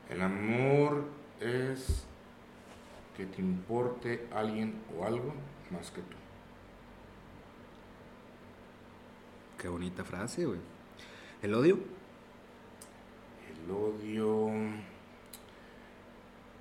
El 0.08 0.22
amor 0.22 1.04
es 1.40 2.04
que 3.16 3.26
te 3.26 3.40
importe 3.40 4.26
alguien 4.32 4.74
o 4.96 5.04
algo 5.04 5.32
más 5.70 5.90
que 5.90 6.00
tú. 6.02 6.16
Qué 9.58 9.68
bonita 9.68 10.04
frase, 10.04 10.46
güey. 10.46 10.58
¿El 11.42 11.54
odio? 11.54 11.78
El 13.48 13.70
odio. 13.70 14.50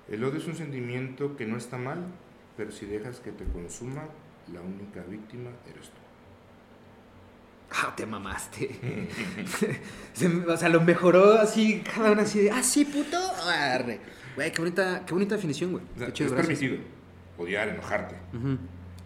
El 0.08 0.24
odio 0.24 0.38
es 0.38 0.46
un 0.46 0.56
sentimiento 0.56 1.36
que 1.36 1.46
no 1.46 1.56
está 1.56 1.76
mal, 1.78 2.04
pero 2.56 2.70
si 2.70 2.86
dejas 2.86 3.20
que 3.20 3.32
te 3.32 3.44
consuma, 3.44 4.04
la 4.52 4.60
única 4.60 5.02
víctima 5.04 5.50
eres 5.66 5.88
tú. 5.88 5.99
Ah, 7.72 7.94
te 7.96 8.04
mamaste. 8.06 8.68
Se 10.12 10.26
o 10.26 10.56
sea, 10.56 10.68
lo 10.68 10.80
mejoró 10.80 11.34
así, 11.34 11.82
cada 11.94 12.10
uno 12.12 12.22
así 12.22 12.40
de, 12.40 12.50
ah, 12.50 12.62
sí, 12.62 12.84
puto. 12.84 13.16
Arre. 13.46 14.00
Güey, 14.34 14.52
qué 14.52 14.58
bonita, 14.60 15.04
qué 15.06 15.12
bonita 15.14 15.34
definición, 15.36 15.72
güey. 15.72 15.84
O 15.96 15.98
sea, 15.98 16.08
es 16.08 16.32
permitido 16.32 16.76
odiar, 17.38 17.68
enojarte, 17.68 18.16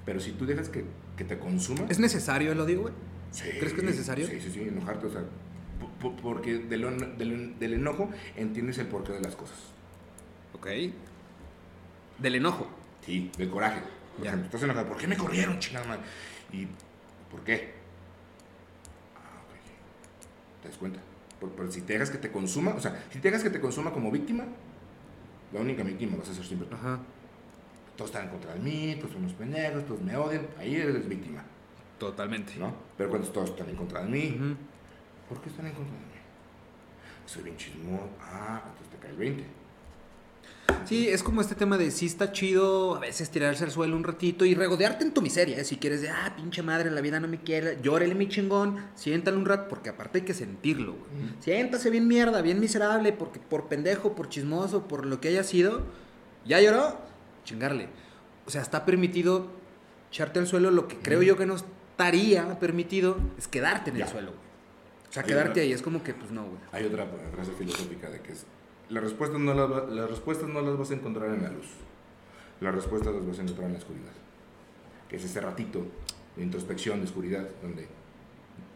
pero 0.04 0.18
si 0.20 0.32
tú 0.32 0.44
dejas 0.46 0.68
que, 0.68 0.84
que 1.16 1.24
te 1.24 1.38
consuma. 1.38 1.86
¿Es 1.88 1.98
necesario 1.98 2.52
el 2.52 2.60
odio, 2.60 2.82
güey? 2.82 2.94
Sí, 3.30 3.44
¿Crees 3.58 3.72
que 3.72 3.80
es 3.80 3.84
necesario? 3.86 4.26
Sí, 4.26 4.40
sí, 4.40 4.50
sí, 4.50 4.60
enojarte, 4.62 5.06
o 5.06 5.10
sea, 5.10 5.22
po- 5.80 5.90
po- 6.12 6.16
porque 6.22 6.58
del, 6.58 7.56
del 7.58 7.72
enojo 7.74 8.10
entiendes 8.36 8.78
el 8.78 8.86
porqué 8.86 9.12
de 9.12 9.20
las 9.20 9.34
cosas. 9.36 9.56
Ok. 10.54 10.66
Del 12.18 12.34
enojo. 12.36 12.68
Sí, 13.04 13.30
del 13.36 13.50
coraje. 13.50 13.80
Por 14.16 14.24
Ya. 14.24 14.30
ejemplo, 14.30 14.46
estás 14.46 14.62
enojado, 14.62 14.86
¿por 14.88 14.96
qué 14.98 15.06
me 15.08 15.16
corrieron, 15.16 15.58
chingada 15.58 15.86
madre? 15.86 16.02
¿Y 16.52 16.66
por 17.30 17.40
qué? 17.44 17.74
¿Te 20.64 20.68
das 20.70 20.78
cuenta? 20.78 20.98
Por- 21.38 21.50
Pero 21.50 21.70
si 21.70 21.82
te 21.82 21.92
dejas 21.92 22.10
que 22.10 22.18
te 22.18 22.32
consuma, 22.32 22.72
o 22.74 22.80
sea, 22.80 23.04
si 23.12 23.20
te 23.20 23.28
dejas 23.28 23.44
que 23.44 23.50
te 23.50 23.60
consuma 23.60 23.92
como 23.92 24.10
víctima, 24.10 24.44
la 25.52 25.60
única 25.60 25.82
víctima 25.84 26.16
vas 26.16 26.28
a 26.30 26.34
ser 26.34 26.44
siempre 26.44 26.66
tú. 26.68 26.74
Ajá. 26.74 26.98
Todos 27.96 28.10
están 28.10 28.24
en 28.24 28.30
contra 28.30 28.54
de 28.54 28.58
mí, 28.60 28.96
todos 28.98 29.12
son 29.12 29.20
unos 29.22 29.34
pendejos, 29.34 29.86
todos 29.86 30.00
me 30.02 30.16
odian, 30.16 30.48
ahí 30.58 30.74
eres 30.74 31.08
víctima, 31.08 31.44
Totalmente. 31.98 32.54
¿no? 32.56 32.74
Pero 32.98 33.08
cuando 33.08 33.28
todos 33.28 33.50
están 33.50 33.68
en 33.68 33.76
contra 33.76 34.02
de 34.02 34.08
mí. 34.08 34.56
¿Por 35.28 35.40
qué 35.40 35.48
están 35.50 35.66
en 35.66 35.72
contra 35.74 35.94
de 35.94 36.00
mí? 36.00 36.12
Soy 37.26 37.44
bien 37.44 37.56
chismoso. 37.56 38.08
Ah, 38.20 38.62
entonces 38.66 38.88
te 38.90 38.96
cae 38.98 39.10
el 39.12 39.16
20. 39.16 39.44
Sí, 40.86 41.08
es 41.08 41.22
como 41.22 41.40
este 41.40 41.54
tema 41.54 41.78
de 41.78 41.90
sí 41.90 42.04
está 42.06 42.30
chido 42.32 42.94
a 42.96 43.00
veces 43.00 43.30
tirarse 43.30 43.64
al 43.64 43.70
suelo 43.70 43.96
un 43.96 44.04
ratito 44.04 44.44
y 44.44 44.54
regodearte 44.54 45.02
en 45.04 45.14
tu 45.14 45.22
miseria, 45.22 45.56
¿eh? 45.58 45.64
Si 45.64 45.76
quieres 45.78 46.02
de, 46.02 46.10
ah, 46.10 46.34
pinche 46.36 46.62
madre, 46.62 46.90
la 46.90 47.00
vida 47.00 47.18
no 47.20 47.26
me 47.28 47.40
quiere, 47.40 47.78
llórele 47.82 48.14
mi 48.14 48.28
chingón, 48.28 48.76
siéntale 48.94 49.36
un 49.38 49.46
rato, 49.46 49.68
porque 49.68 49.88
aparte 49.88 50.18
hay 50.18 50.24
que 50.24 50.34
sentirlo, 50.34 50.92
güey. 50.92 51.24
Ujú. 51.30 51.34
Siéntase 51.42 51.88
bien 51.88 52.06
mierda, 52.06 52.42
bien 52.42 52.60
miserable, 52.60 53.12
porque 53.12 53.40
por 53.40 53.68
pendejo, 53.68 54.14
por 54.14 54.28
chismoso, 54.28 54.86
por 54.86 55.06
lo 55.06 55.20
que 55.22 55.28
haya 55.28 55.42
sido, 55.42 55.82
ya 56.44 56.60
lloró, 56.60 56.98
chingarle. 57.44 57.88
O 58.46 58.50
sea, 58.50 58.60
está 58.60 58.84
permitido 58.84 59.48
echarte 60.10 60.38
al 60.38 60.46
suelo, 60.46 60.70
lo 60.70 60.86
que 60.86 60.96
creo 60.98 61.22
yo 61.22 61.36
que 61.38 61.46
no 61.46 61.54
estaría 61.56 62.58
permitido 62.60 63.16
es 63.38 63.48
quedarte 63.48 63.88
en 63.90 63.96
Ya. 63.96 64.04
el 64.04 64.10
suelo, 64.10 64.32
güey. 64.32 64.44
O 65.08 65.12
sea, 65.14 65.22
Hay 65.22 65.28
quedarte 65.28 65.50
otra- 65.50 65.62
ahí 65.62 65.72
es 65.72 65.80
como 65.80 66.02
que, 66.02 66.12
pues 66.12 66.30
no, 66.30 66.42
güey. 66.44 66.58
Hay 66.72 66.84
otra 66.84 67.06
frase 67.32 67.52
filosófica 67.52 68.10
de 68.10 68.20
que 68.20 68.32
es, 68.32 68.44
las 68.90 69.02
respuestas, 69.02 69.40
no 69.40 69.54
las, 69.54 69.70
va- 69.70 69.86
las 69.90 70.10
respuestas 70.10 70.48
no 70.48 70.60
las 70.62 70.76
vas 70.78 70.90
a 70.90 70.94
encontrar 70.94 71.30
en 71.34 71.42
la 71.42 71.50
luz. 71.50 71.66
Las 72.60 72.74
respuestas 72.74 73.14
las 73.14 73.26
vas 73.26 73.38
a 73.38 73.42
encontrar 73.42 73.66
en 73.66 73.72
la 73.74 73.78
oscuridad. 73.78 74.12
Que 75.08 75.16
es 75.16 75.24
ese 75.24 75.40
ratito 75.40 75.84
de 76.36 76.42
introspección, 76.42 76.98
de 77.00 77.04
oscuridad, 77.06 77.46
donde... 77.62 77.86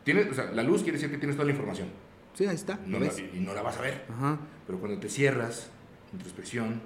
Tienes, 0.04 0.30
o 0.30 0.34
sea, 0.34 0.50
la 0.52 0.62
luz 0.62 0.82
quiere 0.82 0.96
decir 0.98 1.10
que 1.10 1.18
tienes 1.18 1.36
toda 1.36 1.46
la 1.46 1.52
información. 1.52 1.88
Sí, 2.34 2.46
ahí 2.46 2.54
está, 2.54 2.78
No 2.86 2.98
¿lo 2.98 3.06
la- 3.06 3.12
y 3.12 3.40
no 3.40 3.52
la 3.54 3.62
vas 3.62 3.76
a 3.78 3.82
ver. 3.82 4.04
Ajá. 4.10 4.38
Pero 4.66 4.78
cuando 4.78 4.98
te 5.00 5.08
cierras, 5.08 5.68
introspección, 6.12 6.80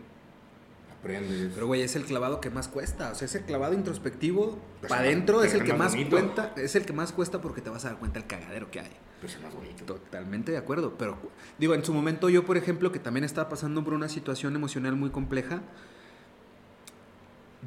aprendes. 0.98 1.52
Pero, 1.54 1.66
güey, 1.66 1.82
es 1.82 1.94
el 1.96 2.04
clavado 2.04 2.40
que 2.40 2.50
más 2.50 2.68
cuesta. 2.68 3.10
O 3.12 3.14
sea, 3.14 3.26
ese 3.26 3.44
clavado 3.44 3.74
introspectivo 3.74 4.58
para 4.88 5.02
adentro 5.02 5.42
es 5.44 5.54
el 5.54 5.62
que 5.64 5.70
más 5.72 5.78
más 5.78 5.92
bonito. 5.92 6.10
cuenta, 6.16 6.52
es 6.56 6.74
el 6.74 6.84
que 6.86 6.92
más 6.92 7.12
cuesta 7.12 7.40
porque 7.40 7.60
te 7.60 7.70
vas 7.70 7.84
a 7.84 7.90
dar 7.90 7.98
cuenta 7.98 8.18
el 8.18 8.26
cagadero 8.26 8.70
que 8.70 8.80
hay. 8.80 8.90
Pues 9.22 9.36
es 9.36 9.40
más 9.42 9.54
bonito. 9.54 9.84
Totalmente 9.84 10.52
de 10.52 10.58
acuerdo. 10.58 10.98
Pero, 10.98 11.16
digo, 11.58 11.72
en 11.74 11.84
su 11.84 11.94
momento 11.94 12.28
yo, 12.28 12.44
por 12.44 12.56
ejemplo, 12.58 12.90
que 12.92 12.98
también 12.98 13.22
estaba 13.24 13.48
pasando 13.48 13.82
por 13.84 13.94
una 13.94 14.08
situación 14.10 14.54
emocional 14.56 14.96
muy 14.96 15.08
compleja, 15.10 15.62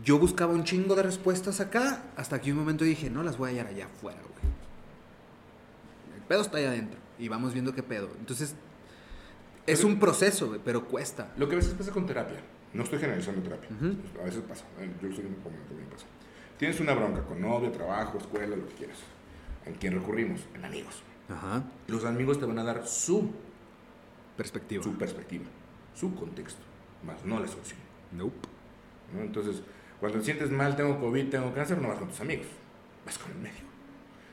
yo 0.03 0.19
buscaba 0.19 0.53
un 0.53 0.65
chingo 0.65 0.95
de 0.95 1.03
respuestas 1.03 1.61
acá, 1.61 2.03
hasta 2.17 2.41
que 2.41 2.51
un 2.51 2.57
momento 2.59 2.83
dije, 2.83 3.09
no 3.09 3.23
las 3.23 3.37
voy 3.37 3.47
a 3.49 3.51
hallar 3.53 3.67
allá 3.67 3.85
afuera, 3.85 4.19
güey. 4.21 4.53
El 6.17 6.21
pedo 6.23 6.41
está 6.41 6.57
allá 6.57 6.69
adentro 6.69 6.99
y 7.17 7.29
vamos 7.29 7.53
viendo 7.53 7.73
qué 7.73 7.81
pedo. 7.83 8.09
Entonces, 8.19 8.55
es 9.65 9.77
Pero- 9.79 9.87
un 9.87 9.99
proceso, 9.99 10.47
güey, 10.47 10.59
pero 10.63 10.85
cuesta. 10.85 11.31
Lo 11.37 11.47
que 11.47 11.53
a 11.55 11.57
veces 11.57 11.73
pasa 11.73 11.91
con 11.91 12.05
terapia, 12.05 12.37
No 12.73 12.83
estoy 12.83 12.99
generalizando 12.99 13.41
terapia. 13.41 13.69
Ujú. 13.73 13.95
A 14.21 14.25
veces 14.25 14.41
pasa. 14.41 14.65
eh, 14.81 14.91
Yo 15.01 15.07
como 15.07 15.55
que 15.69 15.73
me 15.75 15.85
pasa. 15.89 16.05
Tienes 16.57 16.77
una 16.81 16.93
bronca 16.93 17.23
con 17.23 17.39
novio, 17.39 17.71
trabajo, 17.71 18.17
escuela, 18.17 18.53
lo 18.57 18.67
que 18.67 18.73
quieras. 18.73 18.97
¿En 19.65 19.75
quién 19.75 19.93
recurrimos? 19.93 20.41
En 20.53 20.65
amigos. 20.65 21.01
Ajá. 21.29 21.63
Los 21.87 22.05
amigos 22.05 22.39
te 22.39 22.45
van 22.45 22.59
a 22.59 22.63
dar 22.63 22.85
su, 22.87 23.29
Perspectiva. 24.37 24.83
su 24.83 24.93
perspectiva, 24.97 25.45
su 25.95 26.13
contexto, 26.13 26.61
más 27.05 27.23
no 27.25 27.39
la 27.39 27.47
solución. 27.47 27.79
Nope. 28.11 28.47
¿no? 29.13 29.21
Entonces, 29.21 29.61
cuando 29.99 30.19
te 30.19 30.25
sientes 30.25 30.51
mal, 30.51 30.75
tengo 30.75 30.99
COVID, 30.99 31.29
tengo 31.29 31.53
cáncer, 31.53 31.81
no 31.81 31.87
vas 31.87 31.99
con 31.99 32.09
tus 32.09 32.19
amigos, 32.21 32.47
vas 33.05 33.17
con 33.17 33.31
el. 33.31 33.51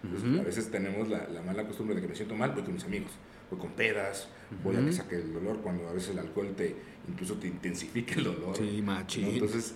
Entonces, 0.02 0.28
Ujú. 0.30 0.40
A 0.40 0.44
veces 0.44 0.70
tenemos 0.70 1.08
la, 1.08 1.28
la 1.28 1.42
mala 1.42 1.64
costumbre 1.64 1.94
de 1.94 2.02
que 2.02 2.08
me 2.08 2.14
siento 2.16 2.34
mal, 2.34 2.50
voy 2.50 2.62
con 2.64 2.74
mis 2.74 2.84
amigos, 2.84 3.12
voy 3.50 3.60
con 3.60 3.70
pedas, 3.70 4.28
voy 4.64 4.74
a 4.76 4.84
que 4.84 4.92
saque 4.92 5.14
el 5.16 5.32
dolor, 5.32 5.58
cuando 5.58 5.88
a 5.88 5.92
veces 5.92 6.10
el 6.10 6.18
alcohol 6.18 6.52
te 6.56 6.74
incluso 7.08 7.34
te 7.34 7.46
intensifica 7.46 8.14
el 8.16 8.24
dolor. 8.24 8.56
Sí, 8.56 8.80
¿no? 8.80 8.92
machín. 8.92 9.26
Entonces, 9.26 9.74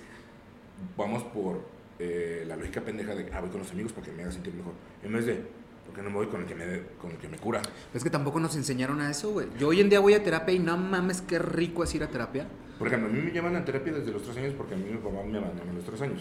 vamos 0.97 1.23
por 1.25 1.61
eh, 2.01 2.45
la 2.47 2.57
lógica 2.57 2.81
pendeja 2.81 3.15
de, 3.15 3.33
ah, 3.33 3.41
voy 3.41 3.51
con 3.51 3.61
los 3.61 3.71
amigos 3.71 3.93
para 3.93 4.07
que 4.07 4.13
me 4.13 4.23
haga 4.25 4.33
sentir 4.33 4.53
mejor, 4.55 4.73
en 5.05 5.13
vez 5.13 5.27
de, 5.27 5.45
¿por 5.87 5.95
qué 5.95 6.03
no 6.03 6.11
me 6.11 6.17
voy 6.17 6.27
con 6.27 6.43
el 6.43 6.47
que 6.47 6.55
me, 6.55 6.83
con 7.01 7.11
el 7.13 7.17
que 7.17 7.29
me 7.29 7.39
cura? 7.39 7.63
Es 7.95 8.03
que 8.05 8.11
tampoco 8.11 8.39
nos 8.41 8.55
enseñaron 8.57 9.01
a 9.01 9.11
eso, 9.11 9.31
güey. 9.31 9.47
Yo 9.59 9.69
hoy 9.69 9.81
en 9.81 9.89
día 9.89 10.01
voy 10.01 10.15
a 10.15 10.23
terapia 10.23 10.55
y 10.55 10.59
no 10.59 10.77
mames, 10.77 11.21
qué 11.23 11.39
rico 11.39 11.85
es 11.85 11.95
ir 11.95 12.03
a 12.03 12.09
terapia. 12.09 12.47
Por 12.79 12.89
ejemplo, 12.89 13.09
a 13.09 13.13
mí 13.13 13.21
me 13.21 13.31
llevan 13.31 13.57
a 13.57 13.65
terapia 13.65 13.93
desde 13.95 14.13
los 14.13 14.23
tres 14.23 14.37
años 14.37 14.55
porque 14.57 14.75
a 14.75 14.77
mí 14.77 14.85
mi 14.91 14.99
papá 14.99 15.23
me 15.25 15.39
abandonó 15.39 15.71
a 15.71 15.75
los 15.75 15.85
tres 15.85 16.01
años. 16.03 16.21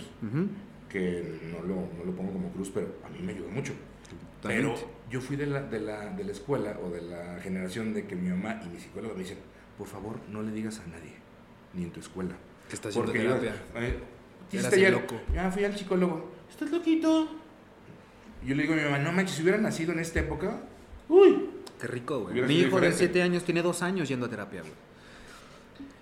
Que 0.90 1.40
no 1.52 1.60
lo, 1.68 1.76
no 1.98 2.06
lo 2.06 2.12
pongo 2.16 2.32
como 2.32 2.50
cruz, 2.52 2.72
pero 2.74 2.88
a 3.04 3.10
mí 3.10 3.20
me 3.22 3.34
ayudó 3.34 3.50
mucho. 3.50 3.74
Pero 4.42 4.76
yo 5.10 5.20
fui 5.20 5.36
de 5.36 5.48
la, 5.48 5.62
de, 5.64 5.80
la, 5.80 6.12
de 6.12 6.24
la 6.24 6.32
escuela 6.32 6.78
o 6.84 6.90
de 6.90 7.02
la 7.02 7.40
generación 7.42 7.94
de 7.94 8.06
que 8.06 8.16
mi 8.16 8.30
mamá 8.30 8.62
y 8.64 8.70
mi 8.70 8.80
psicóloga 8.80 9.14
me 9.16 9.22
dicen, 9.22 9.40
por 9.78 9.88
favor, 9.88 10.18
no 10.30 10.42
le 10.44 10.52
digas 10.52 10.80
a 10.80 10.88
nadie, 10.88 11.14
ni 11.74 11.84
en 11.84 11.92
tu 11.92 12.00
escuela. 12.00 12.36
Que 12.70 12.76
estás 12.76 12.92
haciendo 12.92 13.12
Porque 13.12 13.28
terapia. 13.28 13.54
yo, 13.74 13.82
eh, 13.82 14.00
¿qué 14.52 14.60
Eras 14.60 14.74
el 14.74 14.92
loco. 14.94 15.16
Ya 15.34 15.52
fui 15.52 15.64
al 15.66 15.76
psicólogo. 15.76 16.32
¿Estás 16.50 16.72
loquito? 16.72 17.28
Yo 18.46 18.56
le 18.56 18.64
digo 18.64 18.74
a 18.74 18.78
mi 18.78 18.84
mamá, 18.84 19.00
no 19.00 19.12
manches, 19.12 19.36
si 19.36 19.42
hubiera 19.42 19.58
nacido 19.58 19.92
en 19.94 20.00
esta 20.00 20.20
época, 20.20 20.62
uy, 21.10 21.50
Qué 21.80 21.88
rico, 21.88 22.22
güey. 22.22 22.42
Mi 22.44 22.60
hijo 22.60 22.80
de 22.80 22.88
diferente. 22.88 22.98
7 22.98 23.22
años 23.22 23.44
tiene 23.44 23.62
dos 23.62 23.82
años 23.82 24.08
yendo 24.08 24.28
a 24.28 24.30
terapia, 24.30 24.62
güey. 24.62 24.74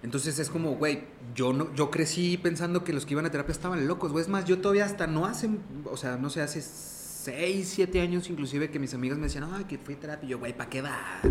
Entonces 0.03 0.38
es 0.38 0.49
como, 0.49 0.76
güey, 0.76 1.03
yo 1.34 1.53
no, 1.53 1.74
yo 1.76 1.90
crecí 1.90 2.38
pensando 2.38 2.84
que 2.84 2.91
los 2.94 3.06
que 3.06 3.14
iban 3.14 3.26
a 3.26 3.32
terapia 3.32 3.53
estaban 3.53 3.88
locos, 3.88 4.11
güey. 4.11 4.22
Es 4.22 4.30
más, 4.30 4.45
yo 4.45 4.60
todavía 4.60 4.86
hasta 4.86 5.07
no 5.07 5.26
hace, 5.26 5.49
o 5.86 5.98
sea, 5.98 6.18
no 6.18 6.30
sé, 6.30 6.41
hace 6.41 6.61
6, 6.61 7.68
7 7.68 8.02
años 8.02 8.30
inclusive 8.30 8.70
que 8.70 8.80
mis 8.80 8.94
amigas 8.94 9.18
me 9.18 9.26
decían, 9.26 9.49
ay, 9.52 9.64
que 9.64 9.78
fui 9.78 9.95
a 9.95 9.99
terapia. 9.99 10.28
Y 10.28 10.30
yo, 10.32 10.40
güey, 10.40 10.56
¿para 10.56 10.70
qué 10.70 10.82
vas? 10.82 11.24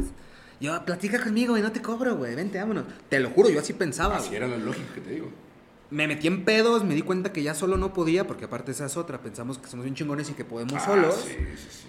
Yo, 0.58 0.82
platica 0.84 1.22
conmigo, 1.22 1.52
güey, 1.52 1.62
no 1.62 1.70
te 1.70 1.82
cobro, 1.82 2.16
güey, 2.16 2.34
vente, 2.34 2.58
vámonos. 2.58 2.84
Te 3.08 3.20
lo 3.20 3.30
juro, 3.30 3.50
yo 3.50 3.60
así 3.60 3.74
pensaba, 3.74 4.16
así 4.16 4.28
güey. 4.28 4.38
era 4.38 4.48
la 4.48 4.56
lógica 4.56 4.94
que 4.94 5.00
te 5.02 5.10
digo. 5.10 5.28
Me 5.92 6.08
metí 6.08 6.26
en 6.26 6.44
pedos, 6.44 6.84
me 6.84 6.94
di 6.94 7.02
cuenta 7.02 7.32
que 7.32 7.42
ya 7.42 7.54
solo 7.54 7.76
no 7.76 7.92
podía, 7.92 8.26
porque 8.26 8.46
aparte 8.46 8.72
esa 8.72 8.86
es 8.86 8.96
otra, 8.96 9.20
pensamos 9.20 9.58
que 9.58 9.68
somos 9.68 9.84
bien 9.84 9.94
chingones 9.94 10.30
y 10.30 10.32
que 10.32 10.44
podemos 10.44 10.74
Ah, 10.74 10.86
solos. 10.86 11.14
Sí, 11.26 11.34
sí, 11.56 11.68
sí. 11.70 11.88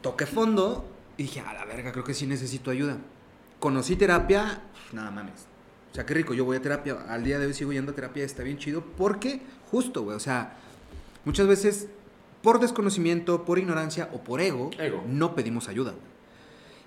Toqué 0.00 0.24
fondo 0.26 0.88
y 1.18 1.24
dije, 1.24 1.40
a 1.40 1.52
la 1.52 1.64
verga, 1.66 1.92
creo 1.92 2.02
que 2.04 2.14
sí 2.14 2.26
necesito 2.26 2.70
ayuda. 2.70 2.96
Conocí 3.60 3.94
terapia, 3.96 4.62
nada 4.92 5.10
mames. 5.10 5.46
O 5.92 5.94
sea, 5.94 6.06
qué 6.06 6.14
rico, 6.14 6.32
yo 6.32 6.46
voy 6.46 6.56
a 6.56 6.62
terapia. 6.62 6.96
Al 7.08 7.22
día 7.22 7.38
de 7.38 7.46
hoy 7.46 7.52
sigo 7.52 7.72
yendo 7.72 7.92
a 7.92 7.94
terapia, 7.94 8.24
está 8.24 8.42
bien 8.42 8.56
chido. 8.56 8.82
Porque, 8.96 9.42
justo, 9.70 10.02
güey, 10.02 10.16
o 10.16 10.20
sea, 10.20 10.56
muchas 11.26 11.46
veces 11.46 11.88
por 12.42 12.58
desconocimiento, 12.58 13.44
por 13.44 13.58
ignorancia 13.58 14.08
o 14.14 14.24
por 14.24 14.40
ego, 14.40 14.70
Ego. 14.78 15.04
no 15.06 15.34
pedimos 15.34 15.68
ayuda, 15.68 15.90
güey. 15.90 16.02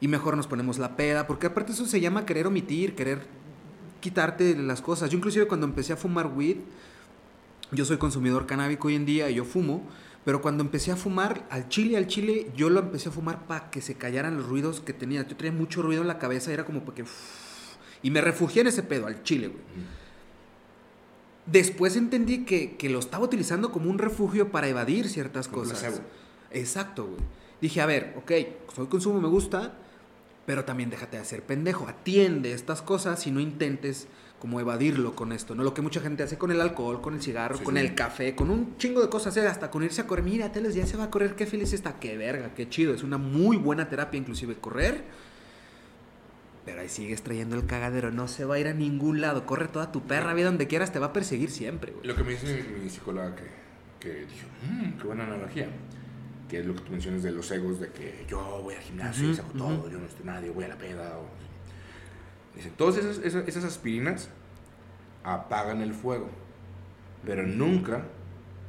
Y 0.01 0.07
mejor 0.07 0.35
nos 0.35 0.47
ponemos 0.47 0.79
la 0.79 0.97
peda, 0.97 1.27
porque 1.27 1.45
aparte 1.47 1.71
eso 1.71 1.85
se 1.85 2.01
llama 2.01 2.25
querer 2.25 2.47
omitir, 2.47 2.95
querer 2.95 3.27
quitarte 4.05 4.55
las 4.55 4.81
cosas. 4.81 5.09
Yo 5.09 5.17
inclusive 5.17 5.47
cuando 5.47 5.65
empecé 5.65 5.93
a 5.93 5.97
fumar 5.97 6.27
weed, 6.27 6.57
yo 7.71 7.85
soy 7.85 7.97
consumidor 7.97 8.45
canábico 8.45 8.87
hoy 8.87 8.95
en 8.95 9.05
día 9.05 9.31
y 9.31 9.35
yo 9.35 9.45
fumo, 9.45 9.81
pero 10.23 10.43
cuando 10.43 10.63
empecé 10.63 10.91
a 10.91 10.95
fumar 10.95 11.47
al 11.49 11.69
chile, 11.69 11.97
al 11.97 12.05
chile, 12.05 12.51
yo 12.55 12.69
lo 12.69 12.81
empecé 12.81 13.09
a 13.09 13.11
fumar 13.11 13.47
para 13.47 13.71
que 13.71 13.81
se 13.81 13.95
callaran 13.95 14.37
los 14.37 14.45
ruidos 14.47 14.79
que 14.79 14.93
tenía. 14.93 15.27
Yo 15.27 15.35
tenía 15.35 15.51
mucho 15.51 15.81
ruido 15.81 16.03
en 16.03 16.07
la 16.07 16.19
cabeza 16.19 16.51
y 16.51 16.53
era 16.53 16.65
como 16.65 16.81
porque... 16.85 17.03
Y 18.03 18.11
me 18.11 18.21
refugié 18.21 18.61
en 18.61 18.67
ese 18.67 18.83
pedo, 18.83 19.07
al 19.07 19.23
chile, 19.23 19.47
güey. 19.47 19.59
Después 21.47 21.95
entendí 21.95 22.45
que, 22.45 22.75
que 22.75 22.89
lo 22.89 22.99
estaba 22.99 23.25
utilizando 23.25 23.71
como 23.71 23.89
un 23.89 23.97
refugio 23.97 24.51
para 24.51 24.67
evadir 24.67 25.09
ciertas 25.09 25.47
Como 25.47 25.63
cosas. 25.63 25.79
placebo. 25.79 26.03
Exacto, 26.51 27.05
güey. 27.07 27.21
Dije, 27.59 27.81
a 27.81 27.87
ver, 27.87 28.13
ok, 28.17 28.31
soy 28.75 28.85
consumo, 28.87 29.19
me 29.19 29.27
gusta, 29.27 29.77
pero 30.45 30.65
también 30.65 30.89
déjate 30.89 31.17
de 31.17 31.23
hacer 31.23 31.43
pendejo. 31.43 31.87
Atiende 31.87 32.53
estas 32.53 32.81
cosas 32.81 33.25
y 33.27 33.31
no 33.31 33.39
intentes 33.39 34.07
como 34.39 34.59
evadirlo 34.59 35.15
con 35.15 35.31
esto, 35.31 35.55
¿no? 35.55 35.63
Lo 35.63 35.73
que 35.73 35.81
mucha 35.81 36.01
gente 36.01 36.21
hace 36.21 36.37
con 36.37 36.51
el 36.51 36.61
alcohol, 36.61 37.01
con 37.01 37.15
el 37.15 37.21
cigarro, 37.21 37.57
Sí, 37.57 37.63
con 37.63 37.75
sí. 37.75 37.81
el 37.81 37.95
café, 37.95 38.35
con 38.35 38.51
un 38.51 38.77
chingo 38.77 39.01
de 39.01 39.09
cosas, 39.09 39.35
¿eh? 39.37 39.47
hasta 39.47 39.71
con 39.71 39.81
irse 39.83 40.01
a 40.01 40.07
correr. 40.07 40.23
Mira, 40.25 40.51
teles, 40.51 40.75
ya 40.75 40.85
se 40.85 40.97
va 40.97 41.05
a 41.05 41.09
correr, 41.09 41.35
qué 41.35 41.45
feliz 41.47 41.73
está, 41.73 41.99
qué 41.99 42.15
verga, 42.17 42.53
qué 42.53 42.69
chido. 42.69 42.93
Es 42.93 43.01
una 43.01 43.17
muy 43.17 43.57
buena 43.57 43.89
terapia, 43.89 44.19
inclusive 44.19 44.55
correr. 44.55 45.03
Pero 46.65 46.81
ahí 46.81 46.89
sigues 46.89 47.21
trayendo 47.21 47.55
el 47.55 47.65
cagadero, 47.65 48.11
no 48.11 48.27
se 48.27 48.43
va 48.45 48.55
a 48.55 48.59
ir 48.59 48.67
a 48.67 48.73
ningún 48.73 49.21
lado. 49.21 49.45
Corre 49.45 49.67
toda 49.67 49.91
tu 49.91 50.01
perra 50.03 50.33
vida 50.33 50.47
donde 50.47 50.67
quieras, 50.67 50.91
te 50.91 50.99
va 50.99 51.07
a 51.07 51.13
perseguir 51.13 51.49
siempre, 51.51 51.91
güey. 51.91 52.05
Lo 52.07 52.15
que 52.15 52.23
me 52.23 52.31
dice 52.31 52.65
mi, 52.77 52.83
mi 52.83 52.89
psicóloga 52.89 53.35
que, 53.35 53.43
que 53.99 54.13
dije, 54.25 54.45
"Mm, 54.69 54.97
qué 54.99 55.03
buena 55.07 55.25
analogía, 55.25 55.69
que 56.49 56.59
es 56.59 56.65
lo 56.65 56.75
que 56.75 56.81
tú 56.81 56.91
mencionas 56.91 57.23
de 57.23 57.31
los 57.31 57.49
egos, 57.51 57.79
de 57.79 57.89
que 57.89 58.25
yo 58.27 58.61
voy 58.63 58.75
al 58.75 58.81
gimnasio 58.81 59.31
y 59.31 59.35
saco 59.35 59.49
ujú. 59.49 59.57
todo, 59.57 59.89
yo 59.89 59.97
no 59.97 60.05
estoy 60.05 60.25
nadie, 60.25 60.49
voy 60.49 60.65
a 60.65 60.69
la 60.69 60.77
peda. 60.77 61.17
O... 61.17 61.25
Dice, 62.55 62.71
todas 62.77 62.97
esas, 62.97 63.17
esas, 63.19 63.47
esas 63.47 63.63
aspirinas 63.63 64.29
apagan 65.23 65.81
el 65.81 65.93
fuego, 65.93 66.29
pero 67.25 67.43
nunca 67.43 68.03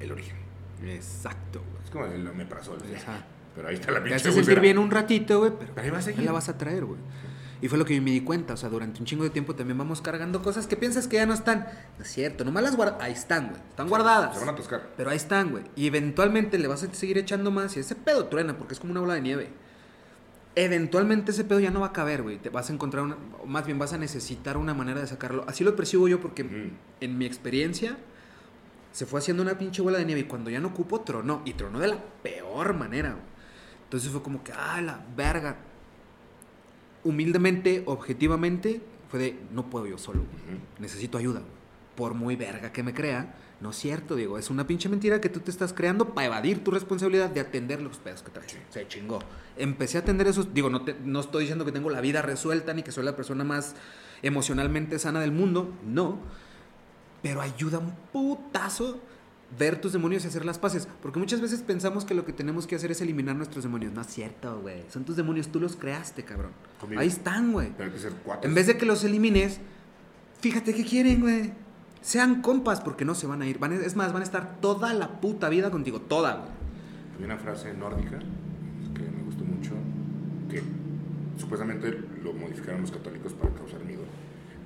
el 0.01 0.13
origen. 0.13 0.37
Exacto, 0.85 1.63
güey. 1.71 1.85
Es 1.85 1.91
como 1.91 2.07
el 2.07 2.27
omeprazol. 2.27 2.79
Pero 3.55 3.69
ahí 3.69 3.75
está 3.75 3.91
la 3.91 3.99
Te 3.99 4.05
pinche 4.05 4.17
hace 4.17 4.33
sentir 4.33 4.61
bien 4.61 4.79
un 4.79 4.91
ratito, 4.91 5.39
güey, 5.39 5.53
pero 5.59 5.73
Pero 5.75 5.85
ahí 5.85 5.91
va 5.91 5.99
a 5.99 6.03
seguir. 6.03 6.21
ahí 6.21 6.27
la 6.27 6.33
vas 6.33 6.49
a 6.49 6.59
traer, 6.59 6.85
güey. 6.85 6.99
Y 7.63 7.69
fue 7.69 7.79
lo 7.79 7.85
que 7.85 7.97
yo 7.97 8.03
me 8.03 8.11
di 8.11 8.21
cuenta, 8.21 8.55
o 8.55 8.57
sea, 8.57 8.69
durante 8.69 9.01
un 9.01 9.07
chingo 9.07 9.25
de 9.25 9.31
tiempo 9.31 9.55
también 9.55 9.79
vamos 9.79 10.03
cargando 10.03 10.43
cosas 10.43 10.67
que 10.67 10.77
piensas 10.77 11.09
que 11.09 11.17
ya 11.17 11.27
no 11.27 11.35
están. 11.35 11.67
No 11.99 12.05
es 12.05 12.11
cierto, 12.11 12.45
nomás 12.45 12.63
las 12.63 12.77
guardas. 12.77 13.01
Ahí 13.01 13.13
están, 13.13 13.49
güey. 13.49 13.61
Están 13.71 13.89
guardadas. 13.89 14.35
Se 14.35 14.41
van 14.41 14.51
a 14.51 14.53
atascar. 14.53 14.91
Pero 14.97 15.11
ahí 15.11 15.17
están, 15.17 15.51
güey. 15.51 15.65
Y 15.75 15.87
eventualmente 15.87 16.59
le 16.59 16.69
vas 16.69 16.83
a 16.83 16.93
seguir 16.93 17.17
echando 17.19 17.51
más 17.51 17.77
y 17.77 17.81
ese 17.81 17.95
pedo 17.95 18.27
truena 18.27 18.59
porque 18.59 18.75
es 18.75 18.81
como 18.81 18.91
una 18.93 19.01
bola 19.01 19.15
de 19.15 19.23
nieve. 19.23 19.49
Eventualmente 20.55 21.33
ese 21.33 21.45
pedo 21.45 21.61
ya 21.61 21.71
no 21.71 21.81
va 21.81 21.89
a 21.89 21.93
caber, 21.93 22.23
güey. 22.23 22.39
Te 22.39 22.51
vas 22.51 22.71
a 22.71 22.73
encontrar 22.73 23.05
una, 23.05 23.17
o 23.43 23.47
más 23.47 23.67
bien 23.67 23.79
vas 23.79 23.93
a 23.93 23.99
necesitar 23.99 24.57
una 24.57 24.75
manera 24.75 25.01
de 25.01 25.07
sacarlo. 25.07 25.45
Así 25.49 25.65
lo 25.65 25.77
percibo 25.77 26.09
yo 26.09 26.21
porque 26.21 26.73
en 27.01 27.19
mi 27.19 27.27
experiencia 27.27 27.97
se 28.93 29.05
fue 29.05 29.21
haciendo 29.21 29.43
una 29.43 29.59
pinche 29.59 29.83
bola 29.83 29.99
de 29.99 30.07
nieve 30.07 30.23
y 30.23 30.25
cuando 30.25 30.49
ya 30.49 30.59
no 30.59 30.69
ocupo 30.69 31.03
tronó 31.03 31.43
y 31.45 31.53
tronó 31.53 31.79
de 31.79 31.89
la 31.89 31.99
peor 32.23 32.73
manera. 32.73 33.11
güey. 33.11 33.23
Entonces 33.85 34.11
fue 34.11 34.23
como 34.23 34.43
que, 34.43 34.53
ah, 34.53 34.81
la 34.81 35.05
verga. 35.15 35.57
Humildemente, 37.07 37.83
objetivamente, 37.87 38.81
fue 39.11 39.19
de, 39.21 39.39
no 39.53 39.71
puedo 39.71 39.87
yo 39.87 39.99
solo. 39.99 40.21
güey. 40.21 40.61
Necesito 40.79 41.19
ayuda. 41.19 41.41
güey. 41.41 41.53
Por 41.95 42.15
muy 42.15 42.37
verga 42.37 42.73
que 42.73 42.83
me 42.83 42.93
crea, 42.93 43.35
no 43.61 43.71
es 43.71 43.77
cierto, 43.77 44.17
digo. 44.17 44.37
Es 44.39 44.51
una 44.51 44.67
pinche 44.67 44.89
mentira 44.89 45.21
que 45.21 45.29
tú 45.31 45.41
te 45.41 45.51
estás 45.51 45.73
creando 45.73 46.13
para 46.15 46.27
evadir 46.27 46.63
tu 46.63 46.71
responsabilidad 46.71 47.31
de 47.31 47.41
atender 47.41 47.81
los 47.81 47.97
pedos 47.99 48.23
que 48.23 48.31
traes. 48.31 48.53
Sí. 48.53 48.59
Se 48.69 48.87
chingó. 48.89 49.21
Empecé 49.57 49.97
a 49.99 50.01
atender 50.03 50.27
esos. 50.27 50.53
Digo, 50.53 50.69
no, 50.69 50.83
te- 50.85 50.97
no 51.05 51.21
estoy 51.21 51.43
diciendo 51.45 51.65
que 51.65 51.73
tengo 51.73 51.89
la 51.89 52.01
vida 52.03 52.21
resuelta 52.21 52.75
ni 52.75 52.83
que 52.83 52.93
soy 52.93 53.05
la 53.05 53.17
persona 53.17 53.45
más 53.45 53.75
emocionalmente 54.23 54.99
sana 54.99 55.21
del 55.21 55.33
mundo. 55.33 55.73
No. 55.87 56.19
Pero 57.23 57.41
ayuda 57.41 57.79
un 57.79 57.95
putazo 58.13 59.01
ver 59.59 59.81
tus 59.81 59.93
demonios 59.93 60.25
y 60.25 60.29
hacer 60.29 60.45
las 60.45 60.59
paces. 60.59 60.89
Porque 61.03 61.19
muchas 61.19 61.41
veces 61.41 61.61
pensamos 61.63 62.05
que 62.05 62.15
lo 62.15 62.25
que 62.25 62.33
tenemos 62.33 62.67
que 62.67 62.77
hacer 62.77 62.91
es 62.91 63.01
eliminar 63.01 63.37
nuestros 63.37 63.65
demonios. 63.65 63.93
No 63.93 64.01
es 64.01 64.07
cierto, 64.09 64.61
güey. 64.61 64.83
Son 64.91 65.05
tus 65.05 65.17
demonios, 65.17 65.49
tú 65.49 65.61
los 65.61 65.77
creaste, 65.77 66.25
cabrón. 66.25 66.51
Conmigo. 66.81 67.01
Ahí 67.01 67.09
están, 67.09 67.53
güey. 67.53 67.71
Pero 67.77 67.89
hay 67.91 67.95
que 67.95 68.01
ser 68.03 68.13
cuatro. 68.25 68.49
En 68.49 68.55
vez 68.55 68.67
de 68.67 68.77
que 68.77 68.85
los 68.87 69.05
elimines, 69.05 69.61
fíjate 70.41 70.75
qué 70.75 70.85
quieren, 70.85 71.21
güey. 71.21 71.53
Sean 72.03 72.43
compas 72.43 72.81
porque 72.81 73.05
no 73.05 73.15
se 73.15 73.27
van 73.27 73.43
a 73.43 73.47
ir. 73.47 73.59
Van 73.59 73.73
a- 73.73 73.77
es 73.77 73.97
más, 73.97 74.13
van 74.13 74.23
a 74.23 74.25
estar 74.25 74.61
toda 74.61 74.93
la 74.95 75.21
puta 75.21 75.49
vida 75.49 75.71
contigo. 75.71 76.01
Toda, 76.01 76.35
güey. 76.37 76.49
Había 77.15 77.27
una 77.27 77.39
frase 77.39 77.73
nórdica 77.75 78.19
que 78.19 79.03
me 79.03 79.23
gustó 79.25 79.45
mucho, 79.45 79.73
que 80.51 80.63
supuestamente 81.39 81.99
lo 82.23 82.33
modificaron 82.33 82.83
los 82.83 82.91
católicos 82.93 83.33
para 83.33 83.53
causar 83.55 83.83
miedo, 83.85 84.03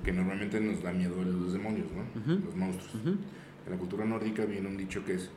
que 0.03 0.11
normalmente 0.11 0.59
nos 0.59 0.83
da 0.83 0.91
miedo 0.91 1.15
los 1.23 1.53
demonios, 1.53 1.87
¿no? 1.95 2.01
Ujú. 2.21 2.45
Los 2.45 2.55
monstruos. 2.55 2.95
Ujú. 2.95 3.15
En 3.65 3.71
la 3.73 3.77
cultura 3.77 4.05
nórdica 4.05 4.45
viene 4.45 4.67
un 4.67 4.77
dicho 4.77 5.03
que 5.05 5.15
es, 5.15 5.29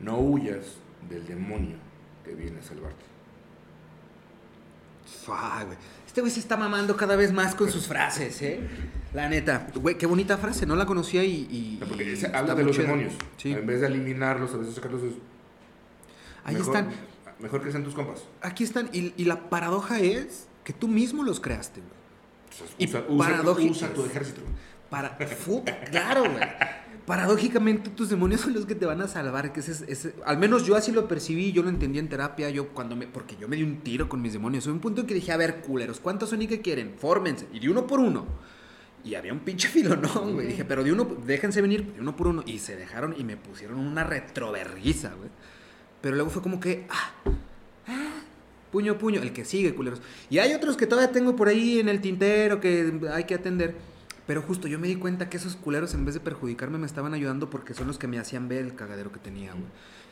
no 0.00 0.18
huyas 0.18 0.76
del 1.08 1.26
demonio 1.26 1.76
que 2.24 2.34
viene 2.34 2.58
a 2.60 2.62
salvarte. 2.62 3.04
Fua, 5.24 5.64
güey. 5.64 5.76
Este 6.06 6.20
güey 6.20 6.32
se 6.32 6.40
está 6.40 6.56
mamando 6.56 6.96
cada 6.96 7.16
vez 7.16 7.32
más 7.32 7.54
con 7.54 7.70
sus 7.70 7.86
frases, 7.86 8.40
¿eh? 8.42 8.60
La 9.14 9.28
neta. 9.28 9.68
Güey, 9.74 9.96
qué 9.96 10.06
bonita 10.06 10.36
frase. 10.38 10.66
No 10.66 10.76
la 10.76 10.86
conocía 10.86 11.24
y. 11.24 11.46
y- 11.50 11.84
Porque 11.86 12.12
y 12.12 12.16
se 12.16 12.26
habla 12.34 12.54
de 12.54 12.64
los 12.64 12.74
chida. 12.76 12.86
demonios. 12.86 13.14
Sí. 13.36 13.52
En 13.52 13.66
vez 13.66 13.80
de 13.80 13.86
eliminarlos, 13.88 14.52
a 14.54 14.56
veces 14.58 14.74
sacarlos, 14.74 15.02
es 15.02 15.14
Ahí 16.44 16.54
mejor, 16.56 16.76
están. 16.76 16.92
Mejor 17.38 17.62
que 17.62 17.70
sean 17.72 17.84
tus 17.84 17.94
compas. 17.94 18.24
Aquí 18.42 18.64
están. 18.64 18.88
Y, 18.92 19.14
y 19.16 19.24
la 19.24 19.48
paradoja 19.50 19.98
es 20.00 20.48
que 20.64 20.72
tú 20.72 20.88
mismo 20.88 21.22
los 21.22 21.40
creaste, 21.40 21.80
güey. 21.80 22.70
Y 22.78 22.86
usa, 22.88 23.04
usa- 23.08 23.42
usa 23.70 23.92
tu 23.94 24.04
ejército. 24.04 24.42
Para, 24.90 25.10
fu- 25.26 25.64
claro, 25.90 26.22
güey. 26.22 26.44
Paradójicamente 27.10 27.90
tus 27.90 28.08
demonios 28.08 28.40
son 28.40 28.54
los 28.54 28.66
que 28.66 28.76
te 28.76 28.86
van 28.86 29.00
a 29.00 29.08
salvar, 29.08 29.52
que 29.52 29.58
ese, 29.58 29.72
es- 29.72 29.82
ese- 29.88 30.14
al 30.24 30.38
menos 30.38 30.64
yo 30.64 30.76
así 30.76 30.92
lo 30.92 31.08
percibí, 31.08 31.50
yo 31.50 31.60
lo 31.64 31.68
entendí 31.68 31.98
en 31.98 32.08
terapia, 32.08 32.50
yo 32.50 32.68
cuando 32.68 32.94
me, 32.94 33.08
porque 33.08 33.34
yo 33.36 33.48
me 33.48 33.56
di 33.56 33.64
un 33.64 33.80
tiro 33.80 34.08
con 34.08 34.22
mis 34.22 34.32
demonios, 34.32 34.64
hubo 34.68 34.74
un 34.74 34.78
punto 34.80 35.00
en 35.00 35.08
que 35.08 35.14
dije, 35.14 35.32
a 35.32 35.36
ver, 35.36 35.56
culeros, 35.56 35.98
¿cuántos 35.98 36.30
son 36.30 36.40
y 36.40 36.46
qué 36.46 36.60
quieren? 36.60 36.94
Fórmense, 36.96 37.48
y 37.52 37.58
de 37.58 37.68
uno 37.68 37.84
por 37.84 37.98
uno. 37.98 38.26
Y 39.02 39.16
había 39.16 39.32
un 39.32 39.40
pinche 39.40 39.66
filonón, 39.74 40.34
güey. 40.34 40.46
Dije, 40.46 40.64
pero 40.64 40.84
de 40.84 40.92
uno, 40.92 41.04
déjense 41.26 41.60
venir 41.60 41.84
de 41.94 42.00
uno 42.00 42.14
por 42.14 42.28
uno. 42.28 42.44
Y 42.46 42.60
se 42.60 42.76
dejaron 42.76 43.16
y 43.18 43.24
me 43.24 43.36
pusieron 43.36 43.80
una 43.80 44.04
retroverguiza, 44.04 45.08
güey. 45.18 45.30
Pero 46.00 46.14
luego 46.14 46.30
fue 46.30 46.42
como 46.42 46.60
que, 46.60 46.86
ah, 46.90 47.10
ah, 47.88 48.20
puño, 48.70 48.96
puño, 48.98 49.20
el 49.20 49.32
que 49.32 49.44
sigue, 49.44 49.74
culeros. 49.74 50.00
Y 50.30 50.38
hay 50.38 50.54
otros 50.54 50.76
que 50.76 50.86
todavía 50.86 51.10
tengo 51.10 51.34
por 51.34 51.48
ahí 51.48 51.80
en 51.80 51.88
el 51.88 52.00
tintero 52.00 52.60
que 52.60 53.00
hay 53.12 53.24
que 53.24 53.34
atender. 53.34 53.74
Pero 54.30 54.42
justo 54.42 54.68
yo 54.68 54.78
me 54.78 54.86
di 54.86 54.94
cuenta 54.94 55.28
que 55.28 55.38
esos 55.38 55.56
culeros, 55.56 55.92
en 55.92 56.04
vez 56.04 56.14
de 56.14 56.20
perjudicarme, 56.20 56.78
me 56.78 56.86
estaban 56.86 57.14
ayudando 57.14 57.50
porque 57.50 57.74
son 57.74 57.88
los 57.88 57.98
que 57.98 58.06
me 58.06 58.16
hacían 58.16 58.46
ver 58.46 58.64
el 58.64 58.76
cagadero 58.76 59.10
que 59.10 59.18
tenía, 59.18 59.50
güey. 59.50 59.64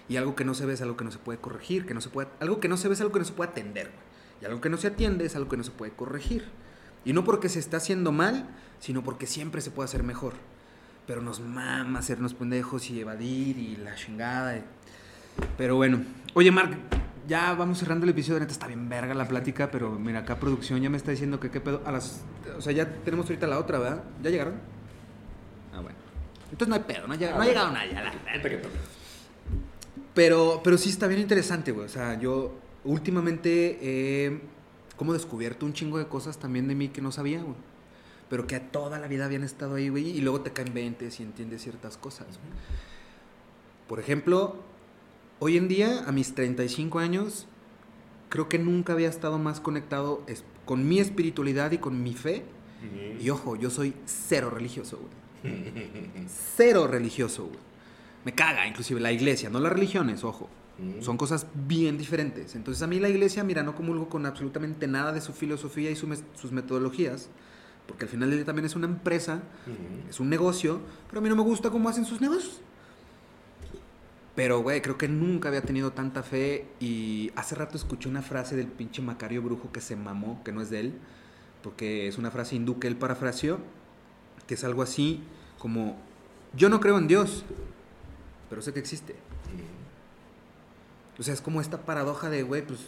Y 0.08 0.16
algo 0.16 0.34
que 0.34 0.44
no 0.44 0.54
se 0.54 0.66
ve 0.66 0.72
es 0.72 0.82
algo 0.82 0.96
que 0.96 1.04
no 1.04 1.12
se 1.12 1.18
puede 1.18 1.38
corregir, 1.38 1.86
que 1.86 1.94
no 1.94 2.00
se 2.00 2.08
puede. 2.08 2.26
Algo 2.40 2.58
que 2.58 2.66
no 2.66 2.76
se 2.76 2.88
ve 2.88 2.94
es 2.94 3.00
algo 3.00 3.12
que 3.12 3.20
no 3.20 3.24
se 3.24 3.32
puede 3.32 3.50
atender, 3.50 3.92
güey. 3.92 4.42
Y 4.42 4.44
algo 4.46 4.60
que 4.60 4.70
no 4.70 4.76
se 4.76 4.88
atiende 4.88 5.24
es 5.24 5.36
algo 5.36 5.48
que 5.48 5.56
no 5.56 5.62
se 5.62 5.70
puede 5.70 5.92
corregir. 5.92 6.46
Y 7.04 7.12
no 7.12 7.22
porque 7.22 7.48
se 7.48 7.60
está 7.60 7.76
haciendo 7.76 8.10
mal, 8.10 8.48
sino 8.80 9.04
porque 9.04 9.28
siempre 9.28 9.60
se 9.60 9.70
puede 9.70 9.84
hacer 9.84 10.02
mejor. 10.02 10.32
Pero 11.06 11.22
nos 11.22 11.38
mama 11.38 12.00
hacernos 12.00 12.34
pendejos 12.34 12.90
y 12.90 12.98
evadir 12.98 13.56
y 13.56 13.76
la 13.76 13.94
chingada. 13.94 14.64
Pero 15.56 15.76
bueno. 15.76 16.02
Oye, 16.34 16.50
Mark, 16.50 16.76
ya 17.28 17.52
vamos 17.55 17.78
cerrando 17.78 18.05
el 18.05 18.10
episodio. 18.10 18.40
Neta, 18.40 18.52
está 18.52 18.66
bien 18.66 18.88
verga 18.88 19.14
la 19.14 19.28
plática, 19.28 19.70
pero 19.70 19.90
mira, 19.98 20.20
acá 20.20 20.40
producción 20.40 20.80
ya 20.80 20.90
me 20.90 20.96
está 20.96 21.10
diciendo 21.12 21.38
que 21.38 21.50
qué 21.50 21.60
pedo. 21.60 21.82
A 21.84 21.92
las, 21.92 22.22
o 22.56 22.60
sea, 22.60 22.72
ya 22.72 22.88
tenemos 23.05 23.26
ahorita 23.26 23.46
la 23.46 23.59
otra, 23.60 23.78
¿verdad? 23.78 24.02
¿Ya 24.22 24.30
llegaron? 24.30 24.55
Ah, 25.72 25.80
bueno. 25.80 25.96
Entonces 26.50 26.68
no 26.68 26.74
hay 26.74 26.80
pedo, 26.82 27.06
no 27.06 27.12
ha, 27.12 27.16
llegado- 27.16 27.36
no 27.38 27.42
ha 27.42 27.46
llegado 27.46 27.70
nadie. 27.70 27.92
la- 27.92 28.12
pero, 30.14 30.60
pero 30.64 30.78
sí 30.78 30.90
está 30.90 31.06
bien 31.06 31.20
interesante, 31.20 31.70
güey. 31.72 31.86
O 31.86 31.90
sea, 31.90 32.18
yo 32.18 32.59
últimamente 32.84 33.78
he 33.82 34.40
como 34.96 35.12
descubierto 35.12 35.64
un 35.64 35.72
chingo 35.74 35.98
de 35.98 36.06
cosas 36.06 36.38
también 36.38 36.66
de 36.66 36.74
mí 36.74 36.88
que 36.88 37.00
no 37.00 37.12
sabía, 37.12 37.40
güey. 37.42 37.55
Pero 38.28 38.46
que 38.46 38.59
toda 38.60 38.98
la 38.98 39.06
vida 39.06 39.24
habían 39.26 39.44
estado 39.44 39.76
ahí, 39.76 39.88
güey. 39.88 40.09
Y 40.10 40.20
luego 40.20 40.40
te 40.40 40.52
caen 40.52 40.74
20 40.74 41.09
y 41.18 41.22
entiendes 41.22 41.62
ciertas 41.62 41.96
cosas, 41.96 42.26
güey. 42.26 42.59
Por 43.86 44.00
ejemplo, 44.00 44.56
hoy 45.40 45.56
en 45.56 45.69
día, 45.69 46.05
a 46.06 46.12
mis 46.12 46.35
35 46.35 46.98
años, 46.98 47.47
creo 48.28 48.48
que 48.48 48.59
nunca 48.59 48.93
había 48.93 49.09
estado 49.09 49.39
más 49.39 49.60
conectado 49.60 50.24
con 50.65 50.89
mi 50.89 51.01
espiritualidad 51.01 51.73
y 51.73 51.78
con 51.78 52.02
mi 52.02 52.15
fe. 52.15 52.44
Y 53.20 53.31
ojo, 53.31 53.56
yo 53.56 53.70
soy 53.70 53.94
cero 54.06 54.51
religioso, 54.51 54.98
güey. 54.98 55.59
Cero 56.56 56.86
religioso, 56.86 57.47
güey. 57.47 57.59
Me 58.24 58.35
caga, 58.35 58.66
inclusive 58.66 59.01
la 59.01 59.12
iglesia, 59.12 59.51
no 59.51 59.60
las 59.60 59.73
religiones, 59.73 60.24
ojo. 60.24 60.48
Son 61.01 61.16
cosas 61.16 61.47
bien 61.55 61.98
diferentes. 61.98 62.55
Entonces 62.55 62.82
a 62.82 62.86
mí 62.86 63.01
la 63.01 63.09
iglesia, 63.09 63.43
mira, 63.43 63.65
no 63.65 63.74
comulgo 63.74 64.09
con 64.09 64.27
absolutamente 64.27 64.86
nada 64.86 65.12
de 65.12 65.20
su 65.20 65.32
filosofía 65.32 65.90
y 65.90 65.97
su 65.97 66.06
sus 66.40 66.52
metodologías, 66.52 67.31
porque 67.89 68.05
al 68.05 68.10
final 68.10 68.31
del 68.31 68.39
día 68.39 68.47
también 68.47 68.66
es 68.66 68.77
una 68.77 68.86
empresa, 68.86 69.43
es 70.09 70.20
un 70.20 70.28
negocio, 70.28 70.81
pero 71.09 71.19
a 71.19 71.23
mí 71.23 71.28
no 71.28 71.35
me 71.35 71.43
gusta 71.43 71.70
cómo 71.70 71.89
hacen 71.89 72.05
sus 72.05 72.20
negocios. 72.20 72.60
Pero, 74.39 74.60
güey, 74.60 74.81
creo 74.81 74.97
que 74.97 75.09
nunca 75.09 75.48
había 75.48 75.62
tenido 75.62 75.90
tanta 75.90 76.23
fe 76.23 76.65
y 76.78 77.32
hace 77.35 77.56
rato 77.56 77.77
escuché 77.77 78.09
una 78.09 78.23
frase 78.23 78.55
del 78.55 78.69
pinche 78.69 79.02
Macario 79.02 79.43
Brujo 79.43 79.73
que 79.73 79.81
se 79.81 79.97
mamó, 79.97 80.44
que 80.44 80.52
no 80.52 80.60
es 80.60 80.70
de 80.70 80.78
él, 80.78 80.94
porque 81.60 82.06
es 82.06 82.19
una 82.19 82.31
frase 82.31 82.55
hindú 82.55 82.78
que 82.78 82.86
él 82.86 82.94
parafraseó, 82.94 83.59
que 84.47 84.55
es 84.55 84.62
algo 84.62 84.82
así 84.82 85.24
como, 85.59 85.97
yo 86.55 86.69
no 86.69 86.78
creo 86.78 86.98
en 86.98 87.09
Dios, 87.09 87.44
pero 88.48 88.62
sé 88.62 88.73
que 88.73 88.78
existe. 88.78 89.16
O 91.19 91.24
sea, 91.24 91.35
es 91.35 91.40
como 91.40 91.60
esta 91.60 91.78
paradoja 91.85 92.31
de, 92.31 92.44
güey, 92.44 92.65
pues 92.65 92.78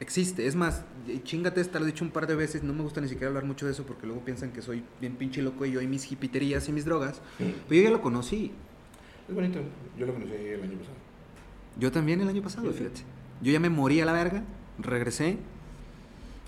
existe. 0.00 0.48
Es 0.48 0.56
más, 0.56 0.82
chingate 1.22 1.60
esta, 1.60 1.78
lo 1.78 1.84
he 1.84 1.92
dicho 1.92 2.04
un 2.04 2.10
par 2.10 2.26
de 2.26 2.34
veces, 2.34 2.64
no 2.64 2.72
me 2.72 2.82
gusta 2.82 3.00
ni 3.00 3.06
siquiera 3.06 3.28
hablar 3.28 3.44
mucho 3.44 3.64
de 3.64 3.70
eso 3.70 3.84
porque 3.84 4.08
luego 4.08 4.24
piensan 4.24 4.50
que 4.50 4.60
soy 4.60 4.82
bien 5.00 5.14
pinche 5.14 5.40
loco 5.40 5.66
y 5.66 5.70
yo 5.70 5.80
y 5.80 5.86
mis 5.86 6.10
hipiterías 6.10 6.68
y 6.68 6.72
mis 6.72 6.84
drogas. 6.84 7.20
Pero 7.38 7.54
yo 7.70 7.82
ya 7.82 7.90
lo 7.90 8.02
conocí. 8.02 8.50
Es 9.28 9.34
bonito. 9.34 9.60
Yo 9.98 10.06
lo 10.06 10.14
conocí 10.14 10.32
el 10.32 10.62
año 10.62 10.78
pasado. 10.78 10.96
Yo 11.78 11.92
también 11.92 12.20
el 12.20 12.28
año 12.28 12.42
pasado, 12.42 12.70
Sí. 12.72 12.78
fíjate. 12.78 13.00
Yo 13.42 13.52
ya 13.52 13.60
me 13.60 13.70
morí 13.70 14.00
a 14.00 14.04
la 14.04 14.12
verga, 14.12 14.42
regresé. 14.78 15.38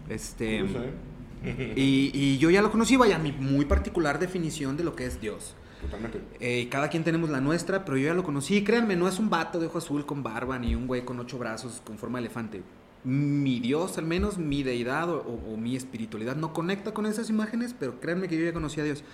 Este. 0.09 0.61
¿eh? 0.61 1.73
Y, 1.77 2.11
y 2.13 2.39
yo 2.39 2.51
ya 2.51 2.63
lo 2.63 2.71
conocí, 2.71 2.97
vaya, 2.97 3.19
mi 3.19 3.33
muy 3.33 3.65
particular 3.65 4.19
definición 4.19 4.77
de 4.77 4.85
lo 4.85 4.95
que 4.97 5.07
es 5.07 5.21
Dios. 5.21 5.55
Totalmente. 5.81 6.21
Eh, 6.41 6.69
cada 6.69 6.89
quien 6.91 7.05
tenemos 7.05 7.31
la 7.31 7.41
nuestra, 7.41 7.85
pero 7.85 7.97
yo 7.97 8.07
ya 8.09 8.15
lo 8.15 8.23
conocí. 8.25 8.63
Créanme, 8.65 8.97
no 8.97 9.09
es 9.09 9.19
un 9.19 9.31
vato 9.31 9.59
de 9.61 9.67
ojo 9.67 9.79
azul 9.79 10.05
con 10.05 10.23
barba, 10.23 10.59
ni 10.59 10.75
un 10.75 10.87
güey 10.87 11.05
con 11.05 11.19
ocho 11.21 11.39
brazos 11.39 11.81
con 11.87 11.97
forma 11.97 12.19
de 12.19 12.27
elefante. 12.27 12.63
Mi 13.05 13.61
Dios, 13.61 13.97
al 13.97 14.05
menos 14.05 14.37
mi 14.37 14.63
deidad 14.63 15.09
o, 15.09 15.17
o- 15.23 15.55
o 15.55 15.57
mi 15.57 15.75
espiritualidad 15.77 16.37
no 16.37 16.53
conecta 16.53 16.93
con 16.93 17.07
esas 17.07 17.31
imágenes, 17.31 17.75
pero 17.79 17.99
créanme 18.01 18.29
que 18.29 18.37
yo 18.39 18.45
ya 18.45 18.53
conocí 18.53 18.79
a 18.81 18.85
Dios. 18.85 19.05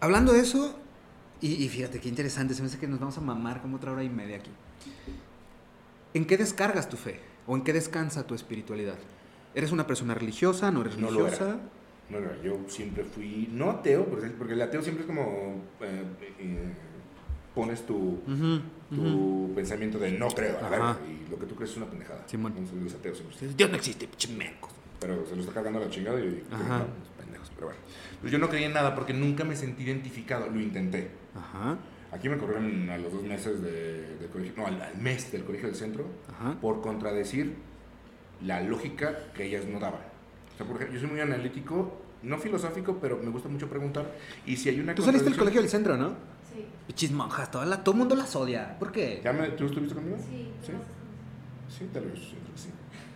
Hablando 0.00 0.32
de 0.34 0.40
eso, 0.40 0.78
y, 1.42 1.64
y 1.64 1.68
fíjate 1.68 2.00
qué 2.00 2.08
interesante, 2.08 2.54
se 2.54 2.62
me 2.62 2.68
hace 2.68 2.78
que 2.78 2.86
nos 2.88 3.00
vamos 3.00 3.18
a 3.18 3.20
mamar 3.20 3.60
como 3.60 3.76
otra 3.76 3.92
hora 3.92 4.02
y 4.04 4.08
media 4.08 4.36
aquí. 4.36 4.50
¿En 6.14 6.24
qué 6.26 6.36
descargas 6.36 6.88
tu 6.88 6.96
fe? 6.96 7.20
¿O 7.46 7.56
en 7.56 7.62
qué 7.62 7.72
descansa 7.72 8.26
tu 8.26 8.34
espiritualidad? 8.34 8.96
¿Eres 9.54 9.72
una 9.72 9.86
persona 9.86 10.14
religiosa? 10.14 10.70
¿No 10.70 10.82
eres 10.82 10.96
No 10.96 11.10
lo 11.10 11.24
religiosa? 11.24 11.44
era. 11.48 11.58
No, 12.10 12.20
no, 12.20 12.42
yo 12.42 12.58
siempre 12.68 13.04
fui, 13.04 13.48
no 13.52 13.70
ateo, 13.70 14.04
porque 14.06 14.52
el 14.52 14.62
ateo 14.62 14.82
siempre 14.82 15.02
es 15.02 15.06
como, 15.06 15.62
eh, 15.80 16.04
eh, 16.38 16.72
pones 17.54 17.86
tu, 17.86 18.20
tu 18.90 19.52
pensamiento 19.54 19.98
de 19.98 20.12
no 20.12 20.28
creo, 20.28 20.58
a 20.58 20.68
verga, 20.68 20.98
y 21.08 21.30
lo 21.30 21.38
que 21.38 21.46
tú 21.46 21.54
crees 21.54 21.70
es 21.70 21.76
una 21.78 21.86
pendejada. 21.86 22.22
Simón. 22.26 22.52
Entonces 22.56 22.82
los 22.82 22.94
ateos 22.94 23.18
siempre. 23.18 23.54
Dios 23.56 23.70
no 23.70 23.76
existe, 23.76 24.06
pinche 24.06 24.28
meco. 24.36 24.68
Pero 25.00 25.26
se 25.26 25.34
lo 25.34 25.40
está 25.40 25.54
cargando 25.54 25.80
la 25.80 25.88
chingada 25.90 26.20
y 26.20 26.42
Ajá. 26.50 26.86
Pendejos, 27.42 27.50
pero 27.54 27.66
bueno. 27.68 27.80
Pues 28.20 28.32
yo 28.32 28.38
no 28.38 28.48
creía 28.48 28.66
en 28.66 28.72
nada 28.72 28.94
porque 28.94 29.12
nunca 29.12 29.44
me 29.44 29.56
sentí 29.56 29.82
identificado, 29.82 30.48
lo 30.48 30.60
intenté. 30.60 31.10
Ajá, 31.34 31.78
Aquí 32.12 32.28
me 32.28 32.36
corrieron 32.36 32.90
a 32.90 32.98
los 32.98 33.10
dos 33.10 33.22
meses 33.22 33.62
de, 33.62 34.16
del 34.18 34.28
colegio, 34.28 34.52
no, 34.58 34.66
al, 34.66 34.82
al 34.82 34.98
mes 34.98 35.32
del 35.32 35.44
colegio 35.44 35.68
del 35.68 35.76
centro, 35.76 36.04
ajá. 36.28 36.60
por 36.60 36.82
contradecir 36.82 37.56
la 38.42 38.60
lógica 38.60 39.32
que 39.32 39.46
ellas 39.46 39.64
no 39.64 39.80
daban. 39.80 40.02
O 40.52 40.56
sea, 40.58 40.66
por 40.66 40.76
ejemplo, 40.76 40.94
yo 40.94 41.00
soy 41.00 41.08
muy 41.10 41.20
analítico, 41.20 42.02
no 42.22 42.36
filosófico, 42.36 42.98
pero 43.00 43.16
me 43.16 43.30
gusta 43.30 43.48
mucho 43.48 43.66
preguntar. 43.66 44.12
Y 44.44 44.58
si 44.58 44.68
hay 44.68 44.80
una 44.80 44.94
Tú 44.94 45.02
saliste 45.02 45.30
del 45.30 45.38
colegio 45.38 45.62
del 45.62 45.70
centro, 45.70 45.96
¿no? 45.96 46.10
Sí. 46.52 46.66
Pichis 46.86 47.12
monjas, 47.12 47.50
toda 47.50 47.64
la, 47.64 47.82
todo 47.82 47.94
el 47.94 48.00
mundo 48.00 48.14
las 48.14 48.36
odia. 48.36 48.78
¿Por 48.78 48.92
qué? 48.92 49.22
¿Ya 49.24 49.32
me, 49.32 49.48
¿Tú 49.48 49.64
estuviste 49.64 49.94
conmigo? 49.94 50.18
Sí. 50.18 50.50
¿Sí? 50.66 50.72
Sí, 51.78 51.88
tal 51.94 52.04
vez, 52.04 52.18
sí, 52.18 52.36
creo 52.42 52.54
que 52.54 52.60
sí. 52.60 52.68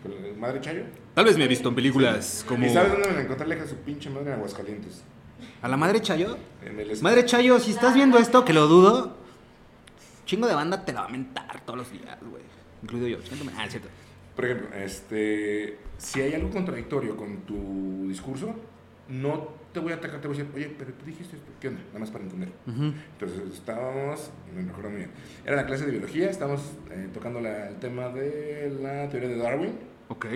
¿Con 0.03 0.13
la 0.13 0.39
madre 0.39 0.61
Chayo? 0.63 0.85
Tal 1.17 1.25
vez 1.25 1.39
me 1.39 1.45
he 1.45 1.49
visto 1.49 1.71
en 1.71 1.75
películas 1.75 2.45
como... 2.47 2.67
¿Y 2.67 2.69
sabes 2.69 2.93
dónde 2.93 3.09
me 3.11 3.23
encontré 3.23 3.67
su 3.67 3.77
pinche 3.77 4.11
madre 4.11 4.27
en 4.29 4.33
Aguascalientes? 4.35 5.03
¿A 5.63 5.67
la 5.69 5.79
madre 5.79 6.03
Chayo? 6.03 6.37
En 6.63 6.79
el 6.79 7.01
Madre 7.01 7.25
Chayo, 7.25 7.59
si 7.59 7.71
estás 7.71 7.95
viendo 7.95 8.19
esto, 8.19 8.45
que 8.45 8.53
lo 8.53 8.67
dudo, 8.67 9.17
chingo 10.27 10.47
de 10.47 10.55
banda 10.55 10.85
te 10.85 10.93
la 10.93 11.01
va 11.01 11.07
a 11.07 11.11
mentar 11.11 11.63
todos 11.65 11.79
los 11.79 11.91
días, 11.91 12.19
güey. 12.21 12.43
Incluido 12.83 13.09
yo. 13.09 13.23
Siéntame. 13.27 13.53
Ah, 13.57 13.65
es 13.65 13.71
cierto. 13.71 13.89
Por 14.37 14.45
ejemplo, 14.45 14.69
este, 14.77 15.79
si 15.97 16.21
hay 16.21 16.35
algo 16.35 16.51
contradictorio 16.51 17.17
con 17.17 17.39
tu 17.47 18.09
discurso, 18.09 18.55
no 19.09 19.49
te 19.73 19.81
voy 19.81 19.93
a 19.93 19.97
atacar, 19.97 20.21
te 20.21 20.29
voy 20.29 20.37
a 20.37 20.41
decir, 20.41 20.55
oye, 20.55 20.75
pero 20.79 20.93
tú 20.93 21.07
dijiste 21.07 21.37
esto, 21.37 21.49
¿qué 21.59 21.69
onda? 21.69 21.81
Nada 21.89 22.01
más 22.01 22.11
para 22.11 22.25
entender. 22.25 22.51
Entonces 22.67 23.55
estábamos, 23.55 24.31
me 24.55 24.61
recuerdo 24.65 24.91
muy 24.91 24.99
bien, 24.99 25.11
era 25.47 25.57
la 25.57 25.65
clase 25.65 25.87
de 25.87 25.93
biología, 25.93 26.29
estábamos 26.29 26.61
eh, 26.91 27.09
tocando 27.15 27.41
la- 27.41 27.71
el 27.71 27.77
tema 27.77 28.11
de 28.11 28.71
la 28.83 29.09
teoría 29.09 29.31
de 29.31 29.37
Darwin, 29.39 29.73
Ok. 30.09 30.27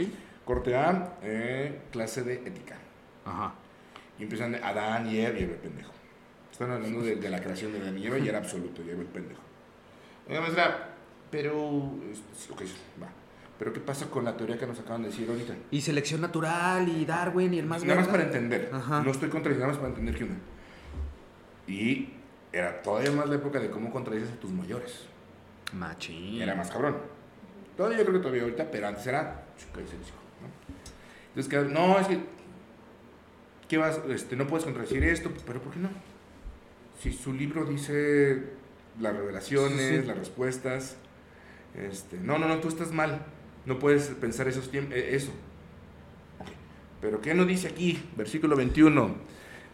Corte 0.44 0.74
A, 0.76 1.16
eh, 1.22 1.80
clase 1.92 2.22
de 2.22 2.34
ética. 2.34 2.76
Ajá. 3.24 3.54
Y 4.18 4.22
empiezan 4.24 4.54
Adán 4.56 5.06
y 5.08 5.18
Eva 5.20 5.38
y 5.38 5.42
el 5.44 5.50
pendejo. 5.50 5.92
Están 6.52 6.70
hablando 6.72 7.02
de, 7.02 7.16
de 7.16 7.30
la 7.30 7.40
creación 7.40 7.72
de 7.72 7.80
Adán 7.80 7.96
y 7.98 8.06
Eva 8.06 8.18
y 8.18 8.28
era 8.28 8.38
absoluto, 8.38 8.82
y 8.82 8.90
Eva 8.90 9.00
el 9.00 9.06
pendejo. 9.06 9.40
Oiga, 10.28 10.40
maestra, 10.42 10.88
pero, 11.30 11.92
es- 12.10 12.50
ok, 12.50 12.62
va. 13.02 13.08
Pero 13.58 13.72
¿qué 13.74 13.80
pasa 13.80 14.06
con 14.06 14.24
la 14.24 14.36
teoría 14.36 14.56
que 14.58 14.66
nos 14.66 14.78
acaban 14.80 15.02
de 15.02 15.08
decir 15.10 15.28
ahorita? 15.28 15.54
Y 15.70 15.80
selección 15.82 16.20
natural 16.22 16.88
y 16.88 17.04
Darwin 17.04 17.52
y 17.54 17.58
el 17.58 17.66
más 17.66 17.84
nada 17.84 18.00
más 18.00 18.08
para 18.08 18.22
entender. 18.22 18.70
Ajá. 18.72 19.02
No 19.02 19.10
estoy 19.10 19.28
contradiciendo, 19.28 19.66
nada 19.66 19.72
más 19.72 19.78
para 19.78 19.88
entender 19.90 20.14
qué 20.16 20.24
onda. 20.24 20.36
Y 21.66 22.08
era 22.52 22.82
todavía 22.82 23.10
más 23.12 23.28
la 23.28 23.36
época 23.36 23.60
de 23.60 23.70
cómo 23.70 23.90
contradices 23.92 24.30
a 24.32 24.36
tus 24.40 24.50
mayores. 24.50 25.04
Machín. 25.72 26.40
Era 26.42 26.54
más 26.54 26.70
cabrón. 26.70 26.96
Todavía 27.76 27.98
yo 27.98 28.04
creo 28.04 28.14
que 28.16 28.20
todavía 28.20 28.42
ahorita, 28.42 28.70
pero 28.70 28.88
antes 28.88 29.06
era. 29.06 29.44
cállese 29.74 29.96
el 29.96 30.02
hocico, 30.02 30.18
¿no? 30.42 31.29
Entonces, 31.40 31.68
que, 31.68 31.72
no, 31.72 31.98
es 31.98 32.06
que. 32.06 32.18
¿Qué 33.68 33.78
vas? 33.78 34.00
Este, 34.10 34.36
no 34.36 34.46
puedes 34.46 34.64
contradecir 34.64 35.02
esto, 35.04 35.30
pero 35.46 35.62
¿por 35.62 35.72
qué 35.72 35.78
no? 35.78 35.88
Si 37.00 37.12
su 37.12 37.32
libro 37.32 37.64
dice 37.64 38.42
las 39.00 39.16
revelaciones, 39.16 39.78
Sí, 39.80 40.00
sí. 40.00 40.06
las 40.06 40.18
respuestas. 40.18 40.96
Este, 41.74 42.18
no, 42.18 42.38
no, 42.38 42.46
no, 42.46 42.58
tú 42.58 42.68
estás 42.68 42.92
mal. 42.92 43.24
No 43.64 43.78
puedes 43.78 44.08
pensar 44.08 44.48
esos 44.48 44.70
tiempos, 44.70 44.94
eso. 44.96 45.30
Pero 47.00 47.22
¿qué 47.22 47.32
no 47.32 47.46
dice 47.46 47.68
aquí? 47.68 48.02
Versículo 48.16 48.56
21. 48.56 49.14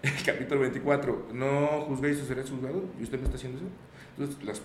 El 0.03 0.23
capítulo 0.25 0.61
24. 0.61 1.31
No 1.33 1.81
juzguéis 1.89 2.21
o 2.21 2.27
seréis 2.27 2.51
juzgados. 2.51 2.85
¿Y 3.01 3.03
usted 3.03 3.19
me 3.19 3.25
está 3.25 3.37
haciendo 3.37 3.59
eso? 3.59 3.69
Entonces, 4.19 4.45
las. 4.45 4.63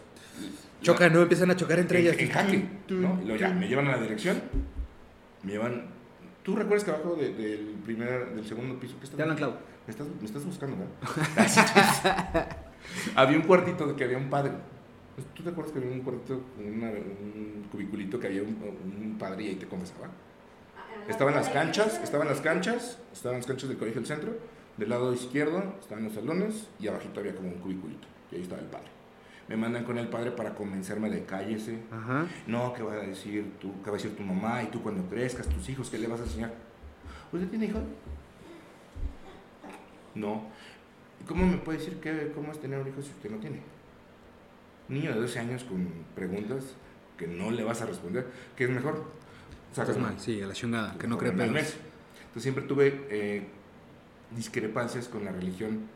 Chocan, 0.84 1.14
¿no? 1.14 1.22
Empiezan 1.22 1.50
a 1.50 1.56
chocar 1.56 1.80
entre 1.80 2.00
en, 2.00 2.06
ellas. 2.06 2.20
En 2.20 2.30
jaque, 2.30 2.66
¿no? 2.90 3.20
Y 3.24 3.26
luego 3.26 3.38
ya, 3.38 3.50
me 3.50 3.68
llevan 3.68 3.88
a 3.88 3.96
la 3.96 4.02
dirección. 4.04 4.40
Me 5.42 5.54
llevan. 5.54 6.01
¿Tú 6.44 6.56
recuerdas 6.56 6.84
que 6.84 6.92
abajo 6.92 7.16
de- 7.16 7.34
del 7.34 7.76
primer, 7.86 8.34
del 8.34 8.46
segundo 8.48 8.80
piso 8.80 8.98
que 8.98 9.06
está? 9.06 9.18
Te 9.18 9.24
hablan, 9.24 9.38
Clau. 9.38 9.52
Me 9.88 9.92
estás, 9.92 10.08
me 10.20 10.26
estás 10.26 10.46
buscando, 10.46 10.78
¿verdad? 10.78 12.58
había 13.16 13.38
un 13.38 13.44
cuartito 13.44 13.86
de 13.88 13.96
que 13.96 14.04
había 14.04 14.18
un 14.18 14.30
padre. 14.30 14.52
¿Tú 15.36 15.44
te 15.44 15.50
acuerdas 15.50 15.72
que 15.74 15.80
había 15.80 15.92
un 15.92 16.02
cuartito, 16.02 16.42
una- 16.58 16.90
un 16.90 17.68
cubiculito 17.72 18.20
que 18.20 18.28
había 18.28 18.42
un, 18.44 18.58
un 19.04 19.18
padre 19.20 19.44
y 19.44 19.48
ahí 19.50 19.56
te 19.56 19.68
confesaba? 19.68 20.08
Estaban 21.08 21.34
las 21.36 21.50
canchas, 21.50 22.00
estaban 22.04 22.28
las 22.28 22.42
canchas, 22.42 22.98
estaban 23.12 23.38
las 23.40 23.46
canchas 23.48 23.70
del 23.70 23.78
colegio 23.78 24.02
del 24.02 24.08
centro. 24.08 24.34
Del 24.78 24.90
lado 24.90 25.14
izquierdo 25.14 25.76
estaban 25.80 26.06
los 26.06 26.14
salones 26.14 26.68
y 26.80 26.88
abajito 26.88 27.20
había 27.20 27.36
como 27.36 27.50
un 27.50 27.56
cubiculito. 27.60 28.08
Y 28.32 28.36
ahí 28.36 28.42
estaba 28.42 28.62
el 28.62 28.68
padre. 28.68 28.88
Me 29.52 29.58
mandan 29.58 29.84
con 29.84 29.98
el 29.98 30.08
padre 30.08 30.32
para 30.32 30.56
convencerme 30.56 31.10
de 31.10 31.26
cállese. 31.26 31.80
Ajá. 31.92 32.26
No, 32.48 32.72
¿qué 32.72 32.84
va 32.84 32.94
a 32.94 33.00
decir 33.00 33.52
tú? 33.60 33.74
¿Qué 33.84 33.90
va 33.90 33.98
a 33.98 34.00
decir 34.00 34.16
tu 34.16 34.24
mamá? 34.24 34.64
Y 34.64 34.68
tú 34.68 34.82
cuando 34.82 35.04
crezcas, 35.10 35.46
tus 35.50 35.68
hijos, 35.68 35.90
¿qué 35.90 35.98
le 35.98 36.08
vas 36.08 36.22
a 36.22 36.24
enseñar? 36.24 36.54
¿Usted 37.34 37.50
tiene 37.50 37.66
hijos? 37.66 37.82
No. 40.16 40.44
¿Y 41.20 41.26
cómo 41.26 41.46
me 41.46 41.58
puede 41.58 41.80
decir 41.80 42.00
que, 42.00 42.32
cómo 42.34 42.54
es 42.54 42.62
tener 42.62 42.80
un 42.80 42.88
hijo 42.88 43.02
si 43.02 43.10
usted 43.10 43.30
no 43.30 43.40
tiene? 43.40 43.60
Un 44.88 44.96
niño 44.96 45.14
de 45.14 45.20
12 45.20 45.40
años 45.40 45.66
con 45.66 45.86
preguntas 46.16 46.76
que 47.18 47.28
no 47.28 47.52
le 47.52 47.66
vas 47.66 47.82
a 47.82 47.88
responder, 47.88 48.28
¿qué 48.56 48.64
es 48.64 48.70
mejor? 48.70 49.04
Sacas 49.74 49.98
mal, 49.98 50.18
sí, 50.18 50.42
a 50.42 50.48
la 50.48 50.54
chingada, 50.54 50.98
que 50.98 51.08
no 51.08 51.18
cree 51.18 51.34
pedos. 51.34 51.50
Entonces 51.50 52.44
siempre 52.44 52.64
tuve 52.64 53.06
eh, 53.10 53.48
discrepancias 54.34 55.10
con 55.10 55.26
la 55.26 55.34
religión. 55.34 55.90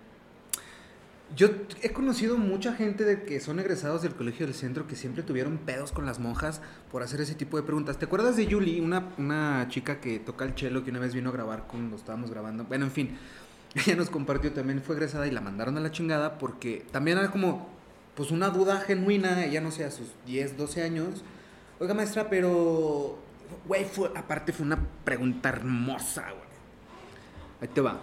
Yo 1.34 1.49
he 1.81 1.91
conocido 1.91 2.38
mucha 2.38 2.73
gente 2.76 3.03
de 3.03 3.23
que 3.23 3.39
son 3.39 3.60
egresados 3.60 4.03
del 4.03 4.14
colegio 4.14 4.45
del 4.45 4.56
centro 4.56 4.88
que 4.88 4.95
siempre 4.95 5.23
tuvieron 5.23 5.57
pedos 5.57 5.91
con 5.91 6.06
las 6.06 6.19
monjas 6.19 6.61
por 6.91 7.02
hacer 7.02 7.19
ese 7.19 7.34
tipo 7.34 7.57
de 7.57 7.64
preguntas. 7.64 7.97
¿Te 7.97 8.06
acuerdas 8.06 8.38
de 8.38 8.45
Yuli, 8.45 8.80
una, 8.80 9.10
una 9.18 9.65
chica 9.68 9.99
que 9.99 10.19
toca 10.19 10.45
el 10.45 10.56
cello 10.56 10.84
que 10.84 10.91
una 10.91 10.99
vez 10.99 11.14
vino 11.14 11.30
a 11.30 11.34
grabar 11.34 11.65
cuando 11.68 11.95
estábamos 11.95 12.30
grabando? 12.30 12.64
Bueno, 12.65 12.85
en 12.85 12.91
fin, 12.91 13.18
ella 13.76 13.95
nos 13.95 14.10
compartió 14.10 14.53
también, 14.53 14.81
fue 14.81 14.95
egresada 14.95 15.26
y 15.27 15.31
la 15.31 15.41
mandaron 15.41 15.77
a 15.77 15.81
la 15.81 15.91
chingada 15.91 16.38
porque 16.38 16.85
también 16.91 17.18
era 17.18 17.31
como, 17.31 17.69
pues 18.15 18.31
una 18.31 18.49
duda 18.49 18.80
genuina, 18.81 19.43
ella 19.43 19.61
no 19.61 19.72
sé, 19.72 19.84
a 19.84 19.91
sus 19.91 20.07
10, 20.27 20.57
12 20.57 20.84
años. 20.84 21.23
Oiga, 21.80 21.93
maestra, 21.95 22.30
pero, 22.30 23.18
güey, 23.68 23.84
fue, 23.84 24.11
aparte 24.15 24.53
fue 24.53 24.65
una 24.65 24.80
pregunta 25.03 25.49
hermosa, 25.49 26.22
güey. 26.22 26.45
Ahí 27.61 27.68
te 27.68 27.81
va. 27.81 27.99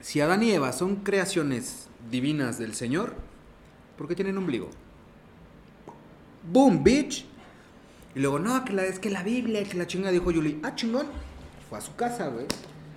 Si 0.00 0.20
Adán 0.22 0.42
y 0.42 0.52
Eva 0.52 0.72
son 0.72 0.96
creaciones 0.96 1.89
divinas 2.10 2.58
del 2.58 2.74
Señor, 2.74 3.14
¿por 3.96 4.08
qué 4.08 4.14
tienen 4.14 4.38
ombligo? 4.38 4.70
¡Boom, 6.50 6.82
bitch! 6.82 7.26
Y 8.14 8.20
luego, 8.20 8.38
no, 8.38 8.64
que 8.64 8.72
la, 8.72 8.84
es 8.84 8.98
que 8.98 9.10
la 9.10 9.22
Biblia, 9.22 9.62
que 9.64 9.76
la 9.76 9.86
chinga, 9.86 10.10
dijo 10.10 10.30
Yuli. 10.30 10.60
Ah, 10.62 10.74
chingón. 10.74 11.06
Fue 11.68 11.78
a 11.78 11.80
su 11.80 11.94
casa, 11.94 12.28
güey. 12.28 12.46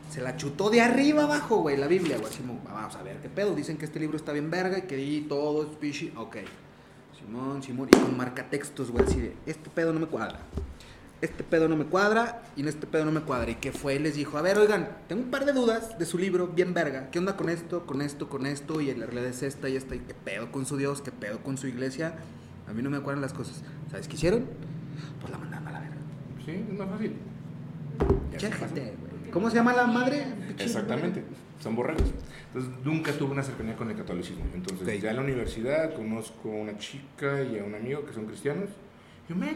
Se 0.09 0.21
la 0.21 0.35
chutó 0.37 0.69
de 0.69 0.81
arriba 0.81 1.23
abajo, 1.23 1.57
güey, 1.57 1.77
la 1.77 1.87
Biblia, 1.87 2.17
güey. 2.17 2.31
Así 2.31 2.41
vamos 2.43 2.95
a 2.95 3.03
ver 3.03 3.17
qué 3.17 3.29
pedo. 3.29 3.53
Dicen 3.53 3.77
que 3.77 3.85
este 3.85 3.99
libro 3.99 4.17
está 4.17 4.31
bien 4.31 4.49
verga 4.49 4.79
y 4.79 4.81
que 4.83 4.95
ahí 4.95 5.25
todo 5.27 5.63
es 5.63 5.77
fishy. 5.79 6.13
Ok. 6.15 6.37
Simón, 7.19 7.61
Simón. 7.61 7.89
Y 7.91 7.97
con 7.97 8.17
marcatextos, 8.17 8.91
güey, 8.91 9.05
así 9.05 9.19
de, 9.19 9.35
este 9.45 9.69
pedo 9.69 9.93
no 9.93 9.99
me 9.99 10.07
cuadra. 10.07 10.39
Este 11.23 11.41
pedo 11.41 11.69
no 11.69 11.77
me 11.77 11.85
cuadra 11.85 12.43
y 12.57 12.61
en 12.63 12.67
este 12.67 12.85
pedo 12.85 13.05
no 13.05 13.11
me 13.13 13.21
cuadra. 13.21 13.49
Y 13.49 13.55
que 13.55 13.71
fue 13.71 13.95
y 13.95 13.99
les 13.99 14.15
dijo, 14.15 14.37
a 14.37 14.41
ver, 14.41 14.57
oigan, 14.57 14.89
tengo 15.07 15.21
un 15.21 15.31
par 15.31 15.45
de 15.45 15.53
dudas 15.53 15.97
de 15.97 16.05
su 16.05 16.17
libro, 16.17 16.47
bien 16.47 16.73
verga. 16.73 17.09
¿Qué 17.11 17.19
onda 17.19 17.37
con 17.37 17.47
esto, 17.47 17.85
con 17.85 18.01
esto, 18.01 18.27
con 18.27 18.45
esto? 18.45 18.81
Y 18.81 18.93
la 18.93 19.05
realidad 19.05 19.27
es 19.27 19.41
esta 19.41 19.69
y 19.69 19.77
esta. 19.77 19.95
¿Y 19.95 19.99
qué 19.99 20.13
pedo 20.13 20.51
con 20.51 20.65
su 20.65 20.75
Dios? 20.75 21.01
¿Qué 21.01 21.13
pedo 21.13 21.39
con 21.39 21.57
su 21.57 21.67
iglesia? 21.67 22.15
A 22.67 22.73
mí 22.73 22.81
no 22.81 22.89
me 22.89 22.99
cuadran 22.99 23.21
las 23.21 23.31
cosas. 23.31 23.63
¿Sabes 23.89 24.09
qué 24.09 24.15
hicieron? 24.15 24.45
Pues 25.21 25.31
la 25.31 25.37
mandaron 25.37 25.67
a 25.69 25.71
la 25.71 25.79
verga. 25.79 25.95
Sí, 26.43 26.65
es 26.69 26.77
más 26.77 26.89
fácil. 26.89 27.15
Güey. 27.99 29.31
¿Cómo 29.31 29.49
se 29.49 29.55
llama 29.55 29.71
la 29.71 29.87
madre? 29.87 30.25
Exactamente, 30.59 31.23
son 31.61 31.73
borregos. 31.77 32.11
Entonces 32.47 32.71
nunca 32.83 33.13
tuve 33.13 33.31
una 33.31 33.43
cercanía 33.43 33.77
con 33.77 33.89
el 33.89 33.95
catolicismo. 33.95 34.43
Entonces 34.53 35.01
ya 35.01 35.11
en 35.11 35.15
la 35.15 35.21
universidad 35.21 35.95
conozco 35.95 36.51
a 36.51 36.55
una 36.55 36.77
chica 36.77 37.41
y 37.43 37.59
a 37.59 37.63
un 37.63 37.75
amigo 37.75 38.05
que 38.05 38.11
son 38.11 38.25
cristianos. 38.25 38.69
Yo, 39.29 39.37
me, 39.37 39.55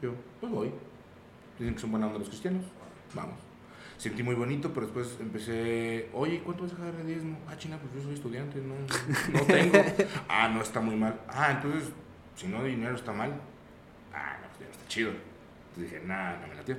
yo, 0.00 0.12
pues 0.40 0.50
voy. 0.50 0.70
Dicen 1.58 1.74
que 1.74 1.80
son 1.80 1.90
buena 1.90 2.06
onda 2.06 2.18
los 2.18 2.28
cristianos. 2.28 2.64
Vamos. 3.14 3.36
Sentí 3.98 4.22
muy 4.22 4.34
bonito, 4.34 4.74
pero 4.74 4.86
después 4.86 5.16
empecé, 5.20 6.10
oye, 6.12 6.40
¿cuánto 6.44 6.64
vas 6.64 6.72
a 6.74 6.76
dejar 6.76 6.92
de 6.96 7.04
diezmo? 7.04 7.38
Ah, 7.48 7.56
china, 7.56 7.78
pues 7.80 7.94
yo 7.94 8.02
soy 8.02 8.14
estudiante, 8.14 8.60
no, 8.60 8.74
no 9.32 9.40
tengo. 9.46 9.78
Ah, 10.28 10.48
no 10.48 10.60
está 10.60 10.80
muy 10.80 10.96
mal. 10.96 11.18
Ah, 11.28 11.52
entonces, 11.52 11.90
si 12.36 12.46
no 12.48 12.62
de 12.62 12.70
dinero 12.70 12.94
está 12.94 13.12
mal. 13.12 13.32
Ah, 14.12 14.36
no, 14.42 14.48
pues 14.48 14.60
ya 14.60 14.66
no 14.66 14.72
está 14.72 14.86
chido. 14.88 15.10
Entonces 15.70 15.92
dije, 15.92 16.06
nada, 16.06 16.38
no 16.42 16.48
me 16.48 16.54
latió. 16.56 16.76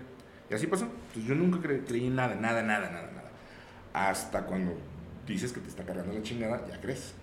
Y 0.49 0.53
así 0.53 0.67
pasó. 0.67 0.85
Entonces 0.85 1.25
yo 1.25 1.33
nunca 1.33 1.57
cre- 1.57 1.83
creí 1.87 2.05
en 2.05 2.15
nada, 2.15 2.35
nada, 2.35 2.61
nada, 2.61 2.89
nada, 2.91 3.09
nada. 3.11 3.31
Hasta 3.93 4.45
cuando 4.45 4.77
dices 5.25 5.51
que 5.51 5.59
te 5.59 5.69
está 5.69 5.83
cargando 5.85 6.13
la 6.13 6.21
chingada, 6.21 6.67
ya 6.69 6.79
crees. 6.79 7.15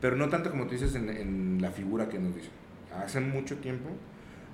Pero 0.00 0.14
no 0.14 0.28
tanto 0.28 0.50
como 0.50 0.66
tú 0.66 0.70
dices 0.72 0.94
en, 0.94 1.08
en 1.10 1.58
la 1.60 1.70
figura 1.72 2.08
que 2.08 2.18
nos 2.20 2.34
dicen. 2.34 2.52
Hace 2.96 3.20
mucho 3.20 3.56
tiempo, 3.58 3.90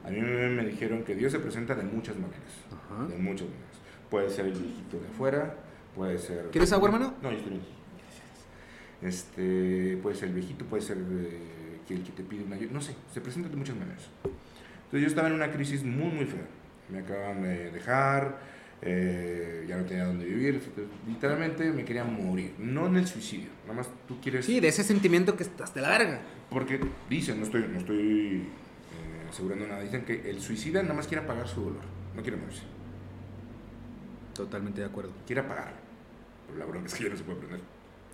a 0.04 0.10
mí 0.10 0.20
me, 0.20 0.64
dijeron 0.64 1.04
que 1.04 1.14
Dios 1.14 1.32
se 1.32 1.38
presenta 1.38 1.74
de 1.74 1.84
muchas 1.84 2.16
maneras. 2.16 2.52
Ajá. 2.70 3.06
De 3.06 3.16
muchas 3.16 3.48
maneras. 3.48 3.76
Puede 4.10 4.30
ser 4.30 4.46
el 4.46 4.52
viejito 4.52 4.98
de 4.98 5.08
afuera, 5.08 5.54
puede 5.94 6.18
ser... 6.18 6.48
¿Quieres 6.50 6.72
agua, 6.72 6.88
hermano? 6.88 7.14
No, 7.22 7.30
yo 7.30 7.36
estoy 7.36 7.52
bien. 7.52 7.64
Este, 9.02 9.98
puede 10.02 10.16
ser 10.16 10.28
el 10.28 10.34
viejito, 10.34 10.64
puede 10.64 10.82
ser 10.82 10.98
que 11.86 11.94
el 11.94 12.02
que 12.02 12.12
te 12.12 12.22
pide 12.22 12.44
una 12.44 12.56
ayuda. 12.56 12.72
No 12.72 12.80
sé, 12.80 12.94
se 13.12 13.20
presenta 13.20 13.48
de 13.48 13.56
muchas 13.56 13.76
maneras. 13.76 14.08
Entonces 14.24 15.00
yo 15.00 15.06
estaba 15.06 15.28
en 15.28 15.34
una 15.34 15.50
crisis 15.50 15.82
muy, 15.82 16.10
muy 16.10 16.26
fea. 16.26 16.46
Me 16.88 16.98
acaban 16.98 17.42
de 17.42 17.70
dejar, 17.70 18.38
eh, 18.82 19.64
ya 19.68 19.76
no 19.76 19.84
tenía 19.84 20.04
dónde 20.04 20.24
vivir. 20.24 20.60
literalmente 21.06 21.72
me 21.72 21.84
quería 21.84 22.04
morir. 22.04 22.54
No 22.58 22.86
en 22.86 22.96
el 22.96 23.06
suicidio, 23.06 23.48
nada 23.62 23.74
más 23.74 23.88
tú 24.06 24.20
quieres... 24.20 24.44
Sí, 24.44 24.60
de 24.60 24.68
ese 24.68 24.84
sentimiento 24.84 25.36
que 25.36 25.44
estás 25.44 25.74
de 25.74 25.80
la 25.80 25.88
verga. 25.88 26.20
Porque 26.50 26.80
dicen, 27.08 27.38
no 27.38 27.44
estoy, 27.44 27.66
no 27.72 27.78
estoy 27.78 28.46
asegurando 29.32 29.66
nada, 29.66 29.80
dicen 29.80 30.04
que 30.04 30.30
el 30.30 30.40
suicida 30.40 30.82
nada 30.82 30.94
más 30.94 31.06
quiere 31.08 31.24
apagar 31.24 31.48
su 31.48 31.60
dolor, 31.62 31.82
no 32.14 32.22
quiere 32.22 32.36
morirse, 32.36 32.62
Totalmente 34.34 34.80
de 34.80 34.86
acuerdo. 34.86 35.12
quiere 35.26 35.42
apagarlo. 35.42 35.76
Pero 36.46 36.58
la 36.58 36.64
bronca 36.66 36.86
es 36.88 36.94
que 36.94 37.04
ya 37.04 37.10
no 37.10 37.16
se 37.16 37.24
puede 37.24 37.38
prender. 37.38 37.60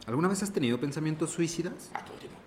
¿Alguna 0.07 0.29
vez 0.29 0.43
has 0.43 0.53
tenido 0.53 0.79
pensamientos 0.81 1.31
suicidas? 1.31 1.91
Ah, 1.95 2.03
todo 2.05 2.15
el 2.15 2.21
tiempo. 2.21 2.39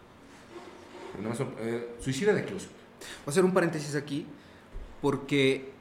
Pero 1.12 1.24
nada 1.24 1.30
más 1.30 1.38
son, 1.38 1.54
eh, 1.60 1.96
suicida 2.00 2.34
de 2.34 2.44
closet. 2.46 2.70
Voy 2.70 3.28
a 3.28 3.30
hacer 3.30 3.46
un 3.46 3.54
paréntesis 3.54 3.96
aquí, 3.96 4.26
porque 5.02 5.72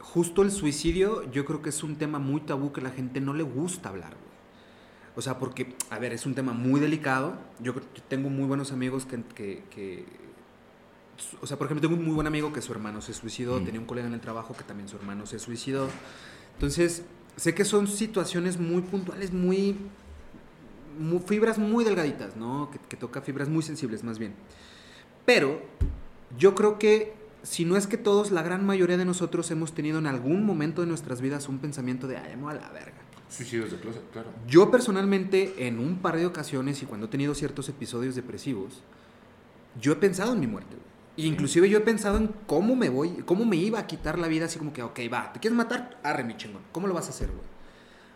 justo 0.00 0.42
el 0.42 0.50
suicidio 0.50 1.30
yo 1.30 1.44
creo 1.44 1.62
que 1.62 1.70
es 1.70 1.82
un 1.82 1.96
tema 1.96 2.18
muy 2.18 2.40
tabú 2.42 2.72
que 2.72 2.80
a 2.80 2.84
la 2.84 2.90
gente 2.90 3.20
no 3.20 3.34
le 3.34 3.42
gusta 3.44 3.88
hablar, 3.88 4.10
güey. 4.14 4.28
O 5.16 5.20
sea, 5.22 5.38
porque, 5.38 5.74
a 5.90 5.98
ver, 5.98 6.12
es 6.12 6.26
un 6.26 6.34
tema 6.34 6.52
muy 6.52 6.80
delicado. 6.80 7.36
Yo, 7.60 7.74
yo 7.74 8.02
tengo 8.08 8.30
muy 8.30 8.44
buenos 8.46 8.72
amigos 8.72 9.04
que, 9.06 9.22
que- 9.34 9.64
que- 9.70 10.04
O 11.40 11.46
sea, 11.46 11.56
por 11.56 11.66
ejemplo, 11.66 11.88
tengo 11.88 11.98
un 12.00 12.04
muy 12.06 12.14
buen 12.14 12.26
amigo 12.26 12.52
que 12.52 12.62
su 12.62 12.72
hermano 12.72 13.00
se 13.00 13.12
suicidó, 13.12 13.60
Mm. 13.60 13.64
tenía 13.64 13.80
un 13.80 13.86
colega 13.86 14.06
en 14.06 14.14
el 14.14 14.20
trabajo 14.20 14.54
que 14.56 14.64
también 14.64 14.88
su 14.88 14.96
hermano 14.96 15.26
se 15.26 15.38
suicidó. 15.38 15.88
Entonces, 16.54 17.02
sé 17.36 17.54
que 17.54 17.64
son 17.64 17.86
situaciones 17.86 18.58
muy 18.58 18.82
puntuales, 18.82 19.32
muy... 19.32 19.76
mu- 20.98 21.20
fibras 21.20 21.58
muy 21.58 21.84
delgaditas, 21.84 22.36
¿no? 22.36 22.70
Que, 22.70 22.78
que 22.88 22.96
toca 22.96 23.20
fibras 23.20 23.48
muy 23.48 23.62
sensibles, 23.62 24.02
más 24.04 24.18
bien. 24.18 24.34
Pero 25.24 25.60
yo 26.38 26.54
creo 26.54 26.78
que 26.78 27.12
si 27.42 27.64
no 27.64 27.76
es 27.76 27.86
que 27.86 27.96
todos, 27.96 28.30
la 28.32 28.42
gran 28.42 28.66
mayoría 28.66 28.96
de 28.96 29.04
nosotros 29.04 29.50
hemos 29.50 29.72
tenido 29.72 29.98
en 29.98 30.06
algún 30.06 30.44
momento 30.44 30.82
de 30.82 30.88
nuestras 30.88 31.20
vidas 31.20 31.48
un 31.48 31.58
pensamiento 31.58 32.08
de, 32.08 32.16
ay, 32.16 32.36
me 32.36 32.50
a 32.50 32.54
la 32.54 32.68
verga. 32.70 32.98
Suicidios 33.28 33.70
de 33.70 33.76
closet, 33.78 34.02
claro. 34.10 34.30
Yo 34.48 34.70
personalmente, 34.70 35.66
en 35.68 35.78
un 35.78 35.98
par 35.98 36.16
de 36.16 36.26
ocasiones 36.26 36.82
y 36.82 36.86
cuando 36.86 37.06
he 37.06 37.10
tenido 37.10 37.34
ciertos 37.34 37.68
episodios 37.68 38.14
depresivos, 38.14 38.82
yo 39.80 39.92
he 39.92 39.96
pensado 39.96 40.32
en 40.32 40.40
mi 40.40 40.46
muerte. 40.46 40.76
E 41.18 41.22
Inclusive 41.26 41.68
yo 41.68 41.78
he 41.78 41.80
pensado 41.80 42.16
en 42.16 42.28
cómo 42.46 42.76
me 42.76 42.88
voy, 42.88 43.24
cómo 43.26 43.44
me 43.44 43.56
iba 43.56 43.80
a 43.80 43.86
quitar 43.88 44.18
la 44.20 44.28
vida, 44.28 44.44
así 44.46 44.58
como 44.58 44.72
que, 44.72 44.82
ok, 44.84 45.00
va, 45.12 45.32
¿te 45.32 45.40
quieres 45.40 45.56
matar? 45.56 45.98
Arre, 46.04 46.22
mi 46.22 46.36
chingón. 46.36 46.62
¿Cómo 46.72 46.86
lo 46.86 46.94
vas 46.94 47.08
a 47.08 47.10
hacer, 47.10 47.26
güey? 47.28 47.42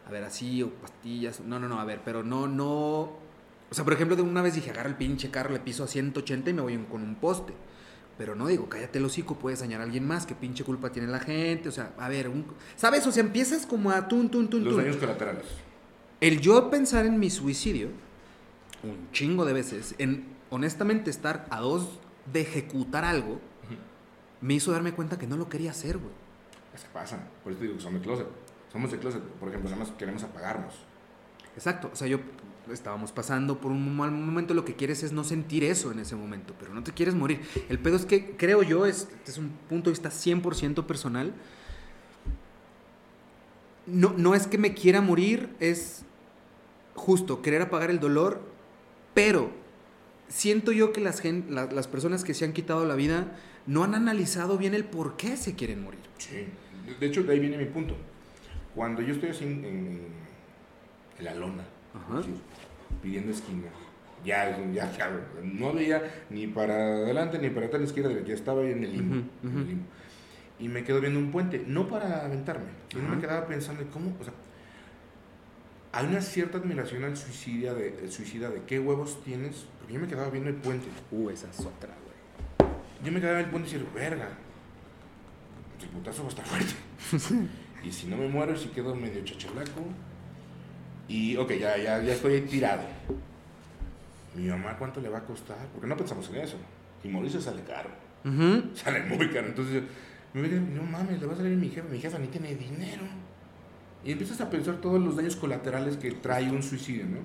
A 0.06 0.10
ver, 0.10 0.22
así, 0.24 0.62
o 0.62 0.70
pastillas. 0.70 1.40
No, 1.40 1.58
no, 1.58 1.68
no, 1.68 1.80
a 1.80 1.84
ver, 1.84 2.00
pero 2.04 2.22
no, 2.22 2.46
no. 2.46 2.68
O 3.70 3.74
sea, 3.74 3.82
por 3.84 3.92
ejemplo, 3.92 4.14
de 4.14 4.22
una 4.22 4.40
vez 4.40 4.54
dije, 4.54 4.70
agarra 4.70 4.88
el 4.88 4.94
pinche 4.94 5.30
carro, 5.30 5.52
le 5.52 5.58
piso 5.60 5.82
a 5.82 5.88
180 5.88 6.50
y 6.50 6.54
me 6.54 6.62
voy 6.62 6.76
con 6.90 7.02
un 7.02 7.16
poste. 7.16 7.52
Pero 8.18 8.36
no 8.36 8.46
digo, 8.46 8.68
cállate 8.68 8.98
el 8.98 9.04
hocico, 9.06 9.36
puedes 9.36 9.60
dañar 9.60 9.80
a 9.80 9.84
alguien 9.84 10.06
más, 10.06 10.24
qué 10.26 10.34
pinche 10.36 10.62
culpa 10.62 10.92
tiene 10.92 11.08
la 11.08 11.18
gente. 11.18 11.68
O 11.68 11.72
sea, 11.72 11.92
a 11.98 12.08
ver, 12.08 12.28
un- 12.28 12.44
¿sabes? 12.76 13.04
O 13.06 13.10
sea, 13.10 13.22
empiezas 13.24 13.66
como 13.66 13.90
a 13.90 14.06
tun, 14.06 14.30
tun, 14.30 14.48
tun, 14.48 14.62
Los 14.62 14.74
tun. 14.74 14.82
daños 14.84 14.98
colaterales. 14.98 15.44
El 16.20 16.40
yo 16.40 16.70
pensar 16.70 17.04
en 17.06 17.18
mi 17.18 17.30
suicidio, 17.30 17.88
un 18.84 19.10
chingo 19.12 19.44
de 19.44 19.54
veces, 19.54 19.94
en 19.98 20.24
honestamente 20.50 21.10
estar 21.10 21.46
a 21.50 21.60
dos 21.60 21.98
de 22.30 22.40
ejecutar 22.40 23.04
algo, 23.04 23.40
me 24.40 24.54
hizo 24.54 24.72
darme 24.72 24.92
cuenta 24.92 25.18
que 25.18 25.26
no 25.26 25.36
lo 25.36 25.48
quería 25.48 25.70
hacer, 25.70 25.98
güey. 25.98 26.12
Se 26.74 26.88
pasan. 26.88 27.28
Por 27.42 27.52
eso 27.52 27.62
digo 27.62 27.74
que 27.76 27.80
son 27.80 27.94
de 27.94 28.00
closet. 28.00 28.26
Somos 28.72 28.90
de 28.90 28.98
closet. 28.98 29.22
Por 29.22 29.48
ejemplo, 29.48 29.70
nada 29.70 29.84
más 29.84 29.92
queremos 29.92 30.22
apagarnos. 30.22 30.74
Exacto. 31.54 31.90
O 31.92 31.96
sea, 31.96 32.08
yo 32.08 32.18
estábamos 32.70 33.12
pasando 33.12 33.58
por 33.58 33.72
un 33.72 33.96
mal 33.96 34.10
momento, 34.10 34.54
lo 34.54 34.64
que 34.64 34.74
quieres 34.74 35.02
es 35.02 35.12
no 35.12 35.24
sentir 35.24 35.64
eso 35.64 35.90
en 35.90 35.98
ese 35.98 36.16
momento, 36.16 36.54
pero 36.58 36.72
no 36.72 36.82
te 36.82 36.92
quieres 36.92 37.14
morir. 37.14 37.40
El 37.68 37.78
pedo 37.78 37.96
es 37.96 38.06
que 38.06 38.36
creo 38.36 38.62
yo, 38.62 38.86
es, 38.86 39.08
este 39.12 39.32
es 39.32 39.38
un 39.38 39.50
punto 39.68 39.90
de 39.90 39.94
vista 39.94 40.10
100% 40.10 40.86
personal, 40.86 41.34
no, 43.86 44.14
no 44.16 44.34
es 44.34 44.46
que 44.46 44.58
me 44.58 44.74
quiera 44.74 45.00
morir, 45.00 45.54
es 45.58 46.04
justo 46.94 47.42
querer 47.42 47.62
apagar 47.62 47.90
el 47.90 47.98
dolor, 47.98 48.40
pero 49.12 49.50
siento 50.32 50.72
yo 50.72 50.92
que 50.92 51.00
las, 51.00 51.20
gen- 51.20 51.46
la- 51.50 51.66
las 51.66 51.86
personas 51.88 52.24
que 52.24 52.34
se 52.34 52.44
han 52.44 52.52
quitado 52.52 52.86
la 52.86 52.94
vida 52.94 53.36
no 53.66 53.84
han 53.84 53.94
analizado 53.94 54.58
bien 54.58 54.74
el 54.74 54.84
por 54.84 55.16
qué 55.16 55.36
se 55.36 55.54
quieren 55.54 55.82
morir. 55.82 56.00
Sí. 56.18 56.46
De- 56.98 57.06
hecho, 57.06 57.22
de 57.22 57.32
ahí 57.32 57.38
viene 57.40 57.58
mi 57.58 57.66
punto. 57.66 57.96
Cuando 58.74 59.02
yo 59.02 59.14
estoy 59.14 59.28
así 59.30 59.44
en, 59.44 59.64
en- 59.64 60.00
en 61.18 61.24
la 61.24 61.34
lona, 61.34 61.64
Ajá. 61.94 62.22
pidiendo 63.02 63.30
esquina, 63.32 63.68
ya, 64.24 64.56
ya, 64.72 64.90
ya, 64.96 65.10
no 65.42 65.72
veía 65.72 66.02
ni 66.30 66.46
para 66.46 66.74
adelante 66.74 67.38
ni 67.38 67.50
para 67.50 67.66
atrás, 67.66 67.82
izquierda, 67.82 68.12
ya 68.24 68.34
estaba 68.34 68.62
ahí 68.62 68.72
en 68.72 68.84
el 68.84 68.92
limbo. 68.92 69.14
En 69.16 69.28
el 69.44 69.48
ujú. 69.48 69.58
limbo. 69.68 69.84
Y 70.58 70.68
me 70.68 70.84
quedo 70.84 71.00
viendo 71.00 71.18
un 71.18 71.30
puente, 71.30 71.62
no 71.66 71.88
para 71.88 72.24
aventarme, 72.24 72.66
sino 72.90 73.04
Ajá. 73.04 73.14
me 73.16 73.20
quedaba 73.20 73.46
pensando 73.46 73.82
en 73.82 73.88
cómo, 73.88 74.16
o 74.20 74.24
sea, 74.24 74.32
hay 75.92 76.06
una 76.06 76.22
cierta 76.22 76.58
admiración 76.58 77.04
al 77.04 77.16
suicida 77.16 77.74
de, 77.74 77.98
el 78.02 78.10
suicida 78.10 78.48
de 78.48 78.62
qué 78.62 78.78
huevos 78.78 79.22
tienes, 79.22 79.66
porque 79.78 79.92
yo 79.92 80.00
me 80.00 80.08
quedaba 80.08 80.30
viendo 80.30 80.48
el 80.48 80.56
puente. 80.56 80.88
Uh, 81.10 81.28
esa 81.28 81.50
es 81.50 81.60
otra, 81.60 81.94
güey. 82.02 82.72
Yo 83.04 83.12
me 83.12 83.20
quedaba 83.20 83.40
en 83.40 83.44
el 83.44 83.50
puente 83.50 83.68
y 83.68 83.72
decía, 83.74 83.88
verga, 83.94 84.28
el 85.82 85.88
putazo 85.88 86.22
va 86.22 86.28
a 86.28 86.30
estar 86.30 86.46
fuerte. 86.46 87.48
y 87.84 87.92
si 87.92 88.06
no 88.06 88.16
me 88.16 88.26
muero, 88.26 88.56
si 88.56 88.68
quedo 88.68 88.94
medio 88.94 89.22
chachalaco. 89.22 89.84
Y, 91.08 91.36
ok, 91.36 91.52
ya, 91.52 91.76
ya, 91.76 92.02
ya 92.02 92.14
estoy 92.14 92.34
ahí 92.34 92.40
tirado. 92.42 92.84
Mi 94.34 94.48
mamá, 94.48 94.78
¿cuánto 94.78 95.00
le 95.00 95.10
va 95.10 95.18
a 95.18 95.24
costar? 95.24 95.58
Porque 95.74 95.86
no 95.86 95.96
pensamos 95.96 96.26
en 96.30 96.36
eso. 96.36 96.56
Y 97.04 97.08
morirse 97.08 97.38
sale 97.38 97.62
caro. 97.64 97.90
Sale 98.74 99.02
muy 99.04 99.28
caro. 99.28 99.48
Entonces, 99.48 99.82
me 100.32 100.48
digo, 100.48 100.64
no 100.74 100.84
mames, 100.84 101.20
le 101.20 101.26
va 101.26 101.34
a 101.34 101.36
salir 101.36 101.58
mi 101.58 101.68
jefa. 101.68 101.88
Mi 101.88 102.00
jefa 102.00 102.18
ni 102.18 102.28
tiene 102.28 102.54
dinero. 102.54 103.02
Y 104.04 104.12
empiezas 104.12 104.40
a 104.40 104.50
pensar 104.50 104.76
todos 104.80 105.00
los 105.00 105.16
daños 105.16 105.36
colaterales 105.36 105.96
que 105.96 106.10
trae 106.12 106.50
un 106.50 106.62
suicidio, 106.62 107.04
¿no? 107.06 107.18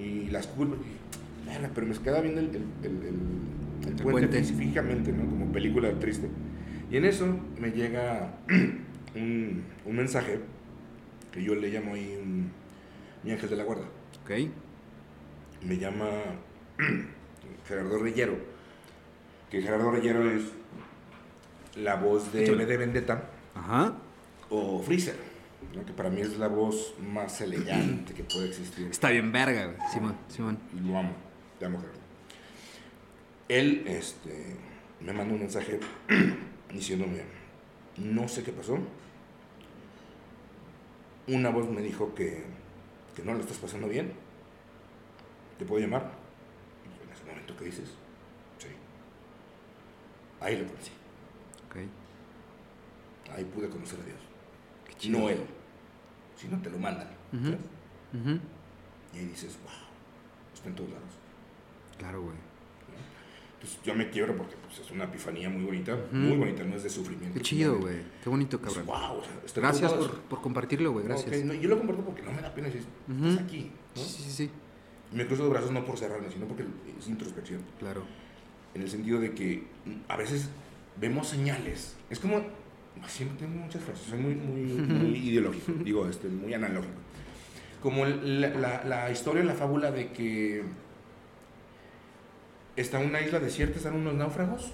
Y 0.00 0.30
las 0.30 0.46
culpas. 0.46 0.78
pero 1.74 1.86
me 1.86 1.94
queda 1.96 2.20
viendo 2.20 2.40
el, 2.40 2.48
el, 2.48 2.62
el, 2.82 3.06
el- 3.06 3.54
el 3.88 3.94
puente, 3.96 4.42
físicamente, 4.42 5.12
¿no? 5.12 5.28
Como 5.28 5.52
película 5.52 5.92
triste. 5.98 6.28
Y 6.90 6.96
en 6.96 7.04
eso 7.04 7.26
me 7.60 7.70
llega 7.70 8.38
un, 9.14 9.62
un 9.84 9.96
mensaje 9.96 10.40
que 11.32 11.42
yo 11.42 11.54
le 11.54 11.68
llamo 11.68 11.94
ahí 11.94 12.18
un, 12.22 12.50
mi 13.22 13.32
ángel 13.32 13.50
de 13.50 13.56
la 13.56 13.64
guarda. 13.64 13.84
Ok. 14.22 14.30
Me 15.66 15.76
llama 15.76 16.08
Gerardo 17.68 17.98
Reyero. 17.98 18.36
Que 19.50 19.60
Gerardo 19.60 19.90
Reyero 19.90 20.30
es 20.30 20.44
la 21.76 21.96
voz 21.96 22.32
de. 22.32 22.50
V 22.50 22.66
de 22.66 22.76
Vendetta 22.76 23.30
Ajá. 23.54 23.94
o 24.50 24.80
Freezer, 24.82 25.16
¿no? 25.74 25.84
que 25.84 25.92
para 25.92 26.10
mí 26.10 26.20
es 26.20 26.38
la 26.38 26.48
voz 26.48 26.94
más 26.98 27.40
elegante 27.40 28.14
que 28.14 28.24
puede 28.24 28.48
existir. 28.48 28.88
Está 28.88 29.10
bien 29.10 29.32
verga, 29.32 29.66
güey. 29.66 29.76
Simón, 29.92 30.16
Simón. 30.28 30.58
Y 30.74 30.80
lo 30.80 30.98
amo, 30.98 31.12
te 31.58 31.66
amo 31.66 31.78
Gerardo. 31.78 32.00
Él 33.48 33.84
este, 33.86 34.56
me 35.00 35.12
mandó 35.12 35.34
un 35.34 35.40
mensaje 35.40 35.80
diciéndome, 36.72 37.22
no 37.98 38.28
sé 38.28 38.42
qué 38.42 38.52
pasó. 38.52 38.78
Una 41.26 41.50
voz 41.50 41.68
me 41.68 41.80
dijo 41.82 42.14
que, 42.14 42.44
que 43.14 43.22
no 43.22 43.34
lo 43.34 43.40
estás 43.40 43.58
pasando 43.58 43.88
bien. 43.88 44.12
¿Te 45.58 45.64
puedo 45.64 45.80
llamar? 45.80 46.10
En 47.02 47.12
ese 47.12 47.24
momento, 47.24 47.56
¿qué 47.56 47.66
dices? 47.66 47.90
Sí. 48.58 48.68
Ahí 50.40 50.58
lo 50.58 50.66
conocí. 50.66 50.90
Ok. 51.66 51.76
Ahí 53.34 53.44
pude 53.44 53.68
conocer 53.68 54.00
a 54.00 54.04
Dios. 54.04 54.18
No 55.08 55.28
él, 55.28 55.38
sino 56.44 56.60
te 56.60 56.70
lo 56.70 56.78
mandan. 56.78 57.08
Y 57.32 59.18
ahí 59.18 59.26
dices, 59.26 59.58
wow, 59.62 59.72
está 60.54 60.68
en 60.68 60.74
todos 60.74 60.90
lados. 60.90 61.10
Claro, 61.98 62.22
güey. 62.22 62.36
Entonces 63.54 63.80
yo 63.82 63.94
me 63.94 64.10
quiebro 64.10 64.36
porque 64.36 64.56
pues, 64.66 64.78
es 64.80 64.90
una 64.90 65.04
epifanía 65.04 65.48
muy 65.48 65.64
bonita, 65.64 65.96
muy 66.12 66.36
bonita, 66.36 66.64
no 66.64 66.76
es 66.76 66.82
de 66.82 66.90
sufrimiento. 66.90 67.38
Qué 67.38 67.40
chido, 67.40 67.78
güey. 67.78 68.02
Qué 68.22 68.28
bonito, 68.28 68.60
cabrón. 68.60 68.84
wow, 68.86 69.18
o 69.18 69.24
sea, 69.24 69.32
está 69.44 69.60
en 69.60 69.66
Gracias 69.66 69.92
por, 69.94 70.20
por 70.20 70.42
compartirlo, 70.42 70.92
güey. 70.92 71.04
No, 71.06 71.14
Gracias. 71.14 71.44
no, 71.44 71.54
yo 71.54 71.68
lo 71.68 71.78
comparto 71.78 72.04
porque 72.04 72.22
no 72.22 72.32
me 72.32 72.42
da 72.42 72.52
pena 72.54 72.68
decir, 72.68 72.84
estás 73.08 73.44
aquí. 73.44 73.70
¿no? 73.96 74.02
Sí, 74.02 74.22
sí, 74.22 74.30
sí. 74.30 74.50
Me 75.12 75.26
cruzo 75.26 75.44
de 75.44 75.50
brazos 75.50 75.70
no 75.70 75.84
por 75.84 75.96
cerrarme, 75.96 76.30
sino 76.30 76.46
porque 76.46 76.64
es 76.98 77.08
introspección. 77.08 77.62
Claro. 77.78 78.02
En 78.74 78.82
el 78.82 78.90
sentido 78.90 79.20
de 79.20 79.32
que 79.32 79.62
mm, 79.86 80.10
a 80.10 80.16
veces 80.16 80.50
vemos 81.00 81.28
señales. 81.28 81.96
Es 82.10 82.18
como, 82.18 82.42
siempre 83.06 83.38
tengo 83.38 83.62
muchas 83.64 83.82
frases, 83.82 84.06
soy 84.06 84.18
muy, 84.18 84.34
muy, 84.34 84.62
muy 84.62 85.18
ideológico, 85.28 85.72
digo, 85.84 86.08
este, 86.08 86.28
muy 86.28 86.54
analógico. 86.54 86.94
Como 87.82 88.06
la, 88.06 88.48
la, 88.48 88.84
la 88.84 89.10
historia, 89.10 89.44
la 89.44 89.54
fábula 89.54 89.90
de 89.90 90.10
que 90.12 90.62
está 92.76 92.98
una 92.98 93.20
isla 93.20 93.40
desierta, 93.40 93.76
están 93.76 93.94
unos 93.94 94.14
náufragos 94.14 94.72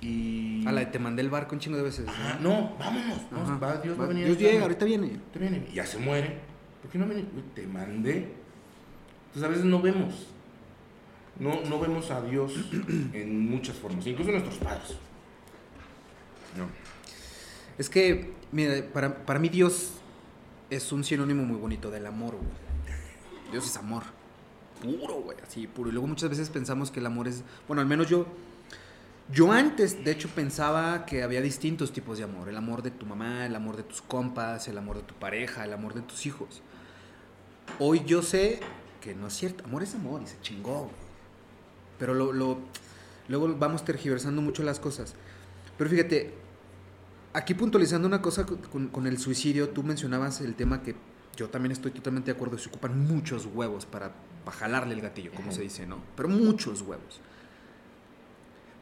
y... 0.00 0.66
A 0.66 0.72
la 0.72 0.80
de 0.80 0.86
te 0.86 0.98
mandé 0.98 1.22
el 1.22 1.30
barco 1.30 1.54
un 1.54 1.60
chingo 1.60 1.76
de 1.76 1.84
veces. 1.84 2.06
Ajá, 2.08 2.38
no, 2.40 2.76
vámonos, 2.78 3.18
Ajá. 3.32 3.56
va, 3.58 3.76
Dios 3.76 3.98
va 3.98 4.04
a 4.04 4.08
venir. 4.08 4.26
Dios 4.26 4.38
llega, 4.38 4.62
ahorita 4.62 4.84
viene. 4.84 5.18
Te 5.32 5.38
viene, 5.38 5.66
y 5.70 5.74
ya 5.74 5.86
se 5.86 5.98
muere. 5.98 6.38
¿Por 6.82 6.90
qué 6.90 6.98
no 6.98 7.06
viene? 7.06 7.24
Te 7.54 7.66
mandé. 7.66 8.28
Entonces 9.28 9.42
a 9.44 9.48
veces 9.48 9.64
no 9.64 9.80
vemos. 9.80 10.26
No, 11.38 11.62
no 11.62 11.80
vemos 11.80 12.10
a 12.10 12.20
Dios 12.22 12.52
en 13.12 13.48
muchas 13.48 13.76
formas, 13.76 14.06
incluso 14.06 14.32
nuestros 14.32 14.56
padres. 14.56 14.96
No. 16.58 16.66
Es 17.78 17.88
que, 17.88 18.32
mira, 18.50 18.84
para, 18.92 19.24
para 19.24 19.38
mí 19.38 19.48
Dios 19.48 19.92
es 20.70 20.92
un 20.92 21.04
sinónimo 21.04 21.44
muy 21.44 21.56
bonito 21.56 21.90
del 21.90 22.06
amor, 22.06 22.36
güey. 22.36 22.48
Dios 23.50 23.66
es 23.66 23.76
amor. 23.76 24.02
Puro, 24.82 25.20
güey, 25.20 25.36
así, 25.46 25.66
puro. 25.66 25.90
Y 25.90 25.92
luego 25.92 26.06
muchas 26.06 26.30
veces 26.30 26.48
pensamos 26.50 26.90
que 26.90 27.00
el 27.00 27.06
amor 27.06 27.28
es. 27.28 27.42
Bueno, 27.68 27.82
al 27.82 27.88
menos 27.88 28.08
yo. 28.08 28.26
Yo 29.30 29.52
antes, 29.52 30.04
de 30.04 30.10
hecho, 30.10 30.28
pensaba 30.28 31.06
que 31.06 31.22
había 31.22 31.40
distintos 31.40 31.92
tipos 31.92 32.18
de 32.18 32.24
amor. 32.24 32.48
El 32.48 32.56
amor 32.56 32.82
de 32.82 32.90
tu 32.90 33.06
mamá, 33.06 33.46
el 33.46 33.54
amor 33.54 33.76
de 33.76 33.82
tus 33.82 34.02
compas, 34.02 34.66
el 34.68 34.76
amor 34.76 34.96
de 34.96 35.02
tu 35.02 35.14
pareja, 35.14 35.64
el 35.64 35.72
amor 35.72 35.94
de 35.94 36.02
tus 36.02 36.26
hijos. 36.26 36.60
Hoy 37.78 38.02
yo 38.04 38.22
sé 38.22 38.60
que 39.00 39.14
no 39.14 39.28
es 39.28 39.34
cierto. 39.34 39.64
Amor 39.64 39.82
es 39.82 39.94
amor 39.94 40.22
y 40.22 40.26
se 40.26 40.40
chingó, 40.40 40.80
güey. 40.80 41.02
Pero 41.98 42.14
lo, 42.14 42.58
luego 43.28 43.54
vamos 43.56 43.84
tergiversando 43.84 44.42
mucho 44.42 44.62
las 44.62 44.80
cosas. 44.80 45.14
Pero 45.78 45.88
fíjate, 45.88 46.34
aquí 47.32 47.54
puntualizando 47.54 48.06
una 48.08 48.20
cosa 48.22 48.44
con, 48.46 48.88
con- 48.88 49.06
el 49.06 49.18
suicidio, 49.18 49.70
tú 49.70 49.82
mencionabas 49.82 50.40
el 50.40 50.54
tema 50.54 50.82
que 50.82 50.94
yo 51.36 51.48
también 51.48 51.72
estoy 51.72 51.90
totalmente 51.92 52.30
de 52.30 52.36
acuerdo, 52.36 52.58
se 52.58 52.68
ocupan 52.68 52.98
muchos 53.06 53.46
huevos 53.52 53.86
para, 53.86 54.12
para 54.44 54.56
jalarle 54.56 54.94
el 54.94 55.00
gatillo, 55.00 55.30
como 55.32 55.48
Ujú. 55.48 55.56
se 55.56 55.62
dice, 55.62 55.86
¿no? 55.86 55.98
Pero 56.16 56.28
muchos 56.28 56.82
huevos. 56.82 57.20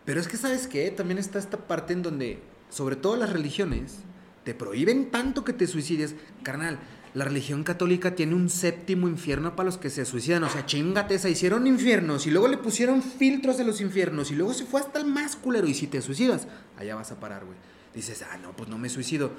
Pero 0.05 0.20
es 0.20 0.27
que, 0.28 0.36
¿sabes 0.36 0.66
qué? 0.66 0.90
También 0.90 1.18
está 1.18 1.39
esta 1.39 1.59
parte 1.59 1.93
en 1.93 2.02
donde, 2.02 2.40
sobre 2.70 2.97
todo 2.97 3.16
las 3.16 3.31
religiones, 3.32 3.98
te 4.44 4.55
prohíben 4.55 5.10
tanto 5.10 5.44
que 5.44 5.52
te 5.52 5.66
suicides. 5.68 6.16
Carnal, 6.43 6.78
la 7.14 7.24
religión 7.24 7.62
católica 7.62 8.14
tiene 8.16 8.35
un 8.35 8.48
séptimo 8.48 9.09
infierno 9.09 9.55
para 9.55 9.66
los 9.66 9.78
que 9.78 9.90
se 9.90 10.05
suicidan. 10.05 10.43
O 10.43 10.48
sea, 10.48 10.66
chingate, 10.66 11.18
se 11.18 11.31
hicieron 11.31 11.66
infiernos 11.68 12.27
y 12.27 12.31
luego 12.31 12.48
le 12.48 12.56
pusieron 12.56 13.02
filtros 13.02 13.59
de 13.59 13.64
los 13.64 13.81
infiernos 13.81 14.31
y 14.32 14.35
luego 14.35 14.55
se 14.55 14.64
fue 14.64 14.81
hasta 14.81 14.98
el 14.98 15.06
más 15.06 15.36
culero. 15.36 15.66
Y 15.68 15.74
si 15.74 15.86
te 15.86 16.01
suicidas, 16.02 16.48
allá 16.77 16.97
vas 16.97 17.12
a 17.12 17.20
parar, 17.20 17.44
güey. 17.44 17.56
Dices, 17.94 18.24
ah, 18.30 18.36
no, 18.38 18.52
pues 18.52 18.68
no 18.68 18.78
me 18.78 18.88
suicido. 18.88 19.32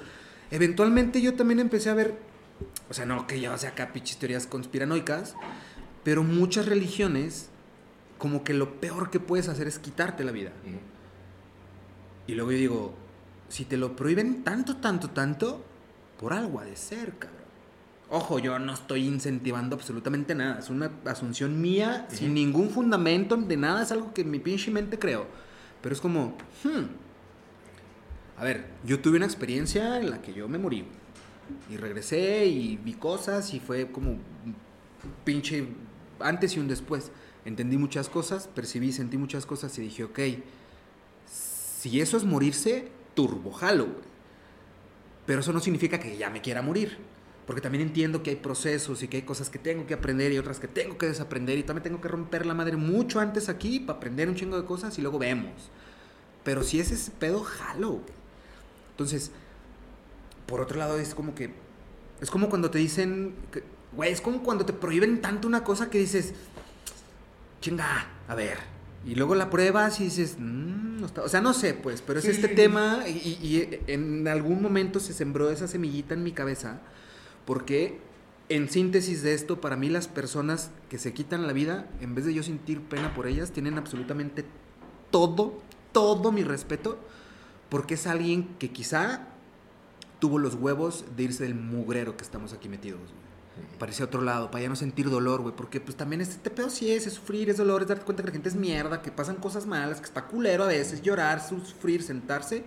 Eventualmente 0.50 1.20
yo 1.20 1.34
también 1.34 1.60
empecé 1.60 1.90
a 1.90 1.94
ver, 1.94 2.18
o 2.90 2.94
sea, 2.94 3.06
no 3.06 3.26
que 3.26 3.40
yo 3.40 3.56
sea 3.56 3.70
acá 3.70 3.92
pinches 3.92 4.18
teorías 4.18 4.46
conspiranoicas, 4.46 5.34
pero 6.04 6.22
muchas 6.22 6.66
religiones, 6.66 7.48
como 8.18 8.44
que 8.44 8.54
lo 8.54 8.80
peor 8.80 9.10
que 9.10 9.20
puedes 9.20 9.48
hacer 9.48 9.66
es 9.66 9.78
quitarte 9.78 10.24
la 10.24 10.32
vida. 10.32 10.52
Y 12.26 12.34
luego 12.34 12.52
yo 12.52 12.58
digo, 12.58 12.94
si 13.48 13.64
te 13.64 13.76
lo 13.76 13.96
prohíben 13.96 14.44
tanto, 14.44 14.76
tanto, 14.76 15.10
tanto, 15.10 15.64
por 16.20 16.32
algo 16.32 16.60
ha 16.60 16.64
de 16.64 16.76
ser, 16.76 17.18
cabrón. 17.18 17.42
Ojo, 18.10 18.38
yo 18.38 18.58
no 18.58 18.74
estoy 18.74 19.06
incentivando 19.06 19.74
absolutamente 19.74 20.34
nada. 20.34 20.58
Es 20.58 20.68
una 20.68 20.90
asunción 21.06 21.60
mía, 21.62 22.06
sin 22.10 22.34
ningún 22.34 22.68
fundamento 22.68 23.36
de 23.38 23.56
nada. 23.56 23.82
Es 23.82 23.90
algo 23.90 24.12
que 24.12 24.20
en 24.20 24.30
mi 24.30 24.38
pinche 24.38 24.70
mente 24.70 24.98
creo. 24.98 25.26
Pero 25.80 25.94
es 25.94 26.00
como, 26.00 26.36
hmm. 26.62 26.84
A 28.36 28.44
ver, 28.44 28.66
yo 28.84 29.00
tuve 29.00 29.16
una 29.16 29.26
experiencia 29.26 29.98
en 29.98 30.10
la 30.10 30.22
que 30.22 30.32
yo 30.32 30.48
me 30.48 30.58
morí. 30.58 30.84
Y 31.70 31.76
regresé 31.76 32.46
y 32.46 32.76
vi 32.76 32.94
cosas 32.94 33.52
y 33.54 33.60
fue 33.60 33.90
como 33.90 34.16
pinche 35.24 35.68
antes 36.20 36.56
y 36.56 36.60
un 36.60 36.68
después. 36.68 37.10
Entendí 37.44 37.76
muchas 37.76 38.08
cosas, 38.08 38.48
percibí, 38.48 38.92
sentí 38.92 39.16
muchas 39.16 39.46
cosas 39.46 39.76
y 39.78 39.82
dije, 39.82 40.04
ok, 40.04 40.18
si 41.26 42.00
eso 42.00 42.16
es 42.16 42.24
morirse, 42.24 42.88
turbo 43.14 43.52
jalo, 43.52 43.86
güey. 43.86 44.12
Pero 45.26 45.40
eso 45.40 45.52
no 45.52 45.60
significa 45.60 45.98
que 45.98 46.16
ya 46.16 46.30
me 46.30 46.40
quiera 46.40 46.62
morir. 46.62 46.98
Porque 47.46 47.60
también 47.60 47.82
entiendo 47.82 48.22
que 48.22 48.30
hay 48.30 48.36
procesos 48.36 49.02
y 49.02 49.08
que 49.08 49.18
hay 49.18 49.22
cosas 49.24 49.50
que 49.50 49.58
tengo 49.58 49.86
que 49.86 49.94
aprender 49.94 50.32
y 50.32 50.38
otras 50.38 50.60
que 50.60 50.68
tengo 50.68 50.96
que 50.96 51.06
desaprender 51.06 51.58
y 51.58 51.64
también 51.64 51.82
tengo 51.82 52.00
que 52.00 52.08
romper 52.08 52.46
la 52.46 52.54
madre 52.54 52.76
mucho 52.76 53.18
antes 53.18 53.48
aquí 53.48 53.80
para 53.80 53.98
aprender 53.98 54.28
un 54.28 54.36
chingo 54.36 54.60
de 54.60 54.64
cosas 54.64 54.96
y 54.98 55.02
luego 55.02 55.18
vemos. 55.18 55.70
Pero 56.44 56.62
si 56.62 56.78
es 56.78 56.92
ese 56.92 57.10
pedo, 57.10 57.42
jalo. 57.42 58.00
Entonces, 58.92 59.30
por 60.46 60.60
otro 60.60 60.78
lado 60.78 60.98
es 60.98 61.14
como 61.14 61.34
que... 61.34 61.50
Es 62.20 62.30
como 62.30 62.48
cuando 62.48 62.70
te 62.70 62.78
dicen... 62.78 63.34
que- 63.52 63.64
Güey, 63.94 64.10
es 64.10 64.22
como 64.22 64.42
cuando 64.42 64.64
te 64.64 64.72
prohíben 64.72 65.20
tanto 65.20 65.46
una 65.48 65.64
cosa 65.64 65.90
que 65.90 65.98
dices... 65.98 66.32
Chinga, 67.60 68.06
a 68.28 68.34
ver. 68.34 68.58
Y 69.06 69.14
luego 69.14 69.34
la 69.34 69.50
pruebas 69.50 70.00
y 70.00 70.04
dices... 70.04 70.36
"Mm, 70.38 71.00
no 71.00 71.06
está-". 71.06 71.22
O 71.22 71.28
sea, 71.28 71.40
no 71.40 71.52
sé, 71.54 71.74
pues, 71.74 72.02
pero 72.02 72.18
es 72.18 72.24
este 72.26 72.48
tema 72.48 73.04
y, 73.08 73.12
y 73.42 73.80
en 73.88 74.26
algún 74.28 74.62
momento 74.62 75.00
se 75.00 75.12
sembró 75.12 75.50
esa 75.50 75.68
semillita 75.68 76.14
en 76.14 76.22
mi 76.22 76.32
cabeza 76.32 76.80
porque 77.44 77.98
en 78.48 78.68
síntesis 78.70 79.22
de 79.22 79.34
esto, 79.34 79.60
para 79.60 79.76
mí 79.76 79.88
las 79.88 80.08
personas 80.08 80.70
que 80.90 80.98
se 80.98 81.12
quitan 81.12 81.46
la 81.46 81.52
vida, 81.52 81.88
en 82.00 82.14
vez 82.14 82.24
de 82.24 82.34
yo 82.34 82.42
sentir 82.42 82.80
pena 82.80 83.14
por 83.14 83.26
ellas, 83.26 83.50
tienen 83.50 83.78
absolutamente 83.78 84.44
todo, 85.10 85.58
todo 85.92 86.30
mi 86.32 86.44
respeto, 86.44 86.98
porque 87.72 87.94
es 87.94 88.06
alguien 88.06 88.54
que 88.58 88.70
quizá 88.70 89.28
tuvo 90.18 90.38
los 90.38 90.56
huevos 90.56 91.06
de 91.16 91.22
irse 91.22 91.44
del 91.44 91.54
mugrero 91.54 92.18
que 92.18 92.22
estamos 92.22 92.52
aquí 92.52 92.68
metidos, 92.68 93.00
güey. 93.00 93.78
Para 93.78 93.90
irse 93.90 94.02
a 94.02 94.06
otro 94.06 94.20
lado, 94.20 94.50
para 94.50 94.60
ya 94.60 94.68
no 94.68 94.76
sentir 94.76 95.08
dolor, 95.08 95.40
güey. 95.40 95.56
Porque 95.56 95.80
pues 95.80 95.96
también 95.96 96.20
este 96.20 96.50
pedo 96.50 96.68
sí 96.68 96.92
es, 96.92 97.06
es 97.06 97.14
sufrir, 97.14 97.48
es 97.48 97.56
dolor, 97.56 97.80
es 97.80 97.88
darte 97.88 98.04
cuenta 98.04 98.22
que 98.22 98.26
la 98.26 98.32
gente 98.34 98.50
es 98.50 98.56
mierda, 98.56 99.00
que 99.00 99.10
pasan 99.10 99.36
cosas 99.36 99.64
malas, 99.64 100.00
que 100.00 100.04
está 100.04 100.26
culero 100.26 100.64
a 100.64 100.66
veces, 100.66 101.00
llorar, 101.00 101.40
sufrir, 101.40 102.02
sentarse 102.02 102.62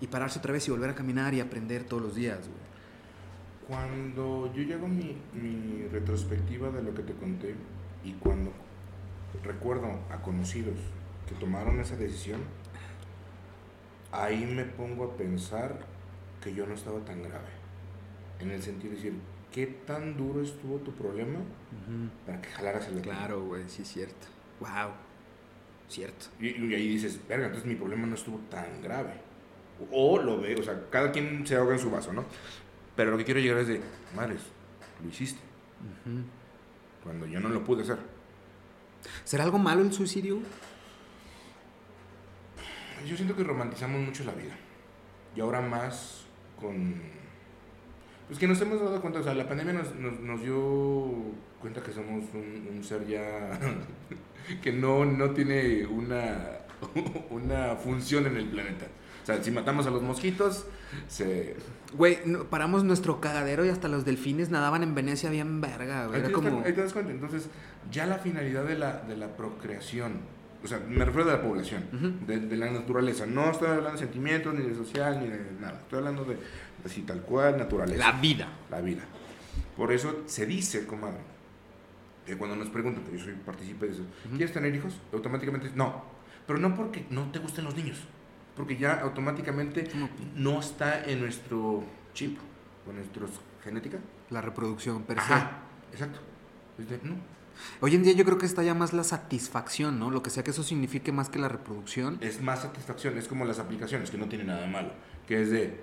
y 0.00 0.08
pararse 0.08 0.40
otra 0.40 0.52
vez 0.52 0.66
y 0.66 0.72
volver 0.72 0.90
a 0.90 0.96
caminar 0.96 1.32
y 1.32 1.40
aprender 1.40 1.84
todos 1.84 2.02
los 2.02 2.16
días, 2.16 2.40
güey. 2.40 2.58
Cuando 3.68 4.52
yo 4.52 4.64
llego 4.64 4.88
mi 4.88 5.86
retrospectiva 5.92 6.70
de 6.70 6.82
lo 6.82 6.92
que 6.92 7.04
te 7.04 7.12
conté 7.12 7.54
y 8.04 8.14
cuando 8.14 8.50
recuerdo 9.44 9.86
a 10.10 10.20
conocidos 10.22 10.74
que 11.28 11.36
tomaron 11.36 11.78
esa 11.78 11.94
decisión, 11.94 12.40
ahí 14.12 14.46
me 14.46 14.64
pongo 14.64 15.04
a 15.04 15.16
pensar 15.16 15.78
que 16.42 16.54
yo 16.54 16.66
no 16.66 16.74
estaba 16.74 17.00
tan 17.00 17.22
grave. 17.22 17.48
En 18.40 18.50
el 18.50 18.62
sentido 18.62 18.90
de 18.90 18.96
decir, 18.96 19.14
¿qué 19.52 19.66
tan 19.66 20.16
duro 20.16 20.42
estuvo 20.42 20.78
tu 20.78 20.92
problema 20.92 21.40
para 22.26 22.40
que 22.40 22.48
jalaras 22.48 22.88
el 22.88 23.00
Claro, 23.00 23.44
güey, 23.44 23.68
sí 23.68 23.82
es 23.82 23.88
cierto. 23.88 24.26
Wow. 24.60 24.92
Cierto. 25.88 26.26
Y, 26.38 26.48
y 26.48 26.74
ahí 26.74 26.88
dices, 26.88 27.18
verga, 27.26 27.46
entonces 27.46 27.68
mi 27.68 27.74
problema 27.74 28.06
no 28.06 28.14
estuvo 28.14 28.38
tan 28.50 28.82
grave. 28.82 29.14
O 29.90 30.18
lo 30.18 30.40
ve, 30.40 30.56
o 30.56 30.62
sea, 30.62 30.88
cada 30.90 31.12
quien 31.12 31.46
se 31.46 31.56
ahoga 31.56 31.74
en 31.74 31.78
su 31.78 31.90
vaso, 31.90 32.12
¿no? 32.12 32.24
Pero 32.96 33.12
lo 33.12 33.18
que 33.18 33.24
quiero 33.24 33.40
llegar 33.40 33.58
es 33.58 33.68
de, 33.68 33.80
madres, 34.14 34.40
lo 35.02 35.08
hiciste, 35.08 35.40
cuando 37.04 37.26
yo 37.26 37.38
no 37.38 37.48
lo 37.48 37.62
pude 37.64 37.82
hacer. 37.82 37.98
¿Será 39.24 39.44
algo 39.44 39.58
malo 39.58 39.82
el 39.82 39.92
suicidio? 39.92 40.40
Yo 43.06 43.16
siento 43.16 43.36
que 43.36 43.44
romantizamos 43.44 44.00
mucho 44.00 44.24
la 44.24 44.32
vida. 44.32 44.56
Y 45.36 45.40
ahora 45.40 45.60
más 45.60 46.24
con... 46.60 46.94
Pues 48.26 48.38
que 48.38 48.46
nos 48.46 48.60
hemos 48.60 48.78
dado 48.80 49.00
cuenta, 49.00 49.20
o 49.20 49.22
sea, 49.22 49.32
la 49.34 49.48
pandemia 49.48 49.72
nos, 49.72 49.94
nos, 49.94 50.20
nos 50.20 50.42
dio 50.42 51.12
cuenta 51.60 51.82
que 51.82 51.92
somos 51.92 52.24
un, 52.34 52.68
un 52.76 52.84
ser 52.84 53.06
ya 53.06 53.58
que 54.62 54.72
no, 54.72 55.04
no 55.06 55.30
tiene 55.30 55.86
una, 55.86 56.58
una 57.30 57.76
función 57.76 58.26
en 58.26 58.36
el 58.36 58.48
planeta. 58.48 58.86
O 59.22 59.26
sea, 59.26 59.42
si 59.42 59.50
matamos 59.50 59.86
a 59.86 59.90
los 59.90 60.02
mosquitos, 60.02 60.66
se... 61.06 61.56
Güey, 61.94 62.18
no- 62.26 62.44
paramos 62.44 62.84
nuestro 62.84 63.20
cagadero 63.20 63.64
y 63.64 63.70
hasta 63.70 63.88
los 63.88 64.04
delfines 64.04 64.50
nadaban 64.50 64.82
en 64.82 64.94
Venecia 64.94 65.30
bien 65.30 65.60
verga, 65.60 66.06
güey. 66.06 66.20
Ahí 66.20 66.26
te, 66.26 66.32
como... 66.32 66.62
ahí 66.64 66.72
te 66.74 66.82
das 66.82 66.92
cuenta. 66.92 67.12
Entonces, 67.12 67.48
ya 67.90 68.06
la 68.06 68.18
finalidad 68.18 68.64
de 68.64 68.78
la, 68.78 69.00
de 69.02 69.16
la 69.16 69.36
procreación, 69.36 70.20
o 70.62 70.66
sea, 70.66 70.78
me 70.80 71.04
refiero 71.04 71.28
a 71.30 71.34
la 71.34 71.42
población, 71.42 71.84
Ujú. 71.92 72.26
de, 72.26 72.40
de 72.40 72.56
la 72.56 72.70
naturaleza. 72.70 73.26
No 73.26 73.50
estoy 73.50 73.68
hablando 73.68 73.92
de 73.92 73.98
sentimientos, 73.98 74.54
ni 74.54 74.62
de 74.66 74.74
social, 74.74 75.20
ni 75.20 75.28
de 75.28 75.38
nada. 75.60 75.78
Estoy 75.80 75.98
hablando 75.98 76.24
de 76.24 76.36
así 76.84 77.02
tal 77.02 77.20
cual, 77.22 77.56
naturaleza. 77.58 77.98
La 78.12 78.20
vida. 78.20 78.48
la 78.70 78.80
vida. 78.80 79.02
Por 79.76 79.92
eso 79.92 80.22
se 80.26 80.46
dice, 80.46 80.86
comadre, 80.86 81.18
que 82.26 82.36
cuando 82.36 82.56
nos 82.56 82.68
preguntan, 82.68 83.04
yo 83.12 83.18
soy 83.22 83.34
partícipe 83.34 83.86
de 83.86 83.92
eso, 83.92 84.02
¿quieres 84.30 84.52
tener 84.52 84.74
hijos? 84.74 84.94
Automáticamente, 85.12 85.70
no. 85.74 86.04
Pero 86.46 86.58
no 86.58 86.74
porque 86.74 87.06
no 87.10 87.30
te 87.30 87.38
gusten 87.38 87.64
los 87.64 87.74
niños, 87.76 87.98
porque 88.56 88.76
ya 88.76 89.00
automáticamente 89.00 89.88
No. 89.94 90.08
no 90.34 90.60
está 90.60 91.04
en 91.04 91.20
nuestro 91.20 91.84
chip, 92.14 92.38
o 92.86 92.90
en 92.90 92.96
nuestra 92.96 93.26
genética. 93.62 93.98
La 94.30 94.40
reproducción 94.40 95.02
per 95.04 95.18
se. 95.20 95.32
Ajá, 95.32 95.58
exacto. 95.92 96.20
No. 97.02 97.14
Hoy 97.80 97.94
en 97.94 98.02
día 98.02 98.12
yo 98.14 98.24
creo 98.24 98.38
que 98.38 98.46
está 98.46 98.62
ya 98.62 98.74
más 98.74 98.92
la 98.92 99.04
satisfacción, 99.04 99.98
¿no? 99.98 100.10
Lo 100.10 100.22
que 100.22 100.30
sea 100.30 100.42
que 100.44 100.50
eso 100.50 100.62
signifique 100.62 101.12
más 101.12 101.28
que 101.28 101.38
la 101.38 101.48
reproducción. 101.48 102.18
Es 102.20 102.40
más 102.40 102.62
satisfacción, 102.62 103.16
es 103.18 103.28
como 103.28 103.44
las 103.44 103.58
aplicaciones, 103.58 104.10
que 104.10 104.18
no 104.18 104.26
tiene 104.28 104.44
nada 104.44 104.62
de 104.62 104.68
malo, 104.68 104.92
que 105.26 105.42
es 105.42 105.50
de, 105.50 105.80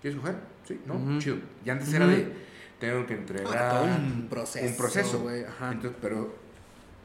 ¿quieres 0.00 0.18
coger? 0.18 0.36
Sí, 0.66 0.80
¿no? 0.86 0.94
Ujú. 0.94 1.18
Chido. 1.18 1.36
Y 1.64 1.70
antes 1.70 1.92
era 1.92 2.06
Ujú. 2.06 2.14
de, 2.14 2.32
tengo 2.78 3.06
que 3.06 3.14
entregar 3.14 3.70
todo 3.70 3.84
un 3.84 4.26
proceso, 4.30 4.66
un 4.66 4.76
proceso. 4.76 5.20
güey, 5.20 5.44
ajá. 5.44 5.72
Entonces, 5.72 5.98
pero 6.00 6.34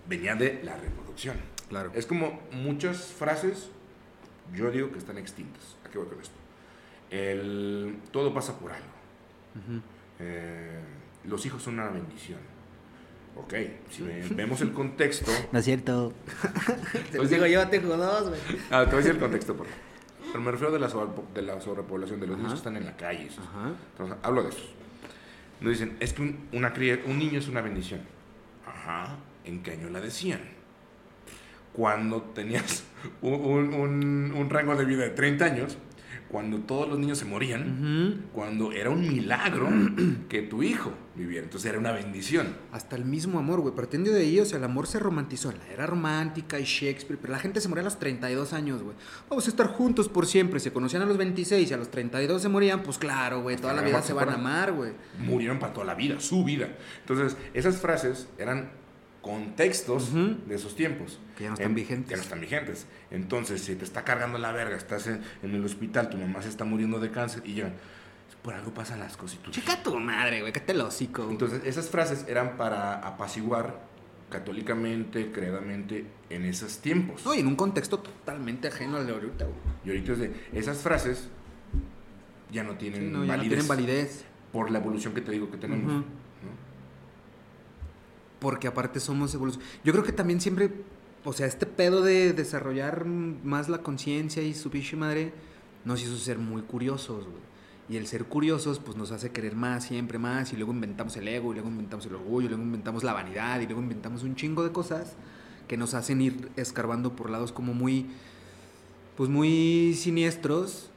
venía 0.08 0.36
de 0.36 0.62
la 0.64 0.76
reproducción. 0.78 1.38
Claro. 1.70 1.92
Es 1.96 2.06
como 2.06 2.42
muchas 2.52 3.06
frases, 3.06 3.70
yo 4.54 4.70
digo 4.72 4.92
que 4.92 5.00
están 5.00 5.18
extintas. 5.18 5.76
¿A 5.86 5.90
qué 5.90 5.98
voy 5.98 6.08
con 6.08 6.20
esto? 6.22 6.36
El, 7.10 7.98
todo 8.12 8.34
pasa 8.34 8.58
por 8.60 8.72
algo. 8.72 8.86
Ujú. 9.56 9.82
Eh, 10.20 10.80
los 11.26 11.46
hijos 11.46 11.62
son 11.64 11.76
una 11.76 11.90
bendición. 11.90 12.40
Ok, 13.38 13.53
si 13.91 14.02
ve- 14.03 14.26
vemos 14.32 14.62
el 14.62 14.72
contexto, 14.72 15.32
No 15.52 15.60
es 15.60 15.66
cierto. 15.66 16.14
Te 17.12 17.18
Pues 17.18 17.30
digo, 17.30 17.45
yo 17.45 17.68
tengo 17.68 17.98
dos, 17.98 18.30
güey. 18.30 18.40
Ah, 18.72 18.82
te 18.86 18.91
voy 18.91 18.95
a 18.95 18.98
decir 18.98 19.12
el 19.12 19.20
contexto, 19.20 19.56
por 19.56 19.68
favor. 19.68 19.82
Pero 20.32 20.44
me 20.44 20.52
refiero 20.52 20.74
de 20.74 20.80
la, 20.80 20.90
sobre- 20.90 21.12
de 21.34 21.41
la 21.41 21.60
sobrepoblación, 21.62 22.20
de 22.20 22.28
los 22.28 22.38
niños 22.38 22.53
Ajá. 22.53 22.56
que 22.56 22.70
están 22.70 22.78
en 22.78 22.86
la 22.86 22.95
calle. 22.98 23.30
Ajá. 23.38 23.72
Entonces, 23.91 24.18
hablo 24.24 24.44
de 24.44 24.49
esos. 24.49 24.70
Nos 25.62 25.72
dicen, 25.72 25.95
es 25.99 26.14
que 26.14 26.22
un, 26.22 26.48
una 26.53 26.74
cría- 26.74 26.99
un 27.06 27.18
niño 27.20 27.40
es 27.40 27.48
una 27.48 27.62
bendición. 27.62 28.02
Ajá, 28.66 29.16
¿en 29.45 29.62
qué 29.64 29.72
año 29.72 29.90
la 29.90 29.99
decían? 30.02 30.41
Cuando 31.74 32.22
tenías 32.22 32.84
un, 33.22 33.34
un- 33.34 33.74
un- 33.74 34.34
un 34.36 34.49
rango 34.49 34.76
de 34.76 34.86
vida 34.86 35.03
de 35.03 35.10
30 35.12 35.45
años, 35.45 35.78
cuando 36.28 36.60
todos 36.60 36.88
los 36.90 37.00
niños 37.00 37.18
se 37.18 37.26
morían, 37.26 38.26
cuando 38.34 38.72
era 38.72 38.90
un 38.90 39.02
milagro 39.02 39.70
que 40.30 40.42
tu 40.42 40.64
hijo 40.64 40.92
viviera. 41.16 41.44
Entonces 41.44 41.70
era 41.70 41.80
una 41.80 41.92
bendición. 41.92 42.56
Hasta 42.72 42.96
el 42.96 43.06
mismo 43.06 43.40
amor, 43.40 43.62
güey. 43.62 43.74
Partiendo 43.74 44.12
de 44.12 44.22
ahí, 44.22 44.40
o 44.40 44.46
sea, 44.46 44.58
el 44.58 44.64
amor 44.64 44.88
se 44.88 45.00
romantizó 45.00 45.52
en 45.52 45.60
la 45.60 45.68
era 45.68 45.86
romántica 45.86 46.60
y 46.60 46.64
Shakespeare, 46.64 47.20
pero 47.20 47.34
la 47.34 47.40
gente 47.40 47.62
se 47.62 47.70
moría 47.70 47.82
a 47.82 47.86
los 47.86 48.00
32 48.00 48.54
años, 48.54 48.84
güey. 48.84 48.96
Vamos 49.30 49.46
a 49.48 49.50
estar 49.50 49.68
juntos 49.68 50.10
por 50.10 50.26
siempre. 50.26 50.60
Se 50.60 50.74
conocían 50.74 51.04
a 51.04 51.06
los 51.06 51.18
26 51.18 51.70
y 51.70 51.74
a 51.74 51.78
los 51.78 51.90
32 51.90 52.42
se 52.42 52.50
morían, 52.50 52.84
pues 52.84 52.98
claro, 52.98 53.42
güey. 53.42 53.58
Toda 53.58 53.74
la 53.74 53.82
vida 53.82 54.02
se 54.02 54.14
van 54.14 54.30
a 54.30 54.34
amar, 54.34 54.74
güey. 54.74 54.92
murieron 55.20 55.60
para 55.60 55.74
toda 55.74 55.86
la 55.86 55.96
vida, 55.96 56.20
su 56.20 56.44
vida. 56.44 56.70
Entonces, 57.02 57.38
esas 57.54 57.78
frases 57.78 58.28
eran 58.38 58.70
contextos 59.26 60.14
de 60.14 60.53
esos 60.56 60.76
tiempos. 60.76 61.19
Que 61.35 61.45
ya 61.45 61.49
no 61.49 61.56
están 61.56 61.73
vigentes. 61.73 62.10
Que 62.10 62.15
no 62.15 62.22
están 62.22 62.39
vigentes. 62.39 62.85
Entonces, 63.10 63.60
si 63.61 63.76
te 63.76 63.84
está 63.84 64.03
cargando 64.03 64.38
la 64.38 64.52
verga, 64.52 64.77
estás 64.77 65.07
en, 65.07 65.19
en 65.41 65.56
el 65.56 65.65
hospital, 65.65 66.10
tu 66.10 66.18
mamá 66.18 66.43
se 66.43 66.49
está 66.49 66.64
muriendo 66.64 66.99
de 66.99 67.10
cáncer 67.10 67.41
y 67.43 67.53
llegan, 67.56 67.73
por 68.43 68.53
algo 68.53 68.72
pasan 68.72 68.99
las 68.99 69.18
cosas 69.18 69.39
y 69.39 69.43
tú... 69.43 69.49
Chica 69.49 69.81
tu 69.81 69.97
madre, 69.99 70.41
güey. 70.41 70.53
Cállate 70.53 70.73
el 70.73 70.81
hocico. 70.81 71.23
güey. 71.23 71.31
Entonces, 71.34 71.61
esas 71.65 71.89
frases 71.89 72.26
eran 72.27 72.56
para 72.56 72.99
apaciguar 72.99 73.81
católicamente, 74.30 75.31
creadamente, 75.31 76.06
en 76.30 76.45
esos 76.45 76.77
tiempos. 76.77 77.26
No, 77.26 77.34
y 77.34 77.39
en 77.39 77.47
un 77.47 77.56
contexto 77.56 77.97
totalmente 77.97 78.68
ajeno 78.68 78.97
al 78.97 79.07
de 79.07 79.14
ahorita, 79.14 79.45
güey. 79.45 79.57
Y 79.85 79.89
ahorita 79.89 80.11
es 80.11 80.19
de, 80.19 80.35
esas 80.53 80.77
frases 80.77 81.30
ya 82.52 82.64
no 82.64 82.76
tienen, 82.76 83.02
Sí, 83.02 83.07
no, 83.07 83.19
ya 83.26 83.26
no 83.26 83.27
validez, 83.38 83.49
tienen 83.49 83.68
validez. 83.68 84.26
por 84.52 84.69
la 84.69 84.77
evolución 84.77 85.15
que 85.15 85.22
te 85.22 85.31
digo 85.31 85.49
que 85.49 85.57
tenemos. 85.57 85.91
¿no? 85.91 86.24
Porque 88.46 88.68
aparte 88.68 89.00
somos 89.00 89.34
evolución. 89.34 89.64
Yo 89.84 89.92
creo 89.92 90.04
que 90.04 90.12
también 90.12 90.40
siempre, 90.40 90.70
o 91.24 91.34
sea, 91.34 91.48
este 91.48 91.66
pedo 91.66 92.04
de 92.04 92.32
desarrollar 92.32 93.06
más 93.06 93.70
la 93.70 93.80
conciencia 93.80 94.44
y 94.44 94.54
su 94.54 94.70
pinche 94.70 94.96
madre 94.96 95.34
nos 95.84 96.04
hizo 96.04 96.16
ser 96.16 96.38
muy 96.38 96.62
curiosos, 96.62 97.26
güey. 97.26 97.44
Y 97.90 97.98
el 97.98 98.06
ser 98.06 98.26
curiosos, 98.26 98.78
pues 98.78 98.98
nos 98.98 99.12
hace 99.12 99.32
querer 99.32 99.56
más, 99.56 99.86
siempre 99.86 100.20
más. 100.20 100.54
Y 100.54 100.58
luego 100.58 100.74
inventamos 100.74 101.18
el 101.18 101.28
ego, 101.28 101.54
y 101.54 101.56
luego 101.56 101.70
inventamos 101.70 102.06
el 102.06 102.14
orgullo, 102.14 102.46
y 102.46 102.50
luego 102.50 102.64
inventamos 102.64 103.04
la 103.04 103.14
vanidad, 103.14 103.60
y 103.62 103.66
luego 103.66 103.82
inventamos 103.82 104.22
un 104.22 104.36
chingo 104.36 104.64
de 104.64 104.72
cosas 104.72 105.14
que 105.68 105.76
nos 105.76 105.96
hacen 105.96 106.22
ir 106.22 106.52
escarbando 106.56 107.16
por 107.16 107.32
lados 107.32 107.52
como 107.52 107.74
muy, 107.74 108.12
pues 109.18 109.28
muy 109.28 109.96
siniestros, 109.96 110.92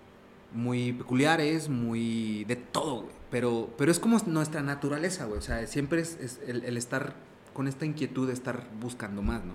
muy 0.53 0.93
peculiares, 0.93 1.70
muy 1.70 2.45
de 2.45 2.57
todo, 2.57 3.05
güey. 3.05 3.15
Pero, 3.31 3.70
pero 3.79 3.91
es 3.91 3.99
como 3.99 4.19
nuestra 4.27 4.61
naturaleza, 4.61 5.25
güey. 5.25 5.39
O 5.39 5.43
sea, 5.43 5.66
siempre 5.66 6.03
es, 6.03 6.41
el 6.47 6.77
estar 6.77 7.27
con 7.59 7.66
esta 7.66 7.85
inquietud 7.85 8.28
de 8.28 8.35
estar 8.35 8.62
buscando 8.80 9.20
más, 9.20 9.44
¿no? 9.44 9.52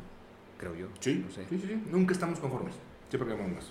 Creo 0.59 0.75
yo. 0.75 0.87
Sí, 0.99 1.23
No 1.25 1.33
sé. 1.33 1.45
sí, 1.49 1.57
sí, 1.57 1.67
sí. 1.69 1.83
Nunca 1.89 2.11
estamos 2.11 2.37
conformes. 2.37 2.73
Siempre 3.09 3.31
queremos 3.31 3.55
más. 3.55 3.65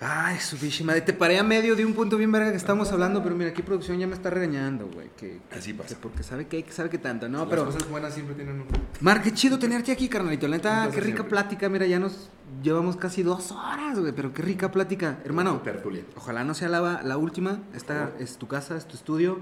Ay, 0.00 0.36
su 0.38 0.84
madre. 0.84 1.00
Te 1.00 1.14
paré 1.14 1.38
a 1.38 1.42
medio 1.42 1.76
de 1.76 1.86
un 1.86 1.94
punto 1.94 2.18
bien 2.18 2.30
verga 2.30 2.50
que 2.50 2.58
estamos 2.58 2.92
hablando, 2.92 3.22
pero 3.22 3.34
mira, 3.36 3.48
aquí 3.52 3.62
producción 3.62 3.98
ya 3.98 4.06
me 4.06 4.12
está 4.12 4.28
regañando, 4.28 4.86
güey. 4.92 5.08
Que, 5.16 5.40
que- 5.48 5.56
Así 5.58 5.72
pasa. 5.72 5.88
que 5.88 5.94
porque 5.94 6.22
sabe 6.22 6.46
que, 6.46 6.62
sabe 6.70 6.90
que 6.90 6.98
tanto, 6.98 7.26
¿no? 7.26 7.38
Las 7.38 7.48
Pero, 7.48 7.64
cosas 7.64 7.88
buenas 7.88 8.12
siempre 8.12 8.34
tienen 8.34 8.56
un... 8.60 8.66
Mar, 9.00 9.22
qué 9.22 9.32
chido 9.32 9.58
tenerte 9.58 9.90
aquí, 9.90 10.10
carnalito. 10.10 10.46
La 10.46 10.56
neta, 10.58 10.84
qué 10.90 10.96
rica 11.00 11.04
siempre. 11.04 11.24
plática. 11.30 11.70
Mira, 11.70 11.86
ya 11.86 11.98
nos 11.98 12.28
llevamos 12.62 12.98
casi 12.98 13.22
dos 13.22 13.50
horas, 13.52 13.98
güey, 13.98 14.12
pero 14.12 14.34
qué 14.34 14.42
rica 14.42 14.70
plática. 14.70 15.20
Hermano. 15.24 15.62
Ojalá 16.16 16.44
no 16.44 16.52
sea 16.52 16.68
la, 16.68 17.00
la 17.02 17.16
última. 17.16 17.60
Esta 17.74 18.12
es 18.18 18.36
tu 18.36 18.46
casa, 18.46 18.76
es 18.76 18.86
tu 18.86 18.96
estudio. 18.96 19.38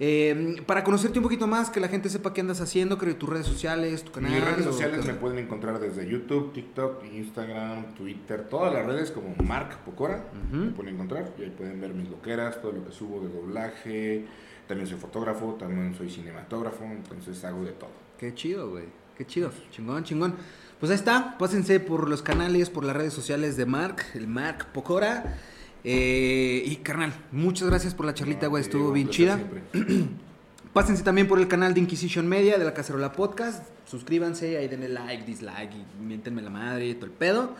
Eh, 0.00 0.62
para 0.64 0.84
conocerte 0.84 1.18
un 1.18 1.24
poquito 1.24 1.46
más, 1.46 1.70
que 1.70 1.80
la 1.80 1.88
gente 1.88 2.08
sepa 2.08 2.32
qué 2.32 2.40
andas 2.40 2.60
haciendo, 2.60 2.98
creo 2.98 3.16
tus 3.16 3.28
redes 3.28 3.46
sociales, 3.46 4.04
tu 4.04 4.12
canal. 4.12 4.30
Mis 4.30 4.44
redes 4.44 4.64
sociales 4.64 5.04
me 5.04 5.14
pueden 5.14 5.38
encontrar 5.38 5.80
desde 5.80 6.08
YouTube, 6.08 6.52
TikTok, 6.52 7.04
Instagram, 7.12 7.94
Twitter, 7.94 8.48
todas 8.48 8.72
las 8.72 8.86
redes 8.86 9.10
como 9.10 9.34
Mark 9.42 9.78
Pocora. 9.84 10.24
Ujú. 10.46 10.56
Me 10.56 10.70
pueden 10.70 10.94
encontrar 10.94 11.32
y 11.38 11.42
ahí 11.42 11.50
pueden 11.50 11.80
ver 11.80 11.94
mis 11.94 12.08
loqueras, 12.08 12.60
todo 12.62 12.72
lo 12.72 12.84
que 12.84 12.92
subo 12.92 13.20
de 13.20 13.28
doblaje. 13.28 14.24
También 14.68 14.86
soy 14.86 14.98
fotógrafo, 14.98 15.56
también 15.58 15.94
soy 15.96 16.10
cinematógrafo, 16.10 16.84
entonces 16.84 17.42
hago 17.44 17.64
de 17.64 17.72
todo. 17.72 17.90
Qué 18.18 18.34
chido, 18.34 18.70
güey. 18.70 18.84
Qué 19.16 19.26
chido. 19.26 19.50
Chingón, 19.72 20.04
chingón. 20.04 20.34
Pues 20.78 20.90
ahí 20.90 20.96
está. 20.96 21.36
Pásense 21.38 21.80
por 21.80 22.08
los 22.08 22.22
canales, 22.22 22.70
por 22.70 22.84
las 22.84 22.94
redes 22.94 23.12
sociales 23.12 23.56
de 23.56 23.66
Mark, 23.66 23.96
el 24.14 24.28
Mark 24.28 24.66
Pocora. 24.72 25.38
Eh, 25.84 26.62
y 26.66 26.76
carnal, 26.76 27.12
muchas 27.32 27.68
gracias 27.68 27.94
por 27.94 28.06
la 28.06 28.14
charlita, 28.14 28.46
güey. 28.46 28.62
Estuvo 28.62 28.92
bien 28.92 29.08
chida. 29.08 29.40
Pásense 30.72 31.02
también 31.02 31.26
por 31.26 31.38
el 31.38 31.48
canal 31.48 31.74
de 31.74 31.80
Inquisition 31.80 32.28
Media 32.28 32.58
de 32.58 32.64
la 32.64 32.74
Cacerola 32.74 33.12
Podcast. 33.12 33.64
Suscríbanse, 33.86 34.58
ahí 34.58 34.68
denle 34.68 34.88
like, 34.88 35.24
dislike 35.24 35.72
y 35.72 36.02
miéntenme 36.02 36.42
la 36.42 36.50
madre 36.50 36.88
y 36.88 36.94
todo 36.94 37.06
el 37.06 37.12
pedo. 37.12 37.54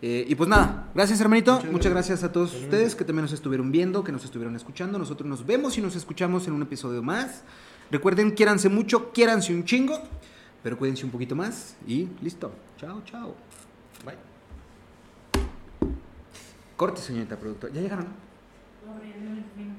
Eh, 0.00 0.24
y 0.28 0.34
pues 0.34 0.48
nada, 0.48 0.90
gracias 0.94 1.20
hermanito. 1.20 1.54
Muchas, 1.54 1.72
Muchas 1.72 1.92
gracias 1.92 2.22
a 2.24 2.32
todos 2.32 2.54
ustedes 2.54 2.94
que 2.94 3.04
también 3.04 3.22
nos 3.22 3.32
estuvieron 3.32 3.70
viendo, 3.70 4.02
que 4.02 4.10
nos 4.10 4.24
estuvieron 4.24 4.56
escuchando. 4.56 4.98
Nosotros 4.98 5.28
nos 5.28 5.46
vemos 5.46 5.78
y 5.78 5.80
nos 5.80 5.96
escuchamos 5.96 6.46
en 6.48 6.54
un 6.54 6.62
episodio 6.62 7.02
más. 7.02 7.42
Recuerden, 7.90 8.32
quiéranse 8.32 8.68
mucho, 8.68 9.12
quiéranse 9.12 9.54
un 9.54 9.64
chingo, 9.64 10.00
pero 10.62 10.78
cuídense 10.78 11.04
un 11.04 11.10
poquito 11.10 11.36
más 11.36 11.76
y 11.86 12.08
listo. 12.20 12.52
Chao, 12.78 13.02
chao. 13.04 13.34
Bye. 14.04 14.31
Corte, 16.82 17.00
señorita 17.00 17.36
productora. 17.36 17.72
¿Ya 17.72 17.80
llegaron? 17.80 18.08
Abriendo 18.92 19.30
el 19.30 19.44
vino. 19.56 19.74